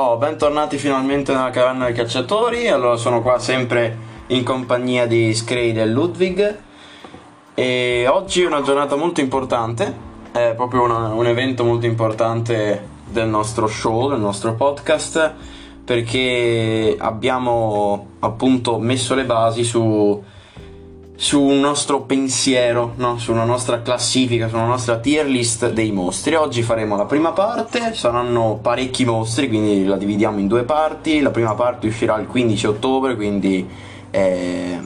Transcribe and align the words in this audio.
Oh, 0.00 0.16
bentornati 0.16 0.78
finalmente 0.78 1.32
nella 1.32 1.50
caverna 1.50 1.86
dei 1.86 1.94
cacciatori. 1.94 2.68
Allora, 2.68 2.96
sono 2.96 3.20
qua 3.20 3.40
sempre 3.40 3.96
in 4.28 4.44
compagnia 4.44 5.08
di 5.08 5.34
Scrade 5.34 5.82
e 5.82 5.86
Ludwig. 5.86 6.58
E 7.52 8.06
oggi 8.06 8.42
è 8.42 8.46
una 8.46 8.62
giornata 8.62 8.94
molto 8.94 9.20
importante, 9.20 9.92
è 10.30 10.52
proprio 10.54 10.84
una, 10.84 11.08
un 11.08 11.26
evento 11.26 11.64
molto 11.64 11.86
importante 11.86 12.86
del 13.08 13.26
nostro 13.26 13.66
show, 13.66 14.08
del 14.08 14.20
nostro 14.20 14.54
podcast, 14.54 15.32
perché 15.84 16.94
abbiamo 16.96 18.06
appunto 18.20 18.78
messo 18.78 19.16
le 19.16 19.24
basi 19.24 19.64
su 19.64 20.22
su 21.20 21.42
un 21.42 21.58
nostro 21.58 22.02
pensiero, 22.02 22.92
no? 22.94 23.18
su 23.18 23.32
una 23.32 23.42
nostra 23.42 23.82
classifica, 23.82 24.46
su 24.46 24.54
una 24.54 24.66
nostra 24.66 25.00
tier 25.00 25.26
list 25.26 25.68
dei 25.72 25.90
mostri. 25.90 26.36
Oggi 26.36 26.62
faremo 26.62 26.96
la 26.96 27.06
prima 27.06 27.32
parte, 27.32 27.92
saranno 27.92 28.60
parecchi 28.62 29.04
mostri, 29.04 29.48
quindi 29.48 29.84
la 29.84 29.96
dividiamo 29.96 30.38
in 30.38 30.46
due 30.46 30.62
parti. 30.62 31.18
La 31.18 31.32
prima 31.32 31.54
parte 31.54 31.88
uscirà 31.88 32.20
il 32.20 32.28
15 32.28 32.66
ottobre, 32.68 33.16
quindi 33.16 33.68
eh, 34.12 34.78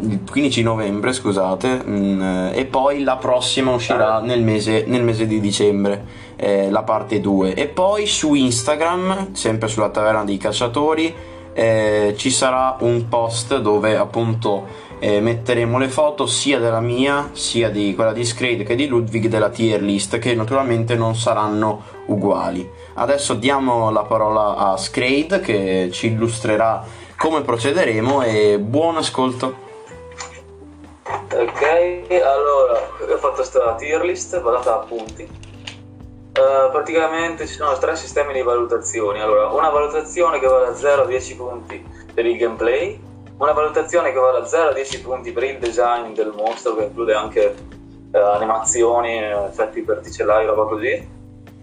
il 0.00 0.20
15 0.26 0.62
novembre, 0.62 1.12
scusate, 1.12 1.82
mh, 1.84 1.90
mm, 1.90 2.22
e 2.54 2.64
poi 2.64 3.02
la 3.02 3.16
prossima 3.16 3.72
uscirà 3.72 4.20
nel 4.20 4.42
mese, 4.42 4.84
nel 4.86 5.02
mese 5.02 5.26
di 5.26 5.38
dicembre, 5.38 6.02
eh, 6.36 6.70
la 6.70 6.82
parte 6.82 7.20
2. 7.20 7.52
E 7.52 7.66
poi 7.66 8.06
su 8.06 8.32
Instagram, 8.32 9.34
sempre 9.34 9.68
sulla 9.68 9.90
taverna 9.90 10.24
dei 10.24 10.38
cacciatori, 10.38 11.14
eh, 11.52 12.14
ci 12.16 12.30
sarà 12.30 12.78
un 12.80 13.06
post 13.10 13.58
dove 13.58 13.98
appunto 13.98 14.90
eh, 15.04 15.20
metteremo 15.20 15.78
le 15.78 15.88
foto 15.88 16.26
sia 16.26 16.60
della 16.60 16.78
mia 16.78 17.30
sia 17.32 17.70
di 17.70 17.92
quella 17.92 18.12
di 18.12 18.24
Scrade 18.24 18.62
che 18.62 18.76
di 18.76 18.86
Ludwig 18.86 19.26
della 19.26 19.48
tier 19.48 19.82
list 19.82 20.18
che 20.20 20.32
naturalmente 20.36 20.94
non 20.94 21.16
saranno 21.16 21.82
uguali. 22.06 22.70
Adesso 22.94 23.34
diamo 23.34 23.90
la 23.90 24.04
parola 24.04 24.54
a 24.54 24.76
Scrade 24.76 25.40
che 25.40 25.88
ci 25.90 26.06
illustrerà 26.06 26.84
come 27.16 27.40
procederemo 27.40 28.22
e 28.22 28.60
buon 28.60 28.96
ascolto. 28.96 29.70
Ok, 31.04 32.06
allora 32.22 32.78
ho 33.00 33.16
fatto 33.18 33.34
questa 33.34 33.74
tier 33.74 34.04
list 34.04 34.40
basata 34.40 34.82
a 34.82 34.84
punti. 34.84 35.28
Uh, 36.32 36.70
praticamente 36.70 37.48
ci 37.48 37.54
sono 37.54 37.76
tre 37.76 37.96
sistemi 37.96 38.34
di 38.34 38.42
valutazioni. 38.42 39.20
Allora, 39.20 39.48
una 39.48 39.68
valutazione 39.68 40.38
che 40.38 40.46
va 40.46 40.60
da 40.60 40.74
0 40.76 41.02
a 41.02 41.06
10 41.06 41.36
punti 41.36 41.84
per 42.14 42.24
il 42.24 42.36
gameplay, 42.36 43.10
una 43.42 43.52
valutazione 43.52 44.12
che 44.12 44.18
va 44.20 44.30
da 44.30 44.46
0 44.46 44.68
a 44.68 44.72
10 44.72 45.00
punti 45.02 45.32
per 45.32 45.42
il 45.42 45.58
design 45.58 46.14
del 46.14 46.32
mostro, 46.34 46.76
che 46.76 46.84
include 46.84 47.12
anche 47.12 47.54
eh, 48.12 48.18
animazioni, 48.18 49.18
effetti 49.18 49.82
particellari, 49.82 50.46
roba 50.46 50.64
così. 50.66 51.08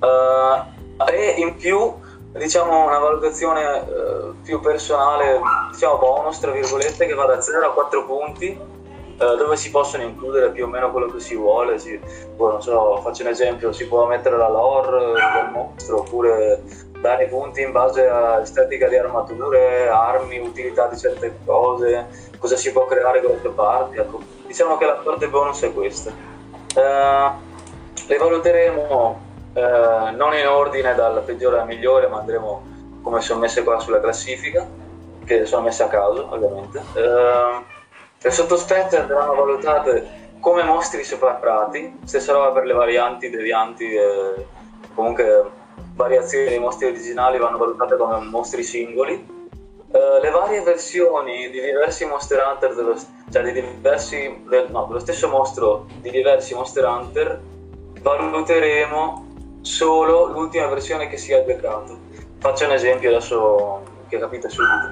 Uh, 0.02 1.09
e 1.09 1.36
in 1.38 1.55
più, 1.55 1.94
diciamo, 2.33 2.86
una 2.86 2.99
valutazione 2.99 3.66
uh, 3.80 4.36
più 4.44 4.59
personale, 4.59 5.39
diciamo 5.71 5.97
bonus, 5.97 6.39
tra 6.39 6.52
virgolette, 6.52 7.05
che 7.05 7.13
va 7.13 7.25
da 7.25 7.39
0 7.39 7.67
a 7.67 7.71
4 7.71 8.05
punti, 8.05 8.59
uh, 8.59 9.36
dove 9.38 9.55
si 9.55 9.71
possono 9.71 10.03
includere 10.03 10.52
più 10.52 10.66
o 10.66 10.67
meno 10.67 10.91
quello 10.91 11.08
che 11.08 11.21
si 11.21 11.36
vuole. 11.36 11.80
Si, 11.80 11.97
boh, 12.36 12.52
non 12.52 12.61
so, 12.61 12.99
faccio 13.02 13.21
un 13.23 13.30
esempio, 13.30 13.71
si 13.71 13.88
può 13.88 14.05
mettere 14.05 14.36
la 14.36 14.49
lore 14.49 15.14
del 15.14 15.49
mostro, 15.53 15.99
oppure 15.99 16.61
dare 17.02 17.28
punti 17.28 17.61
in 17.61 17.72
base 17.72 18.08
a 18.08 18.42
estetica 18.42 18.88
di 18.88 18.97
armature, 18.97 19.88
armi, 19.88 20.39
utilità 20.39 20.88
di 20.88 20.97
certe 20.97 21.39
cose, 21.45 22.08
cosa 22.38 22.55
si 22.55 22.72
può 22.72 22.86
creare 22.86 23.22
con 23.22 23.39
le 23.42 23.50
parti. 23.50 23.97
Ecco. 23.97 24.19
Diciamo 24.45 24.78
che 24.78 24.86
la 24.86 24.94
parte 24.95 25.27
bonus 25.27 25.61
è 25.64 25.73
questa. 25.73 26.11
Uh, 26.75 27.31
le 28.08 28.17
valuteremo 28.17 29.22
uh, 29.53 30.16
non 30.16 30.33
in 30.36 30.47
ordine 30.47 30.94
dal 30.95 31.22
peggiore 31.23 31.59
al 31.59 31.67
migliore, 31.67 32.08
ma 32.08 32.20
andremo 32.20 32.77
come 33.02 33.22
sono 33.22 33.39
messe 33.39 33.64
qua 33.64 33.80
sulla 33.80 34.02
classifica, 34.02 34.67
che 35.26 35.45
sono 35.45 35.64
messe 35.64 35.83
a 35.83 35.87
caso 35.87 36.27
ovviamente. 36.30 36.80
Uh, 36.95 37.64
le 38.21 38.31
sottospecie 38.31 38.98
andranno 38.98 39.36
valutate 39.36 40.27
come 40.42 40.64
mostri 40.64 41.04
separati, 41.04 41.99
stessa 42.04 42.33
roba 42.33 42.52
per 42.52 42.66
le 42.66 42.73
varianti, 42.73 43.30
devianti, 43.30 43.87
comunque 44.93 45.52
variazioni 45.99 46.45
dei 46.45 46.60
mostri 46.60 46.87
originali 46.87 47.37
vanno 47.37 47.58
valutate 47.58 47.98
come 47.98 48.20
mostri 48.20 48.64
singoli. 48.64 49.37
Uh, 49.92 50.21
le 50.21 50.30
varie 50.30 50.61
versioni 50.61 51.49
di 51.49 51.60
diversi 51.60 52.05
Monster 52.05 52.42
Hunter, 52.42 52.73
dello, 52.73 52.95
cioè 53.30 53.43
di 53.43 53.52
diversi, 53.52 54.43
del, 54.48 54.67
no, 54.70 54.86
dello 54.86 54.99
stesso 54.99 55.27
mostro 55.27 55.87
di 55.99 56.10
diversi 56.10 56.54
Monster 56.54 56.86
Hunter, 56.86 57.42
valuteremo 58.02 59.26
solo 59.61 60.27
l'ultima 60.27 60.67
versione 60.67 61.10
che 61.10 61.17
si 61.17 61.33
è 61.33 61.43
giocato. 61.45 61.98
Faccio 62.37 62.64
un 62.64 62.71
esempio 62.71 63.10
adesso 63.10 63.81
che 64.08 64.20
capite 64.20 64.48
subito. 64.48 64.87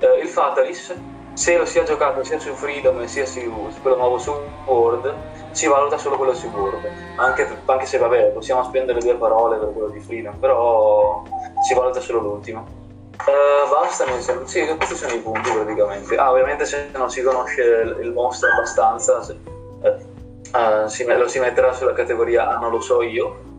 Uh, 0.00 0.20
il 0.20 0.28
Fatalis, 0.28 0.94
se 1.32 1.58
lo 1.58 1.64
si 1.64 1.80
è 1.80 1.82
giocato 1.82 2.22
sia 2.22 2.38
su 2.38 2.52
Freedom 2.52 3.04
sia 3.06 3.26
su, 3.26 3.40
su 3.40 3.80
quello 3.82 3.96
nuovo 3.96 4.18
su 4.18 4.32
World, 4.66 5.12
si 5.54 5.68
valuta 5.68 5.96
solo 5.96 6.16
quello 6.16 6.34
Word, 6.52 6.84
anche, 7.16 7.48
anche, 7.64 7.86
se 7.86 7.98
vabbè 7.98 8.32
possiamo 8.32 8.64
spendere 8.64 8.98
due 8.98 9.14
parole 9.14 9.56
per 9.56 9.72
quello 9.72 9.88
di 9.88 10.00
Freedom, 10.00 10.36
però 10.36 11.22
si 11.66 11.74
valuta 11.74 12.00
solo 12.00 12.20
l'ultimo. 12.20 12.82
Uh, 13.14 13.70
basta, 13.70 14.04
mi 14.06 14.20
sembra. 14.20 14.46
Sì, 14.46 14.66
questi 14.76 14.96
sono 14.96 15.12
i 15.14 15.20
punti 15.20 15.50
praticamente. 15.50 16.16
Ah, 16.16 16.32
ovviamente 16.32 16.64
se 16.64 16.90
non 16.94 17.08
si 17.08 17.22
conosce 17.22 17.62
il, 17.62 17.98
il 18.02 18.12
mostro 18.12 18.50
abbastanza, 18.50 19.22
se, 19.22 19.38
uh, 19.80 20.58
uh, 20.58 20.88
si, 20.88 21.04
lo 21.06 21.28
si 21.28 21.38
metterà 21.38 21.72
sulla 21.72 21.92
categoria 21.92 22.48
ah, 22.48 22.58
non 22.58 22.70
lo 22.70 22.80
so 22.80 23.00
io. 23.00 23.52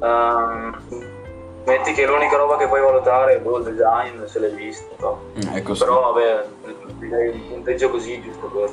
Um, 0.00 0.76
metti 1.64 1.92
che 1.92 2.06
l'unica 2.06 2.36
roba 2.36 2.56
che 2.56 2.66
puoi 2.66 2.80
valutare 2.80 3.34
è 3.34 3.36
il 3.36 3.62
design, 3.62 4.24
se 4.24 4.40
l'hai 4.40 4.54
visto. 4.54 4.96
No? 4.98 5.20
Ecco 5.54 5.74
Però 5.74 6.12
vabbè, 6.12 6.44
direi 6.98 7.28
un 7.28 7.48
punteggio 7.48 7.88
così 7.88 8.20
giusto 8.20 8.46
per 8.48 8.70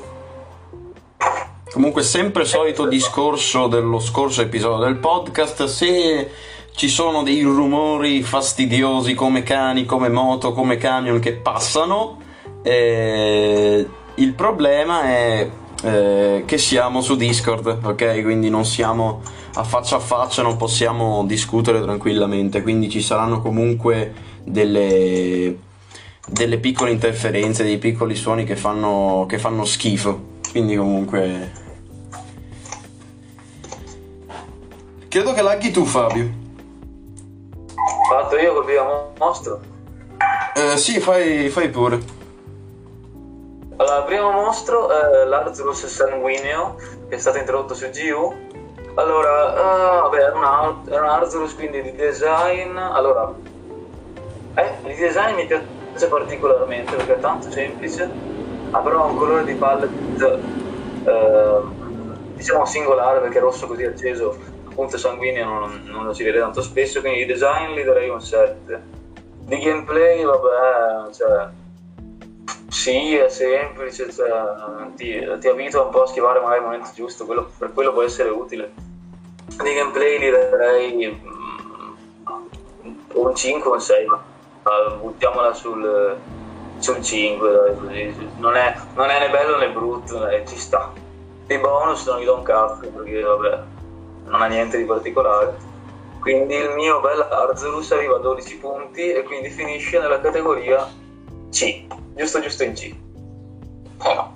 Comunque 1.74 2.04
sempre 2.04 2.44
solito 2.44 2.86
discorso 2.86 3.66
dello 3.66 3.98
scorso 3.98 4.42
episodio 4.42 4.84
del 4.84 4.94
podcast, 4.98 5.64
se 5.64 6.30
ci 6.70 6.88
sono 6.88 7.24
dei 7.24 7.42
rumori 7.42 8.22
fastidiosi 8.22 9.14
come 9.14 9.42
cani, 9.42 9.84
come 9.84 10.08
moto, 10.08 10.52
come 10.52 10.76
camion 10.76 11.18
che 11.18 11.32
passano, 11.32 12.20
eh, 12.62 13.84
il 14.14 14.32
problema 14.34 15.02
è 15.02 15.50
eh, 15.82 16.44
che 16.46 16.58
siamo 16.58 17.00
su 17.00 17.16
Discord, 17.16 17.80
ok? 17.82 18.22
Quindi 18.22 18.50
non 18.50 18.64
siamo 18.64 19.20
a 19.54 19.64
faccia 19.64 19.96
a 19.96 19.98
faccia, 19.98 20.42
non 20.42 20.56
possiamo 20.56 21.24
discutere 21.26 21.82
tranquillamente, 21.82 22.62
quindi 22.62 22.88
ci 22.88 23.02
saranno 23.02 23.42
comunque 23.42 24.12
delle, 24.44 25.58
delle 26.28 26.58
piccole 26.58 26.92
interferenze, 26.92 27.64
dei 27.64 27.78
piccoli 27.78 28.14
suoni 28.14 28.44
che 28.44 28.54
fanno, 28.54 29.26
che 29.28 29.38
fanno 29.38 29.64
schifo. 29.64 30.30
Quindi 30.52 30.76
comunque 30.76 31.62
Credo 35.14 35.32
che 35.32 35.42
laghi 35.42 35.70
tu, 35.70 35.84
Fabio. 35.84 36.28
Fatto 38.08 38.36
io 38.36 38.52
col 38.52 38.64
primo 38.64 39.12
mostro? 39.16 39.60
Eh, 40.56 40.76
sì, 40.76 40.98
fai, 40.98 41.48
fai 41.50 41.68
pure. 41.68 42.00
Allora, 43.76 43.98
il 43.98 44.04
primo 44.06 44.32
mostro 44.32 44.90
è 44.90 45.24
l'Arzurus 45.24 45.86
sanguineo, 45.86 46.74
che 47.08 47.14
è 47.14 47.18
stato 47.18 47.38
introdotto 47.38 47.74
su 47.74 47.88
GU. 47.90 48.34
Allora, 48.94 49.52
uh, 49.52 50.02
vabbè, 50.02 50.18
è 50.18 50.32
un, 50.32 50.82
è 50.88 50.98
un 50.98 51.06
Arzurus 51.06 51.54
quindi 51.54 51.80
di 51.80 51.94
design. 51.94 52.76
Allora, 52.76 53.32
eh, 54.56 54.72
il 54.84 54.96
design 54.96 55.36
mi 55.36 55.46
piace 55.46 56.08
particolarmente 56.08 56.96
perché 56.96 57.14
è 57.14 57.20
tanto 57.20 57.52
semplice, 57.52 58.10
ha 58.72 58.78
però 58.80 59.06
un 59.06 59.16
colore 59.16 59.44
di 59.44 59.54
palette 59.54 60.40
eh, 61.04 61.60
diciamo 62.34 62.64
singolare 62.64 63.20
perché 63.20 63.38
è 63.38 63.40
rosso 63.40 63.68
così 63.68 63.84
acceso 63.84 64.53
punte 64.74 64.98
sanguigno 64.98 65.44
non, 65.44 65.82
non, 65.84 66.04
lo 66.04 66.12
si 66.12 66.24
vede 66.24 66.40
tanto 66.40 66.60
spesso, 66.60 67.00
quindi 67.00 67.20
di 67.20 67.26
design 67.26 67.72
gli 67.72 67.82
darei 67.82 68.08
un 68.08 68.20
7. 68.20 68.82
Di 69.44 69.58
gameplay, 69.58 70.22
vabbè, 70.24 71.12
cioè, 71.12 71.48
sì, 72.68 73.14
è 73.14 73.28
semplice, 73.28 74.10
cioè, 74.12 74.30
ti, 74.96 75.22
ti 75.38 75.48
abitua 75.48 75.82
un 75.82 75.90
po' 75.90 76.02
a 76.02 76.06
schivare 76.06 76.40
magari 76.40 76.58
il 76.58 76.64
momento 76.64 76.90
giusto, 76.94 77.24
quello, 77.24 77.50
per 77.56 77.72
quello 77.72 77.92
può 77.92 78.02
essere 78.02 78.30
utile. 78.30 78.72
Di 79.46 79.74
gameplay 79.74 80.18
gli 80.18 80.30
darei 80.30 81.06
mm, 81.06 82.32
un 83.14 83.34
5 83.34 83.70
o 83.70 83.74
un 83.74 83.80
6, 83.80 84.06
ma 84.06 84.22
buttiamola 85.00 85.52
sul, 85.52 86.16
sul 86.78 87.02
5, 87.02 87.50
dai, 87.84 88.30
non, 88.38 88.56
è, 88.56 88.74
non 88.94 89.10
è 89.10 89.18
né 89.20 89.30
bello 89.30 89.58
né 89.58 89.70
brutto, 89.70 90.18
dai, 90.18 90.46
ci 90.46 90.56
sta. 90.56 90.92
Di 91.46 91.58
bonus 91.58 92.06
non 92.06 92.20
gli 92.20 92.24
do 92.24 92.36
un 92.36 92.42
cazzo 92.42 92.88
perché 92.88 93.20
vabbè 93.20 93.73
non 94.26 94.42
ha 94.42 94.46
niente 94.46 94.78
di 94.78 94.84
particolare. 94.84 95.72
Quindi 96.20 96.54
il 96.54 96.70
mio 96.74 97.00
bel 97.00 97.20
Arzurus 97.20 97.92
arriva 97.92 98.16
a 98.16 98.18
12 98.18 98.56
punti 98.56 99.12
e 99.12 99.22
quindi 99.24 99.50
finisce 99.50 100.00
nella 100.00 100.20
categoria 100.20 100.88
C, 101.50 101.84
giusto 102.14 102.40
giusto 102.40 102.62
in 102.62 102.72
C. 102.72 102.82
Eh 104.02 104.14
no. 104.14 104.32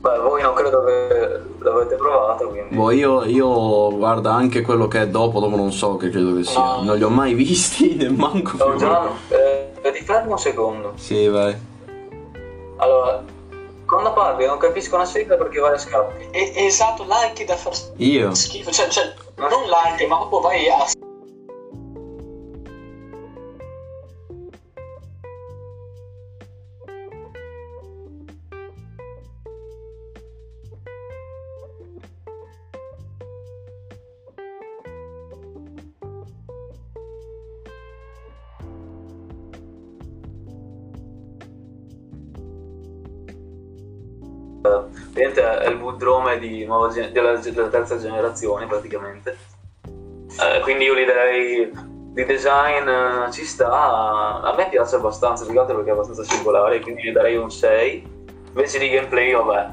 Beh, 0.00 0.18
voi 0.20 0.40
non 0.40 0.54
credo 0.54 0.84
che 0.84 1.40
l'avete 1.58 1.96
provato, 1.96 2.48
quindi... 2.48 2.74
Boh, 2.76 2.92
io, 2.92 3.24
io 3.24 3.94
guarda 3.96 4.32
anche 4.32 4.62
quello 4.62 4.86
che 4.86 5.02
è 5.02 5.08
dopo, 5.08 5.40
dopo 5.40 5.56
non 5.56 5.72
so 5.72 5.96
che 5.96 6.10
credo 6.10 6.34
che 6.34 6.44
sia. 6.44 6.60
No. 6.60 6.82
Non 6.84 6.96
li 6.96 7.02
ho 7.02 7.08
mai 7.08 7.34
visti, 7.34 7.96
ne 7.96 8.08
manco 8.16 8.56
più. 8.56 8.76
Gian, 8.76 9.08
eh, 9.28 9.90
ti 9.92 10.02
fermo 10.02 10.32
un 10.32 10.38
secondo. 10.38 10.92
Sì, 10.94 11.26
vai. 11.26 11.54
Allora, 12.76 13.24
quando 13.86 14.12
parli 14.12 14.46
non 14.46 14.58
capisco 14.58 14.96
una 14.96 15.04
sega 15.04 15.36
perché 15.36 15.60
vai 15.60 15.74
a 15.74 15.78
scappi. 15.78 16.28
E- 16.32 16.52
esatto, 16.56 17.06
like 17.08 17.44
da 17.44 17.56
far 17.56 17.72
Io? 17.96 18.34
schifo, 18.34 18.70
cioè, 18.70 18.88
cioè 18.88 19.14
non 19.36 19.64
like, 19.64 20.06
ma 20.06 20.16
proprio 20.18 20.40
vai 20.40 20.68
a 20.68 20.86
Nuova 46.64 46.88
gen- 46.88 47.12
della, 47.12 47.36
della 47.36 47.68
terza 47.68 47.98
generazione 47.98 48.66
praticamente. 48.66 49.36
Eh, 49.84 50.60
quindi 50.60 50.84
io 50.84 50.94
li 50.94 51.04
darei 51.04 51.70
di 52.16 52.24
design 52.24 52.88
eh, 52.88 53.30
ci 53.30 53.44
sta, 53.44 54.40
a 54.42 54.54
me 54.56 54.68
piace 54.68 54.96
abbastanza, 54.96 55.44
più 55.44 55.54
perché 55.54 55.90
è 55.90 55.92
abbastanza 55.92 56.24
singolare, 56.24 56.80
quindi 56.80 57.02
gli 57.02 57.12
darei 57.12 57.36
un 57.36 57.50
6. 57.50 58.14
Invece 58.48 58.78
di 58.78 58.88
gameplay, 58.88 59.32
vabbè. 59.32 59.68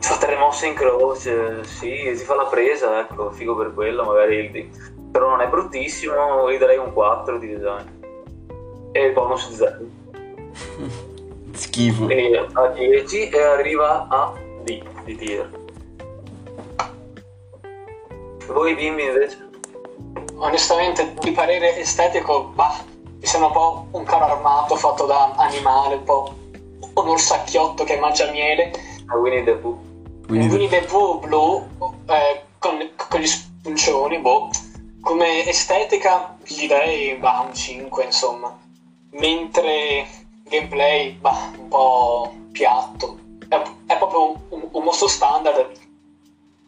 Fa 0.00 0.16
tre 0.16 0.36
mosse 0.36 0.66
in 0.66 0.74
croce, 0.74 1.62
sì, 1.62 2.12
si 2.16 2.24
fa 2.24 2.34
la 2.34 2.46
presa, 2.46 2.98
ecco, 3.00 3.30
figo 3.30 3.54
per 3.54 3.72
quello, 3.72 4.02
magari 4.02 4.50
il, 4.52 4.68
però 5.12 5.28
non 5.30 5.42
è 5.42 5.48
bruttissimo, 5.48 6.50
gli 6.50 6.58
darei 6.58 6.78
un 6.78 6.92
4 6.92 7.38
di 7.38 7.46
design. 7.46 7.86
E 8.90 9.04
il 9.06 9.12
bonus 9.12 9.48
0. 9.48 9.78
Schifo. 11.62 12.04
Quindi 12.06 12.36
a 12.36 12.66
10 12.68 13.28
e 13.28 13.42
arriva 13.42 14.06
a 14.08 14.32
D 14.62 14.82
di 15.04 15.16
tier. 15.16 15.50
Voi 18.46 18.74
bimbi 18.74 19.04
invece? 19.04 19.50
onestamente 20.42 21.14
di 21.20 21.30
parere 21.30 21.78
estetico, 21.78 22.50
bah, 22.54 22.84
mi 23.20 23.26
sembra 23.26 23.48
un 23.48 23.54
po' 23.54 23.86
un 23.92 24.04
carro 24.04 24.24
armato 24.24 24.74
fatto 24.76 25.06
da 25.06 25.32
animale, 25.36 25.96
un 25.96 26.04
po' 26.04 26.34
un 26.94 27.08
orsacchiotto 27.08 27.84
che 27.84 27.96
mangia 27.98 28.30
miele, 28.30 28.72
A 29.06 29.16
Winnie 29.16 29.44
the 29.44 29.52
Pooh. 29.52 29.78
Quindi 30.26 30.48
Winnie 30.48 30.68
the 30.68 30.82
Pooh 30.82 31.20
blu 31.20 31.66
eh, 32.06 32.42
con, 32.58 32.90
con 33.08 33.20
gli 33.20 33.26
spuncioni, 33.26 34.18
boh. 34.18 34.50
Come 35.00 35.44
estetica 35.46 36.36
gli 36.44 36.66
darei 36.66 37.16
bah, 37.16 37.44
un 37.46 37.54
5 37.54 38.04
insomma, 38.04 38.56
mentre 39.12 40.06
gameplay 40.52 41.12
bah, 41.12 41.50
un 41.58 41.68
po' 41.68 42.34
piatto, 42.52 43.18
è, 43.48 43.62
è 43.86 43.96
proprio 43.96 44.36
un, 44.50 44.68
un 44.70 44.82
mostro 44.84 45.08
standard, 45.08 45.70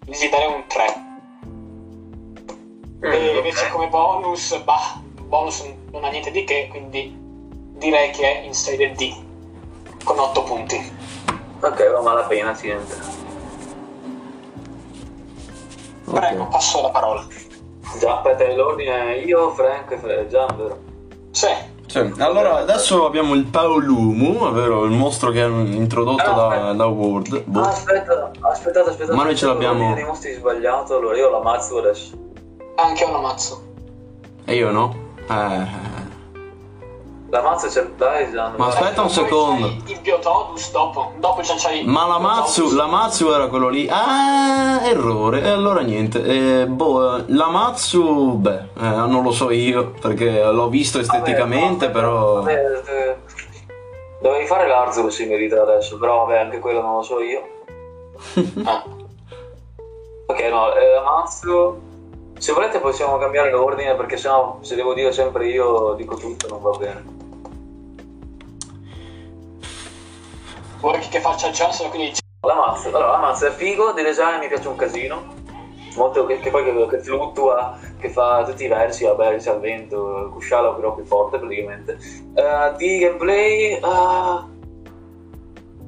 gli 0.06 0.28
darei 0.30 0.52
un 0.52 0.64
3. 0.66 1.02
E 3.00 3.36
invece 3.36 3.68
come 3.68 3.88
bonus, 3.88 4.58
bah, 4.62 5.02
bonus 5.20 5.62
non 5.92 6.04
ha 6.04 6.08
niente 6.08 6.30
di 6.30 6.44
che, 6.44 6.68
quindi 6.70 7.14
direi 7.76 8.10
che 8.10 8.40
è 8.40 8.44
in 8.44 8.54
serie 8.54 8.92
D, 8.92 9.14
con 10.02 10.18
8 10.18 10.42
punti. 10.42 10.92
Ok, 11.60 11.90
va 11.90 12.00
malapena, 12.00 12.50
accidente. 12.50 12.94
Ok. 16.06 16.20
Prego, 16.20 16.46
passo 16.46 16.80
la 16.80 16.90
parola. 16.90 17.26
Già, 17.98 18.16
aspetta, 18.16 18.50
l'ordine 18.54 19.18
io, 19.18 19.50
Frank 19.50 19.90
e 20.02 20.26
già, 20.28 20.46
vero? 20.46 20.78
Sì, 21.30 21.48
Sì, 21.86 22.12
Allora, 22.18 22.56
adesso 22.58 23.04
abbiamo 23.06 23.34
il 23.34 23.44
Paolumu, 23.46 24.42
ovvero 24.44 24.84
il 24.84 24.90
mostro 24.90 25.30
che 25.30 25.42
hanno 25.42 25.62
introdotto 25.64 26.22
Ah, 26.22 26.48
da, 26.56 26.72
da 26.72 26.86
World. 26.86 27.44
Boh. 27.44 27.60
Ah, 27.60 27.68
aspetta, 27.68 28.30
aspettate, 28.40 28.90
aspettate. 28.90 29.16
Ma 29.16 29.24
noi 29.24 29.36
ce 29.36 29.46
l'abbiamo- 29.46 29.94
dei 29.94 30.04
mostri 30.04 30.32
sbagliato, 30.32 30.96
allora 30.96 31.16
io 31.16 31.30
l'ammazzo 31.30 31.78
adesso. 31.78 32.16
anche 32.76 33.04
un 33.04 33.14
ammazzo. 33.14 33.62
E 34.46 34.54
io 34.56 34.70
no? 34.72 34.94
Eh. 35.28 35.93
L'ammazzo 37.34 37.66
c'è, 37.66 37.84
dai, 37.96 38.30
Gian. 38.30 38.54
Ma 38.56 38.68
aspetta 38.68 39.02
un 39.02 39.10
secondo. 39.10 39.66
Il 39.86 39.98
Biotodus 40.00 40.70
dopo, 40.70 41.14
dopo 41.18 41.42
già 41.42 41.54
c'hai... 41.56 41.82
Ma 41.84 42.06
la 42.06 42.20
Matsu, 42.20 42.72
la 42.76 42.86
Matsu 42.86 43.28
era 43.32 43.48
quello 43.48 43.68
lì. 43.70 43.88
Ah, 43.90 44.86
errore. 44.86 45.42
E 45.42 45.48
allora 45.48 45.80
niente. 45.80 46.22
Eh, 46.22 46.66
boh, 46.68 47.16
eh, 47.16 47.24
la 47.26 47.48
Matsu, 47.48 48.34
beh, 48.36 48.58
eh, 48.78 48.88
non 48.88 49.24
lo 49.24 49.32
so 49.32 49.50
io 49.50 49.90
perché 50.00 50.44
l'ho 50.44 50.68
visto 50.68 51.00
esteticamente, 51.00 51.86
Vabbè, 51.86 51.98
però. 51.98 52.34
vabbè, 52.34 52.82
eh, 52.86 53.16
Dovevi 54.20 54.46
fare 54.46 54.68
l'Arzuro 54.68 55.10
si 55.10 55.26
merita 55.26 55.60
adesso, 55.62 55.98
però 55.98 56.26
vabbè, 56.26 56.38
anche 56.38 56.60
quello 56.60 56.82
non 56.82 56.94
lo 56.94 57.02
so 57.02 57.18
io. 57.20 57.42
Ah, 58.64 58.84
Ok, 60.26 60.40
no, 60.50 60.72
eh, 60.72 60.94
ammazzo. 60.96 61.80
Se 62.38 62.52
volete 62.52 62.78
possiamo 62.78 63.18
cambiare 63.18 63.50
l'ordine 63.50 63.96
perché 63.96 64.16
sennò 64.16 64.58
se 64.60 64.76
devo 64.76 64.94
dire 64.94 65.10
sempre 65.12 65.48
io 65.48 65.94
dico 65.94 66.14
tutto 66.14 66.46
non 66.48 66.62
va 66.62 66.70
bene. 66.78 67.22
Vuoi 70.84 70.98
che 71.08 71.20
faccia 71.20 71.48
il 71.48 71.54
chance, 71.56 71.88
quindi 71.88 72.08
dici, 72.08 72.22
L'ammazzo, 72.46 72.88
allora 72.88 73.12
l'ammazzo 73.12 73.46
è 73.46 73.50
figo, 73.52 73.92
di 73.92 74.02
design 74.02 74.38
mi 74.38 74.48
piace 74.48 74.68
un 74.68 74.76
casino. 74.76 75.42
Molto 75.96 76.26
che, 76.26 76.40
che 76.40 76.50
poi 76.50 76.62
che, 76.64 76.86
che 76.88 76.98
fluttua, 76.98 77.78
che 77.98 78.10
fa 78.10 78.44
tutti 78.44 78.64
i 78.64 78.68
versi, 78.68 79.04
vabbè, 79.04 79.36
c'è 79.36 79.54
il 79.54 79.60
vento, 79.60 80.28
cusciala 80.32 80.72
però 80.74 80.94
più 80.94 81.04
forte 81.04 81.38
praticamente. 81.38 81.96
Eh, 82.34 82.76
di 82.76 82.98
gameplay. 82.98 83.72
eh, 83.74 84.42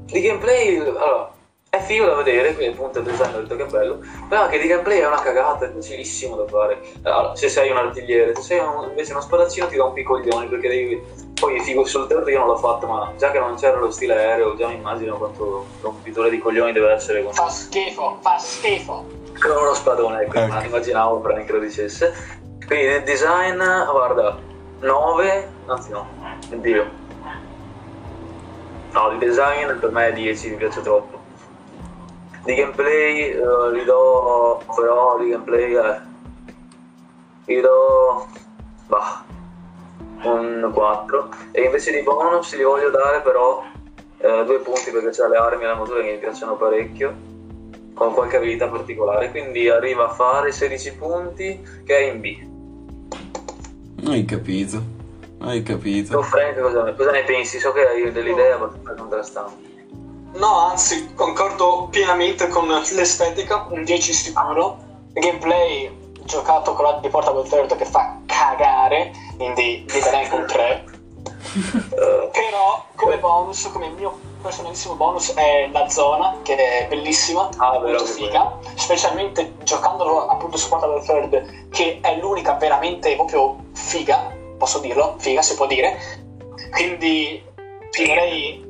di 0.07 0.21
gameplay. 0.23 0.79
Allora, 0.79 1.31
è 1.69 1.79
figo 1.81 2.07
da 2.07 2.15
vedere, 2.15 2.55
quindi 2.55 2.75
appunto 2.75 3.01
il 3.01 3.05
design 3.05 3.35
ho 3.35 3.41
detto 3.41 3.57
che 3.57 3.65
è 3.65 3.67
bello. 3.67 3.99
Però 4.29 4.43
anche 4.43 4.59
di 4.59 4.67
gameplay 4.69 5.01
è 5.01 5.07
una 5.07 5.21
cagata, 5.21 5.67
è 5.67 5.73
facilissimo 5.73 6.37
da 6.37 6.47
fare. 6.47 6.81
Allora, 7.03 7.35
se 7.35 7.51
sei 7.51 7.71
un 7.71 7.77
artigliere, 7.77 8.35
se 8.37 8.43
sei 8.43 8.59
un- 8.61 8.89
invece 8.89 9.13
uno 9.13 9.21
spadaccino 9.21 9.67
ti 9.67 9.77
rompi 9.77 10.01
i 10.01 10.05
coglioni 10.05 10.47
perché 10.47 10.69
devi. 10.69 11.26
Poi 11.39 11.61
figo 11.61 11.85
sul 11.85 12.07
terreno 12.07 12.29
io 12.31 12.39
non 12.39 12.49
l'ho 12.49 12.57
fatto, 12.57 12.87
ma 12.87 13.13
già 13.19 13.31
che 13.31 13.39
non 13.39 13.57
c'era 13.57 13.77
lo 13.79 13.91
stile 13.91 14.15
aereo, 14.15 14.57
già 14.57 14.69
mi 14.69 14.77
immagino 14.77 15.17
quanto 15.19 15.67
rompitore 15.83 16.31
di 16.31 16.39
coglioni 16.39 16.73
deve 16.73 16.93
essere 16.93 17.23
con 17.23 17.33
fa 17.35 17.49
schifo, 17.51 18.17
fa 18.23 18.39
schifo. 18.39 19.05
con 19.39 19.51
uno 19.51 19.75
spadone, 19.75 20.23
ecco, 20.23 20.39
Ecco. 20.39 20.53
ma 20.55 20.65
immaginavo 20.65 21.21
Frank 21.21 21.45
che 21.45 21.53
lo 21.53 21.59
dicesse. 21.59 22.15
Quindi 22.67 22.87
nel 22.87 23.03
design, 23.05 23.59
guarda, 23.59 24.39
9, 24.81 25.49
anzi 25.67 25.91
no, 25.91 26.07
oddio. 26.51 26.91
No, 28.93 29.11
di 29.11 29.19
design 29.19 29.79
per 29.79 29.91
me 29.91 30.09
è 30.09 30.13
10, 30.15 30.51
mi 30.51 30.57
piace 30.57 30.81
troppo. 30.81 31.19
Di 32.45 32.55
gameplay 32.55 33.31
eh, 33.31 33.39
gli 33.75 33.83
do, 33.85 34.63
però 34.75 35.19
di 35.19 35.29
gameplay 35.29 35.75
eh, 35.75 36.01
gli 37.45 37.61
do, 37.61 38.27
bah, 38.87 39.23
un 40.23 40.71
4. 40.73 41.29
E 41.53 41.63
invece 41.63 41.93
di 41.93 42.03
bonus 42.03 42.55
gli 42.57 42.63
voglio 42.63 42.91
dare 42.91 43.21
però 43.21 43.63
eh, 44.19 44.45
due 44.45 44.59
punti 44.61 44.91
perché 44.91 45.11
c'ha 45.11 45.29
le 45.29 45.37
armi 45.37 45.65
e 45.65 45.67
la 45.67 45.75
motura 45.75 46.03
che 46.03 46.13
mi 46.13 46.19
piacciono 46.19 46.57
parecchio 46.57 47.35
con 47.95 48.13
qualche 48.13 48.37
abilità 48.37 48.69
particolare, 48.69 49.31
quindi 49.31 49.71
arriva 49.71 50.11
a 50.11 50.13
fare 50.13 50.53
16 50.53 50.95
punti 50.97 51.61
che 51.85 51.97
è 51.97 52.13
in 52.13 52.21
B. 52.21 54.07
Hai 54.07 54.25
capito. 54.27 54.83
Hai 55.41 55.63
Tu 55.63 55.73
capito. 55.73 56.23
Frank 56.23 56.61
cosa, 56.61 56.93
cosa 56.93 57.11
ne 57.11 57.25
pensi? 57.25 57.59
So 57.59 57.73
che 57.73 57.87
hai 57.87 58.13
delle 58.13 58.31
idee 58.31 58.53
abbastanza 58.53 58.95
contrastanti. 58.95 59.75
No, 60.35 60.69
anzi, 60.69 61.15
concordo 61.15 61.89
pienamente 61.91 62.49
con 62.49 62.69
l'estetica, 62.69 63.67
un 63.71 63.85
10 63.85 64.13
sicuro. 64.13 64.79
Gameplay 65.15 65.91
giocato 66.27 66.75
con 66.75 66.85
la 66.85 66.99
di 67.01 67.09
Portable 67.09 67.49
Third 67.49 67.77
che 67.77 67.87
fa 67.87 68.19
cagare, 68.27 69.13
quindi 69.37 69.87
gli 69.89 69.99
darei 70.01 70.29
un 70.31 70.47
3. 70.47 70.85
Eh, 71.55 72.31
Però 72.33 72.85
come 72.95 73.19
bonus, 73.19 73.71
come 73.73 73.89
mio 73.89 74.19
personalissimo 74.43 74.95
bonus 74.95 75.33
è 75.35 75.69
la 75.73 75.89
zona, 75.89 76.37
che 76.43 76.57
è 76.57 76.87
bellissima, 76.89 77.49
Ah, 77.57 77.79
molto 77.79 78.05
figa, 78.05 78.59
specialmente 78.75 79.55
giocandolo 79.63 80.27
appunto 80.27 80.57
su 80.57 80.69
Portable 80.69 81.03
Third, 81.03 81.69
che 81.71 81.99
è 82.03 82.17
l'unica 82.19 82.55
veramente 82.55 83.15
proprio 83.15 83.57
figa, 83.73 84.31
posso 84.59 84.79
dirlo, 84.79 85.15
figa 85.19 85.43
si 85.43 85.55
può 85.55 85.67
dire. 85.67 85.99
Quindi 86.71 87.43
finirei 87.91 88.65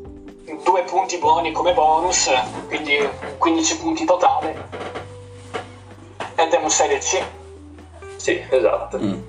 due 0.63 0.83
punti 0.83 1.19
buoni 1.19 1.53
come 1.53 1.73
bonus, 1.73 2.31
quindi 2.69 2.97
15 3.39 3.79
punti 3.79 4.05
totale. 4.05 4.69
Ed 6.37 6.53
è 6.53 6.59
un 6.59 6.71
serie 6.71 6.99
C. 6.99 7.23
sì, 8.17 8.43
esatto. 8.49 8.99
Mm. 8.99 9.21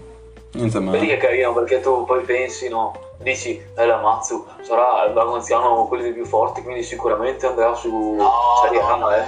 Niente 0.53 0.79
Vedi 0.79 1.07
che 1.07 1.17
carino 1.17 1.53
perché 1.53 1.81
tu 1.81 2.05
poi 2.05 2.23
pensi, 2.23 2.67
no? 2.69 2.93
Dici, 3.19 3.61
eh, 3.75 3.85
la 3.85 3.97
Mazzu 3.99 4.45
sarà 4.61 5.05
il 5.05 5.13
vagonziano 5.13 5.85
quelli 5.87 6.11
più 6.13 6.25
forti, 6.25 6.61
quindi 6.63 6.83
sicuramente 6.83 7.45
andrà 7.45 7.73
su 7.75 8.13
No, 8.13 8.31
Serie 8.63 8.81
A, 8.81 8.95
no, 8.95 9.11
eh. 9.11 9.25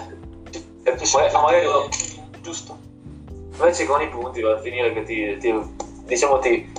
Ma- 1.13 1.32
ma 1.34 1.42
magari- 1.42 1.68
giusto. 2.42 2.78
Invece 3.51 3.86
con 3.86 4.01
i 4.01 4.08
punti 4.10 4.42
va 4.42 4.54
a 4.54 4.60
finire 4.60 4.94
che 4.94 5.04
ti, 5.04 5.38
ti- 5.38 5.75
diciamo 6.06 6.39
ti 6.39 6.72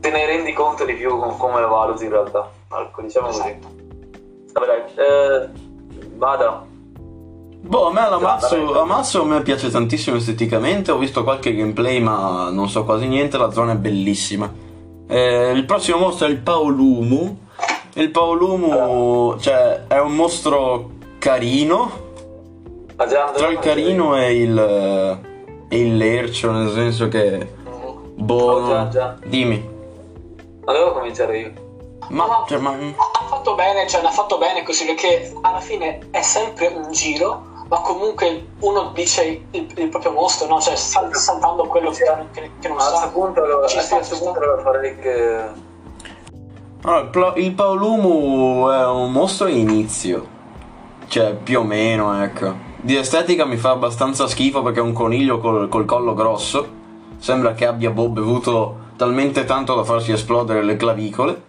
te 0.00 0.10
ne 0.10 0.26
rendi 0.26 0.52
conto 0.52 0.84
di 0.84 0.94
più 0.94 1.16
con 1.18 1.36
come 1.36 1.60
lo 1.60 1.68
valuti 1.68 2.04
in 2.04 2.10
realtà. 2.10 2.50
Ecco, 2.72 3.02
diciamo 3.02 3.28
così. 3.28 3.40
Esatto. 3.40 3.68
Vabbè 4.52 4.66
dai, 4.66 4.82
eh, 4.96 5.48
vada. 6.16 6.66
Boh, 7.64 7.86
a 7.86 7.92
me 7.92 8.00
Dai. 8.00 8.10
l'Amasso, 8.10 8.80
Amasso 8.80 9.22
a 9.22 9.24
me 9.24 9.40
piace 9.42 9.70
tantissimo 9.70 10.16
esteticamente, 10.16 10.90
ho 10.90 10.98
visto 10.98 11.22
qualche 11.22 11.54
gameplay 11.54 12.00
ma 12.00 12.50
non 12.50 12.68
so 12.68 12.84
quasi 12.84 13.06
niente, 13.06 13.38
la 13.38 13.50
zona 13.52 13.72
è 13.72 13.76
bellissima. 13.76 14.52
Eh, 15.08 15.52
il 15.52 15.64
prossimo 15.64 15.98
mostro 15.98 16.26
è 16.26 16.30
il 16.30 16.38
Paolumu. 16.38 17.38
Il 17.94 18.10
Paolumu, 18.10 19.38
cioè, 19.38 19.84
è 19.86 20.00
un 20.00 20.14
mostro 20.14 20.90
carino, 21.18 21.90
Ma 22.96 23.06
già 23.06 23.30
tra 23.32 23.48
il 23.48 23.58
carino 23.58 24.16
e 24.16 24.34
il, 24.42 24.58
e 25.68 25.78
il 25.78 25.96
lercio, 25.96 26.50
nel 26.50 26.70
senso 26.72 27.08
che... 27.08 27.60
Boh, 28.14 28.34
Oh, 28.34 28.66
già, 28.68 28.88
già. 28.88 29.16
dimmi. 29.24 29.68
Ma 30.64 30.72
devo 30.72 30.92
cominciare 30.92 31.38
io. 31.38 31.52
Ma, 32.08 32.44
cioè, 32.48 32.58
ma... 32.58 32.70
Ha 32.72 33.24
fatto 33.28 33.54
bene, 33.54 33.86
cioè, 33.88 34.00
ne 34.00 34.08
ha 34.08 34.12
fatto 34.12 34.38
bene 34.38 34.62
così 34.64 34.84
perché 34.86 35.32
alla 35.42 35.60
fine 35.60 35.98
è 36.10 36.22
sempre 36.22 36.68
un 36.68 36.90
giro, 36.92 37.50
ma 37.72 37.80
comunque 37.80 38.48
uno 38.58 38.90
dice 38.92 39.44
il, 39.50 39.72
il 39.76 39.88
proprio 39.88 40.12
mostro, 40.12 40.46
no? 40.46 40.60
Cioè, 40.60 40.76
sal- 40.76 41.14
saltando 41.16 41.64
quello 41.64 41.88
che, 41.90 42.04
che- 42.30 42.50
che 42.60 42.68
non 42.68 42.76
a 42.76 42.80
sa. 42.82 42.90
questo 42.90 43.10
punto, 43.12 43.66
Ci 43.66 43.78
a 43.78 43.80
sta, 43.80 43.96
questo 43.96 44.18
punto 44.18 44.40
allora 44.40 44.60
farei 44.62 44.98
che... 44.98 45.40
Allora, 46.82 47.00
il 47.00 47.08
Pla- 47.08 47.32
il 47.36 47.52
Paolumu 47.52 48.68
è 48.68 48.86
un 48.88 49.10
mostro 49.10 49.46
inizio. 49.46 50.26
Cioè, 51.08 51.32
più 51.32 51.60
o 51.60 51.62
meno, 51.62 52.22
ecco. 52.22 52.52
Di 52.76 52.94
estetica 52.94 53.46
mi 53.46 53.56
fa 53.56 53.70
abbastanza 53.70 54.26
schifo 54.26 54.60
perché 54.62 54.80
è 54.80 54.82
un 54.82 54.92
coniglio 54.92 55.38
col, 55.38 55.70
col 55.70 55.86
collo 55.86 56.12
grosso. 56.12 56.68
Sembra 57.16 57.54
che 57.54 57.66
abbia 57.66 57.88
boh, 57.88 58.10
bevuto 58.10 58.76
talmente 58.96 59.46
tanto 59.46 59.74
da 59.74 59.82
farsi 59.84 60.12
esplodere 60.12 60.62
le 60.62 60.76
clavicole. 60.76 61.42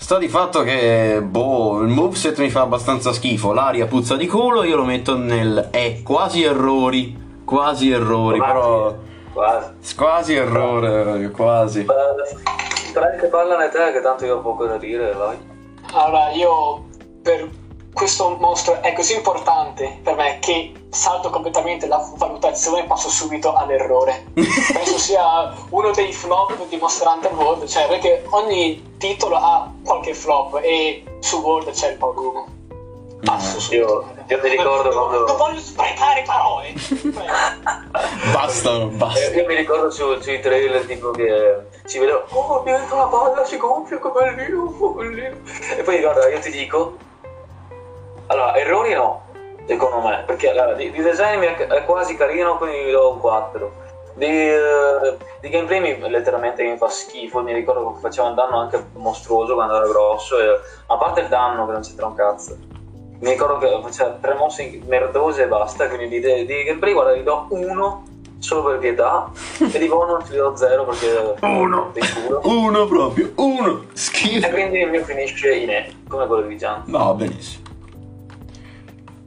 Sta 0.00 0.16
di 0.16 0.28
fatto 0.28 0.62
che, 0.62 1.20
boh, 1.22 1.80
il 1.80 1.88
moveset 1.88 2.38
mi 2.38 2.50
fa 2.50 2.62
abbastanza 2.62 3.12
schifo. 3.12 3.52
L'aria 3.52 3.86
puzza 3.86 4.16
di 4.16 4.26
culo, 4.28 4.62
io 4.62 4.76
lo 4.76 4.84
metto 4.84 5.18
nel... 5.18 5.68
Eh, 5.72 6.02
quasi 6.04 6.44
errori. 6.44 7.42
Quasi 7.44 7.90
errori, 7.90 8.38
però... 8.38 8.94
Quasi. 9.32 9.96
Quasi 9.96 10.34
errore, 10.34 11.30
quasi. 11.30 11.80
Eh, 11.80 12.92
Prendi 12.92 13.18
che 13.18 13.26
parlane 13.26 13.68
te, 13.70 13.92
che 13.92 14.00
tanto 14.00 14.24
io 14.24 14.36
ho 14.36 14.40
poco 14.40 14.66
da 14.66 14.78
dire, 14.78 15.12
vai. 15.12 15.36
Allora, 15.92 16.30
io 16.30 16.86
per 17.20 17.48
questo 17.98 18.36
mostro 18.38 18.80
è 18.80 18.92
così 18.92 19.14
importante 19.16 19.98
per 20.04 20.14
me 20.14 20.38
che 20.40 20.72
salto 20.90 21.30
completamente 21.30 21.88
la 21.88 22.00
valutazione 22.14 22.82
e 22.82 22.84
passo 22.84 23.10
subito 23.10 23.52
all'errore. 23.54 24.26
Penso 24.34 24.98
sia 24.98 25.52
uno 25.70 25.90
dei 25.90 26.12
flop 26.12 26.68
di 26.68 26.76
Monster 26.76 27.08
Hunter 27.08 27.34
World, 27.34 27.66
cioè 27.66 27.88
perché 27.88 28.24
ogni 28.30 28.94
titolo 28.98 29.34
ha 29.36 29.68
qualche 29.84 30.14
flop 30.14 30.60
e 30.62 31.02
su 31.18 31.38
World 31.40 31.70
c'è 31.72 31.90
il 31.90 31.96
Paolumo. 31.96 32.46
Passo 33.24 33.58
subito. 33.58 33.82
Io- 33.84 34.04
io 34.28 34.40
mi 34.44 34.48
ricordo 34.48 34.90
Non- 34.94 35.08
quando- 35.08 35.26
Non 35.26 35.36
voglio 35.36 35.58
sprecare 35.60 36.22
parole. 36.24 36.72
Basta, 38.32 38.78
basta. 38.86 39.20
Eh, 39.20 39.36
Io 39.38 39.46
mi 39.46 39.56
ricordo 39.56 39.90
su- 39.90 40.20
sui 40.20 40.38
trailer 40.40 40.84
tipo 40.86 41.10
che 41.10 41.56
si 41.84 41.98
vedeva 41.98 42.22
Oh 42.30 42.62
diventa 42.64 42.94
una 42.94 43.06
palla, 43.06 43.44
si 43.44 43.56
gonfia, 43.56 43.98
che 43.98 44.08
bellino, 44.10 44.72
che 44.72 44.94
bellino 44.94 45.36
E 45.76 45.82
poi 45.82 46.00
guarda, 46.00 46.28
io 46.28 46.38
ti 46.38 46.50
dico 46.50 46.96
Allora, 48.28 48.54
errori 48.56 48.94
no, 48.94 49.22
secondo 49.66 50.00
me 50.06 50.22
Perché 50.26 50.50
allora, 50.50 50.74
di, 50.74 50.90
di 50.90 51.02
design 51.02 51.40
è, 51.42 51.84
quasi 51.84 52.16
carino, 52.16 52.56
quindi 52.56 52.84
gli 52.84 52.90
do 52.90 53.12
un 53.12 53.20
4 53.20 53.86
di, 54.18 54.26
eh, 54.26 55.16
di 55.40 55.48
gameplay 55.48 55.80
mi, 55.80 56.10
letteralmente 56.10 56.64
mi 56.64 56.76
fa 56.76 56.88
schifo, 56.88 57.40
mi 57.40 57.52
ricordo 57.52 57.92
che 57.92 58.00
faceva 58.00 58.28
un 58.28 58.34
danno 58.34 58.58
anche 58.58 58.84
mostruoso 58.94 59.54
quando 59.54 59.76
era 59.76 59.86
grosso, 59.86 60.38
e, 60.38 60.60
a 60.86 60.96
parte 60.96 61.20
il 61.20 61.28
danno 61.28 61.66
che 61.66 61.72
non 61.72 61.82
c'entra 61.82 62.06
un 62.06 62.14
cazzo. 62.14 62.56
Mi 63.20 63.30
ricordo 63.30 63.58
che 63.58 63.80
faceva 63.82 64.16
tre 64.20 64.34
mosse 64.34 64.80
merdose 64.86 65.42
e 65.42 65.46
basta, 65.46 65.88
quindi 65.88 66.20
di, 66.20 66.44
di 66.44 66.64
gameplay 66.64 66.92
guarda 66.92 67.14
gli 67.14 67.22
do 67.22 67.46
uno 67.50 68.04
solo 68.38 68.62
per 68.64 68.78
pietà 68.78 69.30
e 69.58 69.78
di 69.78 69.86
bonus 69.88 70.30
gli 70.30 70.36
do 70.36 70.54
zero 70.54 70.84
perché 70.84 71.34
Uno. 71.40 71.92
Uno 72.42 72.86
proprio, 72.86 73.32
uno. 73.36 73.86
E 73.92 73.96
Schifo. 73.96 74.48
quindi 74.50 74.80
il 74.80 74.90
mio 74.90 75.02
finisce 75.02 75.52
in 75.54 75.70
E, 75.70 75.92
come 76.08 76.26
quello 76.26 76.46
di 76.46 76.56
Gian. 76.56 76.82
No, 76.86 77.14
benissimo. 77.14 77.67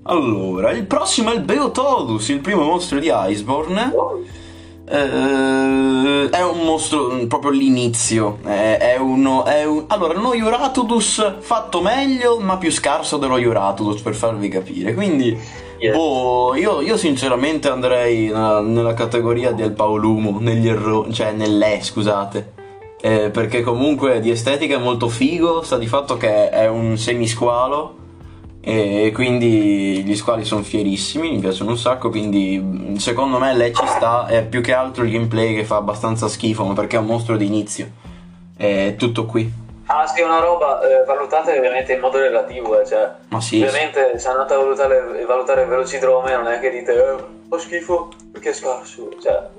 Allora, 0.03 0.71
il 0.71 0.85
prossimo 0.85 1.31
è 1.31 1.35
il 1.35 1.41
Beotodus, 1.41 2.29
il 2.29 2.39
primo 2.39 2.63
mostro 2.63 2.97
di 2.97 3.11
Iceborne. 3.13 3.93
Eh, 4.89 6.29
è 6.29 6.43
un 6.43 6.65
mostro 6.65 7.13
mm, 7.13 7.27
proprio 7.27 7.51
l'inizio. 7.51 8.39
È, 8.43 8.77
è 8.79 8.97
uno. 8.97 9.45
È 9.45 9.63
un, 9.63 9.83
allora, 9.87 10.17
uno 10.17 10.33
Ioratodus 10.33 11.35
fatto 11.39 11.81
meglio, 11.81 12.39
ma 12.39 12.57
più 12.57 12.71
scarso 12.71 13.17
dello 13.17 13.37
Ioratodus, 13.37 14.01
per 14.01 14.15
farvi 14.15 14.49
capire. 14.49 14.95
Quindi. 14.95 15.37
Yeah. 15.77 15.93
Boh, 15.93 16.55
io, 16.55 16.81
io 16.81 16.95
sinceramente 16.97 17.67
andrei 17.67 18.27
nella, 18.27 18.61
nella 18.61 18.93
categoria 18.93 19.51
del 19.51 19.71
Paolumo, 19.71 20.37
negli 20.39 20.67
errori, 20.67 21.13
cioè 21.13 21.31
nell'E, 21.31 21.79
scusate. 21.81 22.53
Eh, 23.01 23.29
perché 23.31 23.61
comunque 23.61 24.19
di 24.19 24.29
estetica 24.29 24.75
è 24.75 24.79
molto 24.79 25.09
figo, 25.09 25.61
sta 25.63 25.77
di 25.77 25.87
fatto 25.87 26.17
che 26.17 26.49
è 26.49 26.67
un 26.67 26.97
semisqualo 26.97 28.00
e 28.63 29.11
quindi 29.13 30.03
gli 30.03 30.15
squali 30.15 30.45
sono 30.45 30.61
fierissimi, 30.61 31.31
mi 31.31 31.39
piacciono 31.39 31.71
un 31.71 31.77
sacco, 31.77 32.09
quindi 32.09 32.95
secondo 32.99 33.39
me 33.39 33.55
lei 33.55 33.73
ci 33.73 33.85
sta, 33.87 34.27
è 34.27 34.45
più 34.45 34.61
che 34.61 34.73
altro 34.73 35.03
il 35.03 35.11
gameplay 35.11 35.55
che 35.55 35.65
fa 35.65 35.77
abbastanza 35.77 36.27
schifo, 36.27 36.63
ma 36.63 36.73
perché 36.73 36.95
è 36.95 36.99
un 36.99 37.07
mostro 37.07 37.37
di 37.37 37.45
inizio. 37.47 37.89
È 38.55 38.93
tutto 38.97 39.25
qui. 39.25 39.51
Ah 39.87 40.05
sì, 40.05 40.21
una 40.21 40.39
roba, 40.39 40.79
eh, 40.81 41.03
valutate 41.05 41.57
ovviamente 41.57 41.93
in 41.93 41.99
modo 41.99 42.19
relativo, 42.19 42.79
eh, 42.79 42.85
cioè 42.85 43.11
Ma 43.29 43.41
sì, 43.41 43.61
ovviamente 43.61 44.17
se 44.19 44.27
andate 44.29 44.53
a 44.53 44.57
valutare, 44.57 45.25
valutare 45.25 45.63
il 45.63 45.67
velocidrome 45.67 46.33
non 46.35 46.47
è 46.47 46.59
che 46.59 46.69
dite 46.69 46.93
eh, 46.93 47.15
fa 47.49 47.57
schifo 47.57 48.09
perché 48.31 48.51
è 48.51 48.53
scarso, 48.53 49.09
cioè 49.21 49.49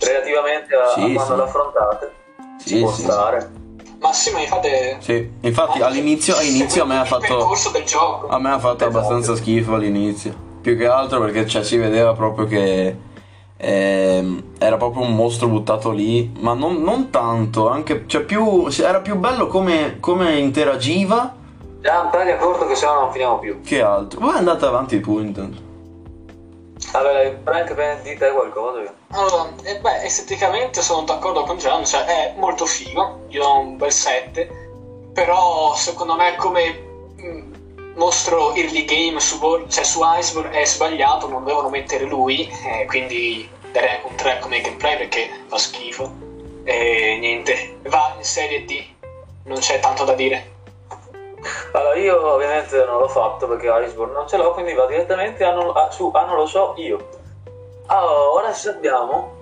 relativamente 0.00 0.74
a, 0.74 0.88
Sì, 0.88 1.00
a 1.00 1.12
quando 1.12 1.34
sì. 1.34 1.40
l'affrontate 1.40 2.12
Sì, 2.58 2.68
ci 2.68 2.80
può 2.80 2.90
sì, 2.90 3.02
stare. 3.02 3.50
Ma 4.02 4.12
sì, 4.12 4.32
ma 4.32 4.40
fate... 4.40 4.96
sì. 4.98 5.30
Infatti 5.40 5.80
all'inizio, 5.80 6.36
all'inizio 6.36 6.82
a 6.82 6.86
me 6.86 6.98
ha 6.98 7.04
fatto... 7.04 7.36
percorso 7.36 7.70
del 7.70 7.84
gioco. 7.84 8.26
A 8.26 8.38
me 8.38 8.50
ha 8.50 8.58
fatto 8.58 8.84
abbastanza 8.84 9.36
schifo 9.36 9.74
all'inizio. 9.74 10.34
Più 10.60 10.76
che 10.76 10.86
altro 10.86 11.20
perché 11.20 11.46
cioè, 11.46 11.62
si 11.62 11.76
vedeva 11.76 12.12
proprio 12.12 12.46
che 12.46 12.96
ehm, 13.56 14.42
era 14.58 14.76
proprio 14.76 15.04
un 15.04 15.14
mostro 15.14 15.46
buttato 15.46 15.90
lì. 15.90 16.32
Ma 16.40 16.52
non, 16.52 16.82
non 16.82 17.10
tanto, 17.10 17.68
anche, 17.68 18.04
cioè, 18.06 18.22
più, 18.22 18.68
era 18.80 19.00
più 19.00 19.16
bello 19.16 19.46
come, 19.46 19.98
come 20.00 20.36
interagiva 20.36 21.36
Gian, 21.80 22.10
taglia 22.10 22.36
corto 22.36 22.66
che 22.66 22.76
sennò 22.76 23.00
non 23.00 23.10
finiamo 23.10 23.38
più. 23.38 23.60
che 23.60 23.82
altro. 23.82 24.20
Voi 24.20 24.36
andate 24.36 24.64
avanti 24.64 24.98
pure 24.98 25.24
intanto. 25.24 25.61
Dai, 26.92 27.34
Frank, 27.42 27.74
beh, 27.74 28.02
di 28.02 28.16
te 28.18 28.30
qualcosa. 28.30 28.94
Allora, 29.12 29.50
eh, 29.64 29.78
beh, 29.78 30.02
esteticamente 30.02 30.82
sono 30.82 31.02
d'accordo 31.02 31.42
con 31.44 31.56
Gian, 31.56 31.86
cioè 31.86 32.04
è 32.04 32.34
molto 32.36 32.66
figo, 32.66 33.24
io 33.28 33.42
do 33.42 33.58
un 33.58 33.76
bel 33.78 33.90
7, 33.90 34.50
però 35.14 35.74
secondo 35.74 36.16
me 36.16 36.36
come 36.36 36.84
mm, 37.18 37.52
mostro 37.94 38.54
early 38.54 38.84
game 38.84 39.20
su, 39.20 39.38
cioè 39.68 39.84
su 39.84 40.00
Iceborne 40.02 40.60
è 40.60 40.66
sbagliato, 40.66 41.28
non 41.28 41.44
devono 41.44 41.70
mettere 41.70 42.04
lui, 42.04 42.46
eh, 42.46 42.84
quindi 42.86 43.48
darei 43.70 44.00
un 44.04 44.14
3 44.14 44.38
come 44.40 44.60
gameplay 44.60 44.98
perché 44.98 45.30
fa 45.46 45.56
schifo. 45.56 46.12
E 46.64 47.16
niente, 47.18 47.78
va 47.84 48.14
in 48.18 48.24
serie 48.24 48.66
D, 48.66 48.84
non 49.44 49.58
c'è 49.58 49.80
tanto 49.80 50.04
da 50.04 50.12
dire. 50.12 50.51
Allora, 51.72 51.94
io 51.96 52.32
ovviamente 52.34 52.84
non 52.84 52.98
l'ho 52.98 53.08
fatto 53.08 53.48
perché 53.48 53.66
Iceborne 53.66 54.12
non 54.12 54.28
ce 54.28 54.36
l'ho, 54.36 54.52
quindi 54.52 54.74
va 54.74 54.86
direttamente 54.86 55.44
a 55.44 55.52
non, 55.52 55.72
a- 55.74 55.90
su 55.90 56.10
a 56.12 56.24
non 56.24 56.36
lo 56.36 56.46
so 56.46 56.74
io. 56.76 57.08
Allora, 57.86 58.30
ora 58.30 58.52
sappiamo 58.52 59.40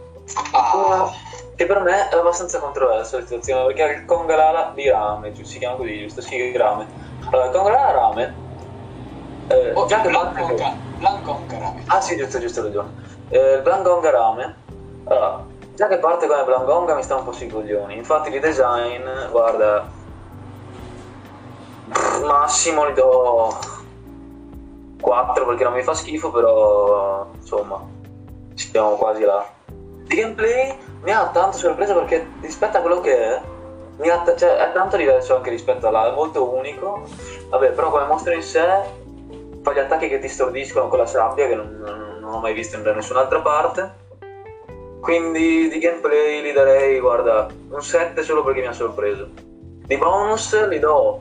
Ah, 0.52 1.10
che 1.56 1.66
per 1.66 1.80
me 1.80 2.08
è 2.08 2.16
abbastanza 2.16 2.60
controversa 2.60 3.16
la 3.16 3.22
situazione 3.22 3.66
perché 3.66 3.84
è 3.84 3.96
il 3.98 4.04
Congalala 4.04 4.72
di 4.74 4.88
Rame, 4.88 5.34
si 5.34 5.58
chiama 5.58 5.76
così, 5.76 5.98
giusto? 5.98 6.20
Sì, 6.20 6.56
Rame. 6.56 6.86
Allora, 7.30 7.48
il 7.48 7.52
Congalala 7.54 7.92
Rame, 7.92 8.38
eh, 9.48 9.72
oh, 9.74 9.86
già 9.86 10.00
che 10.00 10.10
parte 10.10 10.40
Blanconga, 10.42 10.78
Blanconga, 10.96 11.58
raga. 11.58 11.82
Ah 11.86 12.00
sì, 12.00 12.16
giusto, 12.16 12.38
giusto, 12.38 12.62
ragione. 12.62 12.92
Eh, 13.28 13.54
il 13.54 13.62
Blangonga 13.62 14.10
Rame, 14.10 14.56
allora, 15.08 15.46
già 15.74 15.88
che 15.88 15.98
parte 15.98 16.26
come 16.28 16.44
Blangonga 16.44 16.94
mi 16.94 17.02
sta 17.02 17.16
un 17.16 17.24
po' 17.24 17.32
sui 17.32 17.48
coglioni, 17.48 17.96
infatti 17.96 18.30
di 18.30 18.38
design, 18.38 19.02
guarda, 19.30 19.90
massimo 22.24 22.88
gli 22.88 22.94
do 22.94 23.56
4 25.00 25.46
perché 25.46 25.64
non 25.64 25.72
mi 25.72 25.82
fa 25.82 25.94
schifo, 25.94 26.30
però 26.30 27.28
insomma, 27.34 27.82
siamo 28.54 28.96
quasi 28.96 29.22
là. 29.22 29.44
Di 29.66 30.16
gameplay 30.16 30.76
mi 31.02 31.12
ha 31.12 31.28
tanto 31.28 31.56
sorpreso 31.56 31.94
perché 31.94 32.26
rispetto 32.40 32.78
a 32.78 32.80
quello 32.80 33.00
che 33.00 33.16
è, 33.16 33.40
ha, 34.08 34.36
cioè, 34.36 34.56
è 34.56 34.72
tanto 34.72 34.96
diverso 34.96 35.36
anche 35.36 35.50
rispetto 35.50 35.86
a 35.86 35.90
là, 35.90 36.10
è 36.10 36.14
molto 36.14 36.54
unico, 36.54 37.02
vabbè, 37.48 37.70
però 37.72 37.90
come 37.90 38.06
mostro 38.06 38.32
in 38.32 38.42
sé 38.42 38.98
fa 39.62 39.72
gli 39.72 39.78
attacchi 39.78 40.08
che 40.08 40.18
ti 40.18 40.28
stordiscono 40.28 40.88
con 40.88 40.98
la 40.98 41.06
sabbia 41.06 41.46
che 41.46 41.54
non, 41.54 41.78
non- 41.80 42.18
non 42.20 42.30
non 42.30 42.38
ho 42.38 42.40
mai 42.40 42.54
visto 42.54 42.78
da 42.78 42.94
nessun'altra 42.94 43.40
parte. 43.40 44.08
Quindi 45.00 45.68
di 45.68 45.78
gameplay 45.78 46.42
li 46.42 46.52
darei, 46.52 47.00
guarda, 47.00 47.48
un 47.70 47.82
7 47.82 48.22
solo 48.22 48.44
perché 48.44 48.60
mi 48.60 48.66
ha 48.68 48.72
sorpreso. 48.72 49.28
Di 49.34 49.96
bonus 49.96 50.68
li 50.68 50.78
do 50.78 51.20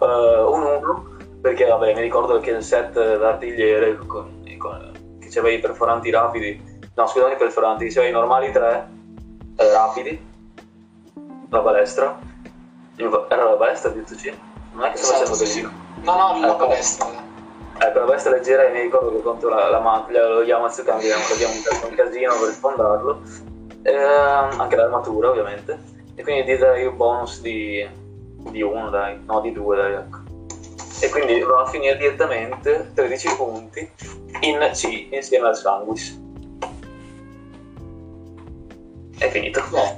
uh, 0.00 0.52
un 0.52 0.62
1 0.62 1.16
perché 1.40 1.66
vabbè 1.66 1.94
mi 1.94 2.00
ricordo 2.00 2.40
che 2.40 2.50
il 2.50 2.62
set 2.62 2.92
d'artigliere 2.92 3.96
con, 3.98 4.44
con, 4.58 4.92
che 5.20 5.28
c'aveva 5.28 5.56
i 5.56 5.60
perforanti 5.60 6.10
rapidi, 6.10 6.60
no 6.94 7.06
scusami 7.06 7.32
i 7.32 7.36
perforanti, 7.36 7.88
c'aveva 7.88 8.08
i 8.08 8.12
normali 8.12 8.50
3 8.52 8.88
eh, 9.56 9.72
rapidi, 9.72 10.26
la 11.50 11.60
balestra, 11.60 12.18
era 12.96 13.44
la 13.44 13.56
balestra 13.56 13.90
detto 13.90 14.14
sì? 14.14 14.32
Non 14.72 14.84
è 14.84 14.92
che 14.92 14.98
Esatto, 14.98 15.18
facendo 15.18 15.34
sì, 15.34 15.44
così. 15.44 15.60
sì. 15.60 15.68
No, 16.02 16.16
no, 16.16 16.40
la 16.40 16.46
Ecco. 16.48 16.56
palestra. 16.56 17.06
Ecco, 17.80 17.98
la 18.00 18.04
bestia 18.06 18.30
leggera 18.32 18.64
e 18.64 18.72
mi 18.72 18.80
ricordo 18.80 19.10
che 19.12 19.22
contro 19.22 19.48
la, 19.50 19.68
la 19.68 19.78
maglia 19.80 20.26
lo 20.26 20.42
Yamazuka 20.42 20.94
abbiamo 20.94 21.22
abbiamo 21.32 21.54
un 21.88 21.94
casino 21.94 22.32
per 22.40 22.50
sfondarlo. 22.50 23.20
Ehm, 23.82 24.60
anche 24.60 24.76
l'armatura 24.76 25.30
ovviamente. 25.30 25.78
E 26.16 26.22
quindi 26.24 26.56
darei 26.56 26.86
un 26.86 26.96
bonus 26.96 27.40
di, 27.40 27.88
di 28.50 28.62
uno 28.62 28.90
dai, 28.90 29.20
no 29.24 29.40
di 29.40 29.52
due 29.52 29.76
dai 29.76 29.92
ecco. 29.94 30.18
E 31.00 31.08
quindi 31.10 31.40
va 31.40 31.62
a 31.62 31.66
finire 31.66 31.96
direttamente 31.96 32.90
13 32.94 33.36
punti 33.36 33.88
in 34.40 34.70
C 34.72 35.08
insieme 35.10 35.48
al 35.48 35.56
Sanguis. 35.56 36.20
È 39.16 39.28
finito. 39.28 39.62
Beh, 39.70 39.96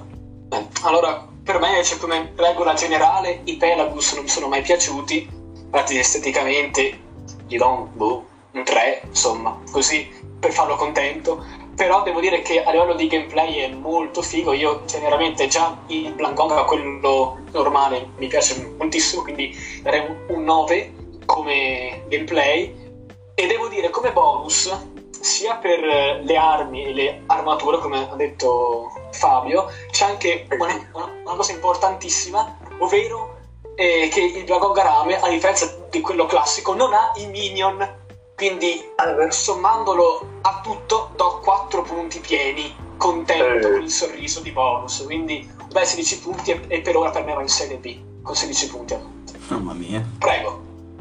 beh, 0.49 0.66
allora, 0.83 1.26
per 1.42 1.59
me, 1.59 1.69
invece, 1.69 1.99
come 1.99 2.33
regola 2.37 2.75
generale, 2.75 3.40
i 3.45 3.57
Pelagus 3.57 4.14
non 4.14 4.25
mi 4.25 4.28
sono 4.28 4.49
mai 4.49 4.62
piaciuti. 4.62 5.28
Infatti, 5.64 5.99
esteticamente, 5.99 6.99
gli 7.47 7.57
do 7.57 7.69
un, 7.69 7.88
boh, 7.92 8.26
un 8.52 8.64
3, 8.64 9.02
insomma, 9.07 9.59
così 9.71 10.09
per 10.38 10.52
farlo 10.52 10.76
contento. 10.76 11.45
Però 11.80 12.02
devo 12.02 12.20
dire 12.20 12.42
che 12.42 12.62
a 12.62 12.70
livello 12.72 12.92
di 12.92 13.06
gameplay 13.06 13.54
è 13.60 13.68
molto 13.68 14.20
figo. 14.20 14.52
Io, 14.52 14.84
generalmente, 14.84 15.46
già 15.46 15.75
il 15.87 16.12
Blangonga, 16.12 16.64
quello 16.64 17.38
normale, 17.52 18.10
mi 18.16 18.26
piace 18.26 18.75
moltissimo, 18.76 19.22
quindi 19.22 19.50
darei 19.80 20.00
un- 20.00 20.26
un 20.28 20.44
9 20.44 20.92
come 21.25 22.02
gameplay. 22.08 22.70
E 23.34 23.46
devo 23.46 23.68
dire, 23.68 23.88
come 23.88 24.12
bonus, 24.12 24.70
sia 25.20 25.54
per 25.56 25.80
le 26.22 26.37
armi 26.37 26.84
e 26.84 26.92
le 26.92 27.22
armature, 27.28 27.78
come 27.78 28.06
ha 28.10 28.14
detto 28.14 28.90
Fabio, 29.12 29.64
c'è 29.90 30.04
anche 30.04 30.44
una, 30.58 30.75
una- 30.92 31.34
cosa 31.34 31.52
importantissima, 31.52 32.58
ovvero 32.80 33.38
eh, 33.76 34.08
che 34.12 34.20
il 34.20 34.44
Dragon 34.44 34.72
Garame, 34.72 35.18
a 35.18 35.28
differenza 35.30 35.75
di 35.88 36.02
quello 36.02 36.26
classico, 36.26 36.75
non 36.75 36.92
ha 36.92 37.12
i 37.14 37.26
minion. 37.26 38.00
Quindi, 38.40 38.82
sommandolo 39.28 40.26
a 40.40 40.61
tutto, 40.62 41.11
do 41.14 41.40
4 41.44 41.82
punti 41.82 42.20
pieni, 42.20 42.75
contento, 42.97 43.68
Eh. 43.68 43.70
con 43.73 43.82
il 43.82 43.90
sorriso 43.90 44.40
di 44.40 44.50
bonus. 44.50 45.02
Quindi, 45.04 45.47
beh, 45.70 45.85
16 45.85 46.20
punti 46.20 46.50
e, 46.52 46.61
e 46.68 46.80
per 46.80 46.97
ora 46.97 47.11
per 47.11 47.23
me 47.26 47.35
va 47.35 47.42
in 47.42 47.49
Serie 47.49 47.76
B, 47.76 47.99
con 48.23 48.35
16 48.35 48.70
punti. 48.70 48.97
Mamma 49.49 49.75
mia. 49.75 50.02
Prego. 50.18 50.59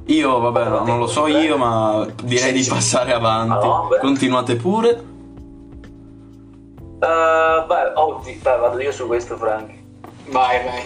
Io, 0.08 0.38
vabbè, 0.38 0.66
no, 0.66 0.84
non 0.84 1.00
lo 1.00 1.08
so 1.08 1.28
io, 1.28 1.56
ma 1.56 2.06
direi 2.24 2.52
di 2.52 2.66
passare 2.68 3.14
avanti. 3.14 3.66
Ah, 3.66 3.70
no. 3.70 3.90
Continuate 4.02 4.58
pure. 4.58 4.90
Eh, 7.00 7.64
beh, 7.68 7.92
oggi, 7.96 8.34
beh, 8.34 8.58
vado 8.58 8.82
io 8.82 8.92
su 8.92 9.08
questo 9.08 9.38
Frank. 9.38 9.72
Vai, 10.28 10.62
vai. 10.66 10.84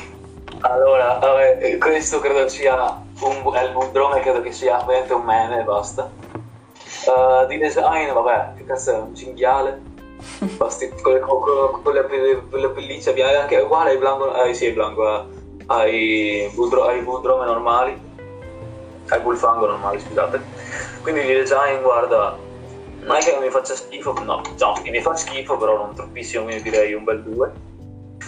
Allora, 0.60 1.18
vabbè, 1.20 1.58
eh, 1.62 1.78
questo 1.80 2.20
credo 2.20 2.48
sia 2.48 3.02
un, 3.22 3.54
è 3.56 3.64
il 3.64 3.72
Bundrome, 3.72 4.20
credo 4.20 4.42
che 4.42 4.52
sia 4.52 4.78
veramente 4.84 5.14
un 5.14 5.24
meme 5.24 5.62
e 5.62 5.64
basta. 5.64 6.22
Eh, 7.06 7.48
di 7.48 7.58
design, 7.58 8.12
vabbè, 8.12 8.54
che 8.56 8.66
cazzo 8.66 8.92
è, 8.92 8.98
un 8.98 9.16
cinghiale? 9.16 9.82
Basti, 10.56 10.90
con, 11.02 11.14
le, 11.14 11.20
con, 11.20 11.94
le, 11.94 12.44
con 12.50 12.60
le 12.60 12.70
pellicce 12.70 13.14
bianche, 13.14 13.38
anche 13.38 13.58
uguale 13.58 13.92
ai 13.92 13.98
Blanco, 13.98 14.34
eh, 14.44 14.54
sì, 14.54 14.68
ai 14.68 14.72
Blanco, 14.72 15.06
eh, 15.06 15.26
ai, 15.68 16.50
ai 16.50 17.02
Bundrome 17.02 17.46
normali, 17.46 18.00
ai 19.10 19.20
Bullfango 19.20 19.68
normali, 19.68 20.00
scusate. 20.00 20.42
Quindi 21.02 21.22
di 21.22 21.34
design, 21.34 21.82
guarda, 21.82 22.38
non 23.02 23.16
è 23.18 23.20
che 23.20 23.38
mi 23.42 23.50
faccia 23.50 23.76
schifo, 23.76 24.14
no, 24.24 24.42
no, 24.58 24.82
mi 24.86 25.02
fa 25.02 25.16
schifo, 25.16 25.58
però 25.58 25.76
non 25.76 25.94
troppissimo, 25.94 26.46
quindi 26.46 26.64
direi 26.64 26.94
un 26.94 27.04
bel 27.04 27.22
2. 27.22 27.52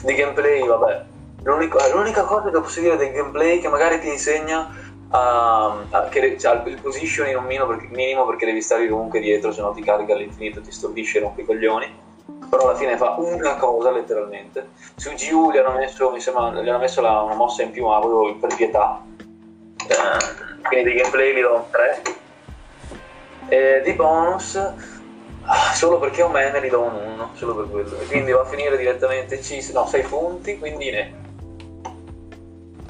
Di 0.03 0.13
gameplay, 0.13 0.67
vabbè, 0.67 1.05
l'unica 1.43 2.23
cosa 2.23 2.49
che 2.49 2.59
posso 2.59 2.81
dire 2.81 2.97
del 2.97 3.13
gameplay 3.13 3.59
che 3.59 3.69
magari 3.69 4.01
ti 4.01 4.09
insegna 4.09 4.67
a, 5.09 5.85
a- 5.89 6.07
che 6.09 6.37
cioè, 6.37 6.61
il 6.65 6.79
positioning 6.81 7.37
un 7.37 7.45
minimo 7.45 7.67
perché, 7.67 7.87
minimo 7.91 8.25
perché 8.25 8.45
devi 8.45 8.61
stare 8.61 8.87
comunque 8.87 9.19
dietro, 9.19 9.51
se 9.51 9.61
no 9.61 9.71
ti 9.71 9.81
carica 9.81 10.13
all'infinito, 10.13 10.61
ti 10.61 10.71
stordisce 10.71 11.19
rompi 11.19 11.41
i 11.41 11.45
coglioni. 11.45 12.03
Però 12.49 12.63
alla 12.63 12.75
fine 12.77 12.97
fa 12.97 13.15
una 13.17 13.55
cosa 13.55 13.91
letteralmente. 13.91 14.69
Su 14.95 15.11
GU 15.11 15.51
gli 15.51 15.57
hanno 15.57 15.73
messo, 15.77 16.11
mi 16.11 16.19
sembra, 16.19 16.51
gli 16.61 16.69
hanno 16.69 16.79
messo 16.79 17.01
la- 17.01 17.21
una 17.21 17.35
mossa 17.35 17.63
in 17.63 17.71
più, 17.71 17.85
ma 17.87 17.99
proprio 17.99 18.35
per 18.35 18.55
pietà. 18.55 19.01
Eh, 19.87 20.61
quindi 20.67 20.91
di 20.91 20.95
gameplay 20.97 21.35
gli 21.35 21.41
do 21.41 21.53
un 21.55 21.63
3. 21.69 22.01
E 23.47 23.81
di 23.83 23.93
bonus, 23.93 24.55
ah, 24.55 25.73
solo 25.73 25.99
perché 25.99 26.23
un 26.23 26.31
meme 26.31 26.59
gli 26.61 26.69
do 26.69 26.81
un 26.81 26.95
1, 26.95 27.29
solo 27.35 27.55
per 27.55 27.69
quello. 27.69 27.99
E 27.99 28.05
quindi 28.07 28.31
va 28.31 28.41
a 28.41 28.45
finire 28.45 28.75
direttamente 28.77 29.37
C, 29.37 29.69
no, 29.73 29.85
6 29.85 30.01
punti, 30.03 30.57
quindi 30.57 30.89
ne. 30.89 31.13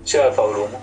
C'era 0.04 0.28
il 0.28 0.34
Faulumo. 0.34 0.80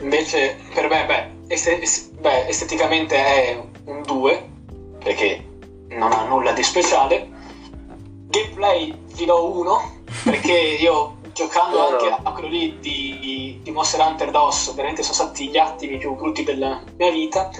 Invece 0.00 0.56
per 0.74 0.88
me, 0.88 1.04
beh, 1.06 1.52
este- 1.54 1.80
es- 1.80 2.10
beh, 2.18 2.46
esteticamente 2.48 3.16
è 3.16 3.62
un 3.84 4.02
2, 4.02 4.48
perché 5.02 5.44
non 5.88 6.12
ha 6.12 6.24
nulla 6.24 6.52
di 6.52 6.62
speciale. 6.62 7.28
Gameplay 8.28 8.94
gli 9.14 9.24
do 9.24 9.44
1, 9.58 10.02
perché 10.24 10.52
io 10.52 11.16
giocando 11.34 11.86
anche 11.88 12.08
a 12.22 12.32
quello 12.32 12.48
lì 12.48 12.78
di, 12.80 13.58
di 13.62 13.70
Monster 13.70 14.00
Hunter 14.00 14.30
DOS, 14.30 14.74
veramente 14.74 15.02
sono 15.02 15.14
stati 15.14 15.48
gli 15.48 15.58
attimi 15.58 15.98
più 15.98 16.14
brutti 16.14 16.44
della 16.44 16.80
mia 16.96 17.10
vita. 17.10 17.50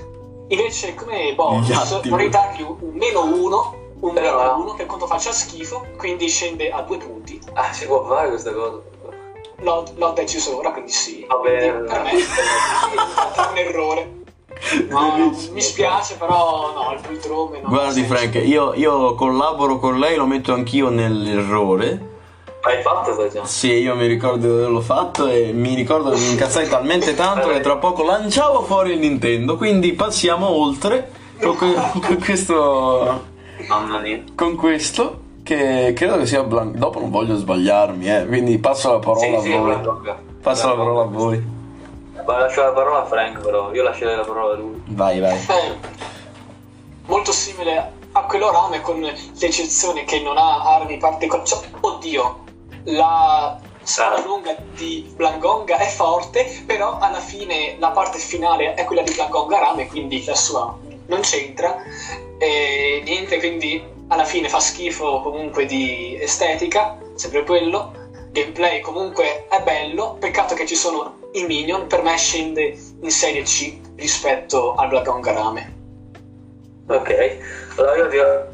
Invece 0.48 0.94
come 0.94 1.32
bonus 1.34 2.08
vorrei 2.08 2.28
dargli 2.28 2.62
un 2.62 2.90
meno 2.94 3.22
1, 3.24 3.74
un 4.00 4.12
Però- 4.14 4.38
meno 4.38 4.62
1 4.62 4.74
per 4.74 4.86
quanto 4.86 5.06
faccia 5.06 5.30
schifo, 5.32 5.86
quindi 5.96 6.28
scende 6.28 6.70
a 6.70 6.82
2 6.82 6.96
punti. 6.98 7.38
Ah, 7.54 7.72
si 7.72 7.86
può 7.86 8.04
fare 8.06 8.28
questa 8.28 8.52
cosa? 8.52 8.80
L'ho, 9.60 9.84
l'ho 9.96 10.12
deciso 10.12 10.56
ora, 10.58 10.72
quindi 10.72 10.90
sì. 10.90 11.24
Va 11.28 11.36
bene. 11.36 11.72
Quindi 11.72 11.88
Per 11.88 12.02
me 12.02 12.10
è 12.12 12.18
stato 12.20 13.50
un 13.50 13.56
errore. 13.58 14.18
No, 14.88 15.32
mi 15.52 15.60
spiace, 15.60 16.16
però 16.16 16.72
no, 16.74 16.92
il 16.92 17.00
Bultrome 17.06 17.60
no. 17.60 17.68
Guardi, 17.68 18.02
Frank, 18.04 18.34
io, 18.44 18.74
io 18.74 19.14
collaboro 19.14 19.78
con 19.78 19.98
lei, 19.98 20.16
lo 20.16 20.26
metto 20.26 20.52
anch'io 20.52 20.88
nell'errore. 20.90 22.08
Hai 22.62 22.82
fatto 22.82 23.14
sta 23.14 23.28
già? 23.28 23.44
Sì, 23.46 23.72
io 23.72 23.94
mi 23.96 24.06
ricordo 24.06 24.46
di 24.46 24.52
averlo 24.52 24.82
fatto 24.82 25.26
e 25.28 25.52
mi 25.52 25.74
ricordo 25.74 26.10
che 26.10 26.18
mi 26.18 26.30
incazzai 26.32 26.68
talmente 26.68 27.14
tanto 27.14 27.48
che 27.48 27.60
tra 27.60 27.76
poco 27.78 28.02
lanciavo 28.04 28.62
fuori 28.62 28.92
il 28.92 28.98
Nintendo. 28.98 29.56
Quindi 29.56 29.94
passiamo 29.94 30.48
oltre 30.48 31.10
con, 31.40 31.56
que- 31.56 31.74
con 32.04 32.18
questo. 32.22 33.24
Mamma 33.66 33.98
mia. 34.00 34.22
Con 34.34 34.56
questo. 34.56 35.28
Che 35.50 35.92
credo 35.96 36.16
che 36.16 36.26
sia 36.26 36.44
Blanc. 36.44 36.76
Dopo 36.76 37.00
non 37.00 37.10
voglio 37.10 37.34
sbagliarmi, 37.34 38.08
eh. 38.08 38.24
Quindi 38.24 38.56
passo 38.58 38.92
la 38.92 38.98
parola 39.00 39.40
Sì, 39.40 39.48
sì, 39.48 39.52
a 39.52 39.58
voi. 39.58 39.74
Blanco. 39.74 40.02
Passo 40.40 40.68
la 40.68 40.74
parola 40.76 41.00
a 41.02 41.06
voi. 41.06 41.44
Ma 42.24 42.38
lascio 42.38 42.62
la 42.62 42.70
parola 42.70 43.02
a 43.02 43.04
Frank 43.04 43.40
però, 43.40 43.72
io 43.74 43.82
lascerei 43.82 44.14
la 44.14 44.22
parola 44.22 44.54
a 44.54 44.56
lui. 44.56 44.80
Vai, 44.86 45.18
vai. 45.18 45.34
Eh, 45.34 45.74
molto 47.06 47.32
simile 47.32 47.92
a 48.12 48.20
quello 48.26 48.52
rame, 48.52 48.80
con 48.80 49.00
l'eccezione 49.00 50.04
che 50.04 50.20
non 50.20 50.36
ha 50.38 50.76
armi 50.76 50.98
particolari. 50.98 51.48
Cioè, 51.48 51.58
oddio, 51.80 52.44
la 52.84 53.58
spada 53.82 54.18
Ah. 54.18 54.24
lunga 54.24 54.54
di 54.76 55.12
Blangonga 55.16 55.78
è 55.78 55.88
forte, 55.88 56.62
però 56.64 56.98
alla 57.00 57.18
fine 57.18 57.74
la 57.80 57.90
parte 57.90 58.18
finale 58.18 58.74
è 58.74 58.84
quella 58.84 59.02
di 59.02 59.10
Blangonga 59.14 59.58
rame, 59.58 59.88
quindi 59.88 60.24
la 60.24 60.36
sua 60.36 60.78
non 61.06 61.20
c'entra. 61.22 61.74
E 62.38 63.02
niente, 63.04 63.38
quindi 63.40 63.98
alla 64.10 64.24
fine 64.24 64.48
fa 64.48 64.60
schifo 64.60 65.20
comunque 65.20 65.66
di 65.66 66.18
estetica, 66.20 66.98
sempre 67.14 67.44
quello. 67.44 67.98
Gameplay 68.32 68.80
comunque 68.80 69.46
è 69.48 69.60
bello, 69.62 70.16
peccato 70.18 70.54
che 70.54 70.66
ci 70.66 70.76
sono 70.76 71.18
i 71.32 71.44
minion, 71.46 71.86
per 71.86 72.02
me 72.02 72.16
scende 72.16 72.76
in 73.00 73.10
serie 73.10 73.42
C 73.42 73.78
rispetto 73.96 74.74
al 74.74 74.88
Blangonga 74.88 75.32
rame. 75.32 75.74
Ok, 76.86 77.38
allora 77.76 77.96
io 77.96 78.06
dirò... 78.06 78.46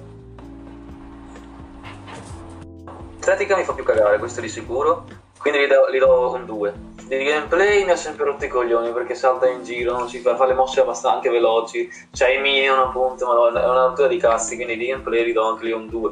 Estetica 3.18 3.56
mi 3.56 3.64
fa 3.64 3.72
più 3.72 3.84
cagare, 3.84 4.18
questo 4.18 4.40
di 4.40 4.48
sicuro, 4.48 5.04
quindi 5.38 5.60
gli 5.60 5.66
do, 5.66 5.90
gli 5.90 5.98
do 5.98 6.32
un 6.32 6.46
2. 6.46 6.85
Di 7.06 7.22
gameplay 7.22 7.84
mi 7.84 7.92
ha 7.92 7.96
sempre 7.96 8.24
rotto 8.24 8.44
i 8.44 8.48
coglioni 8.48 8.90
perché 8.92 9.14
salta 9.14 9.46
in 9.46 9.62
giro, 9.62 9.96
non 9.96 10.08
si 10.08 10.18
fa, 10.18 10.34
fa 10.34 10.44
le 10.44 10.54
mosse 10.54 10.80
abbastanza 10.80 11.16
anche 11.16 11.30
veloci, 11.30 11.88
c'ha 12.10 12.28
i 12.28 12.40
minion 12.40 12.80
appunto, 12.80 13.26
ma 13.26 13.60
è 13.60 13.64
una 13.64 13.86
rottura 13.86 14.08
di 14.08 14.16
cazzi, 14.16 14.56
quindi 14.56 14.76
di 14.76 14.86
gameplay 14.86 15.24
gli 15.24 15.32
do 15.32 15.46
anche 15.48 15.64
lì 15.66 15.72
un 15.72 15.88
2. 15.88 16.10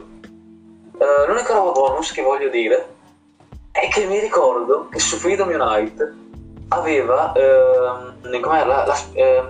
Eh, 0.98 1.26
l'unica 1.26 1.52
roba 1.54 1.72
bonus 1.72 2.12
che 2.12 2.22
voglio 2.22 2.48
dire 2.48 2.86
è 3.72 3.88
che 3.88 4.06
mi 4.06 4.20
ricordo 4.20 4.86
che 4.88 5.00
su 5.00 5.16
Freedom 5.16 5.48
Unite 5.48 6.12
aveva 6.68 7.32
ehm, 7.32 8.40
com'era, 8.40 8.64
la, 8.64 8.84
la- 8.86 8.96
eh, 9.14 9.42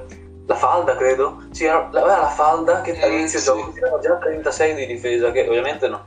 la 0.47 0.55
falda, 0.55 0.97
credo. 0.97 1.43
Sì, 1.51 1.67
aveva 1.67 2.21
la 2.21 2.29
falda 2.29 2.81
che 2.81 2.93
Eh, 2.93 3.03
all'inizio 3.05 3.39
sì. 3.39 3.45
gioco 3.45 3.71
tirava 3.71 3.99
già 3.99 4.17
36 4.17 4.75
di 4.75 4.87
difesa, 4.87 5.31
che 5.31 5.47
ovviamente 5.47 5.89
no. 5.89 6.07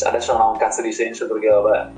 Adesso 0.00 0.32
non 0.32 0.40
ha 0.42 0.48
un 0.50 0.58
cazzo 0.58 0.80
di 0.80 0.92
senso 0.92 1.26
perché, 1.26 1.48
vabbè, 1.48 1.90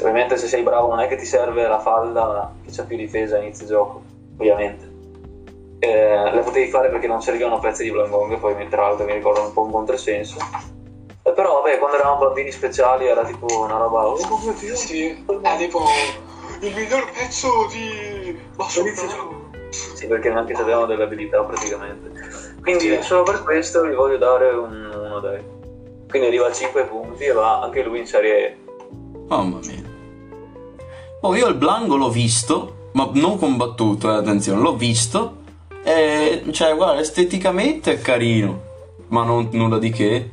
se- 0.00 0.06
ovviamente 0.06 0.36
se 0.38 0.46
sei 0.48 0.62
bravo 0.62 0.88
non 0.88 1.00
è 1.00 1.06
che 1.08 1.16
ti 1.16 1.26
serve 1.26 1.66
la 1.68 1.78
falda 1.78 2.52
che 2.64 2.70
c'ha 2.72 2.84
più 2.84 2.96
difesa 2.96 3.36
a 3.36 3.40
inizio 3.40 3.66
gioco, 3.66 4.02
ovviamente. 4.38 4.88
Eh, 5.80 6.30
le 6.32 6.40
potevi 6.40 6.68
fare 6.70 6.88
perché 6.88 7.06
non 7.06 7.22
servivano 7.22 7.58
pezzi 7.58 7.84
di 7.84 7.90
Blangong, 7.90 8.38
poi 8.38 8.68
tra 8.68 8.82
l'altro 8.82 9.04
mi 9.06 9.12
ricordo 9.14 9.42
un 9.42 9.52
po' 9.52 9.62
un 9.62 9.70
controsenso. 9.70 10.38
Eh, 11.22 11.32
però, 11.32 11.60
vabbè, 11.60 11.78
quando 11.78 11.96
eravamo 11.96 12.26
bambini 12.26 12.50
speciali 12.50 13.06
era 13.06 13.24
tipo 13.24 13.46
una 13.60 13.76
roba. 13.76 14.06
Oh 14.06 14.16
mio 14.42 14.54
Dio! 14.58 14.74
Sì, 14.74 15.08
è 15.42 15.56
tipo 15.56 15.80
il 16.60 16.74
miglior 16.74 17.10
pezzo 17.12 17.48
di 17.70 18.38
Inizio 18.78 19.06
gioco. 19.06 19.48
Sì, 19.70 20.06
perché 20.06 20.30
neanche 20.30 20.54
sapevamo 20.54 20.86
delle 20.86 21.04
abilità 21.04 21.42
praticamente. 21.44 22.10
Quindi 22.60 22.84
Sì. 22.96 23.02
solo 23.02 23.22
per 23.22 23.42
questo 23.42 23.82
vi 23.82 23.94
voglio 23.94 24.16
dare 24.18 24.50
un 24.50 24.90
1 24.92 25.20
dai. 25.20 25.42
Quindi 26.08 26.28
arriva 26.28 26.48
a 26.48 26.52
5 26.52 26.84
punti 26.84 27.24
e 27.24 27.32
va 27.32 27.60
anche 27.62 27.82
lui 27.82 28.00
in 28.00 28.06
Serie 28.06 28.46
E. 28.48 28.56
Mamma 29.28 29.58
mia. 29.62 29.79
Oh, 31.22 31.34
io 31.34 31.48
il 31.48 31.54
Blanco 31.54 31.96
l'ho 31.96 32.08
visto, 32.08 32.88
ma 32.92 33.06
non 33.12 33.38
combattuto, 33.38 34.10
eh, 34.10 34.16
attenzione, 34.16 34.62
l'ho 34.62 34.74
visto. 34.74 35.36
E, 35.82 36.44
cioè, 36.50 36.74
guarda, 36.74 36.98
esteticamente 36.98 37.92
è 37.92 38.00
carino, 38.00 38.62
ma 39.08 39.22
non 39.22 39.48
nulla 39.52 39.78
di 39.78 39.90
che. 39.90 40.30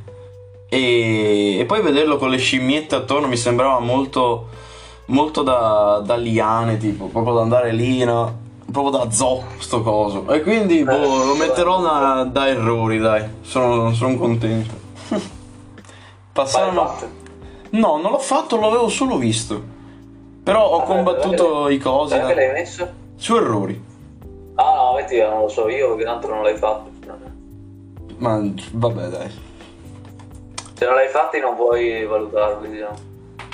E, 0.66 1.58
e 1.58 1.64
poi 1.66 1.82
vederlo 1.82 2.16
con 2.16 2.30
le 2.30 2.38
scimmiette 2.38 2.94
attorno 2.94 3.26
mi 3.26 3.36
sembrava 3.36 3.80
molto, 3.80 4.48
molto 5.06 5.42
da, 5.42 6.02
da 6.02 6.16
liane, 6.16 6.78
tipo, 6.78 7.04
proprio 7.08 7.34
da 7.34 7.42
andare 7.42 7.72
lì, 7.72 8.02
no? 8.04 8.46
Proprio 8.72 9.04
da 9.04 9.10
zoo, 9.10 9.44
sto 9.58 9.82
coso. 9.82 10.26
E 10.30 10.40
quindi, 10.40 10.84
boh, 10.84 11.24
lo 11.24 11.34
metterò 11.34 11.82
da, 11.82 12.24
da 12.24 12.48
errori, 12.48 12.98
dai. 12.98 13.28
Sono, 13.42 13.92
sono 13.92 14.16
contento. 14.16 14.74
Passarono... 16.32 17.16
No, 17.70 17.98
non 18.00 18.10
l'ho 18.10 18.18
fatto, 18.18 18.58
l'avevo 18.58 18.88
solo 18.88 19.18
visto. 19.18 19.76
Però 20.48 20.66
ho 20.66 20.82
combattuto 20.82 21.68
i 21.68 21.76
cosi 21.76 22.18
dai. 22.18 22.34
l'hai 22.34 22.52
messo? 22.52 22.88
su 23.16 23.36
errori. 23.36 23.84
Ah 24.54 24.74
no, 24.76 24.94
metti, 24.94 25.20
non 25.20 25.42
lo 25.42 25.48
so 25.48 25.68
io 25.68 25.88
perché 25.88 26.04
tanto 26.04 26.26
non 26.28 26.42
l'hai 26.42 26.56
fatto. 26.56 26.90
Ma 28.16 28.42
vabbè, 28.72 29.06
dai. 29.08 29.30
Se 30.72 30.86
non 30.86 30.94
l'hai 30.94 31.08
fatti 31.08 31.38
non 31.38 31.54
puoi 31.54 32.02
valutarli, 32.06 32.70
diciamo. 32.70 32.96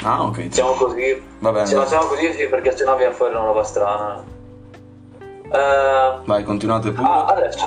Ah, 0.05 0.23
ok. 0.23 0.47
Siamo 0.51 0.71
così. 0.75 1.21
Va 1.41 1.51
bene. 1.51 1.67
Se 1.67 1.75
non 1.75 1.87
siamo 1.89 2.07
così 2.07 2.33
sì, 2.33 2.47
perché 2.47 2.77
sennò 2.77 2.95
viene 2.95 3.13
fuori 3.13 3.35
una 3.35 3.43
roba 3.45 3.65
strana. 3.65 4.25
Eh, 5.51 6.19
Vai, 6.25 6.45
continuate 6.45 6.93
pure. 6.93 7.09
Ah, 7.09 7.25
adesso. 7.25 7.67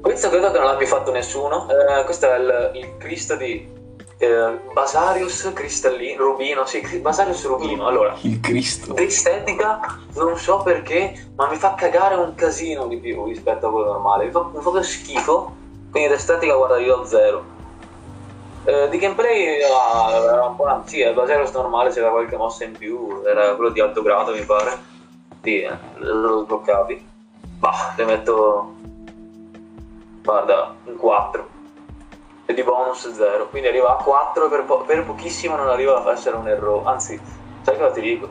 Questo 0.00 0.28
credo 0.28 0.52
che 0.52 0.58
non 0.58 0.68
l'abbia 0.68 0.86
fatto 0.86 1.10
nessuno. 1.10 1.66
Eh, 1.68 2.04
questo 2.04 2.30
è 2.30 2.38
il, 2.38 2.70
il 2.74 2.96
Cristo 2.98 3.34
di 3.34 3.68
eh, 4.22 4.58
Basarius 4.74 5.50
Cristallino, 5.54 6.24
Rubino, 6.24 6.66
sì, 6.66 6.80
Basarius 6.98 7.46
Rubino. 7.46 7.86
Allora, 7.86 8.14
Il 8.20 8.38
Cristo. 8.38 8.92
di 8.92 9.04
estetica 9.04 9.98
non 10.16 10.36
so 10.36 10.58
perché, 10.58 11.30
ma 11.36 11.48
mi 11.48 11.56
fa 11.56 11.74
cagare 11.74 12.16
un 12.16 12.34
casino 12.34 12.86
di 12.86 12.98
più 12.98 13.24
rispetto 13.24 13.68
a 13.68 13.70
quello 13.70 13.92
normale. 13.92 14.26
Mi 14.26 14.30
fa, 14.30 14.40
fa 14.52 14.58
proprio 14.60 14.82
schifo. 14.82 15.56
Quindi 15.90 16.10
d'estetica 16.10 16.54
guarda 16.54 16.78
io 16.78 16.96
do 16.96 17.04
zero. 17.04 17.44
Eh, 18.64 18.90
di 18.90 18.98
gameplay 18.98 19.62
ah, 19.62 20.10
era 20.10 20.44
un 20.44 20.54
po' 20.54 20.82
sì, 20.84 20.98
il 20.98 21.14
Basarius 21.14 21.52
normale 21.52 21.90
c'era 21.90 22.10
qualche 22.10 22.36
mossa 22.36 22.64
in 22.64 22.72
più, 22.72 23.22
era 23.24 23.54
quello 23.54 23.70
di 23.70 23.80
alto 23.80 24.02
grado 24.02 24.32
mi 24.32 24.44
pare. 24.44 24.78
Sì, 25.42 25.62
eh, 25.62 25.78
lo 25.94 26.42
sbloccavi. 26.44 27.08
Bah, 27.58 27.94
le 27.96 28.04
metto 28.04 28.74
guarda, 30.22 30.74
un 30.84 30.96
4 30.96 31.40
e 31.42 31.59
di 32.54 32.62
bonus 32.62 33.12
0 33.12 33.48
quindi 33.48 33.68
arriva 33.68 33.96
a 33.98 34.02
4 34.02 34.46
e 34.46 34.48
per, 34.48 34.64
po- 34.64 34.82
per 34.82 35.04
pochissimo 35.04 35.56
non 35.56 35.68
arriva 35.68 36.04
a 36.04 36.12
essere 36.12 36.36
un 36.36 36.48
errore 36.48 36.88
anzi 36.88 37.20
sai 37.62 37.76
cosa 37.76 37.90
ti 37.90 38.00
dico 38.00 38.28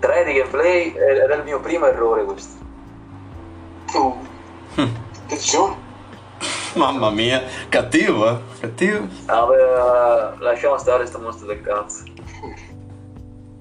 3 0.00 0.24
di 0.24 0.32
gameplay 0.32 0.92
eh, 0.94 1.16
era 1.16 1.34
il 1.34 1.44
mio 1.44 1.60
primo 1.60 1.86
errore 1.86 2.24
questo 2.24 2.66
Oh. 3.94 4.16
Attenzione. 5.24 5.76
Mamma 6.74 7.10
mia, 7.10 7.42
cattivo, 7.68 8.28
eh. 8.28 8.36
Cattivo. 8.60 9.06
Ah, 9.26 9.46
beh, 9.46 10.42
lasciamo 10.44 10.76
stare 10.78 11.06
sto 11.06 11.18
mostro 11.18 11.46
del 11.46 11.62
cazzo 11.62 12.04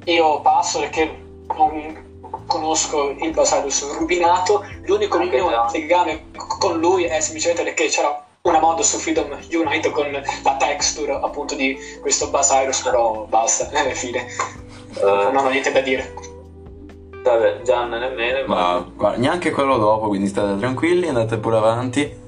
Io 0.05 0.41
passo 0.41 0.79
perché 0.79 1.23
non 1.55 2.05
conosco 2.45 3.09
il 3.09 3.31
Basarius 3.31 3.97
rubinato. 3.97 4.65
L'unico 4.85 5.17
mio 5.17 5.49
legame 5.71 6.25
con 6.59 6.77
lui 6.77 7.05
è 7.05 7.19
semplicemente 7.19 7.63
perché 7.63 7.87
c'era 7.87 8.26
una 8.47 8.59
mod 8.59 8.79
su 8.79 8.97
Freedom 8.97 9.37
Unite 9.51 9.91
con 9.91 10.09
la 10.11 10.55
texture 10.57 11.19
appunto 11.21 11.55
di 11.55 11.77
questo 12.01 12.29
Basarius, 12.29 12.81
però 12.81 13.25
basta, 13.27 13.69
eh, 13.85 13.93
fine. 13.93 14.25
Eh, 14.97 15.01
Non 15.31 15.45
ho 15.45 15.49
niente 15.49 15.71
da 15.71 15.81
dire. 15.81 16.13
vabbè, 17.23 17.61
Gian 17.61 17.89
nemmeno 17.89 18.47
Ma 18.47 18.55
ma 18.55 18.85
guarda, 18.95 19.17
neanche 19.17 19.51
quello 19.51 19.77
dopo, 19.77 20.07
quindi 20.07 20.27
state 20.27 20.57
tranquilli, 20.57 21.07
andate 21.07 21.37
pure 21.37 21.57
avanti. 21.57 22.25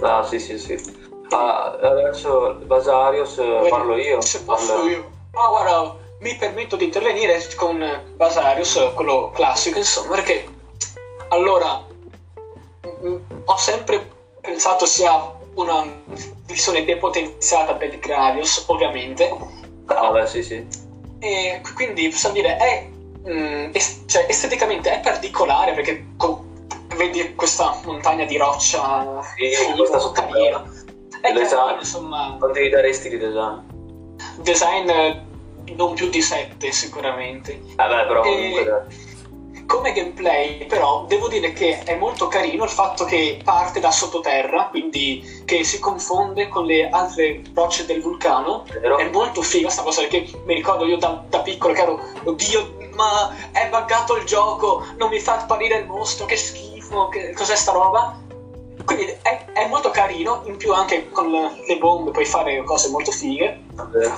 ah 0.00 0.22
sì 0.24 0.38
sì 0.38 0.58
sì 0.58 1.04
Ah, 1.30 1.76
adesso 1.82 2.56
Basarius 2.64 3.38
eh, 3.38 3.66
parlo 3.68 3.96
io 3.96 4.20
Se 4.20 4.42
posso 4.44 4.74
Parlo- 4.74 4.88
io. 4.88 5.10
Ma 5.32 5.48
guarda, 5.48 5.96
mi 6.20 6.36
permetto 6.36 6.76
di 6.76 6.84
intervenire 6.84 7.38
con 7.56 7.84
Basarius, 8.14 8.92
quello 8.94 9.30
classico, 9.34 9.78
insomma, 9.78 10.14
perché 10.14 10.46
allora 11.28 11.82
ho 13.44 13.56
sempre 13.56 14.14
pensato 14.46 14.86
sia 14.86 15.34
una 15.54 15.84
visione 16.46 16.84
depotenziata 16.84 17.74
per 17.74 17.98
Gravius, 17.98 18.64
ovviamente, 18.68 19.30
ah 19.86 20.10
beh 20.10 20.26
sì 20.26 20.42
sì 20.42 20.66
e 21.18 21.60
quindi 21.74 22.08
possiamo 22.08 22.34
dire 22.34 22.56
è 22.56 22.86
mm, 23.28 23.70
es- 23.72 24.02
cioè, 24.06 24.26
esteticamente 24.28 24.90
è 24.92 25.00
particolare 25.00 25.72
perché 25.72 26.04
co- 26.16 26.44
vedi 26.96 27.34
questa 27.34 27.78
montagna 27.84 28.24
di 28.24 28.36
roccia 28.36 29.20
figo, 29.34 29.76
questa 29.76 29.98
sotto 29.98 30.20
carino. 30.20 30.64
È 31.20 31.32
design. 31.32 31.48
carino, 31.58 31.78
insomma 31.80 32.36
quanti 32.38 32.68
daresti 32.68 33.08
di 33.08 33.18
design? 33.18 33.58
design 34.38 34.90
non 35.74 35.94
più 35.94 36.08
di 36.08 36.20
7 36.20 36.70
sicuramente. 36.70 37.60
vabbè 37.74 38.06
però 38.06 38.22
E- 38.22 38.28
comunque 38.28 38.64
dai. 38.64 39.05
Come 39.66 39.92
gameplay 39.92 40.66
però 40.66 41.04
devo 41.06 41.28
dire 41.28 41.52
che 41.52 41.82
è 41.82 41.96
molto 41.96 42.28
carino 42.28 42.64
il 42.64 42.70
fatto 42.70 43.04
che 43.04 43.40
parte 43.42 43.80
da 43.80 43.90
sottoterra, 43.90 44.68
quindi 44.68 45.42
che 45.44 45.64
si 45.64 45.78
confonde 45.80 46.48
con 46.48 46.64
le 46.64 46.88
altre 46.88 47.42
rocce 47.52 47.84
del 47.84 48.00
vulcano. 48.00 48.64
Vero? 48.80 48.96
È 48.98 49.08
molto 49.10 49.42
figa 49.42 49.68
sta 49.68 49.82
cosa 49.82 50.02
perché 50.02 50.26
mi 50.44 50.54
ricordo 50.54 50.84
io 50.84 50.96
da, 50.96 51.24
da 51.28 51.40
piccolo 51.40 51.74
che 51.74 51.82
ero, 51.82 52.00
oddio, 52.24 52.76
ma 52.94 53.34
è 53.52 53.68
buggato 53.68 54.16
il 54.16 54.24
gioco, 54.24 54.84
non 54.96 55.08
mi 55.10 55.18
fa 55.18 55.40
apparire 55.40 55.78
il 55.78 55.86
mostro, 55.86 56.26
che 56.26 56.36
schifo, 56.36 57.08
che 57.08 57.32
cos'è 57.32 57.56
sta 57.56 57.72
roba? 57.72 58.20
Quindi 58.84 59.06
è, 59.22 59.46
è 59.52 59.66
molto 59.66 59.90
carino, 59.90 60.42
in 60.46 60.56
più 60.56 60.72
anche 60.72 61.10
con 61.10 61.28
le 61.30 61.78
bombe 61.78 62.12
puoi 62.12 62.24
fare 62.24 62.62
cose 62.62 62.88
molto 62.90 63.10
fighe. 63.10 63.62
Davvero. 63.72 64.14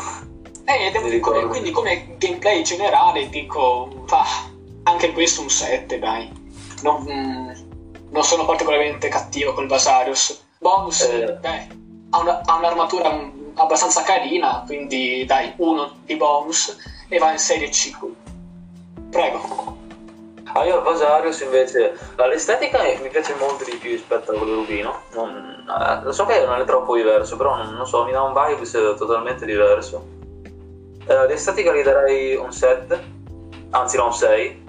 E 0.65 0.91
devo- 0.91 1.07
Mi 1.07 1.11
ricordo. 1.13 1.41
come- 1.41 1.51
quindi 1.51 1.71
come 1.71 2.17
gameplay 2.19 2.63
generale 2.63 3.31
dico, 3.31 3.89
ah, 4.11 4.51
anche 4.89 5.13
questo 5.13 5.43
un 5.43 5.51
7, 5.51 5.99
dai. 5.99 6.31
Non, 6.83 7.03
mm, 7.09 7.51
non 8.11 8.25
sono 8.25 8.45
particolarmente 8.45 9.09
cattivo 9.09 9.53
col 9.53 9.67
Basarius. 9.67 10.45
Bonus, 10.59 11.03
Eh. 11.03 11.33
beh, 11.41 11.67
ha, 12.11 12.19
una- 12.21 12.41
ha 12.45 12.57
un'armatura 12.57 13.37
abbastanza 13.55 14.03
carina, 14.03 14.63
quindi 14.67 15.25
dai, 15.27 15.53
uno 15.57 15.97
di 16.05 16.17
bonus 16.17 16.77
e 17.09 17.19
va 17.19 17.33
in 17.33 17.39
serie 17.39 17.69
C. 17.69 17.91
Prego. 19.11 19.77
Ah, 20.55 20.65
io 20.65 20.79
al 20.79 20.83
Vasarius 20.83 21.41
invece 21.41 21.97
l'estetica 22.17 22.79
mi 23.03 23.09
piace 23.11 23.35
molto 23.39 23.65
di 23.65 23.77
più 23.77 23.91
rispetto 23.91 24.33
a 24.33 24.37
quello 24.37 24.55
Rubino. 24.55 25.03
Non, 25.15 25.65
eh, 25.69 26.05
lo 26.05 26.13
so 26.13 26.25
che 26.25 26.45
non 26.47 26.59
è 26.61 26.65
troppo 26.65 26.97
diverso, 26.97 27.37
però 27.37 27.57
non, 27.57 27.75
non 27.75 27.87
so, 27.87 28.05
mi 28.05 28.13
dà 28.13 28.23
un 28.23 28.33
vibe 28.33 28.97
totalmente 28.97 29.45
diverso. 29.45 30.07
Eh, 31.07 31.27
l'estetica 31.27 31.73
gli 31.73 31.83
darei 31.83 32.35
un 32.37 32.51
7, 32.53 33.05
anzi 33.71 33.97
no 33.99 34.07
un 34.07 34.15
6. 34.15 34.67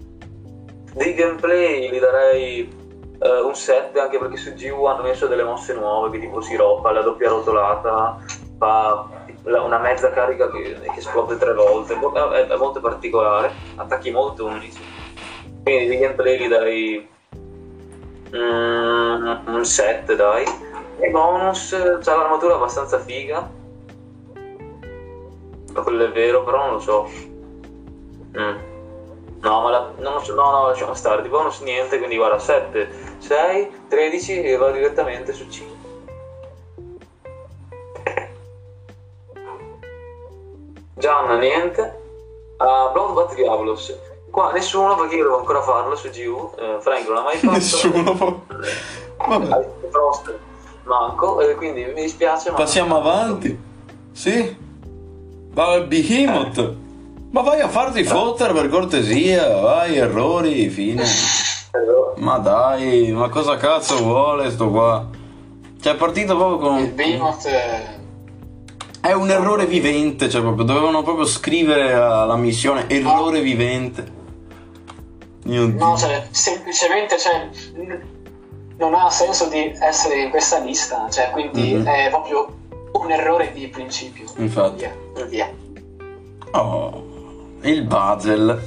Di 0.93 1.13
gameplay 1.13 1.91
gli 1.91 1.99
darei 1.99 2.77
eh, 3.19 3.41
un 3.41 3.55
7 3.55 3.99
anche 3.99 4.17
perché 4.17 4.37
su 4.37 4.53
GU 4.53 4.85
hanno 4.85 5.03
messo 5.03 5.27
delle 5.27 5.43
mosse 5.43 5.73
nuove 5.73 6.09
che 6.09 6.19
tipo 6.19 6.41
si 6.41 6.55
roppa, 6.55 6.91
la 6.91 7.01
doppia 7.01 7.29
rotolata, 7.29 8.17
fa 8.57 9.07
una 9.43 9.79
mezza 9.79 10.11
carica 10.11 10.49
che, 10.51 10.79
che 10.81 10.99
esplode 10.99 11.37
tre 11.37 11.53
volte, 11.53 11.93
è, 11.93 12.47
è 12.47 12.55
molto 12.57 12.79
particolare, 12.79 13.51
attacchi 13.75 14.11
molto 14.11 14.45
unici. 14.45 14.79
Quindi 15.63 15.87
di 15.87 15.97
gameplay 15.97 16.39
gli 16.39 16.47
darei 16.47 17.09
mm, 18.35 19.47
un 19.47 19.65
7 19.65 20.15
dai. 20.15 20.43
E 21.01 21.09
bonus 21.11 21.69
c'ha 22.01 22.15
l'armatura 22.15 22.55
abbastanza 22.55 22.99
figa. 22.99 23.49
Quello 25.73 26.05
è 26.05 26.11
vero, 26.11 26.43
però 26.43 26.65
non 26.65 26.73
lo 26.73 26.79
so. 26.79 27.09
Mm. 28.37 28.68
No, 29.41 29.61
ma 29.61 29.69
la, 29.69 29.91
no, 29.97 30.21
no, 30.27 30.51
no, 30.51 30.67
lasciamo 30.67 30.93
stare, 30.93 31.21
di 31.21 31.29
bonus 31.29 31.61
niente, 31.61 31.97
quindi 31.97 32.17
guarda 32.17 32.39
7, 32.39 33.15
6, 33.19 33.71
13 33.87 34.41
e 34.41 34.57
va 34.57 34.71
direttamente 34.71 35.31
su 35.33 35.47
5. 35.49 35.77
Gian 40.95 41.39
niente. 41.39 42.01
Uh, 42.57 42.91
Bloodbath 42.91 43.35
Diabolos. 43.35 43.97
Qua 44.29 44.51
nessuno 44.51 44.95
perché 44.95 45.15
io 45.15 45.23
devo 45.23 45.39
ancora 45.39 45.61
farlo 45.61 45.95
su 45.95 46.09
GU. 46.09 46.51
Eh, 46.57 46.77
Frank 46.81 47.05
non 47.05 47.15
l'ha 47.15 47.21
mai 47.21 47.37
fatto. 47.37 47.53
Nessuno. 47.53 48.45
Vabbè, 49.25 49.69
Frost 49.89 50.37
manco, 50.83 51.39
e 51.39 51.55
quindi 51.55 51.85
mi 51.85 52.01
dispiace. 52.01 52.51
Ma 52.51 52.57
passiamo 52.57 52.97
avanti. 52.97 53.57
Sì. 54.11 54.57
Va 55.51 55.71
al 55.71 55.87
Behemoth. 55.87 56.75
Ma 57.31 57.41
vai 57.41 57.61
a 57.61 57.67
farti 57.67 58.03
fottere 58.03 58.53
per 58.53 58.69
cortesia. 58.69 59.59
Vai, 59.59 59.97
errori, 59.97 60.67
fine. 60.69 61.03
Ma 62.17 62.37
dai, 62.39 63.11
ma 63.13 63.29
cosa 63.29 63.55
cazzo 63.55 63.97
vuole 64.03 64.49
sto 64.51 64.69
qua? 64.69 65.07
Cioè, 65.79 65.93
è 65.93 65.95
partito 65.95 66.35
proprio 66.35 66.77
Il 66.79 66.83
con. 66.87 66.95
Behemoth 66.95 67.45
eh, 67.45 69.07
È 69.07 69.13
un 69.13 69.29
errore 69.29 69.65
vivente, 69.65 70.27
cioè 70.29 70.41
proprio 70.41 70.65
dovevano 70.65 71.01
proprio 71.01 71.25
scrivere 71.25 71.93
alla 71.93 72.35
missione 72.35 72.89
errore 72.89 73.39
vivente. 73.39 74.17
Dio. 75.43 75.67
no, 75.67 75.95
cioè, 75.97 76.27
semplicemente 76.31 77.17
cioè, 77.17 77.47
non 78.77 78.93
ha 78.95 79.09
senso 79.09 79.47
di 79.47 79.73
essere 79.79 80.23
in 80.23 80.29
questa 80.29 80.59
lista, 80.59 81.07
cioè, 81.09 81.29
quindi 81.31 81.75
Mhm. 81.75 81.85
è 81.85 82.07
proprio 82.09 82.53
un 82.91 83.11
errore 83.11 83.53
di 83.53 83.67
principio. 83.69 84.25
Infatti. 84.37 84.85
Via, 85.15 85.25
via. 85.25 85.49
Oh, 86.51 87.03
il 87.63 87.83
Bazel. 87.83 88.61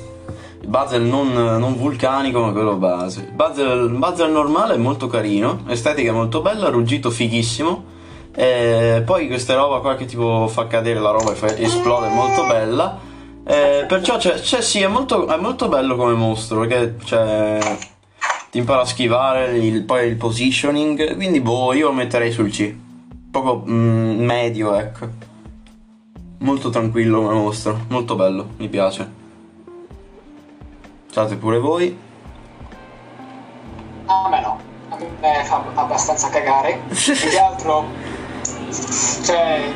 Il 0.61 0.69
Bazel 0.69 1.03
non, 1.03 1.33
non 1.33 1.77
vulcanico, 1.77 2.41
ma 2.41 2.53
quello 2.53 2.77
base. 2.77 3.21
Il 3.29 3.33
Bazel, 3.33 3.91
il 3.91 3.97
Bazel 3.99 4.31
normale 4.31 4.75
è 4.75 4.79
molto 4.79 5.09
carino, 5.09 5.63
estetica 5.67 6.13
molto 6.13 6.41
bella, 6.41 6.69
ruggito 6.69 7.11
fighissimo. 7.11 7.91
E 8.35 9.03
poi 9.05 9.27
questa 9.27 9.55
roba 9.55 9.81
qua 9.81 9.95
che 9.97 10.07
tipo 10.07 10.47
fa 10.49 10.67
cadere 10.67 11.01
la 11.01 11.11
roba 11.11 11.33
e 11.33 11.35
fa 11.35 11.55
esplode 11.57 12.09
molto 12.09 12.47
bella. 12.47 12.99
Eh, 13.45 13.85
perciò 13.89 14.17
c'è, 14.19 14.35
c'è- 14.41 14.63
sì, 14.63 14.81
è 14.81 14.87
molto, 14.87 15.27
è 15.27 15.37
molto 15.37 15.69
bello 15.69 15.97
come 15.97 16.13
mostro, 16.15 16.61
perché 16.61 16.95
cioè, 17.05 17.59
ti 18.51 18.59
impara 18.59 18.83
a 18.83 18.87
schivare, 18.87 19.59
il- 19.59 19.83
poi 19.83 20.07
il 20.09 20.17
positioning. 20.17 21.17
Quindi 21.17 21.41
boh, 21.41 21.73
io 21.75 21.89
lo 21.89 21.93
metterei 21.93 22.31
sul 22.31 22.51
C. 22.51 22.73
Proprio 23.33 23.65
mm, 23.69 24.25
medio, 24.25 24.75
ecco. 24.77 25.31
Molto 26.43 26.71
tranquillo 26.71 27.23
come 27.23 27.35
mostro, 27.35 27.79
molto 27.89 28.17
bello, 28.17 28.49
mi 28.57 28.69
piace. 28.69 29.09
Ciate 31.13 31.37
pure 31.37 31.59
voi. 31.61 31.97
A 34.07 34.29
me 34.29 34.41
no, 34.41 34.59
a 34.89 34.97
me 35.21 35.45
fa 35.45 35.65
abbastanza 35.75 36.29
cagare. 36.31 36.81
Più 36.89 37.15
che 37.15 37.39
altro, 37.39 37.85
cioè, 39.25 39.73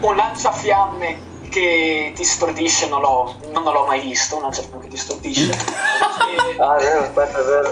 un 0.00 0.16
lanciafiamme 0.16 1.28
che 1.50 2.12
ti 2.14 2.24
stordisce 2.24 2.88
non 2.88 3.02
l'ho, 3.02 3.34
non 3.52 3.62
l'ho 3.64 3.84
mai 3.84 4.00
visto, 4.00 4.36
un 4.36 4.42
lanciafiamme 4.42 4.84
che 4.84 4.88
ti 4.88 4.96
stordisce. 4.96 5.50
E 6.30 6.62
Ah, 6.62 6.76
è 6.76 6.82
vero, 6.82 7.00
aspetta, 7.00 7.38
è 7.40 7.44
vero. 7.44 7.70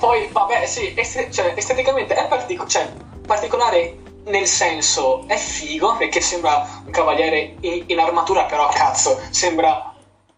poi, 0.00 0.28
vabbè, 0.32 0.64
sì, 0.66 0.92
este- 0.96 1.30
cioè, 1.30 1.52
esteticamente 1.56 2.14
è 2.14 2.26
partico- 2.26 2.66
cioè, 2.66 2.90
particolare 3.26 3.98
nel 4.24 4.46
senso 4.46 5.24
è 5.26 5.36
figo 5.36 5.96
perché 5.96 6.20
sembra 6.20 6.82
un 6.84 6.90
cavaliere 6.90 7.56
in, 7.60 7.84
in 7.86 7.98
armatura, 7.98 8.44
però 8.44 8.68
cazzo, 8.68 9.20
sembra 9.30 9.94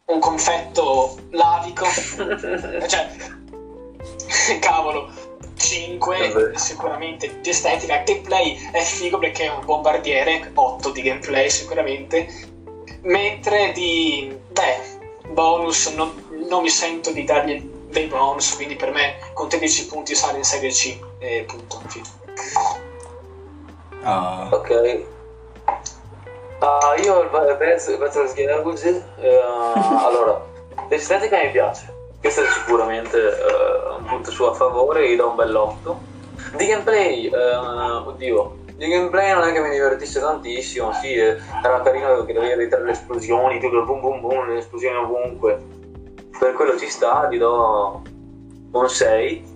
un 0.06 0.18
confetto 0.18 1.16
lavico. 1.30 1.86
cioè, 2.86 3.08
cavolo, 4.60 5.10
5 5.56 6.28
Vabbè. 6.28 6.58
sicuramente 6.58 7.40
di 7.40 7.50
estetica. 7.50 8.02
Gameplay 8.04 8.70
è 8.72 8.80
figo 8.80 9.18
perché 9.18 9.44
è 9.44 9.50
un 9.50 9.64
bombardiere, 9.64 10.50
8 10.54 10.90
di 10.90 11.02
gameplay 11.02 11.50
sicuramente. 11.50 12.54
Mentre 13.02 13.72
di, 13.72 14.36
beh, 14.48 15.30
bonus 15.32 15.86
non, 15.94 16.12
non 16.48 16.62
mi 16.62 16.68
sento 16.68 17.12
di 17.12 17.24
dargli 17.24 17.74
dei 17.88 18.06
bonus, 18.06 18.54
quindi 18.56 18.74
per 18.74 18.90
me 18.90 19.18
con 19.32 19.48
13 19.48 19.86
punti 19.86 20.14
sale 20.14 20.38
in 20.38 20.44
Serie 20.44 20.70
C 20.70 20.98
e 21.18 21.44
punto. 21.46 21.80
fine. 21.86 22.84
Ah, 24.06 24.48
Ok. 24.52 25.04
Ah, 26.60 26.94
io 27.02 27.22
il 27.22 27.28
Ba- 27.28 27.54
Bez- 27.54 27.96
Battles 27.98 28.34
Gearbugs, 28.34 28.84
eh, 28.84 29.02
allora, 30.06 30.40
l'estetica 30.88 31.36
mi 31.42 31.50
piace. 31.50 31.92
Questo 32.20 32.42
è 32.42 32.46
sicuramente 32.46 33.18
eh, 33.18 33.96
un 33.98 34.04
punto 34.04 34.30
suo 34.30 34.50
a 34.50 34.54
favore, 34.54 35.08
gli 35.10 35.16
do 35.16 35.28
un 35.30 35.34
bell'otto. 35.36 35.98
Di 36.56 36.66
gameplay, 36.66 37.26
eh, 37.26 37.56
oddio, 37.56 38.56
di 38.74 38.88
gameplay 38.88 39.32
non 39.34 39.42
è 39.48 39.52
che 39.52 39.60
mi 39.60 39.70
divertisse 39.70 40.20
tantissimo, 40.20 40.92
sì, 40.94 41.14
era 41.14 41.80
carino 41.82 42.24
che 42.24 42.32
dovevi 42.32 42.52
evitare 42.52 42.84
le 42.84 42.92
esplosioni, 42.92 43.58
tipo 43.58 43.82
boom 43.84 44.00
boom 44.00 44.20
boom, 44.20 44.48
le 44.48 44.58
esplosioni 44.58 44.96
ovunque. 44.96 45.62
Per 46.38 46.52
quello 46.54 46.78
ci 46.78 46.88
sta, 46.88 47.28
gli 47.30 47.38
do 47.38 48.02
un 48.72 48.88
6. 48.88 49.54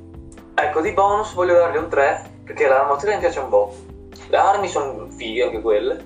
Ecco, 0.54 0.80
di 0.80 0.92
bonus 0.92 1.32
voglio 1.34 1.54
dargli 1.54 1.76
un 1.76 1.88
3, 1.88 2.30
perché 2.44 2.66
l'armatura 2.68 3.14
mi 3.14 3.20
piace 3.20 3.38
un 3.38 3.48
po'. 3.48 3.74
Le 4.30 4.36
armi 4.36 4.68
sono 4.68 5.08
fighe 5.10 5.42
anche 5.42 5.60
quelle. 5.60 6.04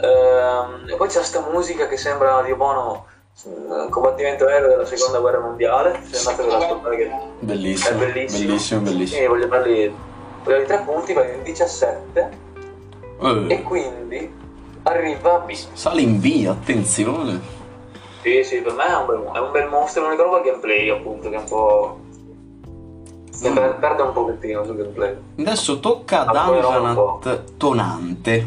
Ehm, 0.00 0.88
e 0.88 0.94
poi 0.96 1.08
c'è 1.08 1.22
sta 1.22 1.44
musica 1.50 1.88
che 1.88 1.96
sembra 1.96 2.40
Dio 2.42 2.56
buono 2.56 3.06
un 3.44 3.88
combattimento 3.88 4.46
aereo 4.46 4.68
della 4.68 4.84
seconda 4.84 5.18
guerra 5.18 5.40
mondiale. 5.40 6.00
Se 6.10 6.28
andate 6.28 6.48
ad 6.48 6.62
ascoltare 6.62 6.96
che 6.96 7.10
è 7.10 7.20
bellissimo, 7.40 7.98
bellissimo. 7.98 8.46
bellissimo, 8.46 8.80
bellissimo. 8.82 9.20
E 9.20 9.26
voglio 9.26 9.46
dargli, 9.46 9.92
voglio 10.44 10.56
dargli 10.56 10.66
3 10.66 10.82
punti, 10.84 11.12
vai 11.12 11.34
in 11.34 11.42
17 11.42 12.30
e 13.20 13.54
Eh, 13.54 13.62
quindi 13.62 14.32
arriva 14.84 15.34
a 15.34 15.38
B. 15.40 15.52
sale 15.72 16.00
in 16.00 16.20
B, 16.20 16.46
attenzione. 16.48 17.58
Sì, 18.22 18.44
sì, 18.44 18.60
per 18.60 18.74
me 18.74 18.86
è 18.86 18.94
un 18.96 19.06
bel, 19.06 19.22
è 19.32 19.38
un 19.38 19.50
bel 19.50 19.68
mostro, 19.68 20.04
l'unica 20.04 20.22
roba 20.22 20.40
gameplay 20.40 20.88
appunto, 20.88 21.28
che 21.30 21.36
è 21.36 21.38
un 21.38 21.44
po'... 21.48 21.98
per- 23.40 23.76
perde 23.80 24.02
un 24.02 24.12
pochettino 24.12 24.64
sul 24.64 24.76
gameplay. 24.76 25.16
Adesso 25.38 25.80
tocca 25.80 26.22
un 26.22 26.32
Dungeonat 26.32 27.56
Tonante. 27.56 28.46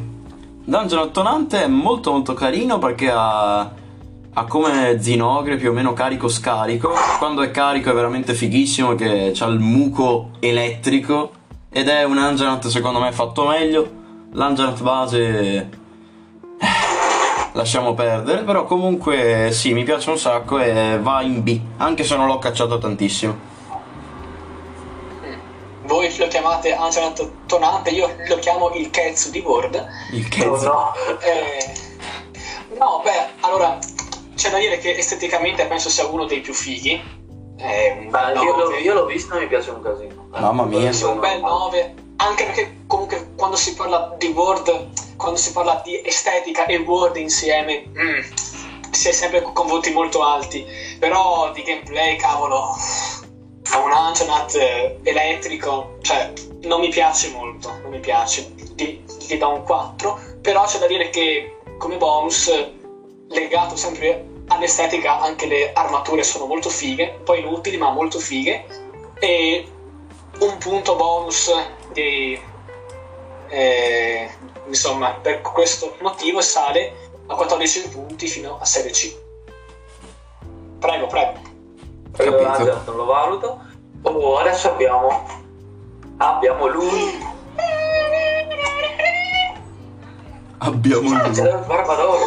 Dungeonat 0.65 1.11
Tonante 1.11 1.63
è 1.63 1.67
molto 1.67 2.11
molto 2.11 2.33
carino 2.33 2.79
perché 2.79 3.11
ha, 3.11 3.59
ha 3.59 4.45
come 4.45 5.01
Zinogre 5.01 5.57
più 5.57 5.71
o 5.71 5.73
meno 5.73 5.93
carico 5.93 6.27
scarico. 6.27 6.91
Quando 7.17 7.41
è 7.41 7.51
carico 7.51 7.89
è 7.89 7.93
veramente 7.93 8.33
fighissimo 8.33 8.95
che 8.95 9.33
ha 9.37 9.45
il 9.45 9.59
muco 9.59 10.29
elettrico 10.39 11.31
ed 11.69 11.87
è 11.87 12.03
un 12.03 12.17
Anjanat 12.17 12.67
secondo 12.67 12.99
me 12.99 13.11
fatto 13.11 13.47
meglio. 13.47 14.01
L'Anjanat 14.31 14.81
base 14.81 15.19
eh, 15.19 15.67
lasciamo 17.53 17.93
perdere, 17.93 18.41
però 18.43 18.65
comunque 18.65 19.49
sì, 19.51 19.73
mi 19.73 19.83
piace 19.83 20.09
un 20.09 20.17
sacco 20.17 20.59
e 20.59 20.97
va 21.01 21.21
in 21.21 21.43
B, 21.43 21.59
anche 21.77 22.03
se 22.03 22.15
non 22.15 22.27
l'ho 22.27 22.39
cacciato 22.39 22.77
tantissimo. 22.77 23.51
Voi 26.03 26.17
lo 26.17 26.27
chiamate 26.27 26.73
Angelant 26.75 27.45
Tonante, 27.45 27.89
io 27.91 28.13
lo 28.27 28.35
chiamo 28.39 28.73
il 28.73 28.89
Ketsu 28.89 29.29
di 29.29 29.39
Word. 29.39 29.87
Il 30.11 30.27
cazzo. 30.27 30.65
no. 30.65 30.93
Eh, 31.21 31.73
no, 32.77 32.99
beh, 33.01 33.29
allora 33.39 33.79
c'è 34.35 34.49
da 34.49 34.57
dire 34.57 34.79
che 34.79 34.97
esteticamente 34.97 35.65
penso 35.65 35.89
sia 35.89 36.05
uno 36.05 36.25
dei 36.25 36.41
più 36.41 36.53
fighi. 36.53 37.01
È 37.55 38.05
Ma 38.09 38.31
bel 38.33 38.43
io, 38.43 38.55
l'ho, 38.57 38.63
9. 38.65 38.79
io 38.79 38.93
l'ho 38.93 39.05
visto 39.05 39.33
e 39.37 39.39
mi 39.39 39.47
piace 39.47 39.69
un 39.69 39.81
casino. 39.81 40.27
Mamma 40.31 40.65
mia. 40.65 40.91
Sì, 40.91 41.05
un 41.05 41.21
bel 41.21 41.39
9. 41.39 41.93
Anche 42.17 42.43
perché 42.47 42.75
comunque 42.85 43.29
quando 43.37 43.55
si 43.55 43.73
parla 43.73 44.13
di 44.17 44.27
Word, 44.27 45.15
quando 45.15 45.39
si 45.39 45.53
parla 45.53 45.81
di 45.85 46.01
estetica 46.03 46.65
e 46.65 46.79
Word 46.79 47.15
insieme, 47.15 47.85
mm, 47.87 48.19
si 48.91 49.07
è 49.07 49.11
sempre 49.13 49.41
con 49.41 49.67
voti 49.67 49.89
molto 49.93 50.21
alti. 50.21 50.65
Però 50.99 51.49
di 51.53 51.63
gameplay, 51.63 52.17
cavolo, 52.17 52.75
è 53.63 53.75
un 53.75 53.91
Anjanat 53.91 54.55
eh, 54.55 54.99
elettrico, 55.03 55.97
cioè 56.01 56.31
non 56.63 56.79
mi 56.79 56.89
piace 56.89 57.29
molto, 57.29 57.69
non 57.81 57.91
mi 57.91 57.99
piace. 57.99 58.53
Gli, 58.75 59.03
gli 59.19 59.37
do 59.37 59.49
un 59.49 59.63
4, 59.63 60.19
però 60.41 60.65
c'è 60.65 60.79
da 60.79 60.87
dire 60.87 61.09
che 61.09 61.57
come 61.77 61.97
bonus, 61.97 62.51
legato 63.29 63.75
sempre 63.75 64.25
all'estetica, 64.47 65.19
anche 65.19 65.47
le 65.47 65.73
armature 65.73 66.23
sono 66.23 66.45
molto 66.45 66.69
fighe, 66.69 67.19
poi 67.23 67.39
inutili 67.39 67.77
ma 67.77 67.89
molto 67.91 68.19
fighe. 68.19 68.65
E 69.19 69.67
un 70.39 70.57
punto 70.57 70.95
bonus 70.95 71.51
di 71.93 72.39
eh, 73.49 74.29
insomma 74.67 75.13
per 75.13 75.41
questo 75.41 75.95
motivo 76.01 76.41
sale 76.41 77.11
a 77.27 77.35
14 77.35 77.89
punti 77.89 78.27
fino 78.27 78.57
a 78.59 78.65
16 78.65 79.21
prego 80.79 81.07
prego 81.07 81.52
Capito. 82.15 82.81
non 82.85 82.95
lo 82.95 83.05
valuto. 83.05 83.59
Oh, 84.03 84.37
adesso 84.37 84.69
abbiamo. 84.71 85.25
Abbiamo 86.17 86.67
lui. 86.67 87.31
Abbiamo 90.59 91.09
C'era 91.31 91.51
lui. 91.51 91.59
il 91.59 91.65
Barbadoro. 91.65 92.17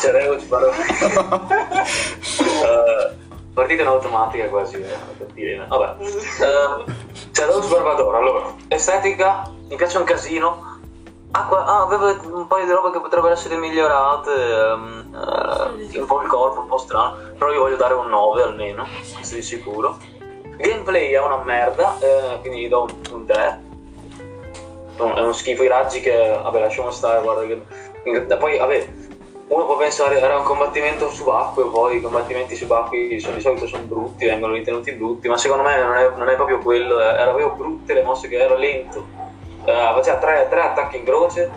C'era 0.00 0.22
il 0.24 0.44
Barbadoro. 0.46 1.52
Eh, 2.64 3.14
partita 3.52 3.82
in 3.82 3.88
automatica 3.88 4.48
quasi, 4.48 4.76
eh. 4.76 5.66
Vabbè. 5.68 6.02
Eh, 6.02 6.92
c'è 7.30 7.46
lo 7.46 7.60
Barbador, 7.60 8.14
allora. 8.14 8.54
Estetica, 8.68 9.50
mi 9.68 9.76
piace 9.76 9.98
un 9.98 10.04
casino. 10.04 10.73
Acqua, 11.36 11.64
ah, 11.64 11.82
aveva 11.82 12.16
un 12.30 12.46
paio 12.46 12.64
di 12.64 12.70
robe 12.70 12.92
che 12.92 13.00
potrebbero 13.00 13.32
essere 13.32 13.56
migliorate. 13.56 14.30
ehm, 14.30 15.16
eh, 15.92 15.98
un 15.98 16.06
po' 16.06 16.22
il 16.22 16.28
corpo, 16.28 16.60
un 16.60 16.68
po' 16.68 16.78
strano. 16.78 17.16
Però 17.36 17.52
io 17.52 17.58
voglio 17.58 17.74
dare 17.74 17.94
un 17.94 18.06
9 18.06 18.42
almeno, 18.42 18.86
questo 19.12 19.34
di 19.34 19.42
sicuro. 19.42 19.96
Gameplay 20.56 21.10
è 21.10 21.20
una 21.20 21.42
merda, 21.42 21.98
eh, 21.98 22.38
quindi 22.40 22.60
gli 22.60 22.68
do 22.68 22.82
un, 22.82 22.94
un 23.10 23.26
3. 23.26 23.62
No, 24.96 25.14
è 25.14 25.20
uno 25.22 25.32
schifo 25.32 25.64
i 25.64 25.68
raggi 25.68 26.00
che. 26.00 26.38
Vabbè, 26.40 26.60
lasciamo 26.60 26.92
stare, 26.92 27.20
guarda 27.20 27.44
che. 27.46 28.36
Poi, 28.36 28.58
vabbè, 28.58 28.88
uno 29.48 29.66
può 29.66 29.76
pensare 29.76 30.20
era 30.20 30.38
un 30.38 30.44
combattimento 30.44 31.10
subacqueo, 31.10 31.68
poi 31.68 31.96
i 31.96 32.00
combattimenti 32.00 32.54
subacquei 32.54 33.08
di 33.08 33.18
solito 33.18 33.66
sono 33.66 33.82
brutti, 33.82 34.24
vengono 34.24 34.52
ritenuti 34.52 34.92
brutti, 34.92 35.26
ma 35.26 35.36
secondo 35.36 35.64
me 35.64 35.82
non 35.82 35.94
è, 35.96 36.10
non 36.16 36.28
è 36.28 36.36
proprio 36.36 36.58
quello, 36.58 37.00
era 37.00 37.32
proprio 37.32 37.50
brutte 37.50 37.92
le 37.92 38.04
mosse 38.04 38.28
che 38.28 38.36
ero 38.36 38.56
lento. 38.56 39.23
Eh, 39.64 39.92
faceva 39.94 40.16
tre, 40.18 40.46
tre 40.50 40.60
attacchi 40.60 40.98
in 40.98 41.04
croce, 41.04 41.50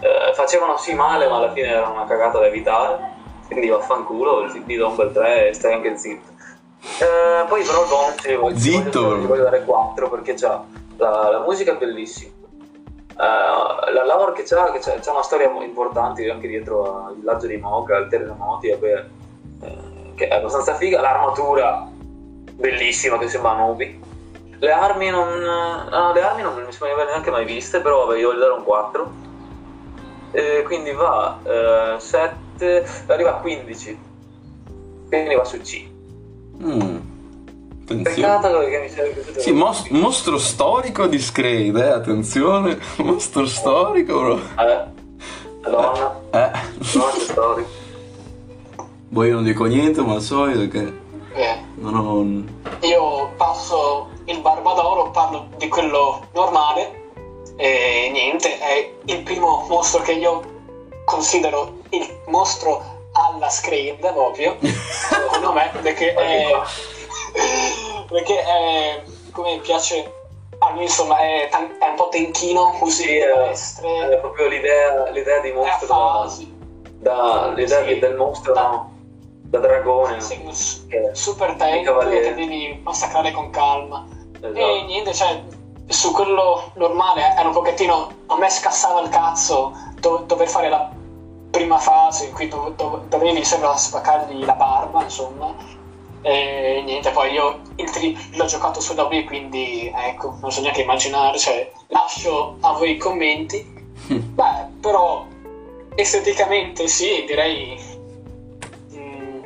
eh, 0.00 0.34
facevano 0.34 0.76
sì 0.76 0.94
male, 0.94 1.28
ma 1.28 1.36
alla 1.36 1.52
fine 1.52 1.68
era 1.68 1.88
una 1.88 2.04
cagata 2.06 2.38
da 2.38 2.46
evitare. 2.46 3.16
Quindi 3.46 3.68
vaffanculo, 3.68 4.50
ti 4.66 4.76
do 4.76 4.88
un 4.88 4.96
bel 4.96 5.10
3 5.10 5.48
e 5.48 5.52
stai 5.54 5.72
anche 5.72 5.96
zitto. 5.96 6.32
Eh, 6.80 7.46
poi 7.48 7.62
però 7.62 7.82
il 7.82 7.88
bonus 7.88 8.28
gli 8.28 8.34
voglio, 8.36 8.58
Zitto. 8.58 9.00
gli 9.00 9.04
voglio, 9.04 9.16
gli 9.16 9.26
voglio 9.26 9.42
dare 9.44 9.64
4 9.64 10.08
perché 10.10 10.34
c'ha 10.34 10.64
la, 10.98 11.30
la 11.30 11.40
musica 11.40 11.72
è 11.72 11.76
bellissima. 11.76 12.32
Eh, 13.10 13.92
la 13.92 14.04
Lavor 14.04 14.32
che 14.32 14.42
c'ha, 14.42 14.70
che 14.70 14.78
c'ha, 14.80 14.94
c'ha 15.00 15.12
una 15.12 15.22
storia 15.22 15.50
importante 15.62 16.28
anche 16.30 16.46
dietro 16.46 17.06
al 17.06 17.14
villaggio 17.16 17.46
di 17.46 17.56
Moga, 17.56 17.96
al 17.96 18.08
terremoti, 18.08 18.68
vabbè, 18.70 19.04
eh, 19.62 20.14
che 20.14 20.28
è 20.28 20.34
abbastanza 20.34 20.74
figa. 20.74 21.00
L'armatura 21.00 21.88
bellissima 22.52 23.18
che 23.18 23.28
sembra 23.28 23.54
Nubi. 23.54 24.06
Le 24.60 24.72
armi 24.72 25.08
non. 25.10 25.38
no, 25.38 26.12
le 26.12 26.20
armi 26.22 26.42
non 26.42 26.54
mi 26.54 26.70
sembra 26.72 26.88
di 26.88 26.92
averle 26.94 27.10
neanche 27.12 27.30
mai 27.30 27.44
viste, 27.44 27.80
però 27.80 28.06
vabbè, 28.06 28.18
io 28.18 28.28
voglio 28.28 28.40
dare 28.40 28.52
un 28.52 28.64
4. 28.64 29.10
E 30.32 30.62
quindi 30.66 30.92
va 30.92 31.38
7, 31.98 32.86
arriva 33.06 33.36
a 33.36 33.40
15. 33.40 33.98
Quindi 35.08 35.34
va 35.34 35.44
su 35.44 35.60
C. 35.60 35.86
Mm. 36.62 36.96
Attenzione. 37.82 38.02
Peccato 38.02 38.58
che 38.66 38.80
mi 38.80 38.88
sia 38.90 39.04
piaciuto. 39.04 39.40
Sì, 39.40 39.52
mos- 39.52 39.88
mostro 39.88 40.36
storico 40.38 41.06
di 41.06 41.18
Scraid, 41.18 41.76
eh, 41.76 41.88
attenzione. 41.88 42.78
Mostro 42.98 43.46
storico, 43.46 44.18
bro. 44.20 44.34
Eh, 44.58 44.84
Madonna, 45.62 46.20
Eh. 46.32 46.50
no, 46.94 47.04
c'è 47.12 47.18
storico. 47.20 47.68
Poi 49.10 49.28
io 49.28 49.34
non 49.34 49.44
dico 49.44 49.64
niente, 49.64 50.02
ma 50.02 50.14
al 50.14 50.20
solito 50.20 50.68
che 50.70 50.92
Eh, 51.32 51.58
non 51.76 51.94
ho 51.96 52.18
un... 52.18 52.46
io 52.80 53.30
passo 53.36 54.10
il 54.28 54.40
Barbadoro, 54.40 55.10
parlo 55.10 55.46
di 55.56 55.68
quello 55.68 56.20
normale 56.32 57.06
e 57.56 58.08
niente, 58.12 58.58
è 58.58 58.88
il 59.06 59.22
primo 59.22 59.64
mostro 59.68 60.02
che 60.02 60.12
io 60.12 60.40
considero 61.04 61.78
il 61.90 62.22
mostro 62.26 62.96
alla 63.12 63.48
Scream 63.48 63.96
proprio, 63.98 64.56
secondo 64.60 65.52
me, 65.52 65.70
perché 65.80 66.12
è, 66.12 66.50
perché 68.08 68.42
è, 68.42 69.02
come 69.32 69.58
piace 69.58 70.12
a 70.60 70.72
lui 70.72 70.82
insomma 70.82 71.18
è, 71.18 71.48
tan- 71.50 71.76
è 71.78 71.88
un 71.88 71.94
po' 71.94 72.08
tenchino 72.08 72.74
così 72.78 73.04
Sì, 73.04 73.18
le 73.18 73.52
è, 74.10 74.16
proprio 74.18 74.48
l'idea, 74.48 75.08
l'idea 75.10 75.38
di 75.40 75.52
mostro 75.52 75.86
da, 75.86 76.28
da- 76.98 77.52
l'idea 77.54 77.84
Sì. 77.84 77.98
del 77.98 78.14
mostro 78.16 78.52
Da- 78.52 78.62
no, 78.62 78.90
da 79.48 79.58
dragone 79.60 80.20
Sì, 80.20 80.42
super 81.12 81.54
tank 81.54 81.84
che 82.08 82.34
devi 82.34 82.78
massacrare 82.82 83.30
con 83.30 83.50
calma. 83.50 84.04
Esatto. 84.40 84.58
E 84.58 84.82
niente, 84.86 85.14
cioè, 85.14 85.42
su 85.86 86.12
quello 86.12 86.70
normale 86.74 87.34
era 87.36 87.48
un 87.48 87.54
pochettino. 87.54 88.10
A 88.26 88.36
me 88.36 88.50
scassava 88.50 89.00
il 89.00 89.08
cazzo 89.08 89.72
do- 90.00 90.24
dover 90.26 90.48
fare 90.48 90.68
la 90.68 90.90
prima 91.50 91.78
fase 91.78 92.26
in 92.26 92.32
cui 92.34 92.48
do- 92.48 92.72
do- 92.76 93.04
dovevi 93.08 93.44
sembra 93.44 93.74
spaccargli 93.76 94.44
la 94.44 94.52
barba, 94.52 95.02
insomma. 95.02 95.54
E 96.20 96.82
niente, 96.84 97.10
poi 97.10 97.32
io 97.32 97.60
il 97.76 97.90
tri- 97.90 98.16
l'ho 98.34 98.44
giocato 98.44 98.80
sulla 98.80 99.04
Wii, 99.04 99.24
quindi 99.24 99.90
ecco, 99.94 100.36
non 100.40 100.50
so 100.50 100.60
neanche 100.60 100.82
immaginare, 100.82 101.38
cioè, 101.38 101.70
lascio 101.88 102.56
a 102.60 102.72
voi 102.72 102.92
i 102.92 102.96
commenti. 102.96 103.76
Beh, 104.08 104.66
però 104.80 105.24
esteticamente 105.94 106.86
sì, 106.86 107.24
direi 107.26 107.80
mm, 108.94 109.40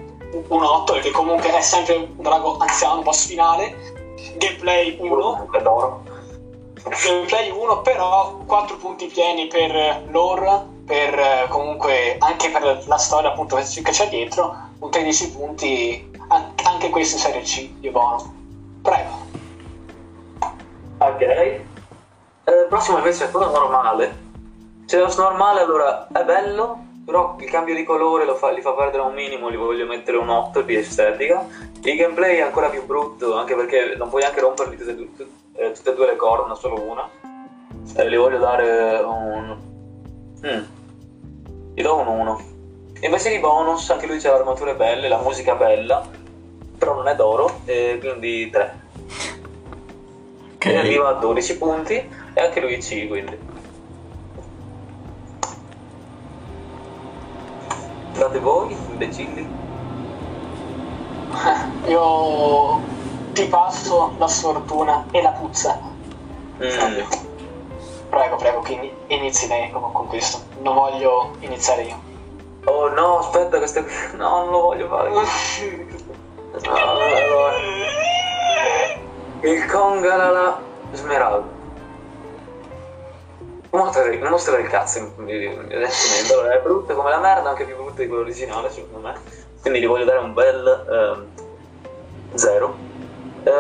un 0.49 0.63
8, 0.63 0.93
perché 0.95 1.11
comunque 1.11 1.55
è 1.55 1.61
sempre 1.61 1.95
un 1.97 2.09
drago 2.17 2.57
anziano, 2.59 3.03
boss 3.03 3.27
finale. 3.27 3.92
Gameplay 4.37 4.97
1, 4.99 5.49
Adoro. 5.53 6.03
gameplay 7.05 7.51
1 7.51 7.81
però 7.83 8.39
4 8.47 8.77
punti 8.77 9.07
pieni 9.07 9.47
per 9.47 10.05
lore 10.11 10.71
per 10.85 11.19
eh, 11.19 11.47
comunque 11.49 12.17
anche 12.19 12.51
per 12.51 12.85
la 12.87 12.97
storia 12.99 13.31
appunto 13.31 13.57
che 13.57 13.91
c'è 13.91 14.09
dietro 14.09 14.57
un 14.81 14.91
13 14.91 15.31
punti 15.31 16.11
an- 16.29 16.53
anche 16.65 16.91
questo 16.91 17.15
in 17.17 17.21
serie 17.23 17.43
C 17.43 17.71
di 17.79 17.89
buono 17.91 18.35
prego 18.83 19.31
Ok. 21.03 21.21
Eh, 21.21 22.67
prossimo 22.69 22.99
invece 22.99 23.25
è 23.25 23.31
quello 23.31 23.51
normale. 23.51 24.31
Se 24.87 24.99
lo 24.99 25.13
normale 25.17 25.61
allora 25.61 26.07
è 26.13 26.25
bello, 26.25 26.79
però 27.13 27.37
il 27.39 27.51
cambio 27.51 27.75
di 27.75 27.85
colore 27.85 28.25
lo 28.25 28.35
fa, 28.37 28.53
gli 28.53 28.63
fa 28.63 28.73
perdere 28.73 29.03
un 29.03 29.13
minimo, 29.13 29.51
gli 29.51 29.57
voglio 29.57 29.85
mettere 29.85 30.17
un 30.17 30.31
8 30.31 30.63
di 30.63 30.77
estetica. 30.77 31.47
Il 31.83 31.97
gameplay 31.97 32.37
è 32.37 32.41
ancora 32.41 32.71
più 32.71 32.87
brutto, 32.87 33.37
anche 33.37 33.55
perché 33.55 33.97
non 33.99 34.09
puoi 34.09 34.23
anche 34.23 34.41
romperli 34.41 34.79
tutte, 34.79 34.91
e 34.93 34.95
due- 34.95 35.15
tut- 35.15 35.31
eh, 35.53 35.73
tutte 35.73 35.91
e 35.91 35.95
due 35.95 36.07
le 36.07 36.17
corna, 36.17 36.55
solo 36.55 36.81
una. 36.81 37.07
Eh, 37.97 38.09
gli 38.09 38.17
voglio 38.17 38.39
dare 38.39 39.03
un... 39.05 39.57
Mm. 40.47 40.63
Gli 41.75 41.83
do 41.83 41.97
un 41.99 42.07
1. 42.07 42.41
Invece 43.03 43.29
di 43.29 43.39
bonus, 43.41 43.91
anche 43.91 44.07
lui 44.07 44.19
c'ha 44.19 44.31
le 44.33 44.39
armature 44.39 44.75
belle, 44.75 45.09
la 45.09 45.19
musica 45.19 45.55
bella, 45.55 46.09
però 46.79 46.95
non 46.95 47.09
è 47.09 47.15
d'oro, 47.15 47.61
e 47.67 47.99
quindi 48.01 48.49
3. 48.49 48.81
Ok. 50.55 50.65
E 50.65 50.77
arriva 50.79 51.09
a 51.11 51.13
12 51.13 51.59
punti 51.59 51.95
e 52.33 52.41
anche 52.41 52.61
lui 52.61 52.79
C 52.79 53.07
quindi. 53.07 53.52
Date 58.33 58.45
voi, 58.45 58.73
imbecilli. 58.73 59.47
io 61.85 62.81
ti 63.33 63.45
passo 63.45 64.15
la 64.17 64.27
sfortuna 64.27 65.05
e 65.11 65.21
la 65.21 65.33
puzza 65.33 65.79
Fabio. 66.57 67.07
prego 68.09 68.37
prego 68.37 68.61
quindi 68.61 68.91
inizi 69.09 69.49
lei 69.49 69.71
con, 69.71 69.93
con 69.93 70.07
questo 70.07 70.39
non 70.61 70.75
voglio 70.75 71.33
iniziare 71.41 71.83
io 71.83 72.11
Oh 72.65 72.89
no, 72.89 73.19
aspetta, 73.19 73.59
questo... 73.59 73.85
No, 74.17 74.45
non 74.45 74.51
lo 74.51 74.61
voglio 74.61 74.89
fare. 74.89 75.11
No, 76.65 76.73
allora. 76.73 77.57
Il 79.41 79.67
Congalala 79.67 80.61
Smeraldo. 80.93 81.52
Mostra, 83.73 84.29
mostra 84.29 84.57
del 84.57 84.69
cazzo, 84.69 85.15
allora, 85.17 86.55
è 86.55 86.61
brutta 86.63 86.93
come 86.93 87.09
la 87.09 87.19
merda, 87.19 87.49
anche 87.49 87.65
più 87.65 87.75
brutta 87.77 88.03
di 88.03 88.07
quello 88.07 88.23
originale 88.23 88.69
secondo 88.69 89.09
me. 89.09 89.15
Quindi 89.63 89.81
gli 89.81 89.87
voglio 89.87 90.05
dare 90.05 90.19
un 90.19 90.35
bel 90.35 91.27
0. 92.35 92.77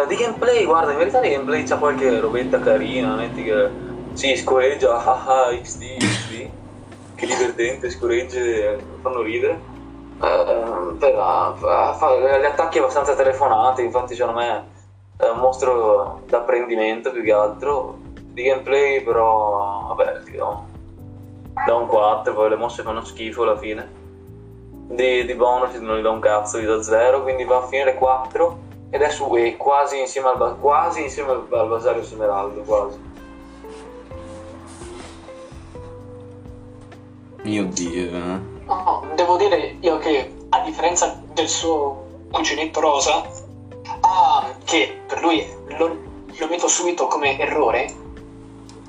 di 0.08 0.16
gameplay, 0.16 0.66
guarda, 0.66 0.92
in 0.92 0.98
verità 0.98 1.18
di 1.18 1.30
gameplay 1.30 1.64
c'ha 1.64 1.78
qualche 1.78 2.20
robetta 2.20 2.60
carina, 2.60 3.14
metti 3.14 3.42
che 3.42 3.70
si 4.12 4.36
scorreggia, 4.36 5.00
ah 5.02 5.46
ah, 5.46 5.56
XD, 5.56 5.96
XD, 5.96 6.48
che 7.14 7.26
divertente, 7.26 7.88
scorregge, 7.88 8.78
fanno 9.00 9.22
ridere. 9.22 9.58
Eh, 10.22 10.94
però, 10.98 11.54
fa, 11.54 11.94
fa 11.94 12.38
gli 12.38 12.44
attacchi 12.44 12.78
abbastanza 12.78 13.14
telefonati, 13.14 13.82
infatti 13.82 14.14
secondo 14.14 14.38
me 14.38 14.64
è 15.16 15.26
un 15.28 15.38
mostro 15.38 16.20
d'apprendimento 16.26 17.10
più 17.12 17.22
che 17.22 17.32
altro. 17.32 18.01
Di 18.32 18.42
gameplay 18.42 19.02
però, 19.02 19.94
vabbè, 19.94 20.22
ti 20.22 20.36
do, 20.36 20.64
do 21.66 21.76
un 21.76 21.86
4, 21.86 22.32
poi 22.32 22.48
le 22.48 22.56
mosse 22.56 22.82
fanno 22.82 23.04
schifo 23.04 23.42
alla 23.42 23.58
fine. 23.58 24.00
Di, 24.88 25.24
di 25.24 25.34
bonus 25.34 25.74
non 25.74 25.98
gli 25.98 26.02
do 26.02 26.12
un 26.12 26.20
cazzo, 26.20 26.58
gli 26.58 26.64
do 26.64 26.82
0, 26.82 27.22
quindi 27.22 27.44
va 27.44 27.58
a 27.58 27.66
finire 27.66 27.94
4 27.94 28.58
ed 28.90 29.02
è 29.02 29.10
su 29.10 29.34
E, 29.36 29.56
quasi 29.56 30.00
insieme 30.00 30.28
al, 30.28 30.56
quasi 30.60 31.02
insieme 31.02 31.30
al, 31.30 31.46
al 31.50 31.68
Basario 31.68 32.02
Smeraldo, 32.02 32.60
quasi. 32.62 32.98
Mio 37.42 37.64
Dio, 37.64 38.02
eh. 38.02 38.40
No, 38.64 39.04
devo 39.14 39.36
dire 39.36 39.76
io 39.80 39.98
che 39.98 40.32
a 40.48 40.60
differenza 40.60 41.20
del 41.32 41.48
suo 41.48 42.26
cuginetto 42.30 42.80
rosa, 42.80 43.22
ah, 44.00 44.54
che 44.64 45.00
per 45.06 45.20
lui 45.20 45.46
lo, 45.78 45.96
lo 46.26 46.46
metto 46.48 46.68
subito 46.68 47.06
come 47.06 47.38
errore, 47.38 48.01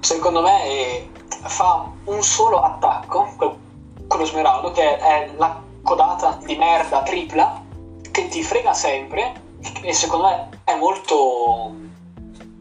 secondo 0.04 0.42
me 0.42 1.10
fa 1.44 1.90
un 2.06 2.22
solo 2.22 2.60
attacco, 2.60 3.34
quel- 3.38 3.58
quello 4.08 4.26
smeraldo, 4.26 4.72
che 4.72 4.98
è 4.98 5.32
la 5.38 5.62
codata 5.82 6.38
di 6.44 6.56
merda 6.56 7.02
tripla, 7.04 7.62
che 8.12 8.28
ti 8.28 8.44
frega 8.44 8.74
sempre 8.74 9.34
e 9.82 9.94
secondo 9.94 10.28
me 10.28 10.50
è 10.66 10.76
molto 10.76 11.74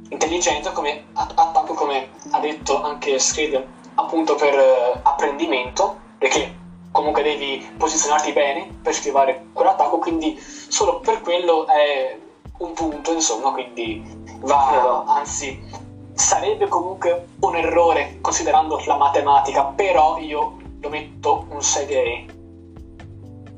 intelligente 0.09 0.70
come 0.72 1.07
attacco 1.14 1.74
come 1.74 2.11
ha 2.30 2.38
detto 2.38 2.80
anche 2.80 3.18
Scred 3.18 3.64
appunto 3.95 4.34
per 4.36 4.55
eh, 4.55 5.01
apprendimento 5.03 5.99
perché 6.18 6.55
comunque 6.93 7.22
devi 7.22 7.74
posizionarti 7.76 8.32
bene 8.32 8.78
per 8.82 8.95
schivare 8.95 9.47
quell'attacco 9.53 9.99
quindi 9.99 10.38
solo 10.38 11.01
per 11.01 11.20
quello 11.22 11.66
è 11.66 12.16
un 12.59 12.72
punto 12.72 13.12
insomma 13.12 13.51
quindi 13.51 14.03
va 14.40 15.05
anzi 15.07 15.90
sarebbe 16.15 16.69
comunque 16.69 17.29
un 17.41 17.57
errore 17.57 18.19
considerando 18.21 18.81
la 18.87 18.97
matematica 18.97 19.65
però 19.65 20.19
io 20.19 20.57
lo 20.81 20.89
metto 20.89 21.47
un 21.49 21.63
6 21.63 21.87
direi 21.87 22.41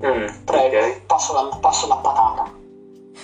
Mm, 0.04 0.26
prego 0.44 0.78
ok. 0.86 1.00
passo, 1.06 1.32
la, 1.32 1.56
passo 1.60 1.86
la 1.86 1.96
patata 1.96 2.52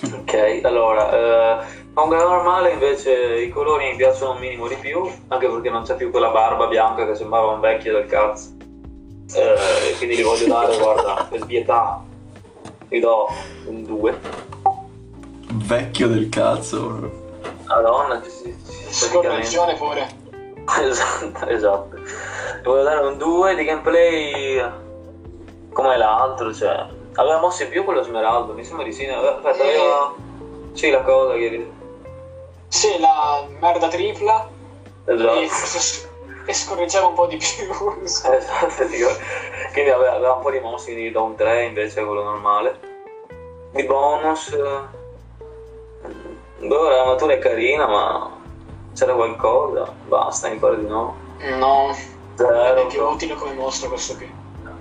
Ok, 0.21 0.61
allora, 0.63 1.11
eh, 1.11 1.65
a 1.93 2.01
un 2.01 2.09
grado 2.09 2.29
normale 2.29 2.71
invece 2.71 3.41
i 3.41 3.49
colori 3.49 3.91
mi 3.91 3.95
piacciono 3.97 4.31
un 4.31 4.39
minimo 4.39 4.67
di 4.67 4.75
più, 4.75 5.07
anche 5.27 5.47
perché 5.47 5.69
non 5.69 5.83
c'è 5.83 5.95
più 5.95 6.09
quella 6.09 6.29
barba 6.29 6.67
bianca 6.67 7.05
che 7.05 7.13
sembrava 7.13 7.51
un 7.51 7.59
vecchio 7.59 7.93
del 7.93 8.07
cazzo. 8.07 8.49
Eh, 9.33 9.95
quindi 9.97 10.15
gli 10.15 10.23
voglio 10.23 10.47
dare, 10.47 10.75
guarda, 10.79 11.27
per 11.29 11.45
pietà, 11.45 12.01
gli 12.87 12.99
do 12.99 13.27
un 13.65 13.83
2. 13.83 14.19
Vecchio 15.53 16.07
del 16.07 16.29
cazzo. 16.29 17.19
Madonna, 17.67 18.21
ci, 18.23 18.29
praticamente. 18.29 18.60
Correzione 19.11 19.75
pure 19.75 20.07
Esatto, 20.81 21.47
esatto. 21.47 21.97
Gli 21.97 22.63
voglio 22.63 22.83
dare 22.83 23.05
un 23.07 23.17
2 23.17 23.55
di 23.55 23.63
gameplay 23.65 24.63
come 25.73 25.97
l'altro, 25.97 26.53
cioè... 26.53 26.85
Aveva 27.15 27.39
mosso 27.39 27.63
in 27.63 27.69
più 27.69 27.83
quello 27.83 28.03
smeraldo, 28.03 28.53
mi 28.53 28.63
sembra 28.63 28.85
di 28.85 28.93
sì. 28.93 29.05
Aspetta, 29.05 29.63
Eh. 29.63 29.69
aveva... 29.77 30.13
Sì, 30.73 30.89
la 30.89 31.01
cosa 31.01 31.33
che... 31.33 31.69
sì 32.69 32.97
la 32.99 33.45
merda 33.59 33.89
tripla 33.89 34.47
e, 35.05 35.13
Esatto. 35.13 36.07
e 36.45 36.53
scorreggeva 36.53 37.07
un 37.07 37.13
po' 37.15 37.25
di 37.25 37.35
più 37.35 37.67
Esatto, 38.05 38.83
dico. 38.85 39.09
Quindi 39.73 39.89
aveva, 39.89 40.13
aveva 40.13 40.33
un 40.35 40.41
po' 40.41 40.51
di 40.51 40.59
mossi 40.59 40.95
di 40.95 41.11
da 41.11 41.19
un 41.21 41.35
3 41.35 41.63
invece 41.63 42.05
quello 42.05 42.23
normale. 42.23 42.79
Di 43.71 43.83
bonus. 43.83 44.51
eh, 44.53 44.99
Boh, 46.65 46.89
l'armatura 46.89 47.33
è 47.33 47.39
carina, 47.39 47.87
ma 47.87 48.39
c'era 48.93 49.13
qualcosa. 49.13 49.91
Basta, 50.07 50.49
mi 50.49 50.57
pare 50.57 50.79
di 50.79 50.87
no. 50.87 51.15
no 51.57 51.85
non 51.85 51.95
Zero. 52.35 52.83
è 52.83 52.87
più 52.87 53.01
utile 53.03 53.35
come 53.35 53.53
mostro 53.53 53.89
questo 53.89 54.15
qui 54.15 54.29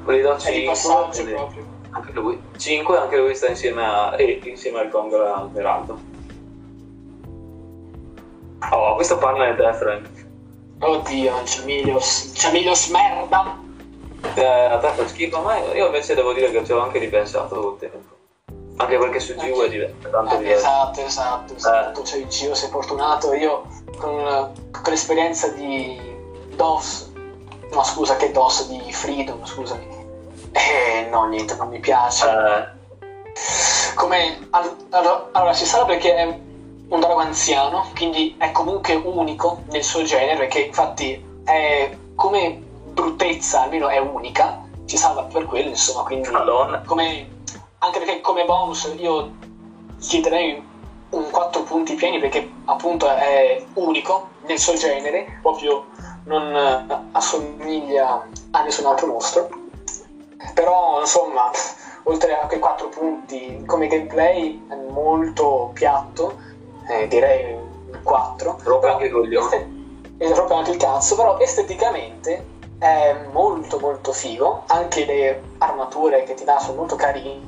di 0.05 0.63
passaggio 0.65 1.13
5. 1.13 1.33
proprio 1.35 1.65
Anche 1.91 2.13
lui. 2.13 2.41
5 2.57 2.97
anche 2.97 3.17
lui 3.17 3.35
sta 3.35 3.49
insieme 3.49 3.85
a. 3.85 4.17
E 4.17 4.41
insieme 4.45 4.79
al 4.81 4.89
Congo 4.91 5.25
e 5.25 5.29
al 5.29 5.49
Smeraldo. 5.51 5.99
Oh, 8.71 8.95
questo 8.95 9.19
parla 9.19 9.51
di 9.51 9.57
te, 9.57 9.73
Frank. 9.73 10.09
oddio 10.81 11.43
c'è 11.45 11.65
Milios 11.65 12.33
c'è 12.35 12.53
Milios 12.53 12.89
merda 12.89 13.59
Eh, 14.35 14.45
a 14.45 14.79
te 14.79 14.89
fa 14.89 15.07
schifo, 15.09 15.41
ma 15.41 15.59
io 15.59 15.87
invece 15.87 16.15
devo 16.15 16.33
dire 16.33 16.51
che 16.51 16.65
ci 16.65 16.73
ho 16.73 16.81
anche 16.81 16.99
ripensato 16.99 17.59
col 17.61 17.79
tempo. 17.79 18.10
Anche 18.81 18.99
perché 18.99 19.21
su 19.21 19.35
GU 19.35 19.61
è 19.63 19.69
diverso, 19.69 20.09
tanto 20.11 20.35
Eh, 20.35 20.39
diverso. 20.39 20.59
esatto 20.67 21.01
esatto 21.03 21.55
esatto. 21.55 22.03
C'è 22.03 22.17
il 22.17 22.27
Gio 22.29 22.55
sei 22.55 22.69
fortunato. 22.71 23.33
Io 23.35 23.65
con, 23.99 24.53
con 24.71 24.83
l'esperienza 24.93 25.49
di 25.49 26.01
DOS 26.55 27.13
no 27.73 27.83
scusa 27.85 28.17
che 28.17 28.31
DOS 28.33 28.69
di 28.69 28.93
Freedom 28.93 29.45
scusami. 29.45 29.87
Eh 30.53 31.09
no 31.11 31.27
niente 31.27 31.55
non 31.57 31.69
mi 31.69 31.79
piace. 31.79 32.27
Eh, 32.27 32.79
come 33.95 34.47
all- 34.51 34.77
allora, 34.91 35.29
allora 35.33 35.53
si 35.53 35.67
sa 35.67 35.85
perché 35.85 36.15
è 36.15 36.39
un 36.89 36.99
drago 37.01 37.21
anziano 37.21 37.87
quindi 37.95 38.35
è 38.39 38.51
comunque 38.51 38.95
unico 38.95 39.63
nel 39.71 39.85
suo 39.85 40.03
genere 40.03 40.37
perché 40.39 40.61
infatti 40.61 41.23
è 41.45 41.97
come 42.17 42.61
bruttezza 42.93 43.63
almeno 43.63 43.89
è 43.89 43.99
unica. 43.99 44.63
Si 44.87 44.97
salva 44.97 45.23
per 45.25 45.45
quello 45.45 45.69
insomma 45.69 46.03
quindi 46.03 46.29
Madonna. 46.31 46.83
come, 46.85 47.40
anche 47.81 47.99
perché 47.99 48.21
come 48.21 48.45
bonus 48.45 48.93
io 48.97 49.33
chiederei 49.99 50.63
un 51.11 51.31
4 51.31 51.63
punti 51.63 51.95
pieni 51.95 52.19
perché 52.19 52.49
appunto 52.67 53.09
è 53.09 53.63
unico 53.75 54.29
nel 54.43 54.59
suo 54.59 54.75
genere 54.75 55.39
proprio 55.43 55.87
non 56.25 56.55
eh, 56.55 57.09
assomiglia 57.13 58.27
a 58.53 58.63
nessun 58.63 58.87
altro 58.87 59.07
mostro 59.07 59.49
però 60.55 61.01
insomma 61.01 61.51
oltre 62.05 62.39
a 62.39 62.47
quei 62.47 62.61
4 62.61 62.89
punti 62.89 63.63
come 63.67 63.87
gameplay 63.87 64.67
è 64.69 64.75
molto 64.75 65.71
piatto 65.75 66.39
eh, 66.89 67.07
direi 67.09 67.55
un 67.55 68.01
4 68.03 68.59
Rompe 68.63 68.81
Però 68.81 68.93
anche 68.93 69.07
i 69.07 69.11
coglioni. 69.11 69.45
este- 69.45 69.79
e 70.19 70.35
rompe 70.35 70.53
anche 70.53 70.71
il 70.73 70.77
cazzo 70.77 71.17
però 71.17 71.39
esteticamente 71.39 72.59
è 72.81 73.15
molto 73.31 73.79
molto 73.79 74.11
figo 74.11 74.65
anche 74.69 75.05
le 75.05 75.41
armature 75.59 76.25
che 76.25 76.33
ti 76.35 76.45
dà 76.45 76.59
sono 76.59 76.79
molto 76.79 76.97
carine 76.97 77.47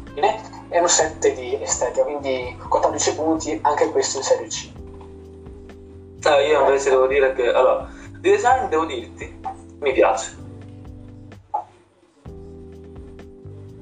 è 0.69 0.79
un 0.79 0.89
7 0.89 1.33
di 1.33 1.59
estetica 1.61 2.05
quindi 2.05 2.55
14 2.69 3.15
punti 3.15 3.59
anche 3.63 3.91
questo 3.91 4.19
in 4.19 4.23
serie 4.25 4.47
C 4.47 4.71
Eh, 6.25 6.47
io 6.47 6.61
invece 6.61 6.91
devo 6.91 7.07
dire 7.09 7.33
che. 7.33 7.51
Allora, 7.51 7.89
di 8.21 8.31
design 8.31 8.67
devo 8.69 8.85
dirti, 8.85 9.41
mi 9.81 9.93
piace. 9.93 10.37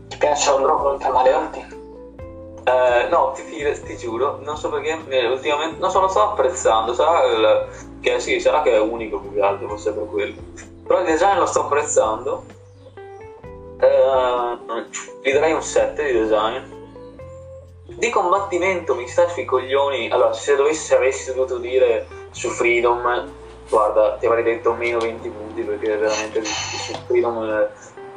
ti 0.09 0.17
piacciono 0.17 0.95
i 0.95 0.99
camaleonti? 0.99 1.79
Eh, 2.65 3.09
no, 3.11 3.33
ti, 3.35 3.43
fide- 3.43 3.79
ti 3.83 3.97
giuro, 3.97 4.39
non 4.43 4.57
so 4.57 4.71
perché 4.71 4.99
eh, 5.09 5.27
ultimamente. 5.27 5.79
Non 5.81 5.91
so, 5.91 6.01
lo 6.01 6.09
sto 6.09 6.31
apprezzando. 6.31 6.95
Sarà 6.95 7.25
il- 7.25 7.67
che 8.01 8.19
sì, 8.21 8.41
sarà 8.41 8.63
che 8.63 8.73
è 8.73 8.81
unico 8.81 9.19
più 9.19 9.35
che 9.35 9.41
altro, 9.41 9.69
forse 9.69 9.93
per 9.93 10.07
quello. 10.07 10.35
Però 10.91 11.03
il 11.03 11.07
design 11.07 11.39
lo 11.39 11.47
sto 11.47 11.67
apprezzando. 11.67 12.45
Eh, 13.79 14.57
gli 15.23 15.33
darei 15.33 15.53
un 15.53 15.63
7 15.63 16.05
di 16.05 16.19
design. 16.19 16.65
Di 17.85 18.11
combattimento 18.11 18.97
mi 18.97 19.07
sta 19.07 19.29
sui 19.29 19.45
coglioni. 19.45 20.11
Allora, 20.11 20.33
se 20.33 20.57
dovessi, 20.57 20.93
avessi 20.93 21.33
dovuto 21.33 21.59
dire 21.59 22.09
su 22.33 22.49
Freedom, 22.49 23.25
guarda, 23.69 24.17
ti 24.17 24.27
avrei 24.27 24.43
detto 24.43 24.73
meno 24.73 24.99
20 24.99 25.29
punti 25.29 25.63
perché 25.63 25.97
veramente 25.97 26.43
su 26.45 26.93
Freedom. 27.07 27.41
eh, 27.49 27.69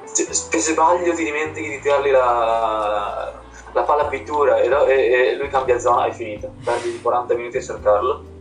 se, 0.05 0.33
sbaglio 0.33 1.13
ti 1.13 1.23
dimentichi 1.23 1.69
di 1.69 1.79
tirargli 1.79 2.09
la, 2.09 2.17
la, 2.25 3.33
la 3.71 3.81
palla 3.83 4.05
pittura 4.05 4.57
e, 4.57 4.67
e- 4.67 5.11
e 5.11 5.35
lui 5.35 5.49
cambia 5.49 5.77
zona, 5.77 6.05
hai 6.05 6.13
finito. 6.13 6.49
Perdi 6.63 6.99
40 6.99 7.35
minuti 7.35 7.57
a 7.57 7.61
cercarlo. 7.61 8.32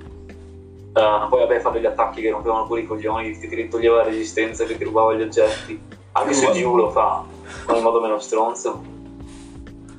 Eh, 0.94 1.26
poi 1.28 1.40
vabbè 1.40 1.60
fa 1.60 1.70
degli 1.70 1.86
attacchi 1.86 2.20
che 2.20 2.30
rompevano 2.30 2.66
pure 2.66 2.82
i 2.82 2.86
coglioni, 2.86 3.38
che 3.38 3.48
ti 3.48 3.68
toglieva 3.68 3.96
la 3.96 4.02
resistenza, 4.04 4.64
che 4.64 4.76
ti 4.76 4.84
rubava 4.84 5.14
gli 5.14 5.22
oggetti. 5.22 5.80
Anche 6.12 6.34
se 6.34 6.52
Giu 6.52 6.76
lo 6.76 6.90
fa, 6.90 7.24
ma 7.66 7.76
in 7.76 7.82
modo 7.82 8.00
meno 8.00 8.18
stronzo. 8.18 8.82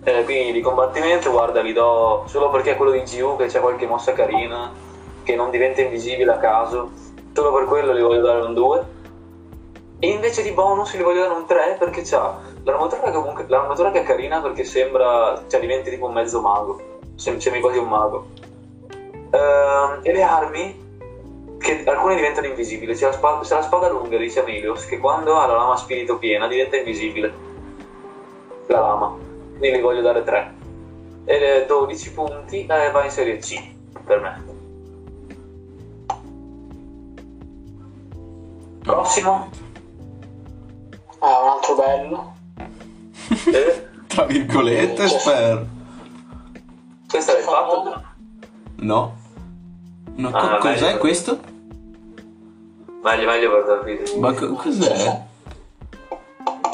Eh, 0.04 0.24
quindi 0.26 0.52
di 0.52 0.62
combattimento, 0.62 1.32
guarda, 1.32 1.62
li 1.62 1.74
do 1.74 2.24
solo 2.28 2.50
perché 2.50 2.72
è 2.72 2.78
quello 2.78 2.92
di 2.92 3.02
GU 3.02 3.38
che 3.38 3.48
c'è 3.48 3.62
qualche 3.62 3.88
mossa 3.88 4.14
carina, 4.14 4.72
che 5.24 5.36
non 5.36 5.50
diventa 5.50 5.82
invisibile 5.82 6.32
a 6.32 6.38
caso. 6.38 6.92
Solo 7.34 7.54
per 7.54 7.66
quello 7.66 7.96
gli 7.96 8.02
voglio 8.02 8.22
dare 8.22 8.42
un 8.42 8.54
2. 8.54 8.86
E 10.00 10.08
invece 10.08 10.44
di 10.44 10.52
bonus 10.52 10.96
gli 10.96 11.02
voglio 11.02 11.22
dare 11.22 11.34
un 11.34 11.46
3 11.46 11.78
perché 11.80 12.02
c'ha 12.04 12.38
l'armatura 12.64 13.02
che, 13.04 13.12
comunque, 13.12 13.46
l'armatura 13.48 13.92
che 13.92 14.02
è 14.02 14.04
carina 14.04 14.42
perché 14.42 14.66
sembra, 14.66 15.42
cioè 15.48 15.60
diventi 15.62 15.90
tipo 15.90 16.06
un 16.06 16.14
mezzo 16.14 16.42
mago. 16.42 17.00
Sem- 17.16 17.38
sembri 17.38 17.62
quasi 17.62 17.78
un 17.78 17.88
mago. 17.88 18.28
Ehm, 19.32 20.00
e 20.04 20.12
le 20.12 20.22
armi, 20.22 20.83
che 21.64 21.84
alcune 21.86 22.16
diventano 22.16 22.48
invisibili. 22.48 22.94
C'è 22.94 23.06
la, 23.08 23.12
spada, 23.14 23.40
c'è 23.42 23.56
la 23.56 23.62
spada 23.62 23.90
lunga, 23.90 24.18
dice 24.18 24.42
Amelios, 24.42 24.86
che 24.86 24.98
quando 25.00 25.38
ha 25.40 25.48
la 25.48 25.56
lama 25.56 25.78
spirito 25.78 26.18
piena 26.18 26.48
diventa 26.48 26.76
invisibile. 26.78 27.34
La 28.68 28.80
lama. 28.80 29.16
Quindi 29.58 29.78
gli 29.78 29.82
voglio 29.82 30.02
dare 30.02 30.24
3. 30.24 30.54
E 31.26 31.40
le 31.40 31.66
12 31.66 32.12
punti 32.12 32.66
eh, 32.66 32.92
va 32.92 33.04
in 33.06 33.10
serie 33.12 33.38
C 33.38 33.62
per 34.06 34.20
me. 34.20 34.52
Prossimo. 38.82 39.50
ah 41.20 41.42
un 41.44 41.50
altro 41.50 41.76
bello 41.76 42.34
Eh, 43.46 43.88
Tra 44.08 44.26
virgolette, 44.26 45.08
spero. 45.08 45.66
questo 47.10 47.32
l'hai 47.32 47.42
fatto? 47.42 48.04
No. 48.76 49.16
No, 50.16 50.30
co- 50.30 50.38
Ah, 50.38 50.58
cos'è 50.58 50.82
meglio. 50.86 50.98
questo? 51.00 51.40
Meglio, 53.04 53.28
meglio 53.30 53.50
guardare 53.50 53.92
il 53.92 53.98
video. 53.98 54.20
Ma 54.20 54.34
co- 54.34 54.54
cos'è? 54.54 55.22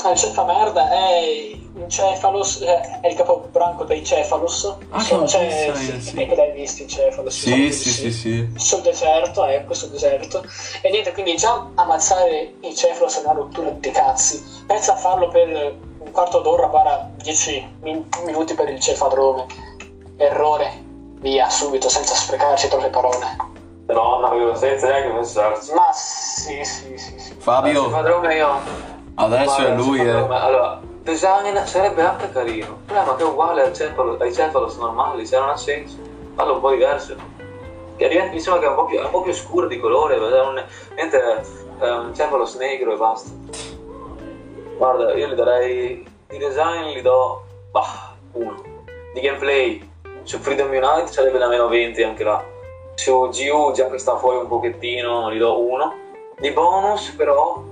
Ah, 0.01 0.11
il 0.11 0.17
ceppa 0.17 0.45
merda 0.45 0.89
è 0.89 1.57
un 1.73 1.89
cefalos, 1.89 2.61
è 2.61 3.07
il 3.07 3.15
capobranco 3.15 3.83
dei 3.83 4.03
cefalos. 4.05 4.75
Ah, 4.91 4.99
Sono- 5.01 5.23
che 5.23 5.27
cioè, 5.27 5.71
sì, 5.75 5.99
sì. 6.01 6.13
che 6.15 6.35
l'hai 6.35 6.51
visto 6.51 6.83
i 6.83 6.87
cefalos? 6.87 7.33
Sì, 7.37 7.71
sì, 7.71 7.89
sì, 7.89 8.11
sì. 8.11 8.49
Sul 8.55 8.81
deserto, 8.81 9.43
ecco, 9.45 9.73
sul 9.73 9.89
deserto. 9.89 10.43
E 10.81 10.89
niente, 10.89 11.11
quindi 11.11 11.35
già 11.35 11.67
ammazzare 11.75 12.53
i 12.61 12.75
cefalos 12.75 13.17
è 13.17 13.23
una 13.23 13.33
rottura 13.33 13.71
di 13.71 13.91
cazzi. 13.91 14.41
Pensa 14.65 14.93
a 14.93 14.97
farlo 14.97 15.27
per 15.29 15.75
un 15.97 16.11
quarto 16.11 16.39
d'ora 16.39 16.67
para 16.67 17.09
10 17.17 17.75
min- 17.81 18.07
minuti 18.23 18.53
per 18.53 18.69
il 18.69 18.79
cefadrome. 18.79 19.45
Errore, 20.15 20.83
via, 21.19 21.49
subito, 21.49 21.89
senza 21.89 22.13
sprecarci 22.13 22.67
troppe 22.69 22.89
parole. 22.89 23.47
No, 23.93 24.19
no, 24.19 24.55
senza 24.55 24.87
neanche 24.87 25.09
pensarci. 25.09 25.73
Ma 25.73 25.91
sì, 25.91 26.63
sì, 26.63 26.97
sì, 26.97 27.19
sì. 27.19 27.33
Fabio, 27.39 27.89
Padrone 27.89 28.35
io. 28.35 28.47
adesso 29.15 29.61
è 29.61 29.73
Guarda, 29.73 29.83
lui, 29.83 29.99
eh. 30.01 30.09
Allora, 30.11 30.79
design 31.01 31.55
sarebbe 31.63 32.03
anche 32.03 32.31
carino. 32.31 32.67
Il 32.67 32.73
problema 32.85 33.13
è 33.13 33.15
che 33.15 33.23
è 33.23 33.25
uguale 33.25 33.63
al 33.63 33.73
cefalo, 33.73 34.17
ai 34.19 34.31
cefalos 34.33 34.77
normali, 34.77 35.25
se 35.25 35.39
non 35.39 35.49
ha 35.49 35.57
senso. 35.57 35.97
Fallo 36.35 36.53
un 36.53 36.59
po' 36.59 36.69
diverso. 36.69 37.15
Che 37.95 38.07
diventa- 38.07 38.31
mi 38.31 38.39
sembra 38.39 38.61
che 38.61 38.67
è 38.67 38.69
un 38.69 38.75
po' 38.75 38.85
più, 38.85 38.99
è 38.99 39.03
un 39.03 39.09
po' 39.09 39.21
più 39.23 39.33
scuro 39.33 39.65
di 39.67 39.79
colore, 39.79 40.17
non 40.17 40.57
è- 40.59 40.65
niente, 40.95 41.19
è 41.79 41.89
un 41.89 42.13
cefalos 42.13 42.55
negro 42.55 42.93
e 42.93 42.95
basta. 42.95 43.31
Guarda, 44.77 45.13
io 45.15 45.27
gli 45.27 45.33
darei. 45.33 46.07
Di 46.27 46.37
design 46.37 46.89
gli 46.95 47.01
do. 47.01 47.43
Bah, 47.71 48.13
uno. 48.33 48.61
Di 49.13 49.19
gameplay. 49.19 49.91
Su 50.23 50.37
Freedom 50.37 50.67
Unite 50.69 51.07
sarebbe 51.07 51.39
da 51.39 51.47
meno 51.47 51.67
20 51.67 52.03
anche 52.03 52.23
là. 52.23 52.48
Su 52.99 53.29
GU, 53.29 53.71
già 53.71 53.89
che 53.89 53.97
sta 53.97 54.17
fuori 54.17 54.39
un 54.39 54.49
pochettino, 54.49 55.31
gli 55.31 55.37
do 55.37 55.57
uno. 55.57 55.93
Di 56.37 56.51
bonus, 56.51 57.11
però, 57.11 57.63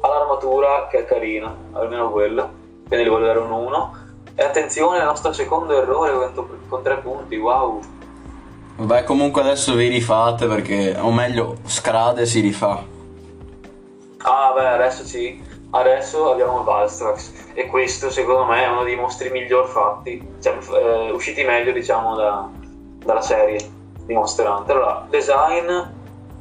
all'armatura 0.00 0.86
che 0.90 1.00
è 1.00 1.04
carina, 1.04 1.54
almeno 1.72 2.10
quello. 2.10 2.50
Quindi 2.88 3.04
gli 3.04 3.10
voglio 3.10 3.26
dare 3.26 3.40
un 3.40 3.50
1. 3.50 3.96
E 4.34 4.42
attenzione 4.42 5.00
al 5.00 5.04
nostro 5.04 5.34
secondo 5.34 5.76
errore 5.76 6.32
con, 6.32 6.48
con 6.66 6.82
tre 6.82 6.96
punti, 6.96 7.36
wow. 7.36 7.80
Vabbè, 8.76 9.04
comunque 9.04 9.42
adesso 9.42 9.74
vi 9.74 9.88
rifate 9.88 10.46
perché, 10.46 10.96
o 10.98 11.12
meglio, 11.12 11.56
Scrade 11.66 12.24
si 12.24 12.40
rifà. 12.40 12.82
Ah, 14.16 14.52
beh, 14.54 14.68
adesso 14.68 15.04
sì. 15.04 15.44
Adesso 15.72 16.32
abbiamo 16.32 16.64
Valstrax. 16.64 17.50
E 17.52 17.66
questo, 17.66 18.08
secondo 18.08 18.46
me, 18.46 18.64
è 18.64 18.68
uno 18.68 18.84
dei 18.84 18.96
mostri 18.96 19.28
miglior 19.28 19.66
fatti. 19.66 20.26
Cioè, 20.40 20.56
eh, 20.72 21.10
usciti 21.10 21.44
meglio, 21.44 21.72
diciamo, 21.72 22.16
da- 22.16 22.48
dalla 23.04 23.20
serie 23.20 23.80
di 24.04 24.14
Monster 24.14 24.48
Hunter. 24.48 24.76
Allora, 24.76 25.06
design 25.08 25.70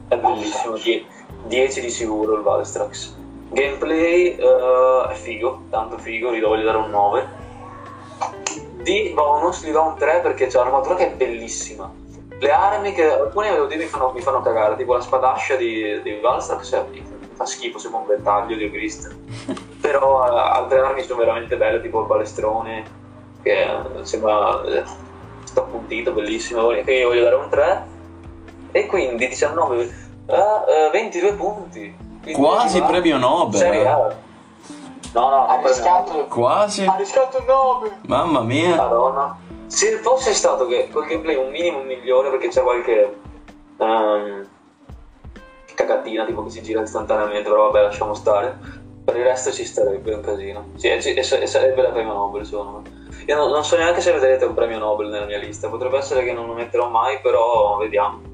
è 0.07 0.17
bellissimo. 0.17 0.75
die- 0.77 1.05
10 1.43 1.81
di 1.81 1.89
sicuro 1.89 2.35
il 2.35 2.41
Valstrax. 2.41 3.15
Gameplay 3.49 4.35
eh, 4.35 5.07
è 5.09 5.13
figo, 5.13 5.63
tanto 5.69 5.97
figo, 5.97 6.33
gli 6.33 6.41
voglio 6.41 6.63
dare 6.63 6.77
un 6.77 6.89
9. 6.89 7.39
Di 8.83 9.11
bonus 9.13 9.63
gli 9.63 9.71
do 9.71 9.83
un 9.83 9.95
3 9.95 10.19
perché 10.21 10.47
c'è 10.47 10.59
un'armatura 10.59 10.95
che 10.95 11.11
è 11.11 11.15
bellissima. 11.15 11.91
Le 12.39 12.51
armi 12.51 12.93
che 12.93 13.11
alcune 13.11 13.51
devo 13.51 13.65
dire 13.65 13.83
mi 13.83 13.89
fanno, 13.89 14.11
mi 14.13 14.21
fanno 14.21 14.41
cagare, 14.41 14.75
tipo 14.75 14.93
la 14.93 15.01
spadascia 15.01 15.55
di, 15.55 16.01
di 16.01 16.19
Valstrax 16.19 16.73
è- 16.73 16.85
fa 17.33 17.45
schifo, 17.45 17.77
sembra 17.77 18.01
un 18.01 18.07
ventaglio 18.07 18.55
di 18.55 18.71
Cristo. 18.71 19.09
Però 19.81 20.25
eh, 20.25 20.39
altre 20.39 20.79
armi 20.79 21.01
sono 21.03 21.19
veramente 21.19 21.57
belle, 21.57 21.81
tipo 21.81 22.01
il 22.01 22.07
balestrone, 22.07 22.83
che 23.41 23.63
eh, 23.63 24.05
sembra 24.05 24.61
sto 25.51 25.61
appuntito, 25.63 26.13
bellissimo, 26.13 26.69
che 26.69 26.93
io 26.93 27.09
voglio 27.09 27.23
dare 27.23 27.35
un 27.35 27.49
3. 27.49 27.85
E 28.71 28.85
quindi 28.85 29.27
19, 29.27 29.83
eh, 30.27 30.33
eh, 30.33 30.89
22 30.91 31.33
punti. 31.33 31.93
Quindi 32.23 32.41
Quasi 32.41 32.79
va- 32.79 32.85
premio 32.85 33.17
Nobel. 33.17 33.59
Serie. 33.59 33.87
A. 33.87 34.15
No, 35.13 35.29
no, 35.29 35.47
Ha 35.47 35.59
no, 35.59 35.67
rischiato, 35.67 36.25
Quasi. 36.27 36.85
ha 36.85 36.95
rischiato 36.95 37.39
il 37.39 37.43
nome. 37.45 37.99
Mamma 38.07 38.39
mia. 38.41 38.77
Madonna. 38.77 39.37
Se 39.67 39.97
fosse 39.97 40.33
stato 40.33 40.65
che 40.67 40.87
col 40.89 41.05
gameplay 41.05 41.35
un 41.35 41.49
minimo 41.49 41.81
migliore 41.81 42.29
perché 42.29 42.47
c'è 42.47 42.61
qualche 42.61 43.17
ehm, 43.77 44.47
cagatina 45.75 46.25
tipo 46.25 46.43
che 46.43 46.49
si 46.49 46.61
gira 46.61 46.81
istantaneamente, 46.81 47.49
però 47.49 47.65
vabbè 47.65 47.81
lasciamo 47.81 48.13
stare. 48.13 48.57
Per 49.03 49.17
il 49.17 49.23
resto 49.23 49.51
ci 49.51 49.65
starebbe 49.65 50.13
un 50.13 50.21
casino. 50.21 50.67
Sì, 50.75 50.87
e, 50.87 51.01
sarebbe 51.47 51.81
la 51.81 51.89
premio 51.89 52.13
Nobel 52.13 52.45
secondo 52.45 52.81
me. 52.83 53.00
Io 53.27 53.35
non, 53.35 53.51
non 53.51 53.63
so 53.63 53.77
neanche 53.77 54.01
se 54.01 54.11
vedrete 54.11 54.45
un 54.45 54.53
premio 54.53 54.77
Nobel 54.79 55.09
nella 55.09 55.25
mia 55.25 55.37
lista, 55.37 55.69
potrebbe 55.69 55.97
essere 55.97 56.23
che 56.23 56.33
non 56.33 56.47
lo 56.47 56.53
metterò 56.53 56.89
mai, 56.89 57.19
però 57.21 57.77
vediamo. 57.77 58.29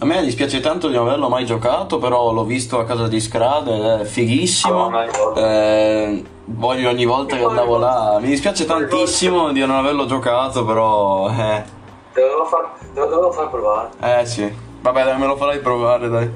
A 0.00 0.04
me 0.04 0.22
dispiace 0.22 0.60
tanto 0.60 0.86
di 0.88 0.94
non 0.94 1.08
averlo 1.08 1.28
mai 1.28 1.44
giocato, 1.44 1.98
però 1.98 2.30
l'ho 2.32 2.44
visto 2.44 2.78
a 2.78 2.84
casa 2.84 3.08
di 3.08 3.20
Scrade 3.20 3.74
ed 3.74 4.00
è 4.00 4.04
fighissimo. 4.04 4.90
Ricordo. 5.00 5.40
Eh, 5.40 6.22
voglio 6.44 6.88
ogni 6.90 7.04
volta 7.04 7.36
che 7.36 7.42
andavo 7.42 7.78
là. 7.78 8.18
Mi 8.20 8.28
dispiace 8.28 8.64
tantissimo 8.64 9.50
di 9.50 9.58
non 9.60 9.70
averlo 9.74 10.06
giocato, 10.06 10.64
però. 10.64 11.28
Eh, 11.30 11.64
Te 12.12 12.20
lo 12.20 12.44
far, 12.44 12.70
te 12.94 13.00
lo 13.00 13.06
devo 13.06 13.32
far 13.32 13.50
provare. 13.50 13.88
eh 14.00 14.24
sì. 14.24 14.54
Vabbè, 14.82 15.04
dai, 15.04 15.18
me 15.18 15.26
lo 15.26 15.36
farai 15.36 15.58
provare, 15.58 16.08
dai. 16.08 16.30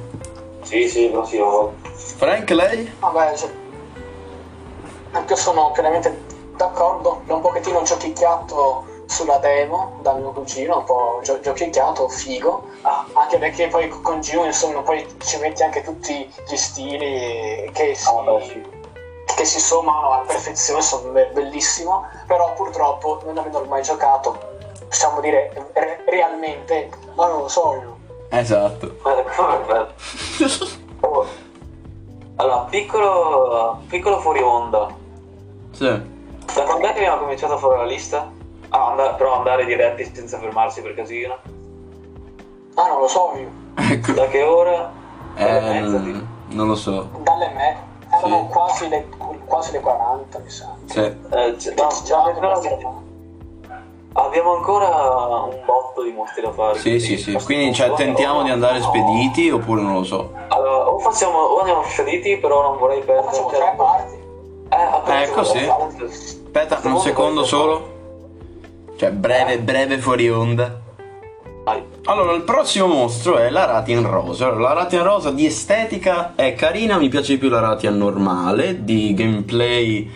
Sì, 0.62 0.88
sì, 0.88 1.06
prossima 1.12 1.44
volta. 1.44 1.88
Frank, 1.94 2.50
lei? 2.50 2.92
Vabbè, 2.98 3.34
cioè, 3.36 3.50
anche 5.12 5.32
io 5.32 5.38
sono 5.38 5.70
pienamente 5.72 6.30
d'accordo. 6.62 7.22
L'ho 7.26 7.34
un 7.36 7.40
pochettino 7.40 7.82
giochicchiato 7.82 8.84
sulla 9.06 9.36
demo 9.38 9.98
dal 10.00 10.20
mio 10.20 10.30
cugino, 10.32 10.78
un 10.78 10.84
po' 10.84 11.20
gio- 11.22 11.40
giochicchiato, 11.40 12.08
figo. 12.08 12.64
Ah, 12.82 13.04
anche 13.14 13.38
perché 13.38 13.68
poi 13.68 13.88
con 13.88 14.20
Gio, 14.20 14.44
insomma, 14.44 14.80
poi 14.80 15.06
ci 15.18 15.38
metti 15.38 15.62
anche 15.62 15.82
tutti 15.82 16.32
gli 16.48 16.56
stili 16.56 17.70
che 17.72 17.94
si, 17.94 18.08
Ah, 18.08 18.22
beh, 18.22 18.42
sì. 18.44 18.66
che 19.36 19.44
si 19.44 19.60
sommano 19.60 20.12
a 20.12 20.18
perfezione, 20.26 20.80
sono 20.82 21.10
be- 21.10 21.30
bellissimo. 21.32 22.06
Però 22.26 22.52
purtroppo, 22.54 23.20
non 23.24 23.36
avendo 23.38 23.64
mai 23.68 23.82
giocato, 23.82 24.38
possiamo 24.88 25.20
dire 25.20 25.68
re- 25.74 26.04
realmente, 26.06 26.90
ma 27.14 27.26
non 27.28 27.40
lo 27.40 27.48
so. 27.48 27.96
Esatto. 28.30 28.96
Oh. 31.04 31.26
Allora, 32.36 32.58
piccolo, 32.70 33.80
piccolo 33.88 34.20
fuori 34.20 34.40
onda. 34.40 34.86
Sì. 35.72 36.20
Da 36.54 36.62
quando 36.64 36.86
è 36.86 36.92
che 36.92 36.98
abbiamo 36.98 37.18
cominciato 37.22 37.54
a 37.54 37.56
fare 37.56 37.76
la 37.78 37.84
lista? 37.84 38.30
Ah, 38.70 38.90
and- 38.96 39.16
però 39.16 39.34
andare 39.36 39.64
diretti 39.64 40.10
senza 40.14 40.38
fermarsi 40.38 40.82
per 40.82 40.94
casino. 40.94 41.36
Ah, 42.74 42.88
non 42.88 43.00
lo 43.00 43.08
so 43.08 43.32
io. 43.36 43.48
Ecco. 43.76 44.12
Da 44.12 44.26
che 44.26 44.42
ora? 44.42 44.90
Eh, 45.36 45.80
non, 45.80 46.28
non 46.48 46.66
lo 46.68 46.74
so. 46.74 47.08
Dalle 47.22 47.48
me 47.54 47.76
erano 48.10 48.46
Sì. 48.46 48.46
quasi, 48.52 48.88
le, 48.88 49.08
quasi 49.46 49.72
le 49.72 49.80
40, 49.80 50.38
mi 50.38 50.50
sa. 50.50 50.74
Sì. 50.86 50.98
Eh, 51.00 51.56
c- 51.56 51.74
Già, 51.74 51.82
no, 51.82 51.88
già 52.04 52.22
no, 52.40 52.60
no, 52.80 53.02
abbiamo 54.14 54.56
ancora 54.56 54.86
un 55.42 55.62
botto 55.64 56.02
di 56.02 56.12
mostri 56.12 56.42
da 56.42 56.52
fare. 56.52 56.78
Sì, 56.78 56.98
sì, 56.98 57.16
sì. 57.16 57.32
Quindi 57.44 57.72
cioè, 57.74 57.92
tentiamo 57.92 58.42
di 58.42 58.50
andare 58.50 58.80
spediti 58.82 59.50
oppure 59.50 59.80
non 59.80 59.94
lo 59.94 60.04
so. 60.04 60.32
Allora, 60.48 60.88
o 60.90 60.98
facciamo, 60.98 61.38
o 61.38 61.58
andiamo 61.60 61.82
spediti, 61.84 62.36
però 62.38 62.62
non 62.62 62.76
vorrei 62.78 63.02
Ma 63.06 63.22
facciamo 63.22 63.46
perdere. 63.48 63.64
tre 63.70 63.76
parti. 63.76 64.20
Eh, 64.72 65.22
Ecco, 65.22 65.44
sì. 65.44 65.58
Aspetta, 66.02 66.80
un 66.84 66.98
secondo 67.00 67.44
solo. 67.44 67.90
Cioè, 68.96 69.10
breve, 69.10 69.58
breve 69.58 69.98
fuori 69.98 70.30
onda. 70.30 70.80
Allora, 72.04 72.32
il 72.32 72.42
prossimo 72.42 72.86
mostro 72.86 73.36
è 73.36 73.50
la 73.50 73.64
Ratian 73.64 74.08
Rosa. 74.08 74.46
Allora, 74.46 74.74
la 74.74 74.80
Ratian 74.80 75.04
Rosa 75.04 75.30
di 75.30 75.46
estetica 75.46 76.34
è 76.34 76.54
carina, 76.54 76.98
mi 76.98 77.08
piace 77.08 77.38
più 77.38 77.48
la 77.48 77.60
Ratian 77.60 77.96
normale, 77.96 78.82
di 78.82 79.14
gameplay 79.14 80.10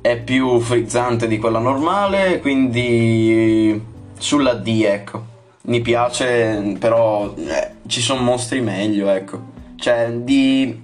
è 0.00 0.16
più 0.16 0.58
frizzante 0.58 1.28
di 1.28 1.38
quella 1.38 1.58
normale, 1.58 2.40
quindi 2.40 3.80
sulla 4.18 4.54
D, 4.54 4.84
ecco. 4.84 5.22
Mi 5.62 5.80
piace, 5.80 6.76
però 6.78 7.34
eh, 7.36 7.72
ci 7.86 8.00
sono 8.00 8.22
mostri 8.22 8.60
meglio, 8.60 9.08
ecco. 9.10 9.40
Cioè, 9.76 10.10
di... 10.10 10.80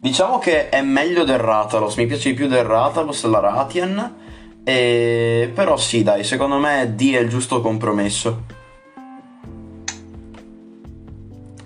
diciamo 0.00 0.38
che 0.38 0.70
è 0.70 0.80
meglio 0.80 1.24
del 1.24 1.38
Ratalos, 1.38 1.96
mi 1.96 2.06
piace 2.06 2.30
di 2.30 2.34
più 2.34 2.48
del 2.48 2.64
Ratalos, 2.64 3.22
la 3.24 3.38
Ratian. 3.38 4.16
E... 4.64 5.50
Però 5.54 5.76
sì, 5.76 6.02
dai, 6.02 6.24
secondo 6.24 6.56
me 6.56 6.94
D 6.94 7.14
è 7.14 7.18
il 7.18 7.28
giusto 7.28 7.60
compromesso. 7.60 8.42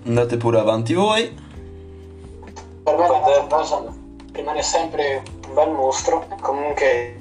Andate 0.05 0.37
pure 0.37 0.59
avanti 0.59 0.93
voi. 0.93 1.43
Per 2.83 2.97
me 2.97 3.07
la 3.07 3.47
cosa 3.49 3.83
rimane 4.33 4.61
sempre 4.61 5.23
un 5.47 5.53
bel 5.53 5.71
mostro, 5.71 6.27
comunque 6.41 7.19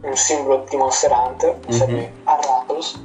un 0.00 0.16
simbolo 0.16 0.64
di 0.68 0.76
Monster 0.76 1.10
Hunter, 1.10 1.58
insieme 1.66 2.12
a 2.24 2.36
Rathalos. 2.36 3.02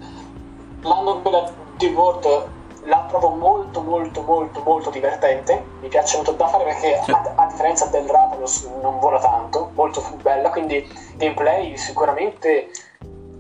L'hanno 0.81 1.19
quella 1.21 1.51
di 1.75 1.87
World 1.87 2.47
la 2.85 3.05
trovo 3.07 3.29
molto 3.29 3.81
molto 3.81 4.21
molto 4.21 4.61
molto 4.63 4.89
divertente, 4.89 5.63
mi 5.79 5.87
piace 5.87 6.17
molto 6.17 6.31
da 6.33 6.47
fare 6.47 6.65
perché 6.65 6.99
a, 6.99 7.33
a 7.35 7.45
differenza 7.47 7.85
del 7.85 8.07
Rathalos 8.07 8.67
non 8.81 8.99
vola 8.99 9.19
tanto, 9.19 9.69
molto 9.73 10.03
bella, 10.21 10.49
quindi 10.49 10.85
gameplay 11.15 11.77
sicuramente 11.77 12.69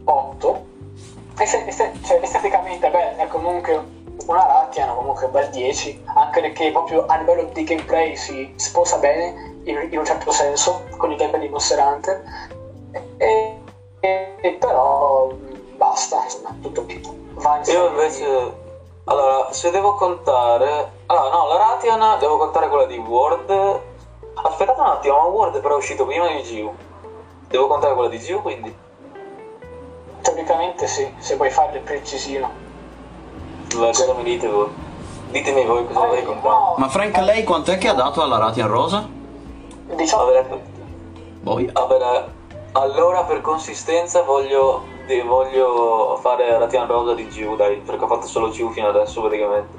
8. 0.05 0.65
Este- 1.37 1.65
este- 1.67 1.91
cioè, 2.03 2.19
esteticamente 2.21 2.89
beh, 2.89 3.17
è 3.17 3.27
comunque 3.27 4.01
una 4.27 4.45
Ratian, 4.45 4.95
comunque 4.95 5.25
un 5.25 5.31
bel 5.31 5.49
10, 5.49 6.03
anche 6.15 6.41
perché 6.41 6.71
proprio 6.71 7.05
a 7.07 7.17
livello 7.17 7.49
di 7.51 7.63
gameplay 7.63 8.15
si 8.15 8.53
sposa 8.55 8.97
bene 8.97 9.57
in, 9.63 9.87
in 9.89 9.97
un 9.97 10.05
certo 10.05 10.31
senso 10.31 10.83
con 10.97 11.11
il 11.11 11.17
gameplay 11.17 11.41
di 11.41 11.49
Monster 11.49 11.79
Hunter. 11.79 12.23
E, 13.17 13.59
e- 13.99 14.35
e 14.39 14.51
però 14.53 15.27
mh, 15.27 15.77
basta, 15.77 16.21
insomma, 16.23 16.55
tutto 16.61 16.83
qui. 16.85 17.01
Va 17.33 17.57
in 17.57 17.73
Io 17.73 17.87
invece, 17.87 18.53
allora, 19.05 19.51
se 19.51 19.69
devo 19.71 19.95
contare, 19.95 20.91
allora 21.07 21.29
no, 21.29 21.47
la 21.47 21.57
Ratian 21.57 22.19
devo 22.19 22.37
contare 22.37 22.69
quella 22.69 22.85
di 22.85 22.97
Word 22.97 23.81
Aspettate 24.35 24.79
un 24.79 24.87
attimo, 24.87 25.17
ma 25.17 25.25
Word 25.25 25.61
però 25.61 25.75
è 25.75 25.77
uscito 25.77 26.05
prima 26.05 26.27
di 26.27 26.41
GU. 26.41 26.73
Devo 27.47 27.67
contare 27.67 27.93
quella 27.93 28.09
di 28.09 28.17
GU 28.17 28.41
quindi. 28.41 28.75
Teoricamente 30.21 30.87
sì, 30.87 31.13
se 31.19 31.35
vuoi 31.35 31.49
fare 31.49 31.77
il 31.77 31.83
precisino. 31.83 32.49
Beh, 33.75 33.91
cosa 33.91 34.13
mi 34.13 34.23
dite 34.23 34.47
voi? 34.47 34.69
Ditemi 35.29 35.65
voi 35.65 35.85
cosa 35.87 35.99
volete 35.99 36.25
contare. 36.25 36.53
no, 36.53 36.75
Ma 36.77 36.87
Frank, 36.89 37.17
lei 37.17 37.43
quant'è 37.43 37.77
che 37.77 37.87
ha 37.87 37.93
dato 37.93 38.21
alla 38.21 38.37
Ratian 38.37 38.67
Rosa? 38.67 39.07
diciamo 39.95 40.25
Vabbè, 40.25 40.45
Boia. 41.41 41.71
vabbè, 41.71 42.25
allora 42.73 43.23
per 43.23 43.41
consistenza 43.41 44.23
voglio, 44.23 44.83
voglio 45.25 46.17
fare 46.21 46.57
Ratian 46.57 46.87
Rosa 46.87 47.13
di 47.13 47.27
GU, 47.27 47.55
dai, 47.55 47.77
perché 47.77 48.03
ho 48.03 48.07
fatto 48.07 48.27
solo 48.27 48.49
GU 48.49 48.69
fino 48.71 48.87
adesso 48.87 49.21
praticamente. 49.21 49.77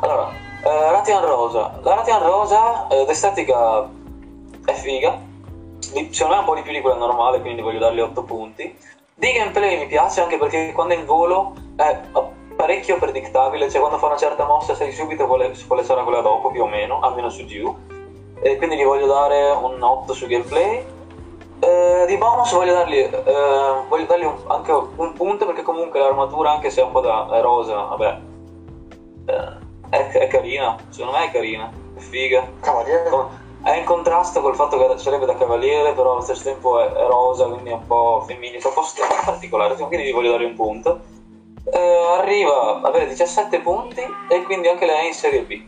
Allora, 0.00 0.30
eh, 0.62 0.90
Ratian 0.90 1.24
Rosa. 1.24 1.78
La 1.82 1.94
Ratian 1.94 2.22
Rosa 2.22 2.86
eh, 2.88 3.04
d'estetica 3.04 3.88
è 4.64 4.72
figa, 4.72 5.20
secondo 6.10 6.34
me 6.34 6.40
un 6.40 6.44
po' 6.46 6.54
di 6.54 6.62
più 6.62 6.72
di 6.72 6.80
quella 6.80 6.96
normale, 6.96 7.40
quindi 7.40 7.62
voglio 7.62 7.78
dargli 7.78 8.00
8 8.00 8.22
punti. 8.22 8.76
Di 9.14 9.32
gameplay 9.32 9.78
mi 9.78 9.86
piace 9.86 10.20
anche 10.20 10.38
perché 10.38 10.72
quando 10.72 10.94
è 10.94 10.96
in 10.96 11.04
volo 11.04 11.54
è 11.76 12.00
parecchio 12.56 12.98
predictabile, 12.98 13.70
cioè 13.70 13.80
quando 13.80 13.98
fa 13.98 14.06
una 14.06 14.16
certa 14.16 14.44
mossa 14.46 14.74
sai 14.74 14.92
subito 14.92 15.26
quale, 15.26 15.54
quale 15.66 15.84
sarà 15.84 16.02
quella 16.02 16.20
dopo 16.20 16.50
più 16.50 16.62
o 16.62 16.66
meno, 16.66 17.00
almeno 17.00 17.28
su 17.28 17.44
GU. 17.44 17.76
E 18.40 18.56
quindi 18.56 18.76
gli 18.76 18.84
voglio 18.84 19.06
dare 19.06 19.50
un 19.50 19.80
8 19.80 20.12
su 20.12 20.26
gameplay. 20.26 20.84
Eh, 21.64 22.04
di 22.06 22.18
bonus 22.18 22.52
voglio 22.52 22.74
dargli, 22.74 22.98
eh, 22.98 23.84
voglio 23.88 24.04
dargli 24.04 24.24
un- 24.24 24.36
anche 24.48 24.70
un 24.70 25.12
punto 25.14 25.46
perché 25.46 25.62
comunque 25.62 25.98
l'armatura, 25.98 26.50
anche 26.50 26.68
se 26.68 26.82
è 26.82 26.84
un 26.84 26.92
po' 26.92 27.00
da 27.00 27.26
è 27.32 27.40
rosa, 27.40 27.84
vabbè, 27.84 28.20
eh, 29.24 29.58
è, 29.88 30.08
è 30.10 30.26
carina, 30.26 30.76
secondo 30.90 31.16
me 31.16 31.24
è 31.24 31.30
carina, 31.30 31.70
è 31.96 32.00
figa. 32.00 32.46
Cavaliere. 32.60 33.42
È 33.62 33.78
in 33.78 33.84
contrasto 33.84 34.42
col 34.42 34.54
fatto 34.54 34.76
che 34.76 34.98
sarebbe 34.98 35.24
da 35.24 35.36
cavaliere, 35.36 35.94
però 35.94 36.12
allo 36.12 36.20
stesso 36.20 36.42
tempo 36.44 36.78
è, 36.80 36.92
è 36.92 37.06
rosa, 37.06 37.46
quindi 37.46 37.70
è 37.70 37.72
un 37.72 37.86
po' 37.86 38.22
femminile, 38.26 38.60
un 38.62 38.72
po' 38.74 38.82
particolare, 39.24 39.74
quindi 39.74 40.04
gli 40.04 40.12
voglio 40.12 40.32
dare 40.32 40.44
un 40.44 40.54
punto. 40.54 41.00
Eh, 41.72 42.18
arriva 42.18 42.82
a 42.82 42.86
avere 42.86 43.06
17 43.06 43.60
punti 43.60 44.02
e 44.28 44.42
quindi 44.42 44.68
anche 44.68 44.84
lei 44.84 45.04
è 45.04 45.06
in 45.06 45.14
Serie 45.14 45.40
B. 45.40 45.62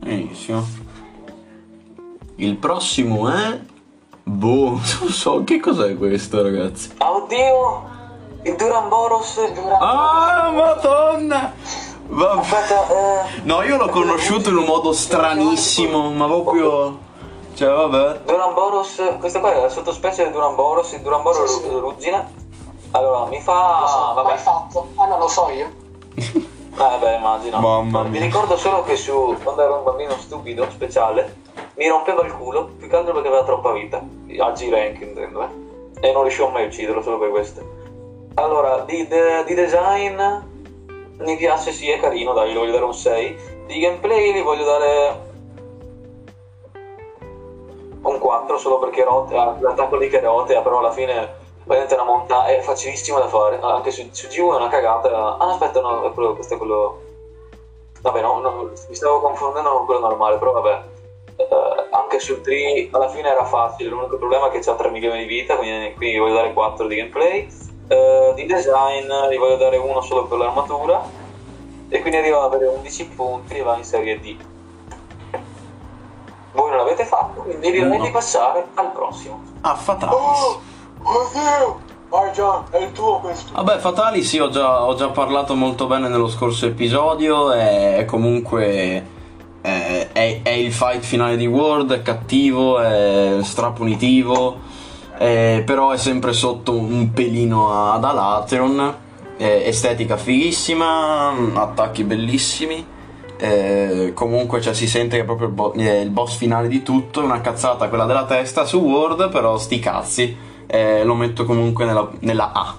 Benissimo. 0.00 0.87
Il 2.40 2.56
prossimo 2.56 3.28
è... 3.28 3.58
Boh, 4.22 4.70
non 5.00 5.08
so, 5.10 5.42
che 5.44 5.58
cos'è 5.58 5.96
questo, 5.96 6.42
ragazzi? 6.42 6.92
Oddio! 6.98 7.96
Il 8.42 8.54
Duran 8.54 8.88
Boros. 8.88 9.38
Ah, 9.80 10.50
madonna! 10.52 11.52
Vabbè. 12.06 12.40
Aspetta, 12.40 12.86
eh, 12.88 13.40
No, 13.42 13.62
io 13.62 13.76
l'ho 13.76 13.88
conosciuto 13.88 14.50
in 14.50 14.56
un 14.56 14.64
modo 14.64 14.92
stranissimo, 14.92 16.10
ma 16.12 16.26
proprio... 16.26 17.06
Cioè, 17.54 17.68
vabbè. 17.74 18.20
Duran 18.24 18.54
Boros, 18.54 19.02
questa 19.18 19.40
qua 19.40 19.52
è 19.52 19.60
la 19.60 19.68
sottospecie 19.68 20.22
del 20.22 20.32
Duran 20.32 20.54
Boros, 20.54 20.92
il 20.92 21.00
Duran 21.00 21.22
Boros 21.22 21.52
Sì, 21.56 21.62
sì. 21.62 21.68
ruggine. 21.68 22.32
Allora, 22.92 23.26
mi 23.26 23.36
Lo 23.36 23.42
so, 23.42 23.50
fa... 23.50 24.12
mai 24.14 24.24
vabbè, 24.24 24.36
fatto. 24.36 24.88
Ah 24.94 25.06
no, 25.06 25.18
lo 25.18 25.26
so 25.28 25.50
io. 25.50 25.66
Eh 26.14 26.98
beh, 27.00 27.16
immagino. 27.16 27.58
Mamma 27.58 28.02
Mi 28.04 28.10
mia. 28.10 28.20
ricordo 28.20 28.56
solo 28.56 28.84
che 28.84 28.94
su 28.96 29.36
quando 29.42 29.62
ero 29.62 29.78
un 29.78 29.82
bambino 29.84 30.14
stupido, 30.18 30.68
speciale, 30.70 31.38
mi 31.74 31.88
rompeva 31.88 32.22
il 32.22 32.32
culo, 32.32 32.70
più 32.76 32.88
che 32.88 32.96
altro 32.96 33.12
perché 33.12 33.28
aveva 33.28 33.44
troppa 33.44 33.72
vita. 33.72 33.98
A 34.38 34.50
G-Rank 34.52 35.00
intendo, 35.00 35.42
eh. 35.42 35.66
E 36.00 36.12
non 36.12 36.22
riuscivo 36.22 36.48
mai 36.48 36.64
a 36.64 36.66
ucciderlo 36.66 37.02
solo 37.02 37.18
per 37.18 37.30
questo. 37.30 37.60
Allora, 38.34 38.80
di, 38.80 39.06
de- 39.06 39.44
di 39.44 39.54
design 39.54 40.20
mi 41.18 41.36
piace, 41.36 41.72
sì, 41.72 41.90
è 41.90 41.98
carino, 41.98 42.32
dai, 42.32 42.52
gli 42.52 42.56
voglio 42.56 42.72
dare 42.72 42.84
un 42.84 42.94
6. 42.94 43.36
Di 43.66 43.78
gameplay 43.80 44.32
gli 44.32 44.42
voglio 44.42 44.64
dare 44.64 45.26
un 48.02 48.18
4 48.18 48.56
solo 48.56 48.78
perché 48.78 49.04
rotea, 49.04 49.56
l'attacco 49.60 49.96
lì 49.96 50.08
che 50.08 50.20
rotea, 50.20 50.62
però 50.62 50.78
alla 50.78 50.92
fine 50.92 51.46
veramente 51.64 51.94
una 51.94 52.04
monta 52.04 52.46
è 52.46 52.60
facilissima 52.60 53.18
da 53.18 53.28
fare. 53.28 53.58
Anche 53.60 53.90
su, 53.90 54.08
su 54.12 54.26
G1 54.28 54.52
è 54.52 54.56
una 54.56 54.68
cagata. 54.68 55.36
Ah, 55.36 55.50
aspetta, 55.50 55.80
no, 55.80 56.04
è 56.04 56.12
quello, 56.12 56.34
questo 56.34 56.54
è 56.54 56.56
quello. 56.56 57.00
Vabbè, 58.00 58.20
no, 58.20 58.38
no, 58.38 58.70
mi 58.88 58.94
stavo 58.94 59.20
confondendo 59.20 59.70
con 59.70 59.84
quello 59.84 60.00
normale, 60.00 60.38
però 60.38 60.52
vabbè. 60.52 60.82
Eh, 61.38 61.86
anche 61.90 62.18
sul 62.18 62.40
3 62.40 62.88
alla 62.90 63.08
fine 63.08 63.28
era 63.30 63.44
facile, 63.44 63.90
l'unico 63.90 64.18
problema 64.18 64.48
è 64.48 64.50
che 64.50 64.58
c'ha 64.58 64.74
3 64.74 64.90
milioni 64.90 65.20
di 65.20 65.26
vita, 65.26 65.54
quindi, 65.56 65.94
gli 65.98 66.18
voglio 66.18 66.34
dare 66.34 66.52
4 66.52 66.86
di 66.86 66.96
gameplay. 66.96 67.48
Eh, 67.90 68.32
di 68.34 68.44
design 68.44 69.06
gli 69.30 69.38
voglio 69.38 69.56
dare 69.56 69.76
uno 69.78 70.02
solo 70.02 70.26
per 70.26 70.36
l'armatura 70.36 71.02
e 71.88 72.00
quindi 72.00 72.18
arriva 72.18 72.42
ad 72.44 72.52
avere 72.52 72.66
11 72.68 73.06
punti 73.06 73.54
e 73.54 73.62
va 73.62 73.76
in 73.76 73.84
serie 73.84 74.20
D. 74.20 74.36
Voi 76.52 76.68
non 76.68 76.78
l'avete 76.78 77.04
fatto, 77.04 77.42
quindi 77.42 77.70
direi 77.70 77.88
No. 77.88 78.02
di 78.04 78.10
passare 78.10 78.66
al 78.74 78.90
prossimo. 78.92 79.40
Ah, 79.62 79.74
Fatalis. 79.74 80.14
Oh, 80.16 80.60
oddio! 81.02 81.80
Vai 82.08 82.32
Gian, 82.32 82.64
è 82.70 82.78
il 82.78 82.92
tuo 82.92 83.20
questo. 83.20 83.52
Vabbè, 83.54 83.78
Fatali 83.78 84.22
sì, 84.22 84.38
ho 84.38 84.48
già, 84.48 84.84
ho 84.84 84.94
già 84.94 85.08
parlato 85.10 85.54
molto 85.54 85.86
bene 85.86 86.08
nello 86.08 86.28
scorso 86.28 86.64
episodio, 86.66 87.52
è 87.52 88.04
comunque 88.06 89.16
è, 89.60 90.08
è- 90.12 90.40
è 90.42 90.50
il 90.50 90.72
fight 90.72 91.02
finale 91.02 91.36
di 91.36 91.46
World, 91.46 91.92
è 91.92 92.02
cattivo, 92.02 92.78
è 92.80 93.38
strapunitivo, 93.42 94.58
è- 95.16 95.62
però 95.66 95.90
è 95.90 95.96
sempre 95.98 96.32
sotto 96.32 96.72
un 96.76 97.12
pelino 97.12 97.92
ad 97.92 98.04
Alateron, 98.04 98.94
estetica 99.36 100.16
fighissima, 100.16 101.32
attacchi 101.54 102.02
bellissimi. 102.04 102.96
eh, 103.40 104.10
comunque 104.16 104.60
cioè, 104.60 104.74
si 104.74 104.88
sente 104.88 105.14
che 105.16 105.22
è 105.22 105.24
proprio 105.24 105.46
il, 105.46 105.52
bo- 105.54 105.72
è 105.72 105.98
il 106.00 106.10
boss 106.10 106.36
finale 106.36 106.66
di 106.66 106.82
tutto, 106.82 107.20
è 107.20 107.24
una 107.24 107.40
cazzata 107.40 107.88
quella 107.88 108.04
della 108.04 108.24
testa 108.24 108.64
su 108.64 108.78
World, 108.80 109.28
però 109.30 109.56
sti 109.56 109.78
cazzi, 109.78 110.36
eh, 110.66 111.04
lo 111.04 111.14
metto 111.14 111.44
comunque 111.44 111.84
nella, 111.84 112.10
nella 112.20 112.50
A. 112.52 112.74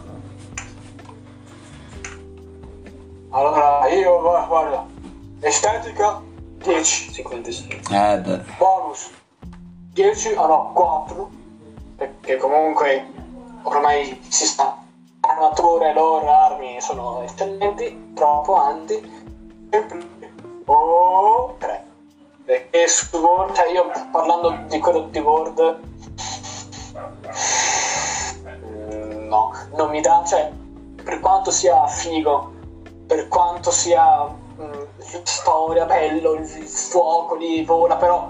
Allora, 3.30 3.88
io, 3.90 4.20
gua- 4.20 4.46
guarda, 4.48 4.86
estetica 5.40 6.20
10, 6.60 7.14
56. 7.14 7.80
Eh 7.89 8.18
beh. 8.20 8.43
bonus 8.57 9.10
10, 9.93 10.36
ah 10.36 10.45
no, 10.45 10.72
4, 10.74 11.30
perché 11.95 12.38
comunque 12.38 13.05
ormai 13.64 14.20
si 14.28 14.45
sta, 14.45 14.78
armature, 15.22 15.93
lore, 15.93 16.28
armi 16.28 16.82
sono 16.82 17.22
eccellenti, 17.24 18.12
troppo 18.14 18.55
avanti, 18.55 19.28
o 20.66 21.55
3. 21.57 21.86
Perché 22.45 22.88
su 22.88 23.18
Word, 23.18 23.55
cioè 23.55 23.72
io 23.72 23.91
parlando 24.12 24.57
di 24.68 24.80
quello 24.80 25.01
di 25.10 25.20
Word, 25.20 25.80
mm, 28.45 29.28
no, 29.28 29.53
non 29.76 29.89
mi 29.89 30.01
dà, 30.01 30.24
cioè, 30.26 30.51
per 31.03 31.20
quanto 31.20 31.51
sia 31.51 31.86
figo, 31.88 32.53
per 33.05 33.28
quanto 33.28 33.72
sia 33.72 34.34
storia, 35.24 35.86
bello, 35.86 36.34
il, 36.34 36.41
il 36.41 36.68
fuoco 36.68 37.36
lì 37.36 37.64
vola, 37.64 37.95
però 37.95 38.30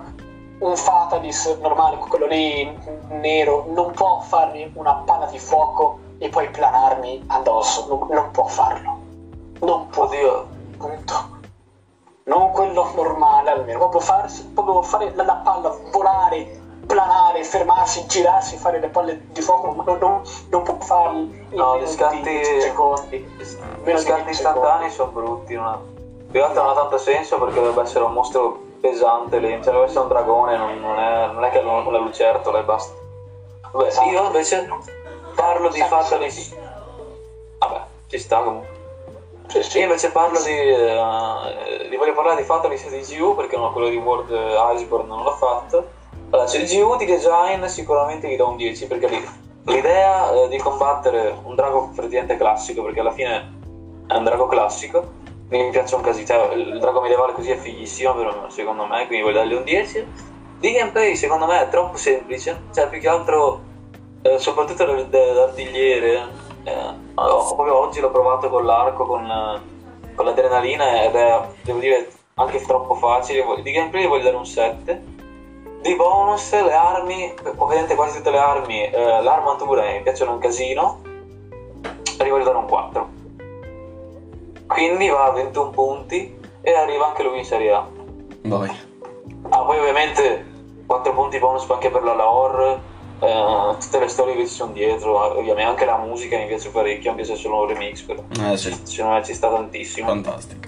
un 0.59 0.75
Fatalis 0.75 1.57
normale, 1.61 1.97
quello 1.97 2.25
lì 2.25 2.77
nero, 3.09 3.65
non 3.69 3.91
può 3.91 4.19
farmi 4.21 4.69
una 4.75 4.93
palla 5.05 5.25
di 5.27 5.39
fuoco 5.39 5.99
e 6.17 6.27
poi 6.29 6.49
planarmi 6.49 7.23
addosso, 7.27 7.87
non, 7.87 8.07
non 8.09 8.31
può 8.31 8.45
farlo. 8.45 8.97
Non 9.59 9.87
può, 9.87 10.03
Oddio, 10.03 10.47
punto. 10.77 11.37
Non 12.23 12.51
quello 12.51 12.91
normale 12.93 13.49
almeno, 13.51 13.79
proprio, 13.79 14.01
farsi, 14.01 14.45
proprio 14.47 14.81
fare 14.83 15.13
la, 15.15 15.23
la 15.23 15.35
palla, 15.35 15.75
volare, 15.91 16.59
planare, 16.85 17.43
fermarsi, 17.43 18.05
girarsi, 18.05 18.57
fare 18.57 18.79
le 18.79 18.89
palle 18.89 19.27
di 19.31 19.41
fuoco, 19.41 19.73
non, 19.83 19.97
non, 19.99 20.21
non 20.49 20.63
può 20.63 20.77
farlo 20.79 21.19
in 21.19 21.45
No, 21.51 21.79
gli 21.79 21.87
scatti- 21.87 22.17
di 22.17 22.21
10 22.21 22.61
secondi. 22.61 23.17
gli 23.17 23.43
10 23.83 24.29
istantanei 24.29 24.89
sono 24.91 25.11
brutti. 25.11 25.55
Non 25.55 25.65
ha... 25.65 25.79
Più 26.31 26.41
che 26.41 26.53
non 26.53 26.69
ha 26.69 26.73
tanto 26.73 26.97
senso 26.97 27.39
perché 27.39 27.55
dovrebbe 27.55 27.81
essere 27.81 28.03
un 28.03 28.13
mostro 28.13 28.59
pesante 28.79 29.39
lì. 29.39 29.49
Cioè, 29.63 29.73
deve 29.73 29.85
essere 29.85 30.01
un 30.01 30.07
dragone, 30.07 30.57
non, 30.57 30.79
non 30.79 30.99
è, 30.99 31.27
non 31.27 31.43
è 31.43 31.49
che 31.49 31.59
è 31.59 31.63
una 31.63 31.97
lucertola 31.97 32.59
e 32.59 32.63
basta. 32.63 32.93
Vabbè, 33.71 33.87
Esatto. 33.87 34.09
io 34.09 34.25
invece 34.25 34.69
parlo 35.35 35.69
di 35.69 35.79
Esatto. 35.79 36.03
Fatalis. 36.03 36.55
Vabbè, 37.59 37.81
ci 38.07 38.17
sta 38.19 38.41
comunque. 38.41 38.77
Sì, 39.47 39.63
sì. 39.63 39.77
Io 39.79 39.83
invece 39.85 40.11
parlo 40.11 40.39
di. 40.41 41.89
vi 41.89 41.95
voglio 41.95 42.13
parlare 42.13 42.37
di 42.37 42.43
Fatalis 42.43 42.85
e 42.85 43.01
di 43.01 43.17
GU 43.17 43.35
perché 43.35 43.57
no, 43.57 43.71
quello 43.71 43.89
di 43.89 43.97
World 43.97 44.29
Iceborne 44.75 45.07
non 45.07 45.23
l'ho 45.23 45.31
fatto. 45.31 45.97
Allora, 46.29 46.47
c'è 46.47 46.59
il 46.59 46.67
GU 46.69 46.95
di 46.95 47.05
design, 47.05 47.65
sicuramente 47.65 48.27
gli 48.27 48.35
do 48.35 48.49
un 48.49 48.55
10 48.55 48.85
perché 48.85 49.09
l'idea 49.63 50.31
eh, 50.31 50.47
di 50.47 50.57
combattere 50.57 51.35
un 51.43 51.55
drago 51.55 51.89
praticamente 51.95 52.37
classico, 52.37 52.83
perché 52.83 52.99
alla 52.99 53.11
fine 53.11 53.57
è 54.07 54.15
un 54.15 54.23
drago 54.23 54.45
classico, 54.45 55.03
mi 55.57 55.69
piace 55.71 55.95
un 55.95 56.01
casino. 56.01 56.25
Cioè, 56.27 56.53
il 56.53 56.79
drago 56.79 57.01
medievale 57.01 57.33
così 57.33 57.51
è 57.51 57.57
fighissimo, 57.57 58.13
però, 58.13 58.49
secondo 58.49 58.85
me, 58.85 59.07
quindi 59.07 59.23
voglio 59.23 59.39
dargli 59.39 59.53
un 59.53 59.63
10. 59.63 60.07
Di 60.59 60.71
gameplay, 60.71 61.15
secondo 61.15 61.45
me, 61.45 61.61
è 61.61 61.69
troppo 61.69 61.97
semplice, 61.97 62.63
cioè 62.73 62.89
più 62.89 62.99
che 62.99 63.07
altro, 63.07 63.61
eh, 64.21 64.37
soprattutto 64.37 64.85
l'artigliere. 64.85 66.47
eh, 66.65 66.93
ho- 67.15 67.55
proprio 67.55 67.77
oggi 67.77 67.99
l'ho 68.01 68.11
provato 68.11 68.49
con 68.49 68.65
l'arco, 68.65 69.05
con, 69.05 69.23
eh, 69.25 70.13
con 70.13 70.25
l'adrenalina 70.25 71.03
ed 71.03 71.15
è, 71.15 71.41
devo 71.63 71.79
dire, 71.79 72.11
anche 72.35 72.61
troppo 72.61 72.95
facili. 72.95 73.41
Di 73.61 73.71
gameplay 73.71 74.05
voglio 74.05 74.25
dare 74.25 74.35
un 74.35 74.45
7. 74.45 75.01
Di 75.81 75.95
bonus, 75.95 76.51
le 76.51 76.73
armi, 76.73 77.33
ovviamente 77.55 77.95
quasi 77.95 78.17
tutte 78.17 78.31
le 78.31 78.37
armi, 78.37 78.83
eh, 78.83 79.21
l'armatura 79.21 79.83
mi 79.83 80.01
piacciono 80.01 80.33
un 80.33 80.39
casino, 80.39 81.01
e 82.19 82.25
gli 82.25 82.29
voglio 82.29 82.43
dare 82.43 82.57
un 82.57 82.67
4. 82.67 83.18
Quindi 84.69 85.09
va 85.09 85.25
a 85.25 85.31
21 85.31 85.69
punti 85.71 86.37
e 86.61 86.73
arriva 86.73 87.07
anche 87.07 87.23
lui 87.23 87.39
in 87.39 87.43
Serie 87.43 87.73
A. 87.73 87.87
Vai. 88.43 88.69
Ah, 89.49 89.63
poi 89.63 89.79
ovviamente 89.79 90.45
4 90.85 91.11
punti 91.13 91.39
bonus 91.39 91.67
anche 91.71 91.89
per 91.89 92.03
la 92.03 92.13
lore, 92.13 92.79
eh, 93.19 93.75
tutte 93.79 93.99
le 93.99 94.07
storie 94.07 94.35
che 94.35 94.45
ci 94.45 94.53
sono 94.53 94.71
dietro, 94.71 95.37
ovviamente 95.37 95.63
anche 95.63 95.85
la 95.85 95.97
musica 95.97 96.37
mi 96.37 96.45
piace 96.45 96.69
parecchio, 96.69 97.09
anche 97.09 97.23
se 97.23 97.35
sono 97.35 97.61
un 97.61 97.67
remix, 97.67 98.01
però 98.03 98.21
Eh 98.43 98.57
sì, 98.57 98.71
secondo 98.83 99.15
me 99.15 99.23
ci 99.25 99.33
sta 99.33 99.49
tantissimo. 99.49 100.07
fantastico. 100.07 100.67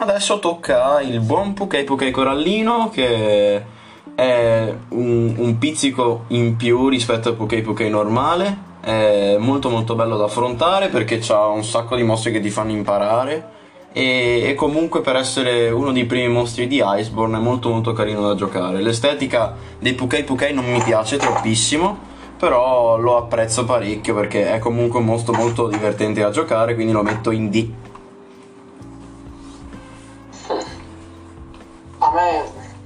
Adesso 0.00 0.40
tocca 0.40 1.00
il 1.00 1.20
buon 1.20 1.54
Pukei 1.54 1.84
Pukei 1.84 2.10
Corallino 2.10 2.88
che 2.90 3.62
è 4.16 4.74
un, 4.88 5.34
un 5.38 5.58
pizzico 5.58 6.24
in 6.28 6.56
più 6.56 6.88
rispetto 6.88 7.28
al 7.28 7.36
Pukei 7.36 7.62
Pukei 7.62 7.90
normale. 7.90 8.66
È 8.80 9.36
molto 9.38 9.70
molto 9.70 9.94
bello 9.94 10.16
da 10.16 10.24
affrontare 10.24 10.88
perché 10.88 11.20
ha 11.28 11.46
un 11.46 11.64
sacco 11.64 11.96
di 11.96 12.02
mosse 12.02 12.30
che 12.30 12.40
ti 12.40 12.50
fanno 12.50 12.72
imparare. 12.72 13.56
E, 13.92 14.42
e 14.44 14.54
comunque 14.54 15.00
per 15.00 15.16
essere 15.16 15.70
uno 15.70 15.92
dei 15.92 16.04
primi 16.04 16.28
mostri 16.28 16.66
di 16.68 16.82
Iceborne 16.84 17.38
è 17.38 17.40
molto 17.40 17.70
molto 17.70 17.92
carino 17.92 18.20
da 18.26 18.34
giocare. 18.34 18.80
L'estetica 18.80 19.54
dei 19.78 19.94
Pukei 19.94 20.24
Pukei 20.24 20.52
non 20.52 20.70
mi 20.70 20.80
piace 20.82 21.16
troppissimo, 21.16 21.98
però 22.38 22.96
lo 22.98 23.16
apprezzo 23.16 23.64
parecchio 23.64 24.14
perché 24.14 24.52
è 24.52 24.58
comunque 24.58 25.00
un 25.00 25.06
mostro 25.06 25.34
molto 25.34 25.66
divertente 25.66 26.20
da 26.20 26.30
giocare, 26.30 26.74
quindi 26.74 26.92
lo 26.92 27.02
metto 27.02 27.30
in 27.32 27.50
D. 27.50 27.72
A 31.98 32.12
me 32.12 32.44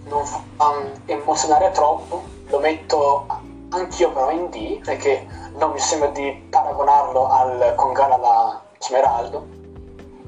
non 0.08 0.24
fa 0.24 0.42
um, 0.56 0.90
emozionare 1.04 1.70
troppo, 1.72 2.22
lo 2.48 2.58
metto 2.60 3.26
anch'io 3.68 4.10
però 4.10 4.30
in 4.30 4.48
D, 4.48 4.80
perché 4.82 5.26
non 5.54 5.70
mi 5.72 5.78
sembra 5.78 6.08
di 6.08 6.46
paragonarlo 6.50 7.26
al 7.28 7.72
Kongala 7.76 8.16
la 8.16 8.60
Smeraldo. 8.78 9.46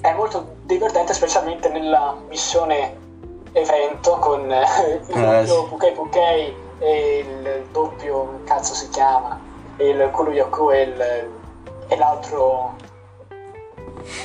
È 0.00 0.12
molto 0.12 0.56
divertente, 0.62 1.14
specialmente 1.14 1.68
nella 1.68 2.14
missione 2.28 2.96
evento 3.52 4.18
con 4.18 4.50
eh, 4.52 5.00
il 5.06 5.16
Eh, 5.16 5.44
doppio 5.46 5.62
sì. 5.62 5.68
Pukei 5.68 5.92
Pukei 5.92 6.56
e 6.78 7.18
il 7.18 7.66
doppio, 7.70 8.40
cazzo 8.44 8.74
si 8.74 8.88
chiama, 8.90 9.38
il 9.78 10.08
Kuruyoku 10.12 10.70
e, 10.70 10.82
il- 10.82 11.30
e 11.88 11.96
l'altro 11.96 12.74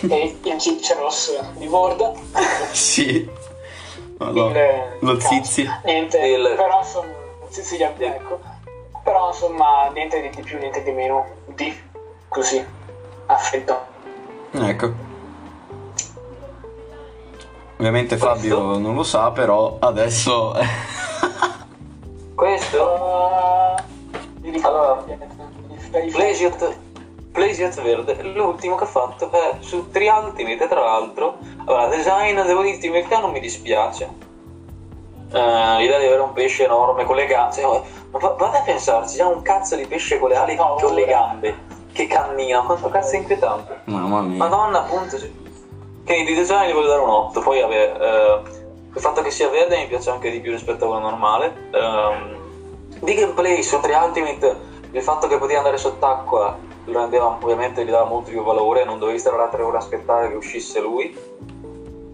e 0.02 0.38
il 0.44 0.58
Gypceros 0.58 1.40
di 1.54 1.68
Ward. 1.68 2.14
Sì. 2.72 3.30
Allora, 4.20 4.60
il- 4.66 4.98
lo 5.00 5.16
cazzo, 5.16 5.28
zizi. 5.34 5.70
Niente, 5.86 6.18
Il- 6.18 6.54
però 6.58 6.80
insomma, 6.80 7.14
Sicilia, 7.48 7.94
ecco. 7.98 8.40
Insomma, 9.30 9.90
niente 9.94 10.22
di, 10.22 10.30
di 10.30 10.42
più, 10.42 10.58
niente 10.58 10.84
di 10.84 10.92
meno. 10.92 11.26
Di 11.46 11.76
così, 12.28 12.64
affetto. 13.28 13.80
Ecco. 14.52 15.08
Ovviamente 17.78 18.18
Fabio 18.18 18.78
non 18.78 18.94
lo 18.94 19.04
sa, 19.04 19.32
però 19.32 19.78
adesso... 19.80 20.54
Questo 22.36 23.76
ricordo 24.42 24.68
Allora, 24.68 25.04
i- 26.04 26.12
Plesiot, 26.12 26.78
Plesiot 27.32 27.82
Verde, 27.82 28.22
l'ultimo 28.24 28.76
che 28.76 28.84
ha 28.84 28.88
fatto 28.88 29.32
è 29.32 29.58
su 29.60 29.90
Triultimate, 29.90 30.68
tra 30.68 30.80
l'altro. 30.80 31.38
Allora, 31.66 31.88
design, 31.88 32.40
devo 32.42 32.62
dirti, 32.62 32.88
in 32.88 32.94
verità 32.94 33.20
non 33.20 33.32
mi 33.32 33.40
dispiace. 33.40 34.28
Eh, 35.32 35.78
l'idea 35.78 36.00
di 36.00 36.06
avere 36.06 36.22
un 36.22 36.34
pesce 36.34 36.64
enorme 36.64 37.06
con 37.06 37.16
le 37.16 37.26
gambe. 37.26 37.54
cioè, 37.54 37.82
ma 38.12 38.20
va- 38.20 38.36
vate 38.38 38.58
a 38.58 38.62
pensarci, 38.62 39.18
c'è 39.18 39.24
un 39.24 39.42
cazzo 39.42 39.76
di 39.76 39.86
pesce 39.86 40.18
con 40.18 40.30
le 40.30 40.36
ali 40.36 40.56
No, 40.56 40.76
con 40.82 40.94
le 40.94 41.06
gambe 41.06 41.78
che 41.94 42.08
cammina. 42.08 42.62
Quanto 42.62 42.90
cazzo 42.90 43.16
è 43.16 43.18
inquietante. 43.20 43.82
Mamma 43.86 44.22
mia. 44.22 44.38
Madonna, 44.38 44.80
appunto. 44.80 45.18
Quindi 46.06 46.24
di 46.26 46.34
design 46.34 46.70
gli 46.70 46.74
voglio 46.74 46.88
dare 46.88 47.02
un 47.02 47.10
8. 47.10 47.40
Poi, 47.42 47.62
vabbè, 47.62 47.94
eh, 48.00 48.42
il 48.94 49.02
fatto 49.02 49.22
che 49.22 49.30
sia 49.30 49.50
verde 49.50 49.78
mi 49.78 49.88
piace 49.88 50.10
anche 50.10 50.32
di 50.32 50.40
più 50.40 50.52
rispetto 50.52 50.86
a 50.86 50.88
quello 50.88 51.04
normale. 51.04 51.70
Ehm, 51.72 52.38
di 53.02 53.14
gameplay 53.14 53.62
su 53.62 53.80
3 53.80 53.96
Ultimate, 53.96 54.56
il 54.92 55.02
fatto 55.04 55.28
che 55.28 55.38
potevi 55.38 55.58
andare 55.58 55.78
sott'acqua 55.78 56.58
lo 56.86 57.00
rendeva, 57.00 57.38
ovviamente 57.40 57.86
gli 57.86 57.92
dava 57.92 58.06
molto 58.10 58.32
più 58.32 58.44
valore, 58.44 58.84
non 58.84 58.98
dovevi 58.98 59.20
stare 59.20 59.38
là 59.38 59.48
3 59.48 59.62
ore 59.62 59.78
a 59.78 59.80
aspettare 59.80 60.30
che 60.30 60.36
uscisse 60.36 60.80
lui. 60.80 61.16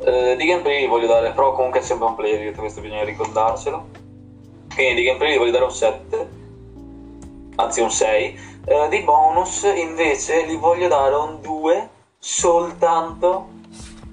Eh, 0.06 0.36
di 0.36 0.46
gameplay 0.46 0.84
gli 0.84 0.88
voglio 0.88 1.08
dare, 1.08 1.32
però 1.32 1.54
comunque 1.54 1.80
è 1.80 1.84
sempre 1.84 2.06
un 2.06 2.14
player, 2.14 2.54
questo 2.54 2.80
bisogna 2.80 3.04
ricordarselo. 3.04 3.86
Quindi 4.76 4.94
di 4.94 5.04
gameplay 5.04 5.34
gli 5.34 5.38
voglio 5.40 5.52
dare 5.52 5.64
un 5.64 5.72
7, 5.72 6.30
anzi 7.56 7.82
un 7.82 7.90
6. 7.90 8.40
Eh, 8.66 8.88
di 8.90 9.00
bonus 9.02 9.64
invece 9.76 10.46
gli 10.46 10.58
voglio 10.58 10.88
dare 10.88 11.16
un 11.16 11.42
2 11.42 11.90
soltanto 12.20 13.48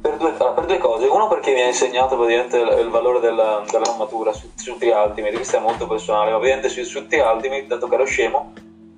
per 0.00 0.16
due, 0.16 0.32
per 0.32 0.64
due 0.64 0.78
cose. 0.78 1.06
Uno 1.06 1.28
perché 1.28 1.52
mi 1.52 1.60
ha 1.60 1.66
insegnato 1.66 2.16
praticamente 2.16 2.58
il, 2.58 2.88
valore 2.88 3.20
della- 3.20 3.62
dell'armatura 3.70 4.32
su, 4.32 4.50
su 4.54 4.78
Tri 4.78 4.88
Ultimate, 4.88 5.34
questo 5.34 5.58
è 5.58 5.60
molto 5.60 5.86
personale, 5.86 6.32
ovviamente 6.32 6.70
su, 6.70 6.82
su 6.84 7.06
Tri 7.06 7.20
Ultimate, 7.20 7.66
dato 7.66 7.86
che 7.86 7.94
ero 7.94 8.04
scemo, 8.06 8.52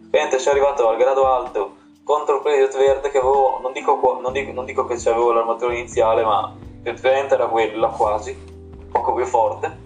ovviamente 0.07 0.39
sono 0.39 0.55
arrivato 0.55 0.89
al 0.89 0.97
grado 0.97 1.27
alto 1.27 1.83
contro 2.05 2.37
il 2.37 2.43
Predator 2.43 2.81
verde 2.81 3.11
che 3.11 3.19
avevo, 3.19 3.59
non 3.63 3.73
dico, 3.73 4.21
non 4.23 4.33
dico, 4.33 4.53
non 4.53 4.65
dico 4.65 4.85
che 4.85 4.95
avevo 5.09 5.33
l'armatura 5.33 5.73
iniziale, 5.73 6.23
ma 6.23 6.55
praticamente 6.93 7.35
era 7.35 7.47
quella 7.47 7.89
quasi, 7.89 8.35
poco 8.91 9.15
più 9.15 9.25
forte. 9.25 9.83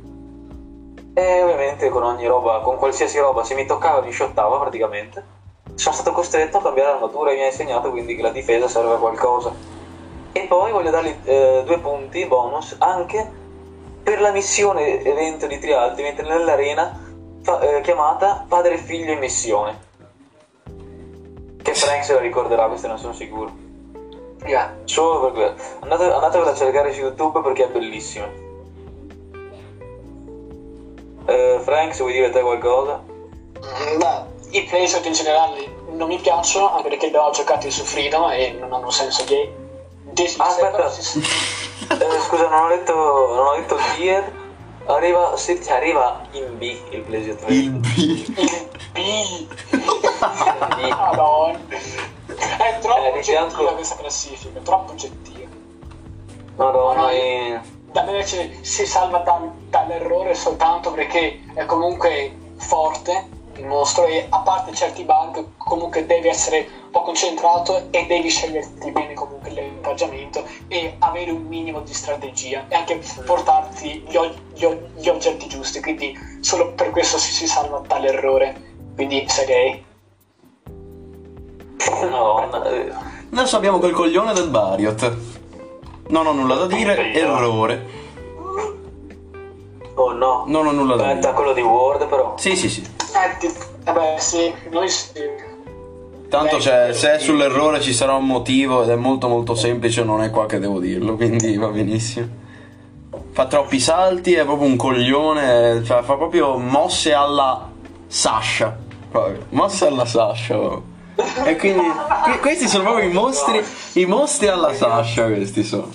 E 1.14 1.42
ovviamente 1.42 1.88
con 1.88 2.03
ogni 2.03 2.26
roba, 2.26 2.61
con 2.61 2.76
qualsiasi 2.76 3.18
roba, 3.18 3.42
se 3.42 3.55
mi 3.55 3.66
toccava 3.66 4.03
mi 4.03 4.12
shottava 4.12 4.59
praticamente. 4.59 5.36
Sono 5.74 5.94
stato 5.94 6.12
costretto 6.12 6.59
a 6.59 6.62
cambiare 6.62 6.90
l'armatura 6.90 7.30
e 7.30 7.34
mi 7.34 7.42
ha 7.42 7.46
insegnato 7.46 7.90
quindi 7.90 8.14
che 8.14 8.22
la 8.22 8.30
difesa 8.30 8.68
serve 8.68 8.94
a 8.94 8.99
qualcosa. 8.99 9.53
E 10.32 10.40
poi 10.42 10.70
voglio 10.70 10.90
dargli 10.90 11.14
eh, 11.24 11.62
due 11.64 11.78
punti 11.78 12.24
bonus 12.26 12.76
anche 12.78 13.28
per 14.03 14.20
la 14.20 14.30
missione 14.30 15.03
evento 15.03 15.46
di 15.46 15.59
Trialti, 15.59 16.03
mentre 16.03 16.26
nell'arena 16.26 16.99
fa- 17.42 17.61
eh, 17.61 17.80
chiamata 17.80 18.44
Padre 18.46 18.76
Figlio 18.78 19.12
in 19.12 19.18
missione. 19.18 19.86
Che 21.62 21.74
Frank 21.74 22.05
se 22.05 22.14
la 22.14 22.20
ricorderà, 22.20 22.66
questa 22.68 22.88
ne 22.88 22.96
sono 22.96 23.12
sicuro. 23.12 23.66
Yeah. 24.47 24.74
Solo 24.84 25.30
per. 25.32 25.55
Andate, 25.80 26.05
andatevela 26.05 26.51
a 26.51 26.55
cercare 26.55 26.93
su 26.93 27.01
YouTube 27.01 27.41
perché 27.41 27.64
è 27.64 27.68
bellissima. 27.68 28.26
Eh, 31.26 31.61
Frank, 31.62 31.95
se 31.95 32.01
vuoi 32.03 32.14
dire 32.14 32.30
te 32.30 32.41
qualcosa? 32.41 33.03
Mm, 33.03 33.99
Beh, 33.99 34.22
i 34.51 34.62
playset 34.64 35.05
in 35.05 35.12
generale 35.12 35.76
non 35.91 36.09
mi 36.09 36.18
piacciono, 36.18 36.74
anche 36.76 36.89
perché 36.89 37.09
li 37.09 37.16
ho 37.16 37.30
giocati 37.30 37.70
su 37.70 37.82
Freedom 37.84 38.30
e 38.30 38.57
non 38.59 38.72
hanno 38.72 38.91
senso 38.91 39.24
di... 39.24 39.49
di 40.03 40.34
Ah, 40.39 40.47
aspetta. 40.47 40.91
Eh, 41.91 42.20
scusa, 42.26 42.49
non 42.49 42.64
ho 42.64 42.68
detto, 42.68 42.93
non 42.93 43.47
ho 43.47 43.55
detto 43.55 43.76
tier. 43.95 44.30
Arriva, 44.86 45.36
se, 45.36 45.59
arriva 45.68 46.20
in 46.32 46.59
B 46.59 46.76
il 46.91 47.01
Pleasure 47.03 47.36
3. 47.36 47.55
Il 47.55 47.70
B. 47.70 47.86
Il 47.97 48.68
B. 48.93 49.47
Troppo 49.70 50.64
Eh, 50.66 50.74
di 50.82 50.91
oggettiva 53.19 53.49
fianco- 53.49 53.75
questa 53.75 53.97
classifica, 53.97 54.61
troppo 54.61 54.93
oggettiva. 54.93 55.49
Madonna, 56.57 57.11
e... 57.11 57.61
Da 57.91 58.03
me 58.03 58.11
invece 58.11 58.62
si 58.62 58.85
salva 58.85 59.19
dal- 59.19 59.51
dall'errore 59.71 60.35
soltanto 60.35 60.91
perché 60.93 61.41
è 61.55 61.64
comunque 61.64 62.37
forte 62.57 63.37
il 63.57 63.64
mostro 63.64 64.05
e 64.05 64.27
a 64.29 64.41
parte 64.41 64.73
certi 64.75 65.05
bug 65.05 65.53
comunque 65.57 66.05
devi 66.05 66.29
essere 66.29 66.69
un 66.85 66.91
po' 66.91 67.03
concentrato 67.03 67.91
e 67.91 68.05
devi 68.07 68.29
sceglierti 68.29 68.91
bene 68.93 69.14
comunque 69.14 69.51
l'equipaggiamento 69.51 70.45
e 70.69 70.97
avere 70.99 71.31
un 71.31 71.43
minimo 71.47 71.81
di 71.81 71.95
strategia 71.95 72.66
e 72.69 72.75
anche 72.75 73.01
portarti 73.25 74.05
gli, 74.07 74.16
o- 74.16 74.35
gli 74.53 74.64
o- 74.64 74.89
gli 74.95 75.09
oggetti 75.09 75.49
giusti 75.49 75.81
quindi 75.81 76.16
solo 76.41 76.73
per 76.75 76.91
questo 76.91 77.16
si, 77.16 77.33
si 77.33 77.47
salva 77.47 77.79
dall'errore 77.87 78.77
quindi 78.95 79.27
sei 79.29 79.47
Madonna. 82.11 83.16
Adesso 83.33 83.57
abbiamo 83.57 83.79
quel 83.79 83.93
coglione 83.93 84.33
del 84.33 84.49
Bariot. 84.49 85.16
Non 86.09 86.26
ho 86.26 86.33
nulla 86.33 86.55
da 86.55 86.66
dire, 86.66 87.12
errore. 87.12 87.87
Oh 89.95 90.12
no. 90.12 90.45
Non 90.47 90.66
ho 90.66 90.70
nulla 90.72 90.97
da 90.97 91.07
Aspetta, 91.09 91.20
dire. 91.20 91.33
quello 91.35 91.53
di 91.53 91.61
Word 91.61 92.07
però. 92.09 92.35
Sì, 92.39 92.57
sì, 92.57 92.68
sì. 92.68 92.81
eh, 92.83 93.37
ti- 93.39 93.53
vabbè 93.85 94.16
sì 94.18 94.53
noi 94.70 94.89
sì. 94.89 95.47
Tanto 96.29 96.59
c'è, 96.59 96.93
se 96.93 97.14
è 97.14 97.18
sull'errore 97.18 97.81
ci 97.81 97.93
sarà 97.95 98.14
un 98.14 98.26
motivo 98.26 98.83
ed 98.83 98.91
è 98.91 98.97
molto 98.97 99.29
molto 99.29 99.55
semplice, 99.55 100.05
non 100.05 100.22
è 100.22 100.31
qua 100.31 100.45
che 100.47 100.59
devo 100.59 100.79
dirlo, 100.79 101.16
quindi 101.16 101.57
va 101.57 101.68
benissimo. 101.68 102.26
Fa 103.33 103.47
troppi 103.47 103.81
salti, 103.81 104.35
è 104.35 104.45
proprio 104.45 104.68
un 104.68 104.76
coglione, 104.76 105.83
cioè 105.85 106.03
fa 106.03 106.16
proprio 106.16 106.59
mosse 106.59 107.14
alla 107.14 107.70
Sasha. 108.07 108.76
Proprio, 109.11 109.39
mosse 109.51 109.87
alla 109.87 110.05
Sasha. 110.05 110.55
proprio. 110.55 110.83
E 111.45 111.57
quindi 111.57 111.83
que- 112.25 112.39
questi 112.39 112.69
sono 112.69 112.85
proprio 112.85 113.09
i 113.09 113.12
mostri, 113.12 113.64
i 113.95 114.05
mostri 114.07 114.47
alla 114.49 114.73
Sasha 114.73 115.27
questi 115.27 115.64
sono. 115.64 115.91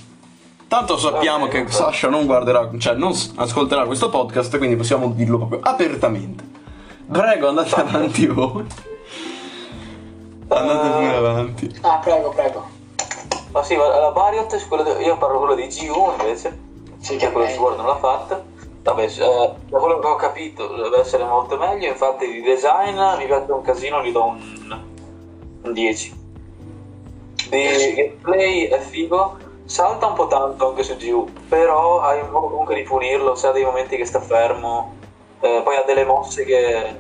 Tanto 0.68 0.98
sappiamo 0.98 1.48
che 1.48 1.66
Sasha 1.70 2.10
non 2.10 2.26
guarderà, 2.26 2.70
cioè 2.78 2.96
non 2.96 3.14
s- 3.14 3.32
ascolterà 3.36 3.86
questo 3.86 4.10
podcast, 4.10 4.58
quindi 4.58 4.76
possiamo 4.76 5.10
dirlo 5.10 5.38
proprio 5.38 5.60
apertamente. 5.62 6.44
Prego, 7.10 7.50
andate 7.50 7.76
avanti 7.76 8.26
voi. 8.28 8.66
Andate 10.48 10.90
pure 10.90 11.16
avanti. 11.16 11.76
Ah, 11.82 12.00
prego, 12.04 12.30
prego. 12.30 12.66
Ma 13.52 13.64
sì, 13.64 13.76
ma 13.76 13.88
la 13.88 14.12
quello 14.68 14.84
di- 14.84 15.04
io 15.06 15.18
parlo 15.18 15.38
quello 15.38 15.56
di 15.56 15.68
GU 15.68 16.12
invece, 16.20 16.60
Sì, 17.00 17.18
che 17.18 17.32
quello 17.32 17.48
di 17.48 17.54
Sword 17.54 17.78
non 17.78 17.86
l'ha 17.86 17.98
fatta. 17.98 18.44
Vabbè, 18.82 19.04
eh, 19.04 19.52
da 19.70 19.78
quello 19.80 20.00
che 20.00 20.08
ho 20.08 20.16
capito 20.16 20.68
deve 20.76 21.00
essere 21.00 21.24
molto 21.24 21.58
meglio, 21.58 21.88
infatti 21.88 22.30
di 22.30 22.42
design 22.42 22.98
mi 23.18 23.26
piace 23.26 23.52
un 23.52 23.62
casino, 23.62 24.02
gli 24.04 24.12
do 24.12 24.26
un 24.26 24.92
10. 25.72 26.22
Di 27.50 27.94
gameplay 27.96 28.64
è 28.66 28.80
figo, 28.80 29.38
salta 29.66 30.08
un 30.08 30.14
po' 30.14 30.28
tanto 30.28 30.70
anche 30.70 30.84
su 30.84 30.96
GU, 30.98 31.28
però 31.48 32.02
hai 32.02 32.22
un 32.22 32.30
modo 32.30 32.48
comunque 32.48 32.76
di 32.76 32.84
punirlo, 32.84 33.36
se 33.36 33.48
ha 33.48 33.52
dei 33.52 33.64
momenti 33.64 33.96
che 33.96 34.06
sta 34.06 34.20
fermo, 34.20 34.96
eh, 35.40 35.62
poi 35.64 35.76
ha 35.76 35.84
delle 35.84 36.06
mosse 36.06 36.44
che 36.46 36.96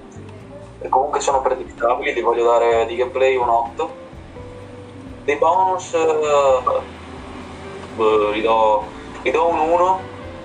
comunque 0.89 1.20
sono 1.20 1.41
predictabili, 1.41 2.14
gli 2.14 2.22
voglio 2.22 2.45
dare 2.45 2.86
di 2.86 2.95
gameplay 2.95 3.36
un 3.36 3.49
8. 3.49 4.01
Dei 5.24 5.38
bonus 5.38 5.93
eh, 5.93 6.82
boh, 7.95 8.34
gli, 8.34 8.41
do, 8.41 8.84
gli 9.22 9.32
do 9.32 9.47
un 9.47 9.59
1 9.59 9.99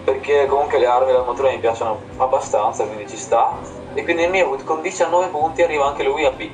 perché 0.04 0.46
comunque 0.46 0.78
le 0.78 0.86
armi 0.86 1.12
del 1.12 1.24
motore 1.24 1.50
mi 1.50 1.58
piacciono 1.58 2.00
abbastanza, 2.16 2.84
quindi 2.86 3.08
ci 3.08 3.16
sta. 3.16 3.58
E 3.94 4.04
quindi 4.04 4.22
il 4.22 4.30
mio 4.30 4.56
con 4.64 4.80
19 4.80 5.26
punti 5.28 5.62
arriva 5.62 5.86
anche 5.86 6.02
lui 6.02 6.24
a 6.24 6.30
B. 6.30 6.48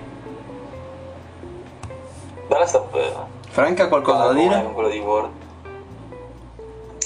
Bella 2.55 2.67
sta 2.69 2.79
bene. 2.79 3.17
Franca, 3.49 3.89
qualcosa 3.89 4.27
da 4.29 4.33
dire? 4.33 4.63
Con 4.63 4.75
quello 4.75 4.89
di 4.89 4.99
Word. 5.01 5.31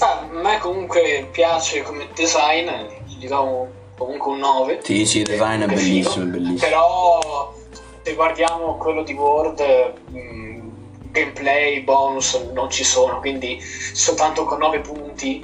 Ah, 0.00 0.18
a 0.20 0.26
me 0.30 0.58
comunque 0.58 1.26
piace 1.30 1.80
come 1.80 2.06
design, 2.14 2.68
gli 3.06 3.26
do 3.26 3.42
un- 3.42 3.68
comunque 3.96 4.32
un 4.32 4.40
9. 4.40 4.80
Sì, 4.82 5.06
sì, 5.06 5.20
il 5.20 5.24
design 5.24 5.62
è 5.62 5.66
bellissimo, 5.66 6.24
è 6.26 6.28
bellissimo. 6.28 6.58
Però 6.68 7.54
se 8.02 8.12
guardiamo 8.12 8.76
quello 8.76 9.02
di 9.02 9.14
Word, 9.14 9.62
mh, 10.10 10.70
gameplay, 11.12 11.80
bonus 11.80 12.34
non 12.52 12.68
ci 12.68 12.84
sono, 12.84 13.18
quindi 13.18 13.58
soltanto 13.94 14.44
con 14.44 14.58
9 14.58 14.80
punti 14.80 15.42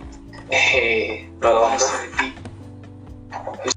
e 0.48 1.30
Madonna. 1.38 1.76
va 3.30 3.72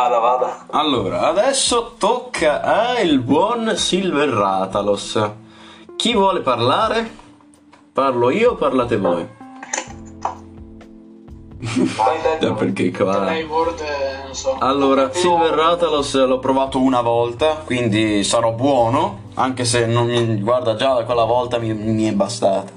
Vada, 0.00 0.18
vada. 0.18 0.64
Allora, 0.70 1.28
adesso 1.28 1.94
tocca 1.98 2.62
al 2.62 3.18
buon 3.18 3.76
Silver 3.76 4.30
Ratalos. 4.30 5.30
Chi 5.94 6.14
vuole 6.14 6.40
parlare? 6.40 7.14
Parlo 7.92 8.30
io 8.30 8.52
o 8.52 8.54
parlate 8.54 8.96
voi? 8.96 9.28
Già 12.40 12.52
perché 12.56 12.90
qua... 12.90 13.36
Eh, 13.36 13.44
non 13.44 14.34
so. 14.34 14.56
Allora, 14.58 15.12
Silver 15.12 15.52
Ratalos 15.52 16.14
l'ho 16.24 16.38
provato 16.38 16.80
una 16.80 17.02
volta, 17.02 17.56
quindi 17.66 18.24
sarò 18.24 18.52
buono, 18.52 19.24
anche 19.34 19.66
se 19.66 19.84
non 19.84 20.06
mi 20.06 20.40
guarda 20.40 20.76
già 20.76 20.94
quella 21.04 21.24
volta 21.24 21.58
mi, 21.58 21.74
mi 21.74 22.04
è 22.04 22.12
bastata. 22.12 22.72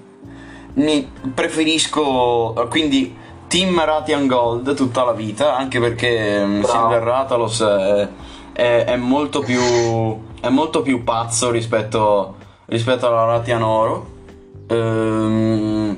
Mi 0.73 1.09
preferisco 1.33 2.67
quindi 2.69 3.15
Team 3.53 3.85
Ratian 3.85 4.25
Gold 4.25 4.73
tutta 4.73 5.03
la 5.03 5.11
vita, 5.11 5.55
anche 5.55 5.79
perché 5.79 6.43
mm, 6.43 6.61
Bravo. 6.61 6.73
Silver 6.73 7.03
Ratalos 7.03 7.61
è, 7.61 8.07
è- 8.51 8.83
è 8.85 8.95
molto 8.95 9.41
più 9.41 9.61
è 10.41 10.49
molto 10.49 10.81
più 10.81 11.03
pazzo 11.03 11.51
rispetto, 11.51 12.35
rispetto 12.65 13.05
alla 13.05 13.25
Ratian 13.25 13.61
Oro. 13.61 14.07
Ehm, 14.69 15.97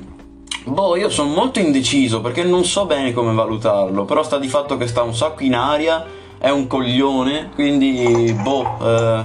Boh, 0.64 0.96
io 0.96 1.08
sono 1.08 1.30
molto 1.32 1.58
indeciso 1.58 2.20
perché 2.20 2.44
non 2.44 2.62
so 2.64 2.84
bene 2.84 3.14
come 3.14 3.32
valutarlo, 3.32 4.04
però 4.04 4.22
sta 4.22 4.38
di 4.38 4.48
fatto 4.48 4.76
che 4.76 4.86
sta 4.86 5.00
un 5.02 5.14
sacco 5.14 5.42
in 5.42 5.54
aria, 5.54 6.04
è 6.36 6.50
un 6.50 6.66
coglione, 6.66 7.52
quindi 7.54 8.36
boh, 8.38 8.76
eh, 8.82 9.24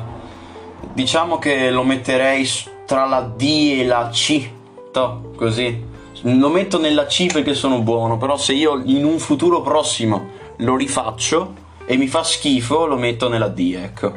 diciamo 0.93 1.37
che 1.37 1.69
lo 1.69 1.83
metterei 1.83 2.47
tra 2.85 3.05
la 3.07 3.19
D 3.23 3.75
e 3.79 3.85
la 3.85 4.07
C, 4.09 4.49
to, 4.93 5.31
così. 5.35 5.89
Lo 6.23 6.49
metto 6.49 6.77
nella 6.77 7.07
C 7.07 7.31
perché 7.31 7.55
sono 7.55 7.79
buono, 7.79 8.17
però 8.17 8.37
se 8.37 8.53
io 8.53 8.79
in 8.85 9.05
un 9.05 9.17
futuro 9.17 9.61
prossimo 9.61 10.29
lo 10.57 10.75
rifaccio 10.75 11.53
e 11.85 11.97
mi 11.97 12.07
fa 12.07 12.23
schifo, 12.23 12.85
lo 12.85 12.95
metto 12.95 13.27
nella 13.27 13.47
D, 13.47 13.75
ecco, 13.75 14.13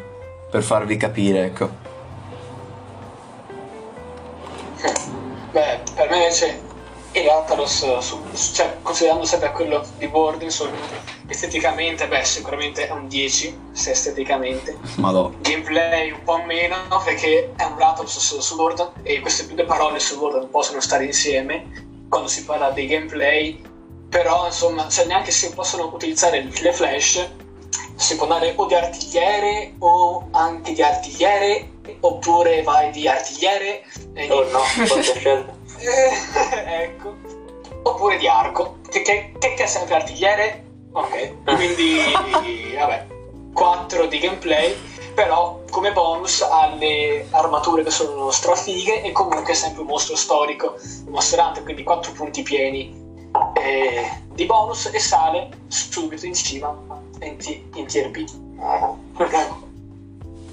per 0.50 0.62
farvi 0.62 0.98
capire, 0.98 1.44
ecco. 1.44 1.70
Beh, 5.50 5.80
per 5.94 6.10
me 6.10 6.16
invece 6.16 6.60
il 7.12 7.28
su- 8.00 8.20
cioè, 8.52 8.76
considerando 8.82 9.24
sempre 9.24 9.52
quello 9.52 9.82
di 9.96 10.08
insomma, 10.44 10.76
esteticamente, 11.26 12.06
beh, 12.06 12.24
sicuramente 12.24 12.86
è 12.86 12.90
un 12.90 13.08
10, 13.08 13.58
se 13.72 13.92
esteticamente. 13.92 14.76
Madò. 14.96 15.32
Gameplay 15.40 16.10
un 16.10 16.22
po' 16.22 16.42
meno, 16.44 16.76
perché 17.02 17.54
è 17.56 17.64
un 17.64 17.80
Attalos 17.80 18.18
su, 18.18 18.40
su 18.40 18.56
e 19.04 19.20
queste 19.20 19.46
due 19.54 19.64
parole 19.64 19.98
su 20.00 20.18
non 20.40 20.50
possono 20.50 20.80
stare 20.80 21.06
insieme 21.06 21.92
quando 22.08 22.28
si 22.28 22.44
parla 22.44 22.70
dei 22.70 22.86
gameplay, 22.86 23.60
però 24.08 24.46
insomma, 24.46 24.88
cioè, 24.88 25.06
neanche 25.06 25.30
si 25.30 25.52
possono 25.52 25.90
utilizzare 25.92 26.48
le 26.60 26.72
flash, 26.72 27.28
si 27.96 28.16
può 28.16 28.24
andare 28.24 28.52
o 28.56 28.66
di 28.66 28.74
artigliere 28.74 29.74
o 29.78 30.28
anche 30.30 30.72
di 30.72 30.82
artigliere, 30.82 31.70
oppure 32.00 32.62
vai 32.62 32.90
di 32.90 33.06
artigliere 33.08 33.84
e 34.14 34.30
Oh 34.30 34.48
no, 34.50 34.62
eh, 35.78 36.82
ecco. 36.82 37.16
Oppure 37.82 38.16
di 38.16 38.26
arco, 38.26 38.78
che, 38.88 39.02
che, 39.02 39.32
che 39.38 39.54
è 39.54 39.66
sempre 39.66 39.96
artigliere. 39.96 40.64
Ok, 40.92 41.42
quindi 41.56 41.98
vabbè, 42.76 43.06
4 43.52 44.06
di 44.06 44.18
gameplay, 44.20 44.74
però 45.14 45.60
come 45.70 45.92
bonus 45.92 46.42
alle 46.42 47.26
armature 47.30 47.82
che 47.82 47.90
sono 47.90 48.30
strafighe 48.30 49.02
e 49.02 49.12
comunque 49.12 49.52
è 49.52 49.54
sempre 49.54 49.82
un 49.82 49.86
mostro 49.86 50.16
storico, 50.16 50.74
un 51.06 51.12
mostrante, 51.12 51.62
quindi 51.62 51.82
4 51.82 52.12
punti 52.12 52.42
pieni 52.42 53.02
eh, 53.54 54.22
di 54.26 54.44
bonus 54.44 54.86
e 54.92 54.98
sale 54.98 55.48
subito 55.68 56.26
in 56.26 56.34
cima 56.34 56.76
in, 57.20 57.36
T- 57.36 57.62
in 57.74 57.86
tier 57.86 58.10
B. 58.10 58.24